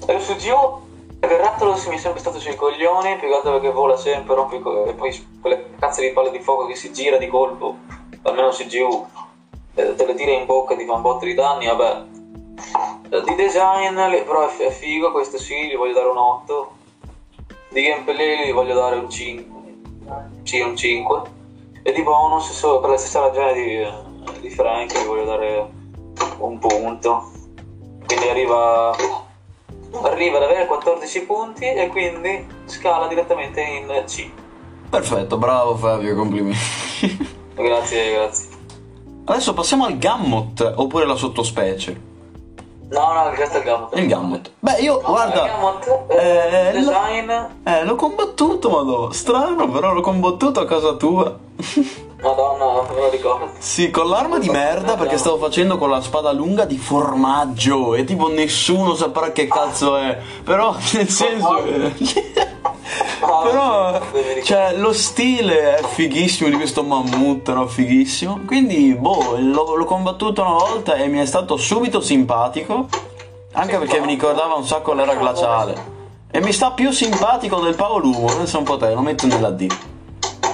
E 0.06 0.20
su 0.20 0.36
Gio, 0.36 0.82
il 1.20 1.28
Rattlers 1.28 1.86
mi 1.86 1.96
è 1.96 1.98
sempre 1.98 2.20
stato 2.20 2.38
sui 2.38 2.54
coglioni, 2.56 3.16
più 3.16 3.28
che 3.28 3.34
altro 3.34 3.52
perché 3.52 3.70
vola 3.70 3.96
sempre, 3.96 4.34
rompe 4.34 4.60
co- 4.60 4.86
e 4.86 4.94
poi 4.94 5.38
quelle 5.40 5.74
cazzo 5.78 6.00
di 6.00 6.12
palle 6.12 6.30
di 6.30 6.40
fuoco 6.40 6.66
che 6.66 6.74
si 6.74 6.92
gira 6.92 7.18
di 7.18 7.28
colpo, 7.28 7.76
almeno 8.22 8.50
su 8.50 8.66
GU, 8.66 9.06
eh, 9.74 9.94
te 9.94 10.06
le 10.06 10.14
tira 10.14 10.32
in 10.32 10.46
bocca 10.46 10.74
e 10.74 10.76
ti 10.76 10.84
fa 10.84 10.94
un 10.94 11.02
botto 11.02 11.24
di 11.24 11.34
danni, 11.34 11.66
vabbè. 11.66 12.11
Eh, 13.10 13.22
Di 13.22 13.34
design, 13.34 13.94
però 13.94 14.48
è, 14.48 14.70
figo, 14.70 15.12
questo 15.12 15.38
sì, 15.38 15.66
gli 15.66 15.76
voglio 15.76 15.94
dare 15.94 16.08
un 16.08 16.16
8. 16.16 16.70
Di 17.70 17.82
gameplay 17.82 18.46
gli 18.46 18.52
voglio 18.52 18.74
dare 18.74 18.96
un 18.96 19.10
5. 19.10 19.74
Sì, 20.42 20.60
un 20.60 20.76
5. 20.76 21.22
E 21.82 21.92
di 21.92 22.02
bonus, 22.02 22.50
solo 22.52 22.80
per 22.80 22.90
la 22.90 22.96
stessa 22.96 23.20
ragione 23.20 23.52
di, 23.54 24.40
di 24.40 24.50
Frank, 24.50 24.98
gli 24.98 25.06
voglio 25.06 25.24
dare 25.24 25.70
un 26.38 26.58
punto. 26.58 27.30
Quindi 28.06 28.28
arriva 28.28 28.94
arriva 30.00 30.38
ad 30.38 30.44
avere 30.44 30.66
14 30.66 31.22
punti 31.22 31.64
e 31.64 31.88
quindi 31.88 32.46
scala 32.64 33.08
direttamente 33.08 33.60
in 33.60 34.02
C. 34.06 34.30
Perfetto, 34.88 35.38
bravo 35.38 35.76
Fabio, 35.76 36.14
complimenti. 36.14 36.58
Grazie, 37.54 38.12
grazie. 38.12 38.48
Adesso 39.24 39.54
passiamo 39.54 39.84
al 39.84 39.98
Gammot, 39.98 40.74
oppure 40.76 41.06
la 41.06 41.14
sottospecie. 41.14 42.10
No, 42.92 43.12
no, 43.14 43.32
questo 43.34 43.56
è 43.56 43.58
il 43.60 43.64
Gamut. 43.64 43.96
Il 43.96 44.06
Gammot. 44.06 44.50
Beh, 44.58 44.80
io, 44.80 44.98
Il 44.98 45.04
guarda, 45.04 45.46
Gamut, 45.46 46.04
eh, 46.08 46.68
eh, 46.68 46.72
design... 46.72 47.30
eh, 47.64 47.84
l'ho 47.84 47.94
combattuto, 47.96 48.68
madò. 48.68 49.10
Strano, 49.10 49.68
però 49.70 49.94
l'ho 49.94 50.02
combattuto 50.02 50.60
a 50.60 50.66
casa 50.66 50.92
tua. 50.94 51.34
Madonna, 52.22 52.82
me 52.94 53.00
lo 53.00 53.08
ricordo. 53.10 53.48
Sì, 53.58 53.90
con 53.90 54.08
l'arma 54.08 54.38
di 54.38 54.48
merda 54.50 54.96
perché 54.96 55.16
stavo 55.16 55.38
facendo 55.38 55.78
con 55.78 55.90
la 55.90 56.00
spada 56.02 56.32
lunga 56.32 56.66
di 56.66 56.76
formaggio 56.76 57.94
e 57.94 58.04
tipo 58.04 58.28
nessuno 58.28 58.94
saprà 58.94 59.32
che 59.32 59.48
cazzo 59.48 59.96
è. 59.96 60.18
Però 60.44 60.76
nel 60.92 61.08
senso 61.08 61.64
che- 62.98 63.46
Però 63.50 64.00
cioè 64.42 64.74
lo 64.76 64.92
stile 64.92 65.76
è 65.78 65.82
fighissimo 65.82 66.48
di 66.50 66.56
questo 66.56 66.82
mammut, 66.82 67.52
no? 67.52 67.66
Fighissimo. 67.66 68.40
Quindi 68.46 68.94
boh, 68.94 69.36
l'ho, 69.38 69.74
l'ho 69.76 69.84
combattuto 69.84 70.42
una 70.42 70.52
volta 70.52 70.94
e 70.94 71.06
mi 71.08 71.18
è 71.18 71.26
stato 71.26 71.56
subito 71.56 72.00
simpatico. 72.00 72.88
Anche 73.54 73.78
perché 73.78 74.00
mi 74.00 74.06
ricordava 74.08 74.54
un 74.54 74.64
sacco 74.66 74.92
l'era 74.94 75.14
glaciale. 75.14 76.00
E 76.30 76.40
mi 76.40 76.52
sta 76.52 76.70
più 76.72 76.90
simpatico 76.90 77.60
del 77.60 77.74
Paolumo, 77.74 78.24
pensa 78.26 78.56
un 78.58 78.64
po' 78.64 78.78
te, 78.78 78.92
lo 78.94 79.00
metto 79.02 79.26
nella 79.26 79.50
D. 79.50 79.70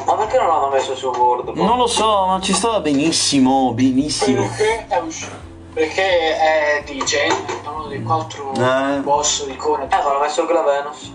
Ma 0.06 0.14
Perché 0.14 0.38
non 0.38 0.48
l'hanno 0.48 0.68
messo 0.70 0.96
su 0.96 1.06
Word? 1.08 1.50
Non 1.54 1.76
lo 1.76 1.86
so, 1.86 2.26
ma 2.26 2.40
ci 2.40 2.52
stava 2.52 2.80
benissimo, 2.80 3.72
benissimo. 3.74 4.40
Perché 4.42 4.86
è 4.88 4.98
uscito. 4.98 5.46
Perché 5.74 6.02
è 6.38 6.82
di 6.84 7.00
Gen, 7.04 7.30
uno 7.72 7.86
dei 7.86 8.02
quattro 8.02 8.52
Eh. 8.58 8.98
boss 9.00 9.46
di 9.46 9.54
Conan. 9.56 9.86
Eh, 9.92 10.02
ma 10.02 10.12
l'ho 10.14 10.18
messo 10.20 10.44
Glavenus. 10.46 11.12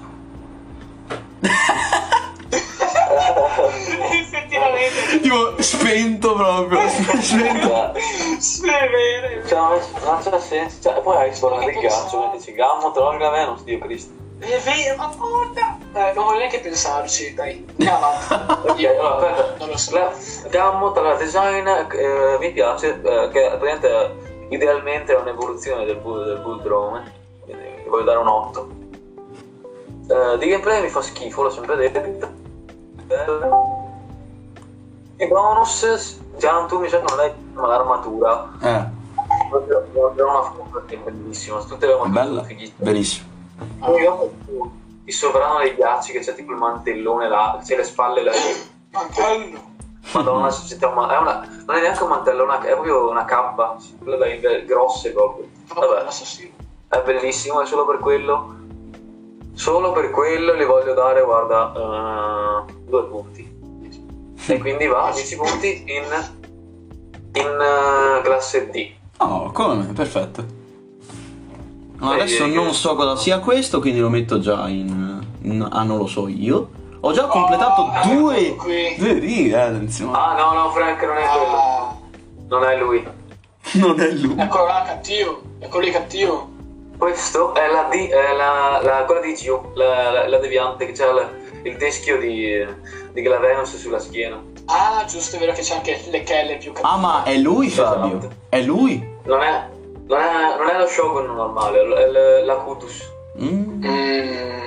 Effettivamente. 4.11 5.19
Tipo, 5.21 5.61
spento 5.61 6.33
proprio. 6.35 6.79
spento. 7.19 7.91
Vero. 8.61 9.47
Cioè, 9.47 9.59
non 10.03 10.19
c'è- 10.21 10.39
senso. 10.39 10.77
Cioè, 10.81 11.01
poi 11.01 11.17
hai 11.17 11.35
suonato 11.35 11.67
il 11.69 11.77
ghiaccio, 11.79 12.29
mettici 12.31 12.53
Gammo, 12.53 12.91
trovo 12.91 13.15
Glavenus, 13.17 13.63
Dio 13.63 13.79
Cristo. 13.79 14.21
È 14.39 14.59
vero, 14.59 14.95
ma 14.97 15.07
porca! 15.15 15.77
Eh, 15.93 16.11
non 16.13 16.25
voglio 16.25 16.39
neanche 16.39 16.59
pensarci, 16.59 17.33
dai. 17.33 17.65
Andiamo. 17.69 18.07
Ok, 18.63 18.83
allora, 18.85 19.29
aspetta. 19.29 19.55
Non 19.59 19.69
lo 19.69 19.77
so. 19.77 19.95
La 19.95 20.11
Gammo, 20.49 20.91
tra 20.91 21.13
design, 21.15 21.67
eh, 21.67 22.37
mi 22.39 22.51
piace, 22.51 22.99
eh, 23.01 23.29
che 23.31 23.55
praticamente 23.57 24.31
idealmente 24.49 25.13
è 25.13 25.17
un'evoluzione 25.17 25.85
del, 25.85 25.97
bull, 25.97 26.25
del 26.25 26.39
Bull 26.39 26.61
Drone, 26.61 27.11
quindi 27.43 27.63
gli 27.83 27.87
voglio 27.89 28.03
dare 28.03 28.17
un 28.19 28.27
8. 28.27 28.67
Eh, 30.07 30.37
di 30.37 30.47
gameplay 30.47 30.81
mi 30.81 30.89
fa 30.89 31.01
schifo, 31.01 31.43
l'ho 31.43 31.49
sempre 31.49 31.75
detto. 31.77 32.41
I 35.17 35.27
bonus, 35.27 36.19
già 36.37 36.65
tu 36.65 36.79
mi 36.79 36.89
sa 36.89 36.99
che 36.99 37.05
non 37.09 37.19
è 37.19 37.33
ma 37.53 37.67
l'armatura, 37.67 38.51
Eh, 38.61 38.85
proprio 39.49 40.27
una 40.27 40.41
è 40.95 40.97
bellissima, 40.97 41.59
tutte 41.63 41.85
le 41.85 41.93
armature 41.93 42.43
fighissime. 42.43 42.75
Bellissimo. 42.77 43.27
Poi 43.79 44.03
dopo 44.03 44.31
il 45.05 45.13
sovrano 45.13 45.59
dei 45.59 45.75
ghiacci 45.75 46.11
che 46.11 46.19
c'è 46.19 46.33
tipo 46.33 46.51
il 46.51 46.57
mantellone 46.57 47.29
là, 47.29 47.59
c'è 47.63 47.75
le 47.77 47.83
spalle 47.83 48.23
là. 48.23 48.31
Mantello. 48.91 49.71
Madonna, 50.13 50.49
un 50.49 50.93
ma- 50.93 51.13
è 51.13 51.17
una, 51.17 51.47
non 51.65 51.75
è 51.77 51.81
neanche 51.81 52.03
un 52.03 52.09
mantello, 52.09 52.41
è, 52.41 52.43
una- 52.43 52.61
è 52.61 52.71
proprio 52.73 53.09
una 53.09 53.25
cappa, 53.25 53.77
quelle 54.01 54.17
da 54.17 54.25
grosse 54.65 55.11
proprio. 55.13 55.47
Vabbè, 55.73 56.05
è 56.89 57.01
bellissimo, 57.03 57.61
è 57.61 57.65
solo 57.65 57.85
per 57.85 57.99
quello. 57.99 58.55
Solo 59.53 59.91
per 59.91 60.09
quello 60.09 60.55
gli 60.55 60.63
voglio 60.65 60.93
dare, 60.93 61.23
guarda, 61.23 62.65
eh, 62.67 62.73
due 62.87 63.03
punti. 63.05 63.51
E 64.47 64.57
quindi 64.57 64.87
va, 64.87 65.09
10 65.13 65.35
punti 65.37 65.83
in, 65.87 66.03
in 67.33 67.47
eh, 67.61 68.21
classe 68.23 68.69
D. 68.69 68.91
Oh, 69.17 69.51
come? 69.51 69.85
Perfetto. 69.93 70.43
Beh, 71.97 72.13
adesso 72.15 72.45
non 72.47 72.73
so 72.73 72.95
cosa 72.95 73.15
sia 73.15 73.39
questo, 73.39 73.79
quindi 73.79 73.99
lo 73.99 74.09
metto 74.09 74.39
già 74.39 74.67
in... 74.67 75.23
in- 75.43 75.67
ah, 75.71 75.83
non 75.83 75.97
lo 75.97 76.07
so 76.07 76.27
io. 76.27 76.69
Ho 76.99 77.11
già 77.13 77.25
completato 77.27 77.81
Oh, 77.83 78.13
due... 78.13 78.37
eccolo 78.47 78.63
qui. 78.63 78.95
Due 78.97 79.13
righe, 79.13 79.55
eh, 79.55 79.59
attenzione. 79.61 80.17
Ah 80.17 80.35
no, 80.35 80.53
no, 80.63 80.71
Frank, 80.71 81.01
non 81.03 81.17
è 81.17 81.25
quello. 81.27 81.55
Ah, 81.55 81.95
Non 82.47 82.63
è 82.65 82.77
lui. 82.77 83.07
Non 83.73 83.99
è 83.99 84.11
lui. 84.11 84.35
eccolo 84.37 84.65
là, 84.65 84.83
cattivo. 84.85 85.41
Eccolo 85.59 85.83
lì, 85.85 85.91
cattivo. 85.91 86.49
Questo 87.03 87.53
è 87.53 87.67
la 87.69 87.83
D, 87.91 88.07
è 88.07 88.33
la, 88.33 88.79
la- 88.81 89.03
quella 89.03 89.19
di 89.19 89.35
Gio, 89.35 89.71
la, 89.73 90.09
la, 90.09 90.27
la 90.29 90.37
deviante 90.37 90.85
che 90.85 90.93
c'ha 90.93 91.11
la- 91.11 91.29
il 91.63 91.75
teschio 91.75 92.17
di, 92.17 92.65
di 93.11 93.21
Glavenus 93.21 93.75
sulla 93.75 93.99
schiena. 93.99 94.41
Ah, 94.67 95.03
giusto, 95.05 95.35
è 95.35 95.39
vero 95.39 95.51
che 95.51 95.63
c'è 95.63 95.75
anche 95.75 96.01
le 96.09 96.23
chelle 96.23 96.55
più 96.55 96.71
cattive. 96.71 96.93
Ah, 96.93 96.97
ma 96.97 97.23
è 97.23 97.35
lui 97.35 97.67
Fabio? 97.69 98.19
Esatto. 98.19 98.35
È 98.47 98.61
lui? 98.61 99.05
Non 99.23 99.41
è, 99.41 99.67
non 100.07 100.17
è, 100.17 100.55
non 100.57 100.69
è 100.69 100.77
lo 100.79 100.87
Shogun 100.87 101.25
normale, 101.25 101.81
è 101.81 102.07
l- 102.07 102.45
la 102.45 102.55
Kutus. 102.55 103.11
Mm. 103.37 103.83
Mm. 103.85 104.61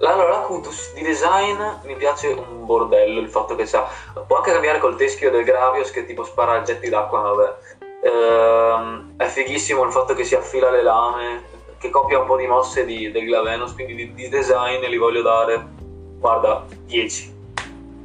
Allora, 0.00 0.28
la 0.30 0.38
Kutus 0.40 0.92
di 0.94 1.02
design 1.02 1.58
mi 1.84 1.94
piace 1.94 2.28
un 2.28 2.66
bordello 2.66 3.20
il 3.20 3.28
fatto 3.28 3.54
che 3.54 3.64
sa. 3.66 3.88
Può 4.26 4.36
anche 4.38 4.50
cambiare 4.52 4.78
col 4.80 4.96
teschio 4.96 5.30
del 5.30 5.44
Gravios 5.44 5.90
che 5.92 6.04
tipo 6.04 6.24
spara 6.24 6.62
getti 6.62 6.88
d'acqua, 6.88 7.20
vabbè. 7.20 7.54
Ehm, 8.02 9.14
è 9.16 9.26
fighissimo 9.26 9.82
il 9.84 9.92
fatto 9.92 10.14
che 10.14 10.24
si 10.24 10.34
affila 10.34 10.70
le 10.70 10.82
lame, 10.82 11.42
che 11.78 11.90
copia 11.90 12.20
un 12.20 12.26
po' 12.26 12.36
di 12.36 12.46
mosse 12.46 12.84
di, 12.84 13.10
del 13.10 13.24
Glavenus, 13.24 13.74
quindi 13.74 13.94
di, 13.94 14.14
di 14.14 14.28
design 14.28 14.84
li 14.84 14.96
voglio 14.96 15.22
dare, 15.22 15.66
guarda, 16.18 16.64
10. 16.86 17.34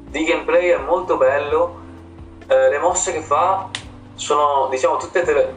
Di 0.10 0.24
gameplay 0.24 0.70
è 0.70 0.78
molto 0.78 1.18
bello, 1.18 1.80
eh, 2.48 2.70
le 2.70 2.80
mosse 2.80 3.14
che 3.14 3.22
fa 3.22 3.70
sono, 4.16 4.68
diciamo, 4.70 4.98
tutte 4.98 5.24
te 5.24 5.54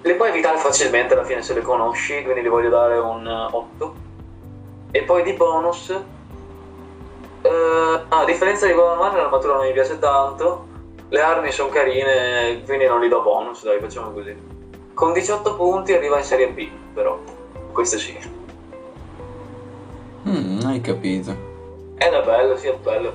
le... 0.00 0.14
puoi 0.14 0.30
evitare 0.30 0.58
facilmente 0.58 1.14
alla 1.14 1.24
fine 1.24 1.42
se 1.42 1.54
le 1.54 1.62
conosci, 1.62 2.22
quindi 2.22 2.42
li 2.42 2.48
voglio 2.48 2.70
dare 2.70 2.98
un 2.98 3.26
eh, 3.26 3.48
8. 3.52 3.94
E 4.90 5.02
poi 5.02 5.22
di 5.22 5.34
bonus, 5.34 5.90
eh, 7.42 8.00
a 8.08 8.24
differenza 8.24 8.66
di 8.66 8.74
normale, 8.74 9.16
l'armatura 9.16 9.54
non 9.54 9.66
mi 9.66 9.72
piace 9.72 9.98
tanto. 9.98 10.67
Le 11.10 11.20
armi 11.20 11.50
sono 11.52 11.70
carine, 11.70 12.62
quindi 12.66 12.86
non 12.86 13.00
li 13.00 13.08
do 13.08 13.22
bonus, 13.22 13.64
dai, 13.64 13.80
facciamo 13.80 14.10
così. 14.10 14.36
Con 14.92 15.12
18 15.12 15.54
punti 15.54 15.92
arriva 15.94 16.18
in 16.18 16.24
Serie 16.24 16.48
B, 16.48 16.68
però. 16.92 17.18
Questo 17.72 17.98
sì. 17.98 18.16
Mm, 20.26 20.60
hai 20.66 20.80
capito. 20.80 21.30
Ed 21.96 22.12
è 22.12 22.22
bello, 22.22 22.56
sì, 22.56 22.66
è 22.68 22.74
bello. 22.74 23.14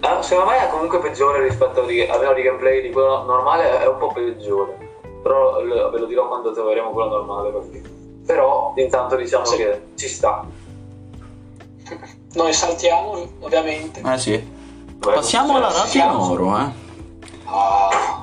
Ah, 0.00 0.20
secondo 0.20 0.50
me 0.50 0.66
è 0.66 0.68
comunque 0.70 0.98
peggiore 0.98 1.42
rispetto 1.42 1.82
di, 1.82 2.02
almeno 2.02 2.34
di 2.34 2.42
gameplay 2.42 2.82
di 2.82 2.90
quello 2.90 3.22
normale, 3.22 3.80
è 3.80 3.86
un 3.86 3.96
po' 3.98 4.12
peggiore. 4.12 4.76
Però 5.22 5.62
ve 5.62 5.98
lo 5.98 6.06
dirò 6.06 6.26
quando 6.28 6.52
troveremo 6.52 6.90
quello 6.90 7.08
normale. 7.08 7.50
Perché. 7.50 7.82
Però 8.26 8.72
intanto 8.76 9.16
diciamo 9.16 9.44
Sì. 9.44 9.56
che 9.56 9.80
ci 9.94 10.08
sta. 10.08 10.44
Noi 12.34 12.52
saltiamo, 12.52 13.14
ovviamente. 13.40 14.02
Eh 14.04 14.18
sì. 14.18 14.50
Vabbè, 14.98 15.14
Passiamo 15.14 15.56
alla 15.56 15.70
Ratia 15.72 16.10
Noro, 16.10 16.58
eh. 16.58 16.70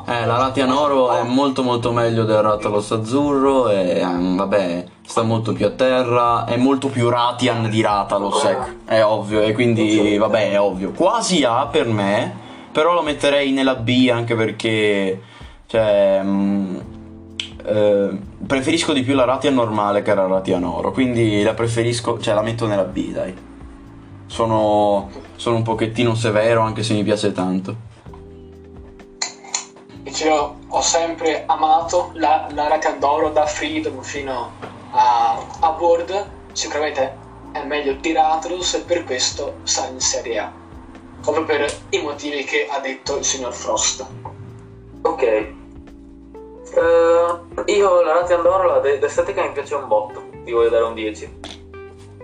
Eh, 0.09 0.25
la 0.25 0.37
Ratia 0.37 0.65
Noro 0.65 1.11
è 1.11 1.21
molto 1.21 1.61
molto 1.61 1.91
meglio 1.91 2.23
del 2.23 2.41
Rathalos 2.41 2.91
Azzurro 2.91 3.69
e 3.69 3.99
ehm, 3.99 4.37
vabbè, 4.37 4.85
sta 5.05 5.21
molto 5.21 5.53
più 5.53 5.67
a 5.67 5.69
terra, 5.69 6.45
è 6.45 6.57
molto 6.57 6.87
più 6.87 7.09
Ratian 7.09 7.69
di 7.69 7.79
Rathalos, 7.81 8.43
ecco, 8.43 8.65
è 8.85 9.03
ovvio, 9.03 9.41
e 9.41 9.53
quindi 9.53 10.17
vabbè, 10.17 10.53
è 10.53 10.59
ovvio. 10.59 10.93
Quasi 10.93 11.43
A 11.43 11.67
per 11.67 11.85
me, 11.85 12.35
però 12.71 12.93
lo 12.93 13.03
metterei 13.03 13.51
nella 13.51 13.75
B 13.75 14.09
anche 14.11 14.33
perché, 14.35 15.21
cioè, 15.67 16.21
mm, 16.23 16.77
eh, 17.65 18.19
preferisco 18.47 18.93
di 18.93 19.03
più 19.03 19.13
la 19.13 19.25
Ratia 19.25 19.51
normale 19.51 20.01
che 20.01 20.15
la 20.15 20.25
Ratia 20.25 20.57
Noro, 20.57 20.91
quindi 20.91 21.43
la 21.43 21.53
preferisco, 21.53 22.19
cioè 22.19 22.33
la 22.33 22.41
metto 22.41 22.65
nella 22.65 22.83
B, 22.83 23.11
dai. 23.11 23.35
Sono, 24.25 25.09
sono 25.35 25.55
un 25.57 25.63
pochettino 25.63 26.15
severo 26.15 26.61
anche 26.61 26.81
se 26.81 26.95
mi 26.95 27.03
piace 27.03 27.31
tanto. 27.31 27.87
Io 30.23 30.55
ho 30.67 30.81
sempre 30.81 31.43
amato 31.45 32.11
la, 32.13 32.47
la 32.51 32.79
d'Oro 32.97 33.29
da 33.29 33.45
Freedom 33.45 34.01
fino 34.01 34.51
a, 34.91 35.45
a 35.61 35.69
World. 35.79 36.29
Sicuramente 36.51 37.15
è 37.53 37.63
meglio 37.63 37.93
di 37.93 38.11
Rathalos 38.11 38.73
e 38.73 38.81
per 38.81 39.05
questo 39.05 39.55
sta 39.63 39.87
in 39.87 39.99
Serie 39.99 40.39
A. 40.39 40.51
Proprio 41.21 41.45
per 41.45 41.73
i 41.89 42.01
motivi 42.01 42.43
che 42.43 42.67
ha 42.69 42.79
detto 42.79 43.17
il 43.17 43.23
signor 43.23 43.53
Frost. 43.53 44.05
Ok. 45.01 45.21
Eh, 45.21 45.53
io 47.65 48.01
la 48.01 48.13
Rati 48.13 48.33
Andorra, 48.33 48.65
la 48.65 48.79
de- 48.79 48.99
l'estetica 48.99 49.41
mi 49.41 49.51
piace 49.51 49.75
un 49.75 49.87
botto, 49.87 50.23
ti 50.43 50.51
voglio 50.51 50.69
dare 50.69 50.83
un 50.83 50.93
10. 50.93 51.39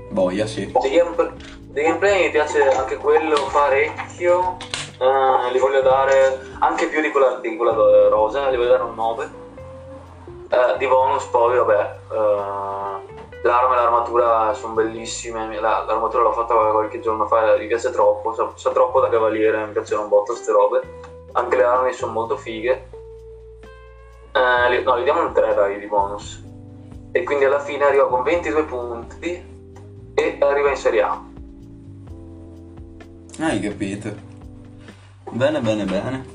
Boia, 0.10 0.46
sì. 0.46 0.66
Di, 0.66 0.90
game- 0.90 1.34
di 1.72 1.82
gameplay 1.82 2.26
mi 2.26 2.32
piace 2.32 2.62
anche 2.70 2.98
quello 2.98 3.50
parecchio, 3.52 4.58
eh, 5.00 5.52
li 5.52 5.60
voglio 5.60 5.82
dare 5.82 6.40
anche 6.60 6.88
più 6.88 7.02
di 7.02 7.12
quella, 7.12 7.40
di 7.40 7.56
quella 7.56 7.74
eh, 7.74 8.10
rosa, 8.10 8.50
li 8.50 8.58
voglio 8.58 8.70
dare 8.70 8.84
un 8.84 8.96
9. 8.96 9.30
Eh, 10.50 10.78
di 10.78 10.88
bonus 10.88 11.26
poi, 11.26 11.58
vabbè, 11.58 11.96
eh, 12.12 13.44
l'arma 13.44 13.74
e 13.74 13.76
l'armatura 13.76 14.54
sono 14.54 14.74
bellissime, 14.74 15.60
la- 15.60 15.84
l'armatura 15.86 16.24
l'ho 16.24 16.32
fatta 16.34 16.54
qualche 16.54 17.00
giorno 17.00 17.26
fa, 17.28 17.56
mi 17.58 17.68
piace 17.68 17.92
troppo, 17.92 18.34
sa, 18.34 18.52
sa 18.56 18.72
troppo 18.72 19.00
da 19.02 19.10
cavaliere, 19.10 19.66
mi 19.66 19.72
piacciono 19.72 20.04
un 20.04 20.10
botto 20.10 20.34
queste 20.34 20.52
robe. 20.52 20.82
Anche 21.34 21.58
le 21.58 21.64
armi 21.64 21.92
sono 21.94 22.12
molto 22.14 22.38
fighe. 22.38 22.90
Li- 24.70 24.84
no, 24.84 25.00
gli 25.00 25.04
diamo 25.04 25.22
un 25.22 25.34
3 25.34 25.54
dai 25.54 25.80
di 25.80 25.86
bonus. 25.86 26.44
E 27.12 27.24
quindi 27.24 27.46
alla 27.46 27.60
fine 27.60 27.86
arriva 27.86 28.08
con 28.08 28.24
22 28.24 28.64
punti 28.64 29.54
e 30.14 30.38
arriva 30.40 30.70
in 30.70 30.76
Serie 30.76 31.02
A. 31.02 31.22
Hai 33.40 33.60
capito. 33.60 34.34
Bene, 35.32 35.60
bene, 35.60 35.84
bene. 35.86 36.26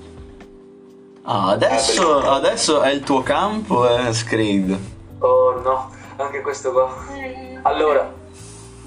Ah, 1.23 1.51
adesso, 1.51 2.19
adesso 2.19 2.81
è 2.83 2.91
il 2.91 3.01
tuo 3.03 3.23
campo, 3.23 3.89
eh, 3.89 4.13
Screed. 4.13 4.79
Oh 5.21 5.61
no, 5.63 5.91
anche 6.17 6.41
questo 6.41 6.73
qua. 6.73 6.93
Allora, 7.63 8.13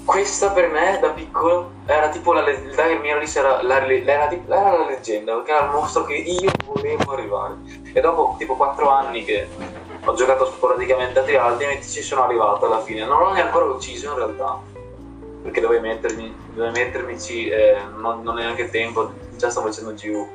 questa 0.04 0.50
per 0.50 0.68
me 0.70 0.98
da 1.00 1.10
piccolo 1.10 1.70
era 1.86 2.08
tipo 2.08 2.32
la 2.32 2.42
le- 2.42 2.52
il 2.52 2.70
Dire 2.74 2.98
Mirrors 2.98 3.36
era 3.36 3.62
la, 3.62 3.86
era, 3.86 4.30
era 4.30 4.78
la 4.78 4.86
leggenda, 4.86 5.34
perché 5.34 5.52
era 5.52 5.64
il 5.66 5.70
mostro 5.70 6.04
che 6.04 6.14
io 6.14 6.50
volevo 6.66 7.12
arrivare. 7.12 7.54
E 7.92 8.00
dopo 8.00 8.34
tipo 8.38 8.56
4 8.56 8.88
anni 8.90 9.24
che 9.24 9.46
ho 10.04 10.14
giocato 10.14 10.44
sporadicamente 10.46 11.18
a 11.20 11.22
Trialtimate 11.22 11.82
ci 11.82 12.02
sono 12.02 12.24
arrivato 12.24 12.66
alla 12.66 12.80
fine. 12.82 13.04
Non 13.06 13.18
l'ho 13.18 13.24
neanche 13.32 13.42
ancora 13.42 13.64
ucciso 13.66 14.08
in 14.10 14.16
realtà. 14.16 14.58
perché 15.42 15.60
dovevo 15.60 15.82
mettermi, 15.86 16.34
dovevo 16.54 16.72
mettermici, 16.72 17.48
eh, 17.48 17.76
non, 17.96 18.22
non 18.22 18.38
è 18.38 18.42
neanche 18.44 18.70
tempo, 18.70 19.12
già 19.36 19.50
sto 19.50 19.62
facendo 19.62 19.92
GU. 19.92 20.28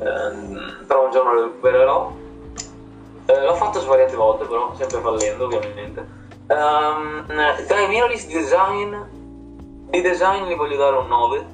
Eh, 0.00 0.84
però 0.86 1.04
un 1.04 1.10
giorno 1.10 1.32
lo 1.32 1.42
recupererò. 1.44 2.12
Eh, 3.26 3.44
l'ho 3.44 3.54
fatto 3.54 3.80
svariate 3.80 4.16
volte, 4.16 4.44
però 4.46 4.74
sempre 4.74 5.00
fallendo, 5.00 5.44
ovviamente. 5.44 6.16
Um, 6.48 7.26
dai 7.26 7.88
mirrorless 7.88 8.26
di 8.26 8.32
design, 8.32 8.96
di 9.90 10.00
design 10.00 10.44
gli 10.44 10.54
voglio 10.54 10.76
dare 10.76 10.96
un 10.96 11.06
9. 11.06 11.46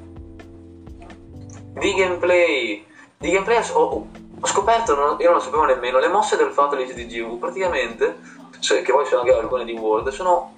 Di 1.74 1.94
gameplay, 1.94 2.86
di 3.18 3.30
gameplay 3.30 3.60
ho, 3.72 4.06
ho 4.40 4.46
scoperto, 4.46 4.94
non, 4.94 5.16
io 5.18 5.26
non 5.26 5.34
lo 5.34 5.40
sapevo 5.40 5.64
nemmeno, 5.64 5.98
le 5.98 6.06
mosse 6.06 6.36
del 6.36 6.50
Fatalist 6.50 6.94
di 6.94 7.06
GU 7.06 7.38
praticamente, 7.38 8.18
cioè, 8.60 8.82
che 8.82 8.92
poi 8.92 9.04
sono 9.06 9.22
anche 9.22 9.34
alcune 9.34 9.64
di 9.64 9.72
World, 9.72 10.10
sono 10.10 10.52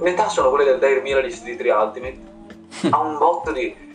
metà 0.00 0.28
sono 0.28 0.48
quelle 0.48 0.64
del 0.64 0.78
Dire 0.78 1.00
Mirrorless 1.00 1.42
di 1.42 1.56
3 1.56 1.70
Ultimate 1.72 2.18
ha 2.90 3.00
un 3.00 3.18
botto 3.18 3.52
di 3.52 3.91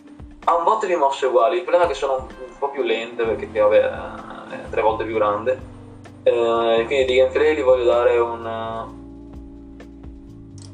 ha 0.50 0.56
un 0.56 0.64
botto 0.64 0.86
di 0.86 0.95
mosse 0.95 1.26
uguali. 1.26 1.58
Il 1.58 1.62
problema 1.64 1.86
è 1.86 1.88
che 1.88 1.93
sono 1.93 2.16
un, 2.16 2.58
po' 2.58 2.70
più 2.70 2.82
lente 2.82 3.24
perché 3.24 3.48
vabbè, 3.60 3.82
è 3.82 4.70
tre 4.70 4.82
volte 4.82 5.04
più 5.04 5.16
grande. 5.16 5.76
Eh, 6.24 6.84
quindi 6.86 7.06
di 7.06 7.16
gameplay 7.16 7.56
gli 7.56 7.62
voglio 7.62 7.84
dare 7.84 8.18
un 8.18 8.88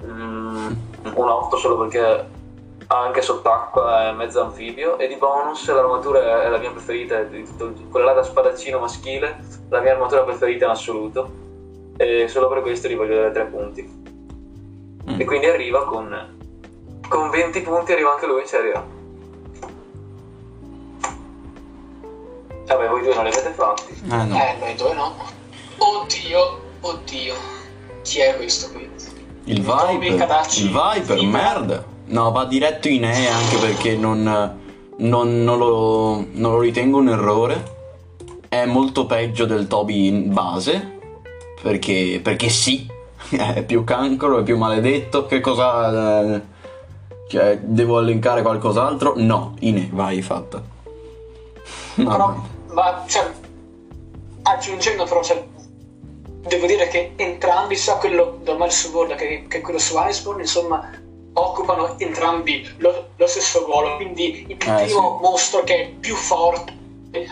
um, 0.01 0.77
un 1.15 1.29
8 1.29 1.57
solo 1.57 1.77
perché 1.79 2.29
anche 2.87 3.21
sott'acqua 3.21 4.09
è 4.09 4.11
mezzo 4.11 4.43
anfibio. 4.43 4.99
E 4.99 5.07
di 5.07 5.15
bonus 5.15 5.67
l'armatura 5.67 6.43
è 6.43 6.49
la 6.49 6.59
mia 6.59 6.69
preferita 6.69 7.25
quella 7.89 8.05
là 8.05 8.13
da 8.13 8.23
spadaccino 8.23 8.79
maschile 8.79 9.43
la 9.69 9.81
mia 9.81 9.93
armatura 9.93 10.21
preferita 10.21 10.65
in 10.65 10.71
assoluto. 10.71 11.41
E 11.97 12.27
solo 12.27 12.47
per 12.47 12.61
questo 12.61 12.87
gli 12.87 12.95
voglio 12.95 13.15
dare 13.15 13.31
3 13.31 13.45
punti. 13.45 14.01
Mm. 15.09 15.19
e 15.19 15.25
quindi 15.25 15.47
arriva 15.47 15.83
con, 15.83 16.37
con 17.09 17.29
20 17.29 17.61
punti 17.61 17.91
arriva 17.91 18.13
anche 18.13 18.25
lui 18.25 18.39
in 18.39 18.47
Serie 18.47 18.71
A 18.71 19.01
vabbè 22.65 22.87
voi 22.87 23.01
due 23.01 23.15
non 23.15 23.23
li 23.23 23.31
avete 23.31 23.51
fatti 23.51 23.93
eh 24.11 24.23
no. 24.23 24.35
Eh 24.35 24.55
noi 24.59 24.75
due 24.75 24.93
no? 24.93 25.15
Oddio 25.77 26.61
oddio. 26.83 27.35
Chi 28.01 28.19
è 28.19 28.35
questo 28.35 28.71
qui? 28.71 28.89
il 29.45 29.61
Viper. 29.61 30.03
Il 30.03 30.69
Viper 30.69 31.17
sì, 31.17 31.25
merda. 31.25 31.83
No 32.05 32.31
va 32.31 32.45
diretto 32.45 32.87
in 32.87 33.05
E 33.05 33.27
anche 33.27 33.57
perché 33.57 33.95
non, 33.95 34.23
non, 34.97 35.43
non, 35.43 35.57
lo, 35.57 36.25
non 36.31 36.51
lo 36.51 36.59
ritengo 36.59 36.99
un 36.99 37.09
errore. 37.09 37.71
È 38.47 38.65
molto 38.65 39.05
peggio 39.05 39.45
del 39.45 39.67
Toby 39.67 40.07
in 40.07 40.33
base 40.33 40.99
perché, 41.61 42.19
perché 42.21 42.49
sì 42.49 42.87
è 43.29 43.63
più 43.63 43.83
cancro, 43.83 44.39
è 44.39 44.43
più 44.43 44.57
maledetto, 44.57 45.25
che 45.25 45.39
cosa... 45.39 46.35
Eh, 46.35 46.51
cioè, 47.29 47.57
devo 47.63 47.99
elencare 47.99 48.43
qualcos'altro? 48.43 49.13
No, 49.17 49.55
Ine, 49.61 49.89
vai, 49.91 50.21
fatta. 50.21 50.61
No, 51.95 52.09
però, 52.09 52.43
ma, 52.73 53.03
cioè, 53.07 53.31
aggiungendo 54.43 55.05
però, 55.05 55.23
cioè, 55.23 55.43
devo 56.41 56.65
dire 56.65 56.87
che 56.87 57.13
entrambi, 57.15 57.75
sia 57.75 57.95
quello 57.95 58.39
da 58.43 58.53
Miles 58.53 58.85
Ward 58.93 59.15
che, 59.15 59.45
che 59.47 59.61
quello 59.61 59.79
su 59.79 59.95
Iceborne, 59.97 60.41
insomma, 60.41 60.91
occupano 61.33 61.97
entrambi 61.99 62.69
lo, 62.77 63.09
lo 63.15 63.27
stesso 63.27 63.65
ruolo, 63.65 63.95
quindi 63.95 64.45
il 64.47 64.57
primo 64.57 64.81
eh, 64.81 64.87
sì. 64.87 64.95
mostro 64.97 65.63
che 65.63 65.75
è 65.75 65.89
più 65.89 66.15
forte, 66.15 66.73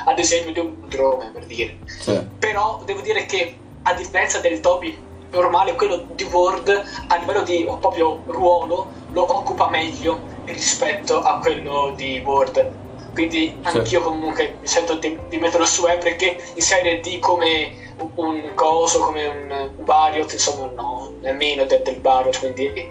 ad 0.05 0.19
esempio, 0.19 0.53
di 0.53 0.59
un 0.59 0.75
drone, 0.87 1.31
per 1.31 1.45
dire. 1.45 1.77
Sì. 1.85 2.19
Però 2.39 2.81
devo 2.85 3.01
dire 3.01 3.25
che, 3.25 3.57
a 3.83 3.93
differenza 3.93 4.39
del 4.39 4.59
Toby 4.59 4.97
normale, 5.31 5.75
quello 5.75 6.05
di 6.13 6.23
Word 6.23 6.69
a 7.07 7.15
livello 7.17 7.41
di 7.41 7.67
proprio 7.79 8.21
ruolo 8.25 8.91
lo 9.11 9.37
occupa 9.37 9.69
meglio 9.69 10.19
rispetto 10.45 11.21
a 11.21 11.39
quello 11.39 11.93
di 11.95 12.21
Word. 12.23 12.80
Quindi 13.13 13.57
anch'io 13.63 14.01
comunque 14.01 14.57
mi 14.61 14.67
sento 14.67 14.95
di, 14.95 15.17
di 15.27 15.37
metterlo 15.37 15.65
su 15.65 15.85
E 15.87 15.97
perché 15.97 16.41
in 16.53 16.61
serie 16.61 17.01
D 17.01 17.19
come 17.19 17.89
un 18.15 18.51
coso, 18.55 18.99
come 18.99 19.25
un 19.27 19.69
Bariot, 19.83 20.31
insomma 20.31 20.71
no, 20.75 21.13
nemmeno 21.21 21.65
del, 21.65 21.81
del 21.83 21.99
Bariot, 21.99 22.39
quindi. 22.39 22.89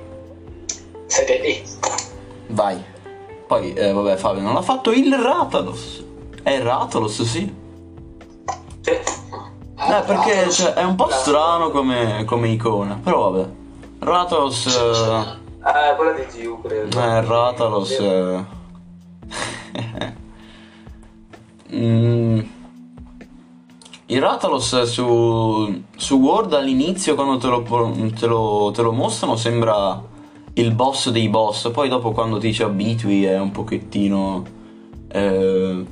Serie 1.06 1.40
E. 1.40 1.62
Vai. 2.48 2.82
Poi, 3.46 3.72
eh, 3.72 3.92
vabbè 3.92 4.16
Fabio, 4.16 4.42
non 4.42 4.56
ha 4.56 4.62
fatto 4.62 4.92
il 4.92 5.12
Ratalos. 5.12 6.04
È 6.42 6.50
il 6.50 6.62
Ratalos, 6.62 7.22
sì. 7.22 7.52
Sì. 8.80 8.90
Eh, 8.90 10.02
perché 10.06 10.50
cioè, 10.50 10.74
è 10.74 10.84
un 10.84 10.94
po' 10.94 11.08
strano 11.10 11.70
come, 11.70 12.24
come 12.26 12.48
icona, 12.48 13.00
però 13.02 13.30
vabbè. 13.30 13.48
Ratos... 14.00 14.66
Eh, 14.66 15.68
eh 15.68 15.94
quella 15.96 16.12
di 16.12 16.26
Giu, 16.30 16.60
credo. 16.60 17.00
Eh, 17.00 17.24
Ratalos... 17.24 17.90
Eh... 17.90 18.44
mm. 21.74 22.40
Il 24.06 24.20
Ratalos 24.20 24.82
su, 24.82 25.82
su 25.96 26.16
Word 26.16 26.54
all'inizio 26.54 27.14
quando 27.14 27.38
te 27.38 27.46
lo, 27.46 27.62
te, 28.12 28.26
lo, 28.26 28.72
te 28.74 28.82
lo, 28.82 28.92
mostrano 28.92 29.36
sembra 29.36 30.02
il 30.54 30.72
boss 30.72 31.10
dei 31.10 31.28
boss, 31.28 31.70
poi 31.70 31.88
dopo 31.88 32.10
quando 32.10 32.38
ti 32.38 32.52
ci 32.52 32.62
abitui 32.62 33.24
è 33.24 33.38
un 33.38 33.52
pochettino... 33.52 34.44
Eh, 35.08 35.84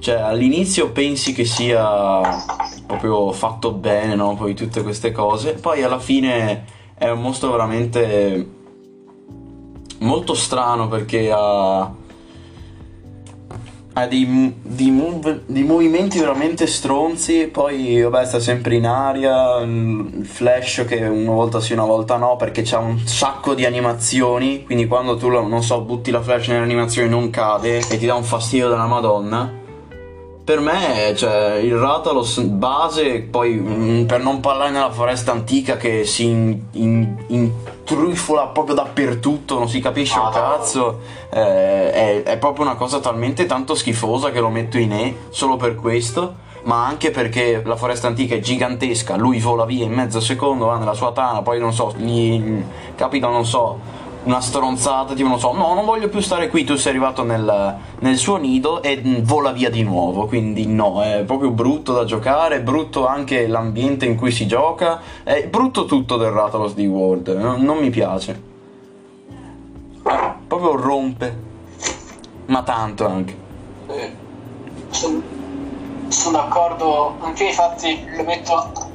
cioè, 0.00 0.16
all'inizio 0.16 0.90
pensi 0.90 1.32
che 1.32 1.44
sia 1.44 2.44
proprio 2.86 3.32
fatto 3.32 3.72
bene, 3.72 4.14
no? 4.14 4.34
Poi 4.34 4.54
tutte 4.54 4.82
queste 4.82 5.12
cose. 5.12 5.54
Poi 5.54 5.82
alla 5.82 5.98
fine 5.98 6.64
è 6.94 7.08
un 7.08 7.22
mostro 7.22 7.50
veramente 7.52 8.46
molto 10.00 10.34
strano 10.34 10.88
perché 10.88 11.32
ha, 11.32 11.90
ha 13.94 14.06
dei, 14.06 14.54
dei, 14.62 14.90
move, 14.90 15.42
dei, 15.46 15.62
movimenti 15.62 16.18
veramente 16.18 16.66
stronzi. 16.66 17.46
Poi, 17.46 18.02
vabbè, 18.02 18.24
sta 18.26 18.40
sempre 18.40 18.76
in 18.76 18.86
aria. 18.86 19.60
Il 19.60 20.24
flash 20.24 20.84
che 20.86 21.04
una 21.04 21.32
volta 21.32 21.60
sì, 21.60 21.72
una 21.72 21.84
volta 21.84 22.16
no, 22.16 22.36
perché 22.36 22.62
c'ha 22.62 22.78
un 22.78 22.98
sacco 23.04 23.54
di 23.54 23.64
animazioni. 23.64 24.64
Quindi, 24.64 24.86
quando 24.86 25.16
tu, 25.16 25.28
non 25.28 25.62
so, 25.62 25.80
butti 25.82 26.10
la 26.10 26.20
flash 26.20 26.48
nelle 26.48 26.64
animazioni, 26.64 27.08
non 27.08 27.30
cade 27.30 27.78
e 27.78 27.98
ti 27.98 28.06
dà 28.06 28.14
un 28.14 28.24
fastidio 28.24 28.68
della 28.68 28.86
Madonna 28.86 29.62
per 30.44 30.60
me, 30.60 31.14
cioè, 31.16 31.54
il 31.54 31.74
Ratalos 31.74 32.38
base, 32.40 33.20
poi 33.22 33.54
mm, 33.54 34.04
per 34.04 34.22
non 34.22 34.40
parlare 34.40 34.70
nella 34.70 34.90
foresta 34.90 35.32
antica 35.32 35.78
che 35.78 36.04
si 36.04 36.26
in, 36.26 36.60
in, 36.72 37.16
intrufola 37.28 38.48
proprio 38.48 38.74
dappertutto, 38.74 39.58
non 39.58 39.70
si 39.70 39.80
capisce 39.80 40.18
ah, 40.18 40.26
un 40.26 40.32
cazzo, 40.32 41.00
eh, 41.30 41.92
è, 41.92 42.22
è, 42.24 42.36
proprio 42.36 42.66
una 42.66 42.74
cosa 42.74 43.00
talmente 43.00 43.46
tanto 43.46 43.74
schifosa 43.74 44.30
che 44.30 44.40
lo 44.40 44.50
metto 44.50 44.76
in 44.76 44.92
E 44.92 45.16
solo 45.30 45.56
per 45.56 45.74
questo. 45.76 46.42
Ma 46.64 46.86
anche 46.86 47.10
perché 47.10 47.60
la 47.62 47.76
foresta 47.76 48.06
antica 48.06 48.34
è 48.34 48.40
gigantesca, 48.40 49.16
lui 49.16 49.38
vola 49.38 49.66
via 49.66 49.84
in 49.84 49.92
mezzo 49.92 50.18
secondo, 50.18 50.64
va 50.64 50.78
nella 50.78 50.94
sua 50.94 51.12
tana, 51.12 51.42
poi 51.42 51.58
non 51.58 51.74
so, 51.74 51.92
gli 51.94 52.62
capita, 52.94 53.28
non 53.28 53.44
so, 53.44 53.78
una 54.24 54.40
stronzata, 54.40 55.14
tipo 55.14 55.28
non 55.28 55.38
so, 55.38 55.52
no, 55.52 55.74
non 55.74 55.84
voglio 55.84 56.08
più 56.08 56.20
stare 56.20 56.48
qui, 56.48 56.64
tu 56.64 56.76
sei 56.76 56.92
arrivato 56.92 57.22
nel, 57.22 57.76
nel, 58.00 58.16
suo 58.16 58.36
nido 58.36 58.82
e 58.82 59.00
vola 59.22 59.52
via 59.52 59.70
di 59.70 59.82
nuovo, 59.82 60.26
quindi 60.26 60.66
no, 60.66 61.02
è 61.02 61.24
proprio 61.24 61.50
brutto 61.50 61.92
da 61.92 62.04
giocare, 62.04 62.56
è 62.56 62.62
brutto 62.62 63.06
anche 63.06 63.46
l'ambiente 63.46 64.06
in 64.06 64.16
cui 64.16 64.30
si 64.30 64.46
gioca, 64.46 65.00
è 65.22 65.46
brutto 65.46 65.84
tutto 65.84 66.16
del 66.16 66.30
Rathalos 66.30 66.74
di 66.74 66.86
World, 66.86 67.28
non, 67.28 67.62
non 67.62 67.78
mi 67.78 67.90
piace. 67.90 68.52
Proprio 70.46 70.76
rompe, 70.76 71.38
ma 72.46 72.62
tanto 72.62 73.06
anche. 73.06 73.42
Sono, 74.88 75.22
sono 76.08 76.36
d'accordo, 76.38 77.16
anche 77.20 77.44
infatti 77.44 78.06
lo 78.16 78.22
metto 78.24 78.54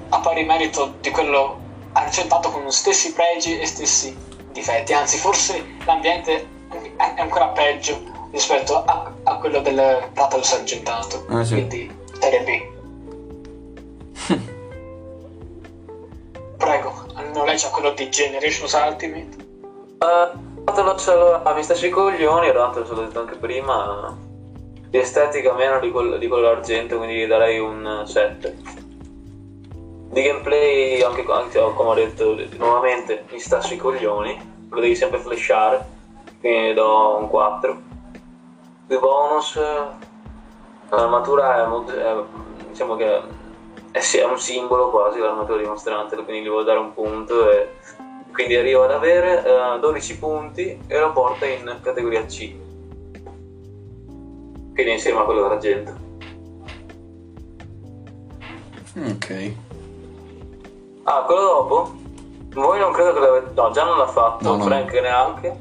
a 0.10 0.19
pari 0.19 0.43
merito 0.43 0.95
di 1.01 1.11
quello 1.11 1.57
accettato 1.91 2.49
con 2.49 2.72
stessi 2.72 3.14
pregi 3.14 3.60
e 3.60 3.65
stessi 3.65 4.27
difetti, 4.60 4.94
anzi 4.94 5.18
forse 5.18 5.65
l'ambiente 5.86 6.48
è 6.98 7.19
ancora 7.19 7.48
peggio 7.48 7.99
rispetto 8.31 8.84
a, 8.84 9.11
a 9.23 9.38
quello 9.38 9.60
del 9.61 10.10
Platalo 10.14 10.44
Sargentato, 10.44 11.26
ah, 11.30 11.44
sì. 11.44 11.53
quindi 11.53 11.98
Serie 12.19 12.44
B. 12.44 12.77
Prego, 16.57 17.06
non 17.34 17.45
lei 17.45 17.57
c'ha 17.57 17.69
quello 17.69 17.91
di 17.91 18.10
Generations 18.10 18.73
Ultimate? 18.73 19.48
Uh, 19.99 20.38
allora, 20.65 21.53
mi 21.53 21.64
sta 21.64 21.73
sui 21.73 21.90
coglioni, 21.90 22.48
in 22.48 22.53
realtà 22.53 22.80
l'ho 22.81 23.02
detto 23.02 23.19
anche 23.19 23.36
prima, 23.36 24.15
di 24.90 24.98
estetica 24.98 25.53
meno 25.53 25.80
di, 25.80 25.90
quel, 25.90 26.19
di 26.19 26.27
quello 26.27 26.48
d'argento, 26.48 26.98
quindi 26.98 27.26
darei 27.26 27.60
un 27.60 28.03
7 28.06 28.88
di 30.11 30.23
gameplay 30.23 31.02
anche, 31.02 31.23
anche, 31.30 31.60
come 31.60 31.90
ho 31.90 31.94
detto 31.94 32.36
nuovamente 32.57 33.26
mi 33.30 33.40
sta 33.40 33.61
sui 33.61 33.77
coglioni 33.77 34.49
lo 34.70 34.80
devi 34.80 34.96
sempre 34.96 35.20
flashare 35.20 35.98
quindi 36.40 36.74
do 36.74 37.18
un 37.20 37.28
4 37.28 37.82
di 38.88 38.98
bonus 38.98 39.60
l'armatura 40.90 41.64
è 41.64 41.68
molto 41.68 41.94
è, 41.94 42.16
diciamo 42.70 42.96
che 42.96 43.22
è, 43.91 44.00
è, 44.00 44.24
un 44.26 44.40
simbolo 44.40 44.90
quasi 44.90 45.20
l'armatura 45.20 45.62
dimostrante 45.62 46.16
quindi 46.16 46.44
gli 46.44 46.50
voglio 46.50 46.64
dare 46.64 46.80
un 46.80 46.94
punto 46.94 47.52
e 47.52 47.70
quindi 48.40 48.56
arriva 48.56 48.86
ad 48.86 48.91
avere 48.91 49.44
eh, 49.44 49.80
12 49.80 50.18
punti 50.18 50.80
e 50.88 50.98
lo 50.98 51.12
porta 51.12 51.46
in 51.46 51.80
categoria 51.82 52.26
C. 52.26 52.56
Quindi 54.74 54.91
insieme 54.94 55.20
a 55.20 55.24
quello 55.24 55.41
dell'argento. 55.41 55.94
Ok. 58.96 59.54
Ah, 61.04 61.24
quello 61.24 61.41
dopo? 61.41 61.99
Voi 62.50 62.80
non 62.80 62.92
credo 62.92 63.14
che 63.14 63.20
l'avete... 63.20 63.52
No, 63.54 63.72
già 63.72 63.84
non 63.84 63.98
l'ha 63.98 64.08
fatto, 64.08 64.44
No, 64.44 64.56
no. 64.58 64.64
Frank 64.64 64.92
neanche. 64.94 65.60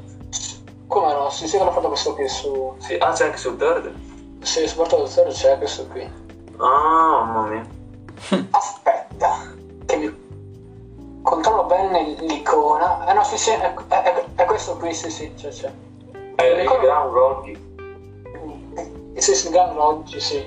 Come 0.87 1.13
no? 1.13 1.29
Sì, 1.29 1.47
sì, 1.47 1.57
l'ho 1.57 1.71
fatto 1.71 1.87
questo 1.87 2.13
qui 2.15 2.27
su... 2.27 2.75
Sì. 2.79 2.95
Ah, 2.95 3.11
c'è 3.11 3.25
anche 3.25 3.37
sul 3.37 3.57
third? 3.57 3.93
Sì, 4.41 4.67
su 4.67 4.75
Porta 4.75 4.95
del 4.97 5.07
Zero 5.07 5.29
c'è 5.29 5.57
questo 5.57 5.85
qui. 5.87 6.01
Ah, 6.57 7.23
mamma 7.25 7.45
mia. 7.47 7.67
Aspetta, 8.51 9.37
che 9.85 9.95
mi... 9.97 10.27
Controllo 11.21 11.65
bene 11.65 12.15
l'icona. 12.21 13.07
Eh 13.07 13.13
no, 13.13 13.23
sì, 13.23 13.37
sì, 13.37 13.51
è, 13.51 13.73
è- 13.87 14.25
è 14.35 14.45
questo 14.45 14.75
qui, 14.77 14.93
sì, 14.93 15.11
sì, 15.11 15.31
c'è, 15.35 15.49
c'è. 15.49 15.71
È 16.35 16.43
il 16.43 16.63
Ground 16.67 17.13
Rocky. 17.13 17.67
Eh, 19.13 19.21
Sì, 19.21 19.35
sì, 19.35 19.49
Gran 19.49 19.73
Roggi, 19.75 20.19
sì. 20.19 20.43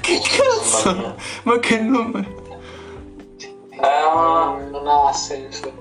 Che 0.00 0.20
cazzo? 0.20 1.14
Ma 1.42 1.58
che 1.58 1.78
nome? 1.80 2.33
Una... 3.78 4.56
Non, 4.70 4.86
ha 4.86 5.12
senso. 5.12 5.72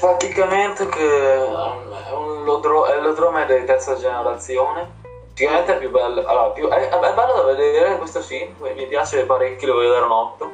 Praticamente 0.00 0.88
che 0.88 1.44
um, 1.46 1.92
è, 2.06 2.12
un 2.12 2.44
lodro- 2.44 2.86
è 2.86 2.98
l'odrome 3.00 3.46
di 3.46 3.64
terza 3.64 3.96
generazione. 3.96 4.96
Sicuramente 5.34 5.74
è 5.74 5.78
più 5.78 5.90
bello. 5.90 6.24
Allora, 6.26 6.48
più- 6.50 6.68
è, 6.68 6.88
è 6.88 7.14
bello 7.14 7.32
da 7.34 7.42
vedere 7.42 7.96
questo 7.98 8.20
sì, 8.20 8.52
mi 8.60 8.86
piace 8.86 9.24
parecchio, 9.24 9.68
lo 9.68 9.74
voglio 9.74 9.92
dare 9.92 10.04
un 10.04 10.10
8. 10.10 10.50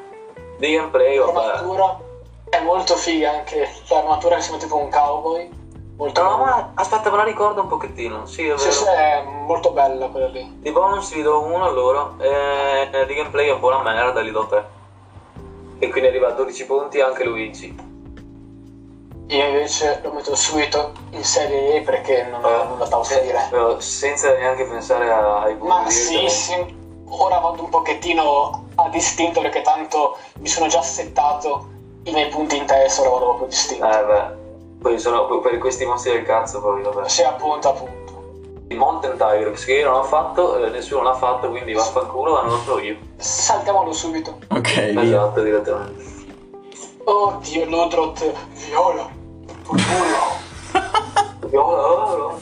Di 0.59 0.73
gameplay, 0.73 1.19
vabbè. 1.19 1.33
L'armatura 1.33 1.99
è 2.51 2.61
molto 2.61 2.95
figa 2.97 3.31
anche. 3.31 3.69
L'armatura 3.89 4.37
che 4.37 4.43
sembra 4.43 4.61
tipo 4.63 4.77
un 4.77 4.91
cowboy. 4.91 5.51
Molto 5.97 6.23
No, 6.23 6.29
bella. 6.39 6.45
ma 6.45 6.71
aspetta, 6.75 7.11
me 7.11 7.17
la 7.19 7.23
ricordo 7.25 7.61
un 7.63 7.69
pochettino. 7.69 8.27
Sì, 8.27 8.49
è 8.49 8.59
Sì, 8.59 8.71
sì, 8.73 8.85
è 8.85 9.23
molto 9.23 9.71
bella 9.71 10.09
quella 10.09 10.27
lì. 10.27 10.57
Di 10.59 10.71
bonus 10.73 11.13
vi 11.15 11.23
do 11.23 11.41
uno 11.41 11.71
loro, 11.71 12.15
e 12.19 13.05
di 13.07 13.15
gameplay 13.15 13.49
è 13.49 13.53
un 13.53 13.61
po' 13.61 13.69
una 13.69 13.83
merda, 13.83 14.21
li 14.21 14.31
do 14.33 14.45
3. 14.47 14.83
E 15.79 15.89
quindi 15.91 16.09
arriva 16.09 16.29
a 16.29 16.33
12 16.33 16.67
punti 16.67 17.01
anche 17.01 17.25
Luigi. 17.25 17.93
Io 19.29 19.47
invece 19.47 20.01
lo 20.03 20.13
metto 20.13 20.35
subito 20.37 20.93
in 21.11 21.25
serie 21.25 21.77
E 21.77 21.81
perché 21.81 22.25
non 22.25 22.45
ho 22.45 22.65
nulla 22.65 22.85
da 22.87 22.99
offrire. 22.99 23.49
Eh, 23.51 23.81
senza 23.81 24.33
neanche 24.37 24.65
pensare 24.65 25.11
a- 25.11 25.41
ai 25.43 25.55
punti. 25.57 25.75
Ma 25.75 25.89
sì, 25.91 26.29
sì, 26.29 26.77
ora 27.09 27.39
vado 27.39 27.63
un 27.63 27.71
pochettino 27.71 28.65
a 28.77 28.89
distinto 28.91 29.41
perché 29.41 29.63
tanto 29.63 30.17
mi 30.41 30.49
sono 30.49 30.67
già 30.67 30.83
settato 30.83 31.69
i 32.05 32.13
miei 32.13 32.29
punti 32.29 32.57
in 32.57 32.67
testa, 32.67 33.01
ora 33.01 33.11
vado 33.11 33.25
proprio 33.25 33.47
distinto. 33.47 33.87
Eh 33.89 34.05
beh, 34.05 34.25
poi 34.81 34.99
sono 34.99 35.39
per 35.41 35.57
questi 35.59 35.85
mostri 35.87 36.13
del 36.13 36.23
cazzo 36.25 36.61
poi 36.61 36.83
vabbè. 36.83 37.09
Sì, 37.09 37.23
appunto, 37.23 37.69
appunto. 37.71 38.04
Mountain 38.75 39.17
Tigrex 39.17 39.65
che 39.65 39.75
io 39.75 39.91
non 39.91 40.01
ho 40.01 40.05
fatto, 40.05 40.65
eh, 40.65 40.71
nessuno 40.71 41.03
l'ha 41.03 41.15
fatto, 41.15 41.49
quindi 41.51 41.73
vaffanculo, 41.73 42.33
ma 42.33 42.43
non 42.43 42.51
lo 42.51 42.63
so 42.63 42.79
io. 42.79 42.97
Saltiamolo 43.17 43.93
subito. 43.93 44.39
Ok, 44.49 44.91
via. 44.91 45.03
Esatto, 45.03 45.43
direttamente. 45.43 46.05
Oddio, 47.05 47.65
Ludrot, 47.67 48.33
viola, 48.67 49.09
purpurro. 49.63 50.43
Viola, 51.49 52.15
viola. 52.15 52.35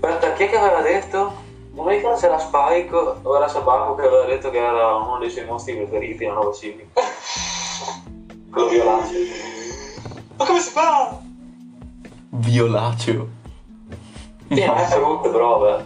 Aspetta, 0.00 0.32
chi 0.34 0.42
è 0.44 0.48
che 0.50 0.56
aveva 0.58 0.82
detto? 0.82 1.32
Non 1.72 1.86
mi 1.86 1.94
ricordo 1.94 2.16
se 2.16 2.26
era 2.26 2.38
Spike 2.38 2.94
o 2.94 3.36
era 3.36 3.48
Sabaco 3.48 3.94
che 3.96 4.06
aveva 4.06 4.24
detto 4.26 4.50
che 4.50 4.58
era 4.58 4.94
uno 4.94 5.18
dei 5.18 5.30
suoi 5.30 5.44
mostri 5.44 5.74
preferiti, 5.74 6.24
la 6.24 6.34
nuova 6.34 6.52
Civic. 6.52 6.86
Quello 8.50 8.68
violaceo. 8.68 9.26
Ma 10.36 10.44
come 10.44 10.60
si 10.60 10.70
fa? 10.70 11.18
Violaceo. 12.28 13.28
Sì, 14.54 14.64
non 14.66 14.76
è 14.76 14.88
brutto, 14.96 15.30
però 15.30 15.58
vabbè. 15.58 15.84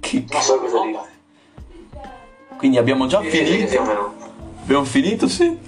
Che 0.00 0.24
Ma 0.30 0.38
Poi 0.38 0.58
cosa 0.58 0.80
dite? 0.84 1.00
Quindi 2.56 2.78
abbiamo 2.78 3.06
già 3.06 3.20
Sì, 3.20 3.28
finito? 3.30 3.68
sì. 3.68 3.76
Abbiamo 4.62 4.84
finito, 4.84 5.28
sì? 5.28 5.58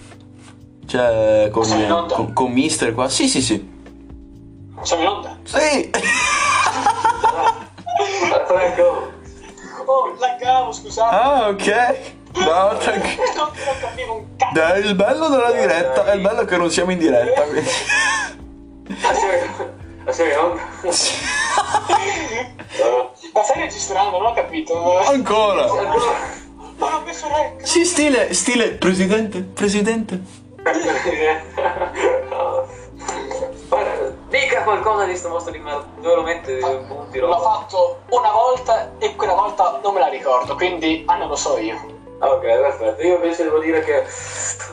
Cioè, 0.86 1.50
con, 1.52 2.06
con, 2.08 2.32
con 2.32 2.50
Mister 2.52 2.94
qua? 2.94 3.08
Sì, 3.08 3.28
sì, 3.28 3.42
sì. 3.42 3.76
Siamo 4.82 5.02
in 5.02 5.08
onda? 5.08 5.36
Sì! 5.44 5.90
Franco, 8.46 9.12
Oh, 9.84 10.14
laggavo, 10.18 10.70
scusate. 10.72 11.14
ah, 11.14 11.48
ok. 11.48 11.66
No, 12.38 12.78
cioè, 12.80 12.96
Non, 13.36 13.50
capivo 13.80 14.14
un 14.16 14.24
cazzo. 14.36 14.52
dai, 14.52 14.84
il 14.84 14.94
bello 14.94 15.28
della 15.28 15.50
diretta 15.50 16.04
è 16.04 16.14
il 16.14 16.20
bello 16.20 16.44
che 16.44 16.56
non 16.56 16.70
siamo 16.70 16.90
in 16.92 16.98
diretta. 16.98 17.42
quindi- 17.48 17.68
la 20.04 20.12
serie 20.12 20.36
non? 20.36 20.60
Ma 23.32 23.42
stai 23.42 23.60
registrando? 23.60 24.18
Non 24.18 24.26
ho 24.26 24.32
capito. 24.34 24.98
Ancora! 25.00 25.66
Non 25.66 26.92
ho 26.92 27.02
messo 27.04 27.26
rec. 27.28 27.66
Sì, 27.66 27.84
stile, 27.84 28.32
stile, 28.32 28.70
presidente, 28.72 29.40
presidente. 29.42 30.20
Dica 34.28 34.62
qualcosa 34.62 35.04
di 35.04 35.16
sto 35.16 35.28
mostro 35.30 35.52
di 35.52 35.58
merda. 35.58 35.86
Dove 36.00 36.14
lo 36.14 36.22
mette 36.22 36.52
i 36.52 36.60
punti 36.86 37.18
L'ho 37.18 37.40
fatto 37.40 38.02
una 38.10 38.30
volta 38.30 38.92
e 38.98 39.16
quella 39.16 39.34
volta 39.34 39.80
non 39.82 39.94
me 39.94 40.00
la 40.00 40.08
ricordo, 40.08 40.54
quindi 40.54 41.02
ah 41.06 41.16
non 41.16 41.28
lo 41.28 41.36
so 41.36 41.58
io. 41.58 41.96
Ok, 42.20 42.40
perfetto. 42.40 43.02
Io 43.02 43.14
invece 43.14 43.44
devo 43.44 43.60
dire 43.60 43.82
che 43.82 44.04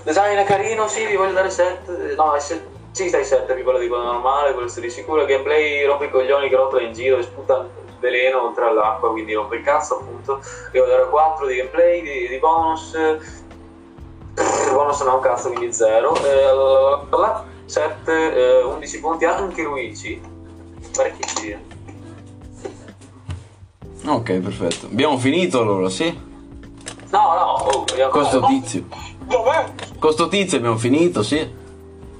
design 0.03 0.37
è 0.37 0.43
carino, 0.43 0.87
sì, 0.87 1.05
vi 1.05 1.15
voglio 1.15 1.33
dare 1.33 1.49
7. 1.49 2.15
No, 2.15 2.33
è 2.33 2.39
se- 2.39 2.73
sì, 2.95 3.09
stai 3.09 3.25
7 3.25 3.53
più 3.55 3.63
quello 3.63 3.77
di 3.77 3.89
quello 3.89 4.05
normale, 4.05 4.53
questo 4.53 4.79
di 4.79 4.89
sicuro. 4.89 5.25
Gameplay 5.25 5.83
rompe 5.83 6.05
i 6.05 6.09
coglioni 6.09 6.47
che 6.47 6.55
rotola 6.55 6.81
in 6.81 6.93
giro 6.93 7.17
e 7.17 7.23
sputa 7.23 7.67
veleno 7.99 8.45
oltre 8.45 8.67
all'acqua, 8.67 9.11
quindi 9.11 9.33
rompe 9.33 9.57
il 9.57 9.63
cazzo 9.63 9.99
appunto. 9.99 10.39
Devo 10.71 10.85
dare 10.85 11.09
4 11.09 11.45
di 11.45 11.55
gameplay, 11.55 12.01
di, 12.01 12.27
di 12.29 12.37
bonus. 12.37 12.97
Pff, 14.33 14.73
bonus 14.73 14.99
non 15.01 15.09
ha 15.09 15.15
un 15.15 15.19
cazzo, 15.19 15.49
quindi 15.49 15.73
0. 15.73 16.15
7, 17.65 18.61
11 18.63 18.99
punti 19.01 19.25
anche 19.25 19.61
Luigi. 19.63 20.21
Parecchi 20.95 21.59
Ok, 24.05 24.39
perfetto. 24.39 24.85
Abbiamo 24.85 25.17
finito 25.17 25.59
allora, 25.59 25.89
sì? 25.89 26.17
No, 27.09 27.19
no, 27.19 27.71
oh, 27.71 27.83
vogliamo 27.85 28.11
Questo 28.11 28.39
tizio. 28.45 28.85
Questo 29.99 30.29
tizio 30.29 30.57
abbiamo 30.59 30.77
finito, 30.77 31.23
sì? 31.23 31.63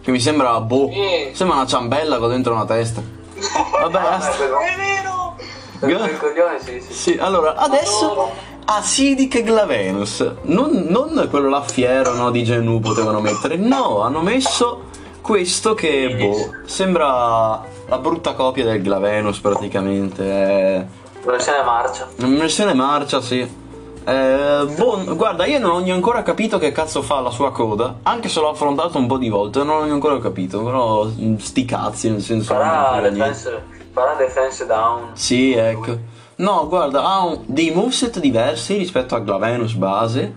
Che 0.06 0.11
mi 0.11 0.19
sembra, 0.19 0.60
boh, 0.60 0.88
Sì. 0.91 1.32
sembra 1.34 1.56
una 1.57 1.65
ciambella 1.65 2.19
con 2.19 2.30
dentro 2.30 2.53
una 2.53 2.65
testa. 2.65 3.02
Vabbè, 3.02 3.88
Eh, 3.98 4.02
basta. 4.02 4.32
È 4.34 4.38
vero! 4.77 6.06
il 6.06 6.18
coglione, 6.19 6.60
sì, 6.64 6.80
sì. 6.80 6.94
Sì, 6.94 7.18
allora, 7.19 7.56
adesso 7.56 8.30
Acidic 8.65 9.41
Glavenus. 9.41 10.32
Non, 10.44 10.86
non 10.90 11.27
quello 11.32 11.49
là 11.49 11.61
fiero, 11.64 12.14
no, 12.14 12.30
di 12.30 12.44
Genu 12.44 12.80
potevano 12.80 13.19
mettere. 13.19 13.56
No, 13.56 14.02
hanno 14.02 14.22
messo 14.22 14.84
questo 15.22 15.73
che, 15.73 16.15
boh, 16.15 16.52
sembra 16.65 17.64
la 17.88 17.98
brutta 17.98 18.34
copia 18.34 18.64
del 18.64 18.84
Glavenus 18.84 19.40
praticamente. 19.40 20.23
È 20.23 20.86
Versione 21.26 21.64
marcia. 21.64 22.07
una 22.19 22.38
versione 22.38 22.73
marcia, 22.76 23.22
sì. 23.22 23.64
Eh, 24.07 24.65
boh, 24.77 25.15
guarda, 25.15 25.45
io 25.45 25.57
non 25.60 25.84
ho 25.88 25.94
ancora 25.94 26.22
capito 26.22 26.57
che 26.60 26.72
cazzo 26.72 27.02
fa 27.02 27.19
la 27.22 27.32
sua 27.32 27.52
coda. 27.52 27.95
Anche 28.03 28.30
se 28.30 28.40
l'ho 28.40 28.49
affrontato 28.49 28.98
un 28.99 29.07
po' 29.07 29.18
di 29.18 29.30
volte, 29.30 29.64
non 29.64 29.90
ho 29.90 29.91
ancora 29.94 30.19
capito. 30.19 30.61
Però, 30.64 31.06
mm, 31.06 31.38
sti 31.38 31.65
cazzi, 31.65 32.10
nel 32.11 32.22
senso. 32.22 32.53
Farà 32.53 32.99
defense, 33.10 33.64
farà 33.91 34.14
defense 34.14 34.65
down. 34.68 35.10
Sì, 35.14 35.53
ecco. 35.53 35.98
No, 36.38 36.68
guarda, 36.68 37.03
ha 37.03 37.23
un- 37.23 37.40
dei 37.45 37.72
moveset 37.72 38.19
diversi 38.19 38.76
rispetto 38.77 39.15
a 39.15 39.19
Glavenus 39.19 39.73
base. 39.73 40.34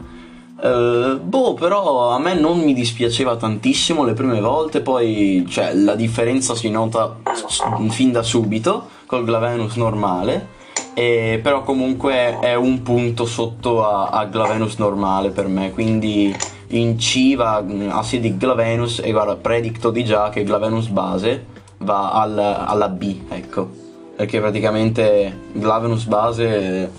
Eh, 0.60 1.18
boh, 1.22 1.54
però 1.54 2.10
a 2.10 2.18
me 2.18 2.34
non 2.34 2.60
mi 2.60 2.72
dispiaceva 2.72 3.36
tantissimo 3.36 4.02
le 4.04 4.12
prime 4.14 4.40
volte, 4.40 4.80
poi 4.80 5.44
cioè, 5.48 5.74
la 5.74 5.94
differenza 5.94 6.54
si 6.54 6.70
nota 6.70 7.16
s- 7.32 7.62
fin 7.90 8.12
da 8.12 8.22
subito 8.22 8.88
col 9.06 9.24
Glavenus 9.24 9.74
normale. 9.76 10.56
E, 10.98 11.38
però 11.40 11.62
comunque 11.62 12.40
è 12.40 12.56
un 12.56 12.82
punto 12.82 13.24
sotto 13.24 13.86
a, 13.86 14.08
a 14.08 14.24
Glavenus 14.24 14.78
normale 14.78 15.30
per 15.30 15.46
me, 15.46 15.70
quindi 15.70 16.36
in 16.70 16.96
C 16.96 17.36
va 17.36 17.62
mm, 17.62 17.90
Acidic 17.90 18.36
Glavenus 18.36 19.00
e 19.04 19.12
guarda, 19.12 19.36
predicto 19.36 19.92
di 19.92 20.04
già 20.04 20.28
che 20.28 20.42
Glavenus 20.42 20.88
base 20.88 21.44
va 21.78 22.10
al- 22.10 22.64
alla 22.66 22.88
B, 22.88 23.14
ecco 23.28 23.86
perché 24.16 24.40
praticamente 24.40 25.42
Glavenus 25.52 26.06
base 26.06 26.90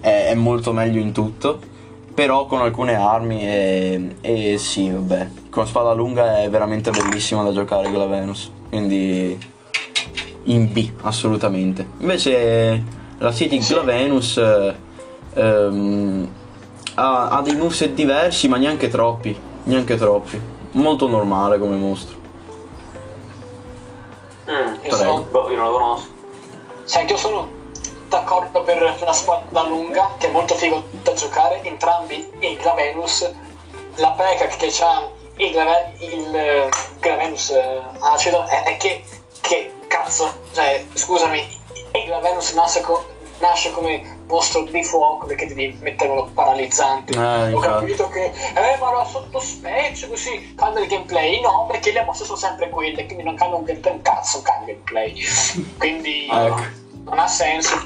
è, 0.00 0.26
è 0.30 0.34
molto 0.34 0.72
meglio 0.72 1.00
in 1.00 1.12
tutto, 1.12 1.60
però 2.12 2.46
con 2.46 2.60
alcune 2.60 2.96
armi 2.96 3.40
e, 3.42 4.16
e 4.20 4.58
sì, 4.58 4.90
vabbè, 4.90 5.28
con 5.50 5.64
spada 5.68 5.92
lunga 5.92 6.42
è 6.42 6.50
veramente 6.50 6.90
bellissimo 6.90 7.44
da 7.44 7.52
giocare 7.52 7.88
Glavenus, 7.88 8.50
quindi 8.68 9.38
in 10.46 10.72
B 10.72 10.90
assolutamente. 11.02 11.86
Invece 12.00 13.03
la 13.18 13.32
City 13.32 13.58
Glavenus 13.58 14.36
eh, 14.36 14.74
ehm, 15.34 16.28
ha, 16.94 17.28
ha 17.28 17.40
dei 17.42 17.56
moveset 17.56 17.90
diversi, 17.92 18.48
ma 18.48 18.56
neanche 18.56 18.88
troppi, 18.88 19.38
neanche 19.64 19.96
troppi. 19.96 20.40
molto 20.72 21.06
normale 21.06 21.58
come 21.58 21.76
mostro. 21.76 22.16
Mm, 24.50 24.74
Io 24.84 24.96
sono- 24.96 25.22
boh, 25.30 25.50
io 25.50 25.56
non 25.56 25.66
lo 25.66 25.72
conosco. 25.72 26.08
Anche 26.94 27.12
io 27.12 27.18
sono 27.18 27.48
d'accordo 28.08 28.62
per 28.62 28.96
la 29.04 29.12
spada 29.12 29.62
lunga, 29.66 30.10
che 30.18 30.28
è 30.28 30.30
molto 30.30 30.54
figo 30.54 30.82
da 31.02 31.12
giocare, 31.14 31.62
entrambi 31.62 32.28
il 32.40 32.56
Gravenus, 32.58 33.30
la 33.96 34.10
peca 34.10 34.46
che 34.46 34.72
ha 34.82 35.08
il, 35.36 35.56
il 36.00 36.34
eh, 36.36 36.68
Gravenus 37.00 37.50
eh, 37.50 37.80
acido 38.00 38.44
è, 38.46 38.64
è 38.64 38.76
che, 38.76 39.02
che 39.40 39.72
cazzo, 39.88 40.30
cioè, 40.52 40.84
scusami, 40.92 41.42
il 41.98 42.04
Gravenus 42.06 42.52
nasce, 42.54 42.80
co- 42.80 43.04
nasce 43.38 43.70
come 43.72 44.18
mostro 44.26 44.62
di 44.62 44.82
fuoco 44.82 45.26
perché 45.26 45.46
devi 45.46 45.76
metterlo 45.80 46.30
paralizzante. 46.34 47.12
Eh, 47.12 47.52
Ho 47.52 47.58
capito 47.60 48.08
che, 48.08 48.24
eh, 48.24 48.76
ma 48.80 48.92
la 48.92 49.04
sottospecie 49.04 50.08
così 50.08 50.54
cambia 50.56 50.82
il 50.82 50.88
gameplay. 50.88 51.40
No, 51.40 51.66
perché 51.70 51.92
le 51.92 52.02
mosse 52.04 52.24
sono 52.24 52.38
sempre 52.38 52.68
quelle, 52.68 53.04
quindi 53.06 53.22
non 53.22 53.36
cambia 53.36 53.58
un 53.58 53.64
gameplay, 53.64 53.94
un 53.94 54.02
cazzo 54.02 54.42
cambia 54.42 54.74
il 54.74 54.80
gameplay. 54.84 55.22
Quindi 55.78 56.28
Ecco. 56.30 56.62
non 57.04 57.18
ha 57.18 57.28
senso. 57.28 57.76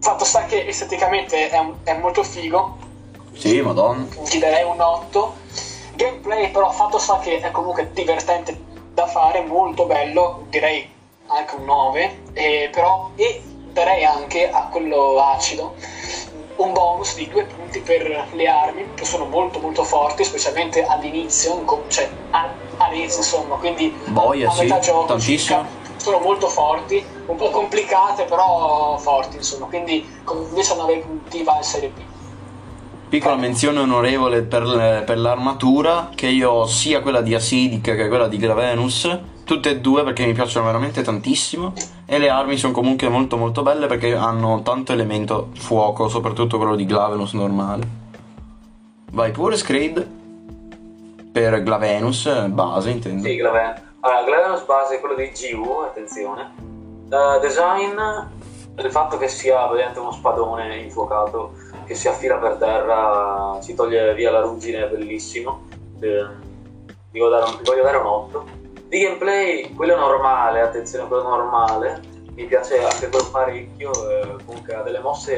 Fatto 0.00 0.24
sta 0.24 0.44
che 0.44 0.66
esteticamente 0.66 1.48
è, 1.48 1.58
un- 1.58 1.74
è 1.84 1.92
molto 1.94 2.22
figo, 2.22 2.76
Sì, 3.34 3.60
madonna. 3.60 4.06
gli 4.28 4.38
darei 4.38 4.64
un 4.64 4.80
8. 4.80 5.34
Gameplay 5.94 6.50
però 6.50 6.70
fatto 6.72 6.98
sta 6.98 7.18
che 7.18 7.40
è 7.40 7.50
comunque 7.50 7.90
divertente 7.92 8.56
da 8.92 9.06
fare, 9.06 9.40
molto 9.42 9.86
bello, 9.86 10.44
direi 10.48 10.88
anche 11.26 11.54
un 11.56 11.64
9, 11.64 12.22
e 12.32 12.68
però 12.72 13.10
e 13.16 13.42
darei 13.72 14.04
anche 14.04 14.48
a 14.50 14.68
quello 14.70 15.20
acido 15.20 15.74
un 16.56 16.72
bonus 16.72 17.14
di 17.16 17.28
due 17.28 17.44
punti 17.44 17.80
per 17.80 18.28
le 18.32 18.46
armi 18.48 18.86
che 18.94 19.04
sono 19.04 19.26
molto 19.26 19.58
molto 19.60 19.84
forti, 19.84 20.24
specialmente 20.24 20.82
all'inizio, 20.84 21.84
cioè 21.88 22.08
a- 22.30 22.48
all'inizio 22.78 23.18
insomma, 23.18 23.56
quindi 23.56 23.94
Boia, 24.06 24.48
a 24.48 24.52
sì, 24.52 24.62
metà 24.62 24.78
gioco 24.78 25.04
tantissimo. 25.06 25.66
sono 25.96 26.18
molto 26.18 26.48
forti, 26.48 27.04
un 27.26 27.36
po' 27.36 27.50
complicate 27.50 28.24
però 28.24 28.96
forti 28.98 29.36
insomma, 29.36 29.66
quindi 29.66 30.08
con- 30.24 30.46
invece 30.48 30.72
a 30.72 30.76
9 30.76 30.98
punti 30.98 31.42
va 31.42 31.56
in 31.58 31.62
serie 31.62 31.88
B. 31.90 32.00
Piccola 33.08 33.36
menzione 33.36 33.78
onorevole 33.80 34.42
per, 34.42 35.04
per 35.06 35.18
l'armatura, 35.18 36.10
che 36.14 36.26
io 36.26 36.50
ho 36.50 36.66
sia 36.66 37.00
quella 37.00 37.20
di 37.20 37.34
Acidic 37.34 37.94
che 37.94 38.08
quella 38.08 38.28
di 38.28 38.36
Gravenus, 38.36 39.20
tutte 39.46 39.70
e 39.70 39.78
due 39.78 40.02
perché 40.02 40.26
mi 40.26 40.32
piacciono 40.32 40.66
veramente 40.66 41.02
tantissimo, 41.02 41.72
e 42.04 42.18
le 42.18 42.28
armi 42.28 42.56
sono 42.56 42.72
comunque 42.72 43.08
molto 43.08 43.36
molto 43.36 43.62
belle 43.62 43.86
perché 43.86 44.12
hanno 44.14 44.60
tanto 44.62 44.92
elemento 44.92 45.50
fuoco, 45.54 46.08
soprattutto 46.08 46.56
quello 46.56 46.74
di 46.74 46.84
Glavenus 46.84 47.32
normale. 47.32 48.04
Vai 49.12 49.30
pure 49.30 49.56
Screed, 49.56 50.06
per 51.30 51.62
Glavenus, 51.62 52.48
base 52.48 52.90
intendo. 52.90 53.22
Sì, 53.22 53.36
Glaven. 53.36 53.74
Allora, 54.00 54.24
Glavenus 54.24 54.64
base 54.64 54.96
è 54.96 55.00
quello 55.00 55.14
di 55.14 55.30
GU, 55.30 55.80
attenzione. 55.84 56.52
Eh, 57.08 57.40
design, 57.40 57.96
il 58.78 58.90
fatto 58.90 59.16
che 59.16 59.28
sia 59.28 59.64
praticamente 59.64 60.00
uno 60.00 60.10
spadone 60.10 60.76
infuocato 60.78 61.52
che 61.86 61.94
si 61.94 62.08
affila 62.08 62.38
per 62.38 62.56
terra, 62.56 63.58
si 63.60 63.74
toglie 63.74 64.12
via 64.14 64.32
la 64.32 64.40
ruggine, 64.40 64.86
è 64.86 64.88
bellissimo. 64.88 65.68
Eh, 66.00 66.26
gli 67.12 67.18
voglio 67.20 67.82
dare 67.82 67.96
un 67.98 68.06
8. 68.06 68.64
Di 68.88 69.00
gameplay, 69.00 69.74
quello 69.74 69.96
normale, 69.96 70.60
attenzione, 70.60 71.08
quello 71.08 71.24
normale, 71.24 72.00
mi 72.34 72.44
piace 72.44 72.84
anche 72.84 73.08
quello 73.08 73.28
parecchio, 73.30 73.90
eh, 74.08 74.36
comunque 74.44 74.74
ha 74.74 74.82
delle 74.82 75.00
mosse 75.00 75.34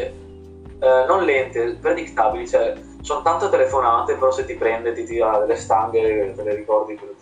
eh, 0.80 1.04
non 1.06 1.24
lente, 1.24 1.78
predictabili, 1.80 2.46
cioè 2.46 2.74
sono 3.00 3.22
tante 3.22 3.48
telefonate, 3.48 4.14
però 4.14 4.30
se 4.30 4.44
ti 4.44 4.54
prende 4.54 4.92
ti 4.92 5.04
tira 5.04 5.38
delle 5.38 5.56
stanghe, 5.56 6.34
te 6.34 6.42
le 6.42 6.54
ricordi 6.54 6.94
per 6.94 7.14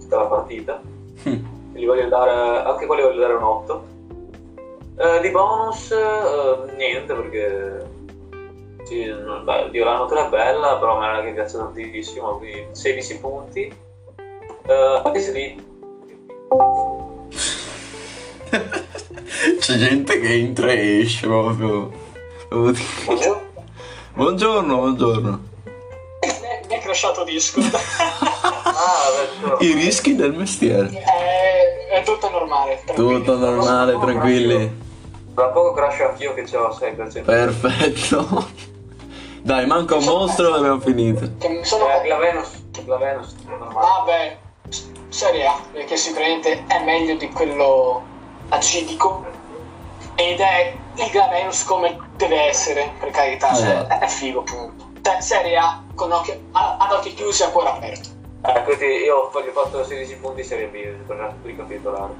tutta 0.00 0.16
la 0.16 0.26
partita. 0.26 0.80
Gli 1.72 1.86
voglio 1.86 2.08
dare, 2.08 2.62
anche 2.64 2.86
quelli 2.86 3.02
voglio 3.02 3.20
dare 3.20 3.34
un 3.34 3.42
8. 3.42 3.86
Eh, 4.96 5.20
di 5.20 5.30
bonus, 5.30 5.90
eh, 5.92 6.72
niente 6.76 7.14
perché 7.14 7.86
sì, 8.84 9.04
beh, 9.44 9.68
Dio, 9.70 9.84
la 9.84 9.98
natura 9.98 10.26
è 10.26 10.30
bella, 10.30 10.78
però 10.78 10.96
a 10.96 10.98
me 10.98 11.06
non 11.06 11.16
è 11.16 11.24
che 11.24 11.34
piace 11.34 11.58
tantissimo, 11.58 12.38
quindi 12.38 12.68
16 12.70 13.20
punti. 13.20 13.86
Eh, 14.70 15.00
ADSD, 15.02 15.54
C'è 19.60 19.76
gente 19.76 20.20
che 20.20 20.32
entra 20.34 20.70
e 20.72 21.00
esce 21.00 21.26
proprio. 21.26 21.90
Buongiorno. 22.50 23.40
Buongiorno, 24.12 24.76
buongiorno. 24.76 25.40
Eh, 26.20 26.66
Mi 26.68 26.74
è 26.74 26.80
crashato 26.80 27.24
Discord. 27.24 27.72
ah, 27.72 28.96
adesso 29.08 29.56
I 29.64 29.72
rischi 29.72 30.14
del 30.14 30.34
mestiere. 30.34 30.88
è, 30.90 31.88
è 32.00 32.02
tutto 32.02 32.28
normale. 32.28 32.82
tranquilli. 32.84 33.18
Tutto 33.18 33.38
normale, 33.38 33.98
tranquilli. 33.98 34.80
tra 35.34 35.46
poco 35.46 35.72
crasho 35.72 36.08
anch'io 36.08 36.34
che 36.34 36.42
ho 36.54 36.68
6%. 36.68 37.24
Perfetto. 37.24 38.46
Dai, 39.40 39.66
manca 39.66 39.94
un 39.94 40.04
mostro 40.04 40.54
e 40.54 40.58
abbiamo 40.58 40.80
finito. 40.80 41.26
Che 41.38 41.48
mi 41.48 41.64
sono... 41.64 41.88
Eh, 41.90 42.02
Glavenus, 42.02 42.50
Glavenus, 42.84 43.34
normale. 43.46 43.72
Vabbè, 43.74 44.38
Serie 45.18 45.46
A, 45.46 45.60
perché 45.72 45.96
sicuramente 45.96 46.62
è 46.68 46.78
meglio 46.84 47.16
di 47.16 47.28
quello 47.30 48.02
acidico 48.50 49.26
ed 50.14 50.38
è 50.38 50.76
il 50.94 51.10
Gravenus 51.10 51.64
come 51.64 51.98
deve 52.14 52.42
essere, 52.44 52.92
per 53.00 53.10
carità, 53.10 53.52
cioè, 53.52 53.84
è 53.98 54.06
figo 54.06 54.40
appunto. 54.42 54.90
Cioè, 55.02 55.20
Serie 55.20 55.56
A 55.56 55.82
con 55.96 56.12
occhi, 56.12 56.30
a- 56.52 56.76
ad 56.78 56.92
occhi 56.92 57.14
chiusi 57.14 57.42
ancora 57.42 57.74
aperto. 57.74 58.10
Eh, 58.46 58.62
quindi 58.62 58.86
io 59.02 59.16
ho 59.16 59.30
fatto 59.52 59.82
16 59.82 60.14
punti 60.18 60.44
Serie 60.44 60.66
B 60.68 60.84
per 61.08 61.34
ricapitolare. 61.42 62.12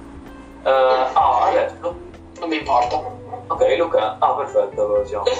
Eh, 0.65 0.71
ah, 0.71 1.43
adesso. 1.45 1.75
Non 2.41 2.49
mi 2.49 2.57
importa. 2.57 3.01
Ok, 3.47 3.77
Luca. 3.79 4.17
Ah, 4.19 4.33
perfetto, 4.35 4.85
allora 4.85 5.07
siamo. 5.07 5.23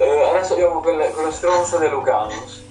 Eh, 0.00 0.22
adesso 0.28 0.52
abbiamo 0.52 0.80
quelle, 0.80 1.10
quelle 1.10 1.32
stronze 1.32 1.76
di 1.80 1.88
Lucanus. 1.88 2.66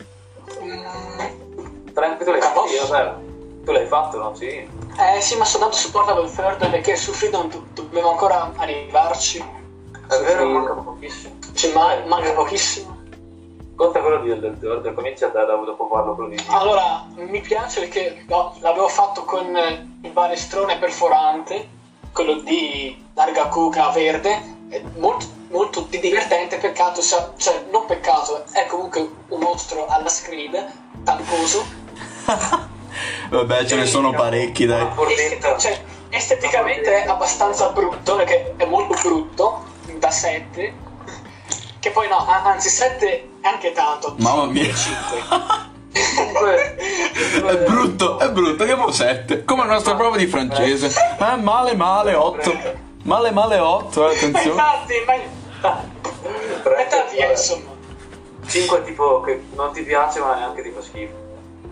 Tranquillo, 1.94 2.24
tu 2.24 2.32
l'hai 2.32 2.42
fatto? 2.42 2.66
Io, 2.68 2.88
beh, 2.88 3.64
tu 3.66 3.72
l'hai 3.72 3.86
fatto, 3.88 4.18
no? 4.18 4.36
Sì. 4.36 4.46
Eh 4.48 5.22
sì, 5.22 5.36
ma 5.38 5.46
sono 5.46 5.66
dato 5.66 5.78
supporto 5.78 6.12
al 6.14 6.32
third 6.32 6.70
perché 6.70 6.96
su 6.96 7.12
Freedom 7.12 7.50
do- 7.50 7.66
dobbiamo 7.74 8.12
ancora 8.12 8.52
arrivarci. 8.56 9.38
È 10.08 10.18
vero, 10.22 10.42
Sì. 10.46 10.52
manca 10.52 10.74
pochissimo. 10.74 11.36
Ci 11.54 11.72
ma- 11.74 12.04
manca 12.06 12.32
pochissimo. 12.34 12.96
Conta 13.76 14.00
quello 14.00 14.22
di, 14.22 14.40
del 14.40 14.58
Third, 14.60 14.92
cominci 14.96 15.24
a 15.24 15.28
dare 15.28 15.46
dopo 15.64 15.86
parlo 15.88 16.16
quello 16.16 16.30
di 16.30 16.44
Allora, 16.48 17.06
mi 17.14 17.40
piace 17.42 17.82
perché 17.82 18.24
no, 18.28 18.56
l'avevo 18.62 18.88
fatto 18.88 19.24
con 19.24 19.46
il 20.02 20.12
balestrone 20.12 20.80
perforante, 20.80 21.68
quello 22.12 22.40
di 22.42 23.06
larga 23.14 23.48
cuca 23.50 23.90
verde, 23.90 24.42
è 24.70 24.82
molto, 24.96 25.26
molto 25.50 25.86
di- 25.90 26.00
divertente, 26.00 26.58
peccato, 26.58 27.02
cioè 27.02 27.66
non 27.72 27.86
peccato, 27.86 28.44
è 28.52 28.66
comunque 28.66 29.10
un 29.30 29.40
mostro 29.40 29.86
alla 29.88 30.10
screed, 30.10 30.72
tancoso. 31.04 31.66
Vabbè, 33.30 33.66
ce 33.66 33.76
ne 33.76 33.86
sono 33.86 34.12
parecchi, 34.12 34.66
dai. 34.66 34.88
Este- 35.10 35.56
cioè, 35.60 35.82
esteticamente 36.10 37.04
è 37.04 37.08
abbastanza 37.08 37.70
brutto, 37.70 38.16
perché 38.16 38.54
è 38.58 38.66
molto 38.66 38.96
brutto, 39.02 39.66
da 39.98 40.12
7, 40.12 40.74
che 41.80 41.92
poi 41.92 42.08
no, 42.08 42.26
anzi 42.28 42.70
7 42.70 43.30
è 43.42 43.48
anche 43.48 43.72
tanto. 43.72 44.16
Mamma 44.18 44.46
mia. 44.46 44.74
5. 44.74 45.76
Comunque, 46.16 46.76
È 46.76 47.58
brutto, 47.66 48.20
è 48.20 48.30
brutto, 48.32 48.66
che 48.66 48.76
7. 48.94 49.44
Come 49.44 49.66
la 49.66 49.74
nostra 49.74 49.96
prova 49.96 50.16
di 50.18 50.28
francese. 50.28 50.94
Eh, 51.20 51.36
male, 51.38 51.76
male, 51.76 52.14
8. 52.14 52.86
Male, 53.08 53.32
male, 53.32 53.58
8, 53.58 54.02
Ma 54.02 54.08
attenzione. 54.08 54.50
infatti, 54.50 54.96
ma 55.62 55.82
metà 56.76 57.06
via 57.10 57.30
insomma. 57.30 57.72
5 58.46 58.84
tipo 58.84 59.22
che 59.22 59.46
non 59.54 59.72
ti 59.72 59.82
piace 59.84 60.20
ma 60.20 60.36
neanche 60.36 60.62
ti 60.62 60.72
fa 60.72 60.82
schifo. 60.82 61.14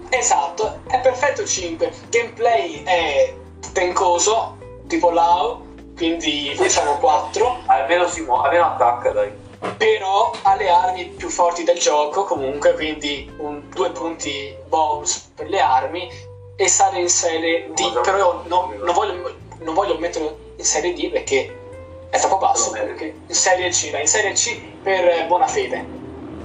Esatto, 0.07 0.79
è 0.87 0.97
perfetto 1.01 1.45
5. 1.45 1.91
Gameplay 2.07 2.83
è 2.83 3.35
tencoso, 3.73 4.55
tipo 4.87 5.09
Lao, 5.09 5.65
quindi 5.97 6.53
facciamo 6.55 6.99
4. 6.99 7.63
Almeno 7.65 8.07
si 8.07 8.21
muove, 8.21 8.47
almeno 8.47 8.67
attacca 8.67 9.11
dai. 9.11 9.33
Però 9.75 10.31
ha 10.41 10.55
le 10.55 10.69
armi 10.69 11.07
più 11.07 11.27
forti 11.27 11.65
del 11.65 11.79
gioco, 11.79 12.23
comunque, 12.23 12.75
quindi 12.75 13.29
un, 13.39 13.61
due 13.67 13.91
punti 13.91 14.55
bonus 14.69 15.31
per 15.35 15.49
le 15.49 15.59
armi. 15.59 16.09
E 16.55 16.67
sale 16.69 16.99
in 16.99 17.09
serie 17.09 17.69
D. 17.73 17.99
Però 17.99 18.15
io 18.15 18.43
non, 18.47 18.79
non 18.81 18.93
voglio, 18.93 19.35
non 19.59 19.73
voglio 19.73 19.97
metterlo 19.97 20.43
in 20.55 20.63
serie 20.65 20.93
D 20.93 21.11
perché 21.11 21.55
è 22.09 22.19
troppo 22.19 22.37
basso. 22.37 22.71
Perché 22.71 23.15
in 23.25 23.35
serie 23.35 23.69
C, 23.69 23.91
dai, 23.91 24.01
in 24.01 24.07
serie 24.07 24.33
C 24.33 24.59
per 24.81 25.07
eh, 25.07 25.25
buona 25.27 25.47
fede. 25.47 25.85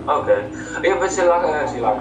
Ok. 0.04 0.48
Io 0.82 0.92
invece 0.92 1.24
la... 1.24 1.62
Eh, 1.62 1.66
sì, 1.68 1.78
la 1.78 1.96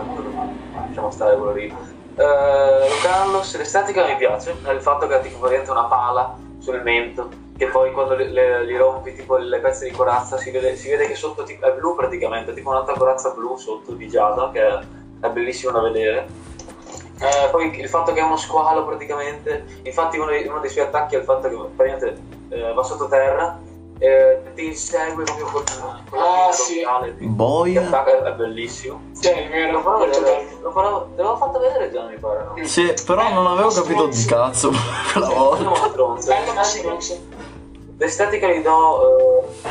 lasciamo 0.73 1.11
stare 1.11 1.35
quello 1.35 1.53
lì. 1.53 1.65
Eh, 1.65 2.87
Carlos, 3.01 3.57
l'estetica 3.57 4.05
mi 4.05 4.15
piace, 4.17 4.51
il 4.51 4.81
fatto 4.81 5.07
che 5.07 5.15
ha 5.15 5.19
tipo 5.19 5.37
praticamente 5.37 5.71
una 5.71 5.85
pala 5.85 6.37
sul 6.59 6.81
mento, 6.81 7.29
che 7.57 7.67
poi 7.67 7.91
quando 7.93 8.15
le, 8.15 8.25
le- 8.29 8.65
gli 8.65 8.75
rompi 8.75 9.13
tipo 9.15 9.37
le 9.37 9.59
pezze 9.59 9.85
di 9.85 9.91
corazza 9.91 10.37
si 10.37 10.51
vede, 10.51 10.75
si 10.75 10.89
vede 10.89 11.07
che 11.07 11.15
sotto 11.15 11.43
tipo, 11.43 11.65
è 11.65 11.71
blu 11.73 11.95
praticamente, 11.95 12.53
tipo 12.53 12.69
un'altra 12.69 12.95
corazza 12.95 13.29
blu 13.31 13.55
sotto 13.57 13.93
di 13.93 14.07
Giada, 14.09 14.49
che 14.51 14.67
è 14.67 14.79
è 15.21 15.27
bellissimo 15.29 15.71
da 15.71 15.81
vedere. 15.81 16.27
Eh, 17.21 17.49
poi 17.51 17.77
il 17.79 17.89
fatto 17.89 18.13
che 18.13 18.19
è 18.19 18.23
uno 18.23 18.37
squalo 18.37 18.85
praticamente, 18.85 19.65
infatti 19.83 20.17
uno 20.17 20.27
dei, 20.29 20.47
uno 20.47 20.59
dei 20.59 20.69
suoi 20.69 20.85
attacchi 20.85 21.15
è 21.15 21.17
il 21.19 21.25
fatto 21.25 21.49
che 21.49 21.55
praticamente 21.75 22.21
eh, 22.49 22.71
va 22.73 22.81
sottoterra 22.83 23.59
e 24.01 24.41
ti 24.55 24.67
insegue 24.67 25.23
proprio 25.25 25.45
con, 25.47 25.63
con 26.09 26.17
la 26.19 26.23
Ah, 26.25 26.49
pinna 26.49 26.51
sì. 26.53 27.17
ti- 27.17 27.35
ti 27.73 27.77
attacca, 27.77 28.23
è, 28.23 28.31
bellissimo. 28.31 29.01
Cioè, 29.19 29.47
è 29.47 29.49
vero, 29.49 29.71
Lo 29.73 29.81
farò 29.81 29.97
vedere, 30.05 30.47
lo 30.61 30.71
farò, 30.71 31.01
te 31.13 31.21
l'avevo 31.21 31.35
fatto 31.35 31.59
vedere 31.59 31.91
già 31.91 32.05
mi 32.07 32.15
pare, 32.17 32.43
no? 32.55 32.65
Sì, 32.65 32.93
però 33.05 33.33
non 33.33 33.45
avevo 33.47 33.69
capito 33.69 34.07
di 34.07 34.23
cazzo 34.25 34.71
quella 35.11 35.27
volta. 35.27 35.63
No, 35.63 35.75
stronzo. 35.75 36.31
Stronzo. 36.63 37.17
L'estetica 37.97 38.47
gli 38.47 38.61
do 38.61 39.43
eh, 39.43 39.69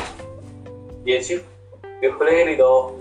10, 1.05 1.45
gameplay 2.01 2.53
gli 2.53 2.57
do 2.57 2.95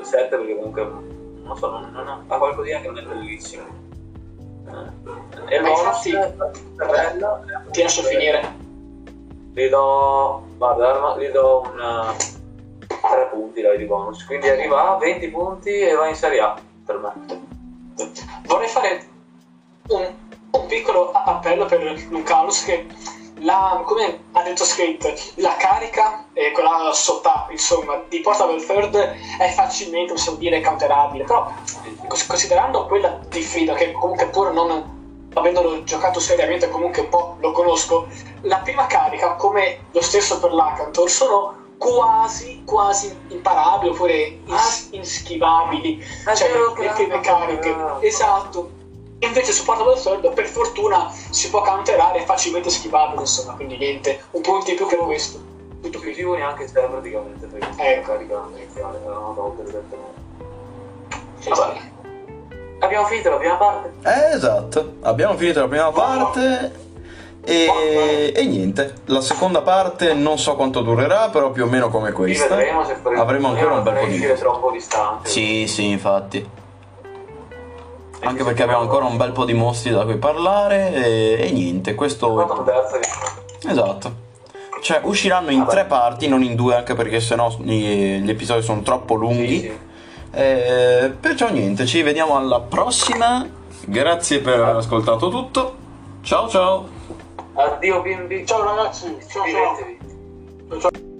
eh, 0.00 0.04
7 0.04 0.36
perché 0.36 0.56
comunque 0.56 1.12
non 1.44 1.56
so, 1.56 1.70
non, 1.70 1.90
non 1.92 2.08
ha, 2.08 2.22
ha 2.26 2.38
qualcosina 2.38 2.80
che 2.80 2.86
non 2.88 2.98
è 2.98 3.02
bellissimo. 3.02 3.62
Eh, 4.66 5.54
E 5.54 5.58
è 5.58 5.60
bella, 5.60 7.42
Ti 7.70 7.82
lascio 7.82 8.02
finire. 8.02 8.54
gli 9.52 9.68
do, 9.68 10.46
guarda, 10.56 11.16
gli 11.18 11.28
do 11.28 11.60
un 11.60 12.14
3 12.86 13.28
punti 13.30 13.60
dai, 13.62 13.76
di 13.78 13.84
bonus, 13.84 14.24
quindi 14.24 14.48
arriva 14.48 14.94
a 14.94 14.96
20 14.96 15.28
punti 15.28 15.70
e 15.70 15.94
va 15.94 16.08
in 16.08 16.14
Serie 16.14 16.40
A 16.40 16.56
per 16.84 16.98
me. 16.98 17.12
Vorrei 18.46 18.68
fare 18.68 19.06
un, 19.88 20.12
un 20.50 20.66
piccolo 20.66 21.12
appello 21.12 21.66
per 21.66 21.80
Lucanus 22.08 22.64
che 22.64 22.86
la, 23.40 23.82
come 23.84 24.20
ha 24.32 24.42
detto 24.42 24.64
Skate, 24.64 25.16
la 25.36 25.56
carica 25.56 26.26
e 26.32 26.50
quella 26.52 26.90
sott'acqua, 26.92 27.52
insomma, 27.52 28.00
di 28.08 28.20
Portable 28.20 28.64
Third 28.64 28.96
è 29.38 29.48
facilmente, 29.50 30.12
possiamo 30.12 30.38
dire, 30.38 30.60
counterabile, 30.60 31.24
però 31.24 31.52
cos- 32.06 32.26
considerando 32.26 32.86
quella 32.86 33.18
di 33.28 33.42
Frida, 33.42 33.74
che 33.74 33.92
comunque 33.92 34.26
pur 34.26 34.52
non 34.52 35.02
avendolo 35.34 35.82
giocato 35.82 36.20
seriamente 36.20 36.68
comunque 36.68 37.02
un 37.02 37.08
po' 37.08 37.36
lo 37.40 37.50
conosco, 37.50 38.06
la 38.42 38.58
prima 38.58 38.86
carica, 38.86 39.34
come 39.34 39.86
lo 39.90 40.00
stesso 40.00 40.38
per 40.38 40.52
l'Acantor, 40.52 41.10
sono 41.10 41.62
quasi, 41.76 42.62
quasi 42.64 43.14
imparabili 43.28 43.90
oppure 43.90 44.38
ins- 44.44 44.88
inschivabili. 44.92 45.98
È 46.24 46.34
Cioè, 46.34 46.50
le 46.78 46.88
prime 46.90 47.20
cariche, 47.20 47.70
cambiato. 47.70 48.70
Invece 49.24 49.52
su 49.52 49.64
Portable 49.64 50.00
Third, 50.00 50.32
per 50.32 50.46
fortuna, 50.46 51.10
si 51.30 51.50
può 51.50 51.62
counterare 51.62 52.20
è 52.20 52.24
facilmente 52.24 52.70
schivabile, 52.70 53.20
insomma, 53.20 53.54
quindi 53.54 53.76
niente, 53.76 54.24
un 54.32 54.42
punto 54.42 54.70
in 54.70 54.76
più 54.76 54.86
che 54.86 54.96
questo. 54.96 55.52
Tutto 55.82 55.98
più 55.98 56.32
neanche 56.32 56.64
te 56.64 56.80
praticamente 56.80 57.46
perché 57.46 57.66
Ecco. 57.76 58.12
la 58.12 58.16
carica 58.16 58.42
iniziale 58.56 58.98
direttamente. 59.56 60.22
Abbiamo 62.78 63.06
finito 63.06 63.30
la 63.30 63.36
prima 63.36 63.56
parte. 63.56 63.92
Eh, 64.02 64.34
esatto, 64.34 64.94
abbiamo 65.02 65.36
finito 65.36 65.60
la 65.60 65.68
prima 65.68 65.90
parte 65.90 66.72
e, 67.44 68.32
e 68.34 68.46
niente, 68.46 68.94
la 69.06 69.20
seconda 69.20 69.60
parte 69.62 70.14
non 70.14 70.38
so 70.38 70.54
quanto 70.56 70.80
durerà, 70.80 71.28
però 71.28 71.50
più 71.50 71.64
o 71.64 71.66
meno 71.66 71.88
come 71.88 72.12
questa. 72.12 72.54
vedremo 72.56 72.84
se 72.84 72.94
faremo- 72.96 73.20
Avremo 73.22 73.48
ancora 73.48 73.74
un 73.74 73.82
bel 73.82 73.94
po' 73.98 74.06
di 74.06 74.18
mostri. 74.18 74.38
troppo 74.38 74.70
distante. 74.70 75.28
Sì, 75.28 75.66
sì, 75.66 75.88
infatti. 75.90 76.62
Anche 78.24 78.44
perché 78.44 78.62
abbiamo 78.62 78.82
ancora 78.82 79.04
un 79.04 79.16
bel 79.16 79.32
po' 79.32 79.44
di 79.44 79.54
mostri 79.54 79.90
da 79.90 80.04
cui 80.04 80.16
parlare 80.16 80.92
e, 80.94 81.46
e 81.46 81.50
niente, 81.52 81.94
questo... 81.94 82.34
Esatto. 83.66 84.22
Cioè, 84.82 85.00
usciranno 85.04 85.50
in 85.50 85.60
Vabbè. 85.60 85.70
tre 85.70 85.84
parti, 85.86 86.28
non 86.28 86.42
in 86.42 86.54
due, 86.54 86.74
anche 86.74 86.94
perché 86.94 87.20
sennò 87.20 87.54
gli, 87.58 88.18
gli 88.20 88.30
episodi 88.30 88.62
sono 88.62 88.82
troppo 88.82 89.14
lunghi. 89.14 89.60
Sì, 89.60 89.60
sì. 89.60 89.78
Eh, 90.32 91.12
perciò 91.18 91.50
niente, 91.50 91.86
ci 91.86 92.02
vediamo 92.02 92.36
alla 92.36 92.60
prossima. 92.60 93.46
Grazie 93.86 94.40
per 94.40 94.60
aver 94.60 94.76
ascoltato 94.76 95.28
tutto. 95.28 95.74
Ciao 96.22 96.48
ciao. 96.48 96.88
Addio 97.54 98.02
bimbi. 98.02 98.44
Ciao 98.46 98.64
ragazzi, 98.64 99.16
ciao 99.28 99.44
ciao, 100.68 100.80
ciao. 100.80 101.12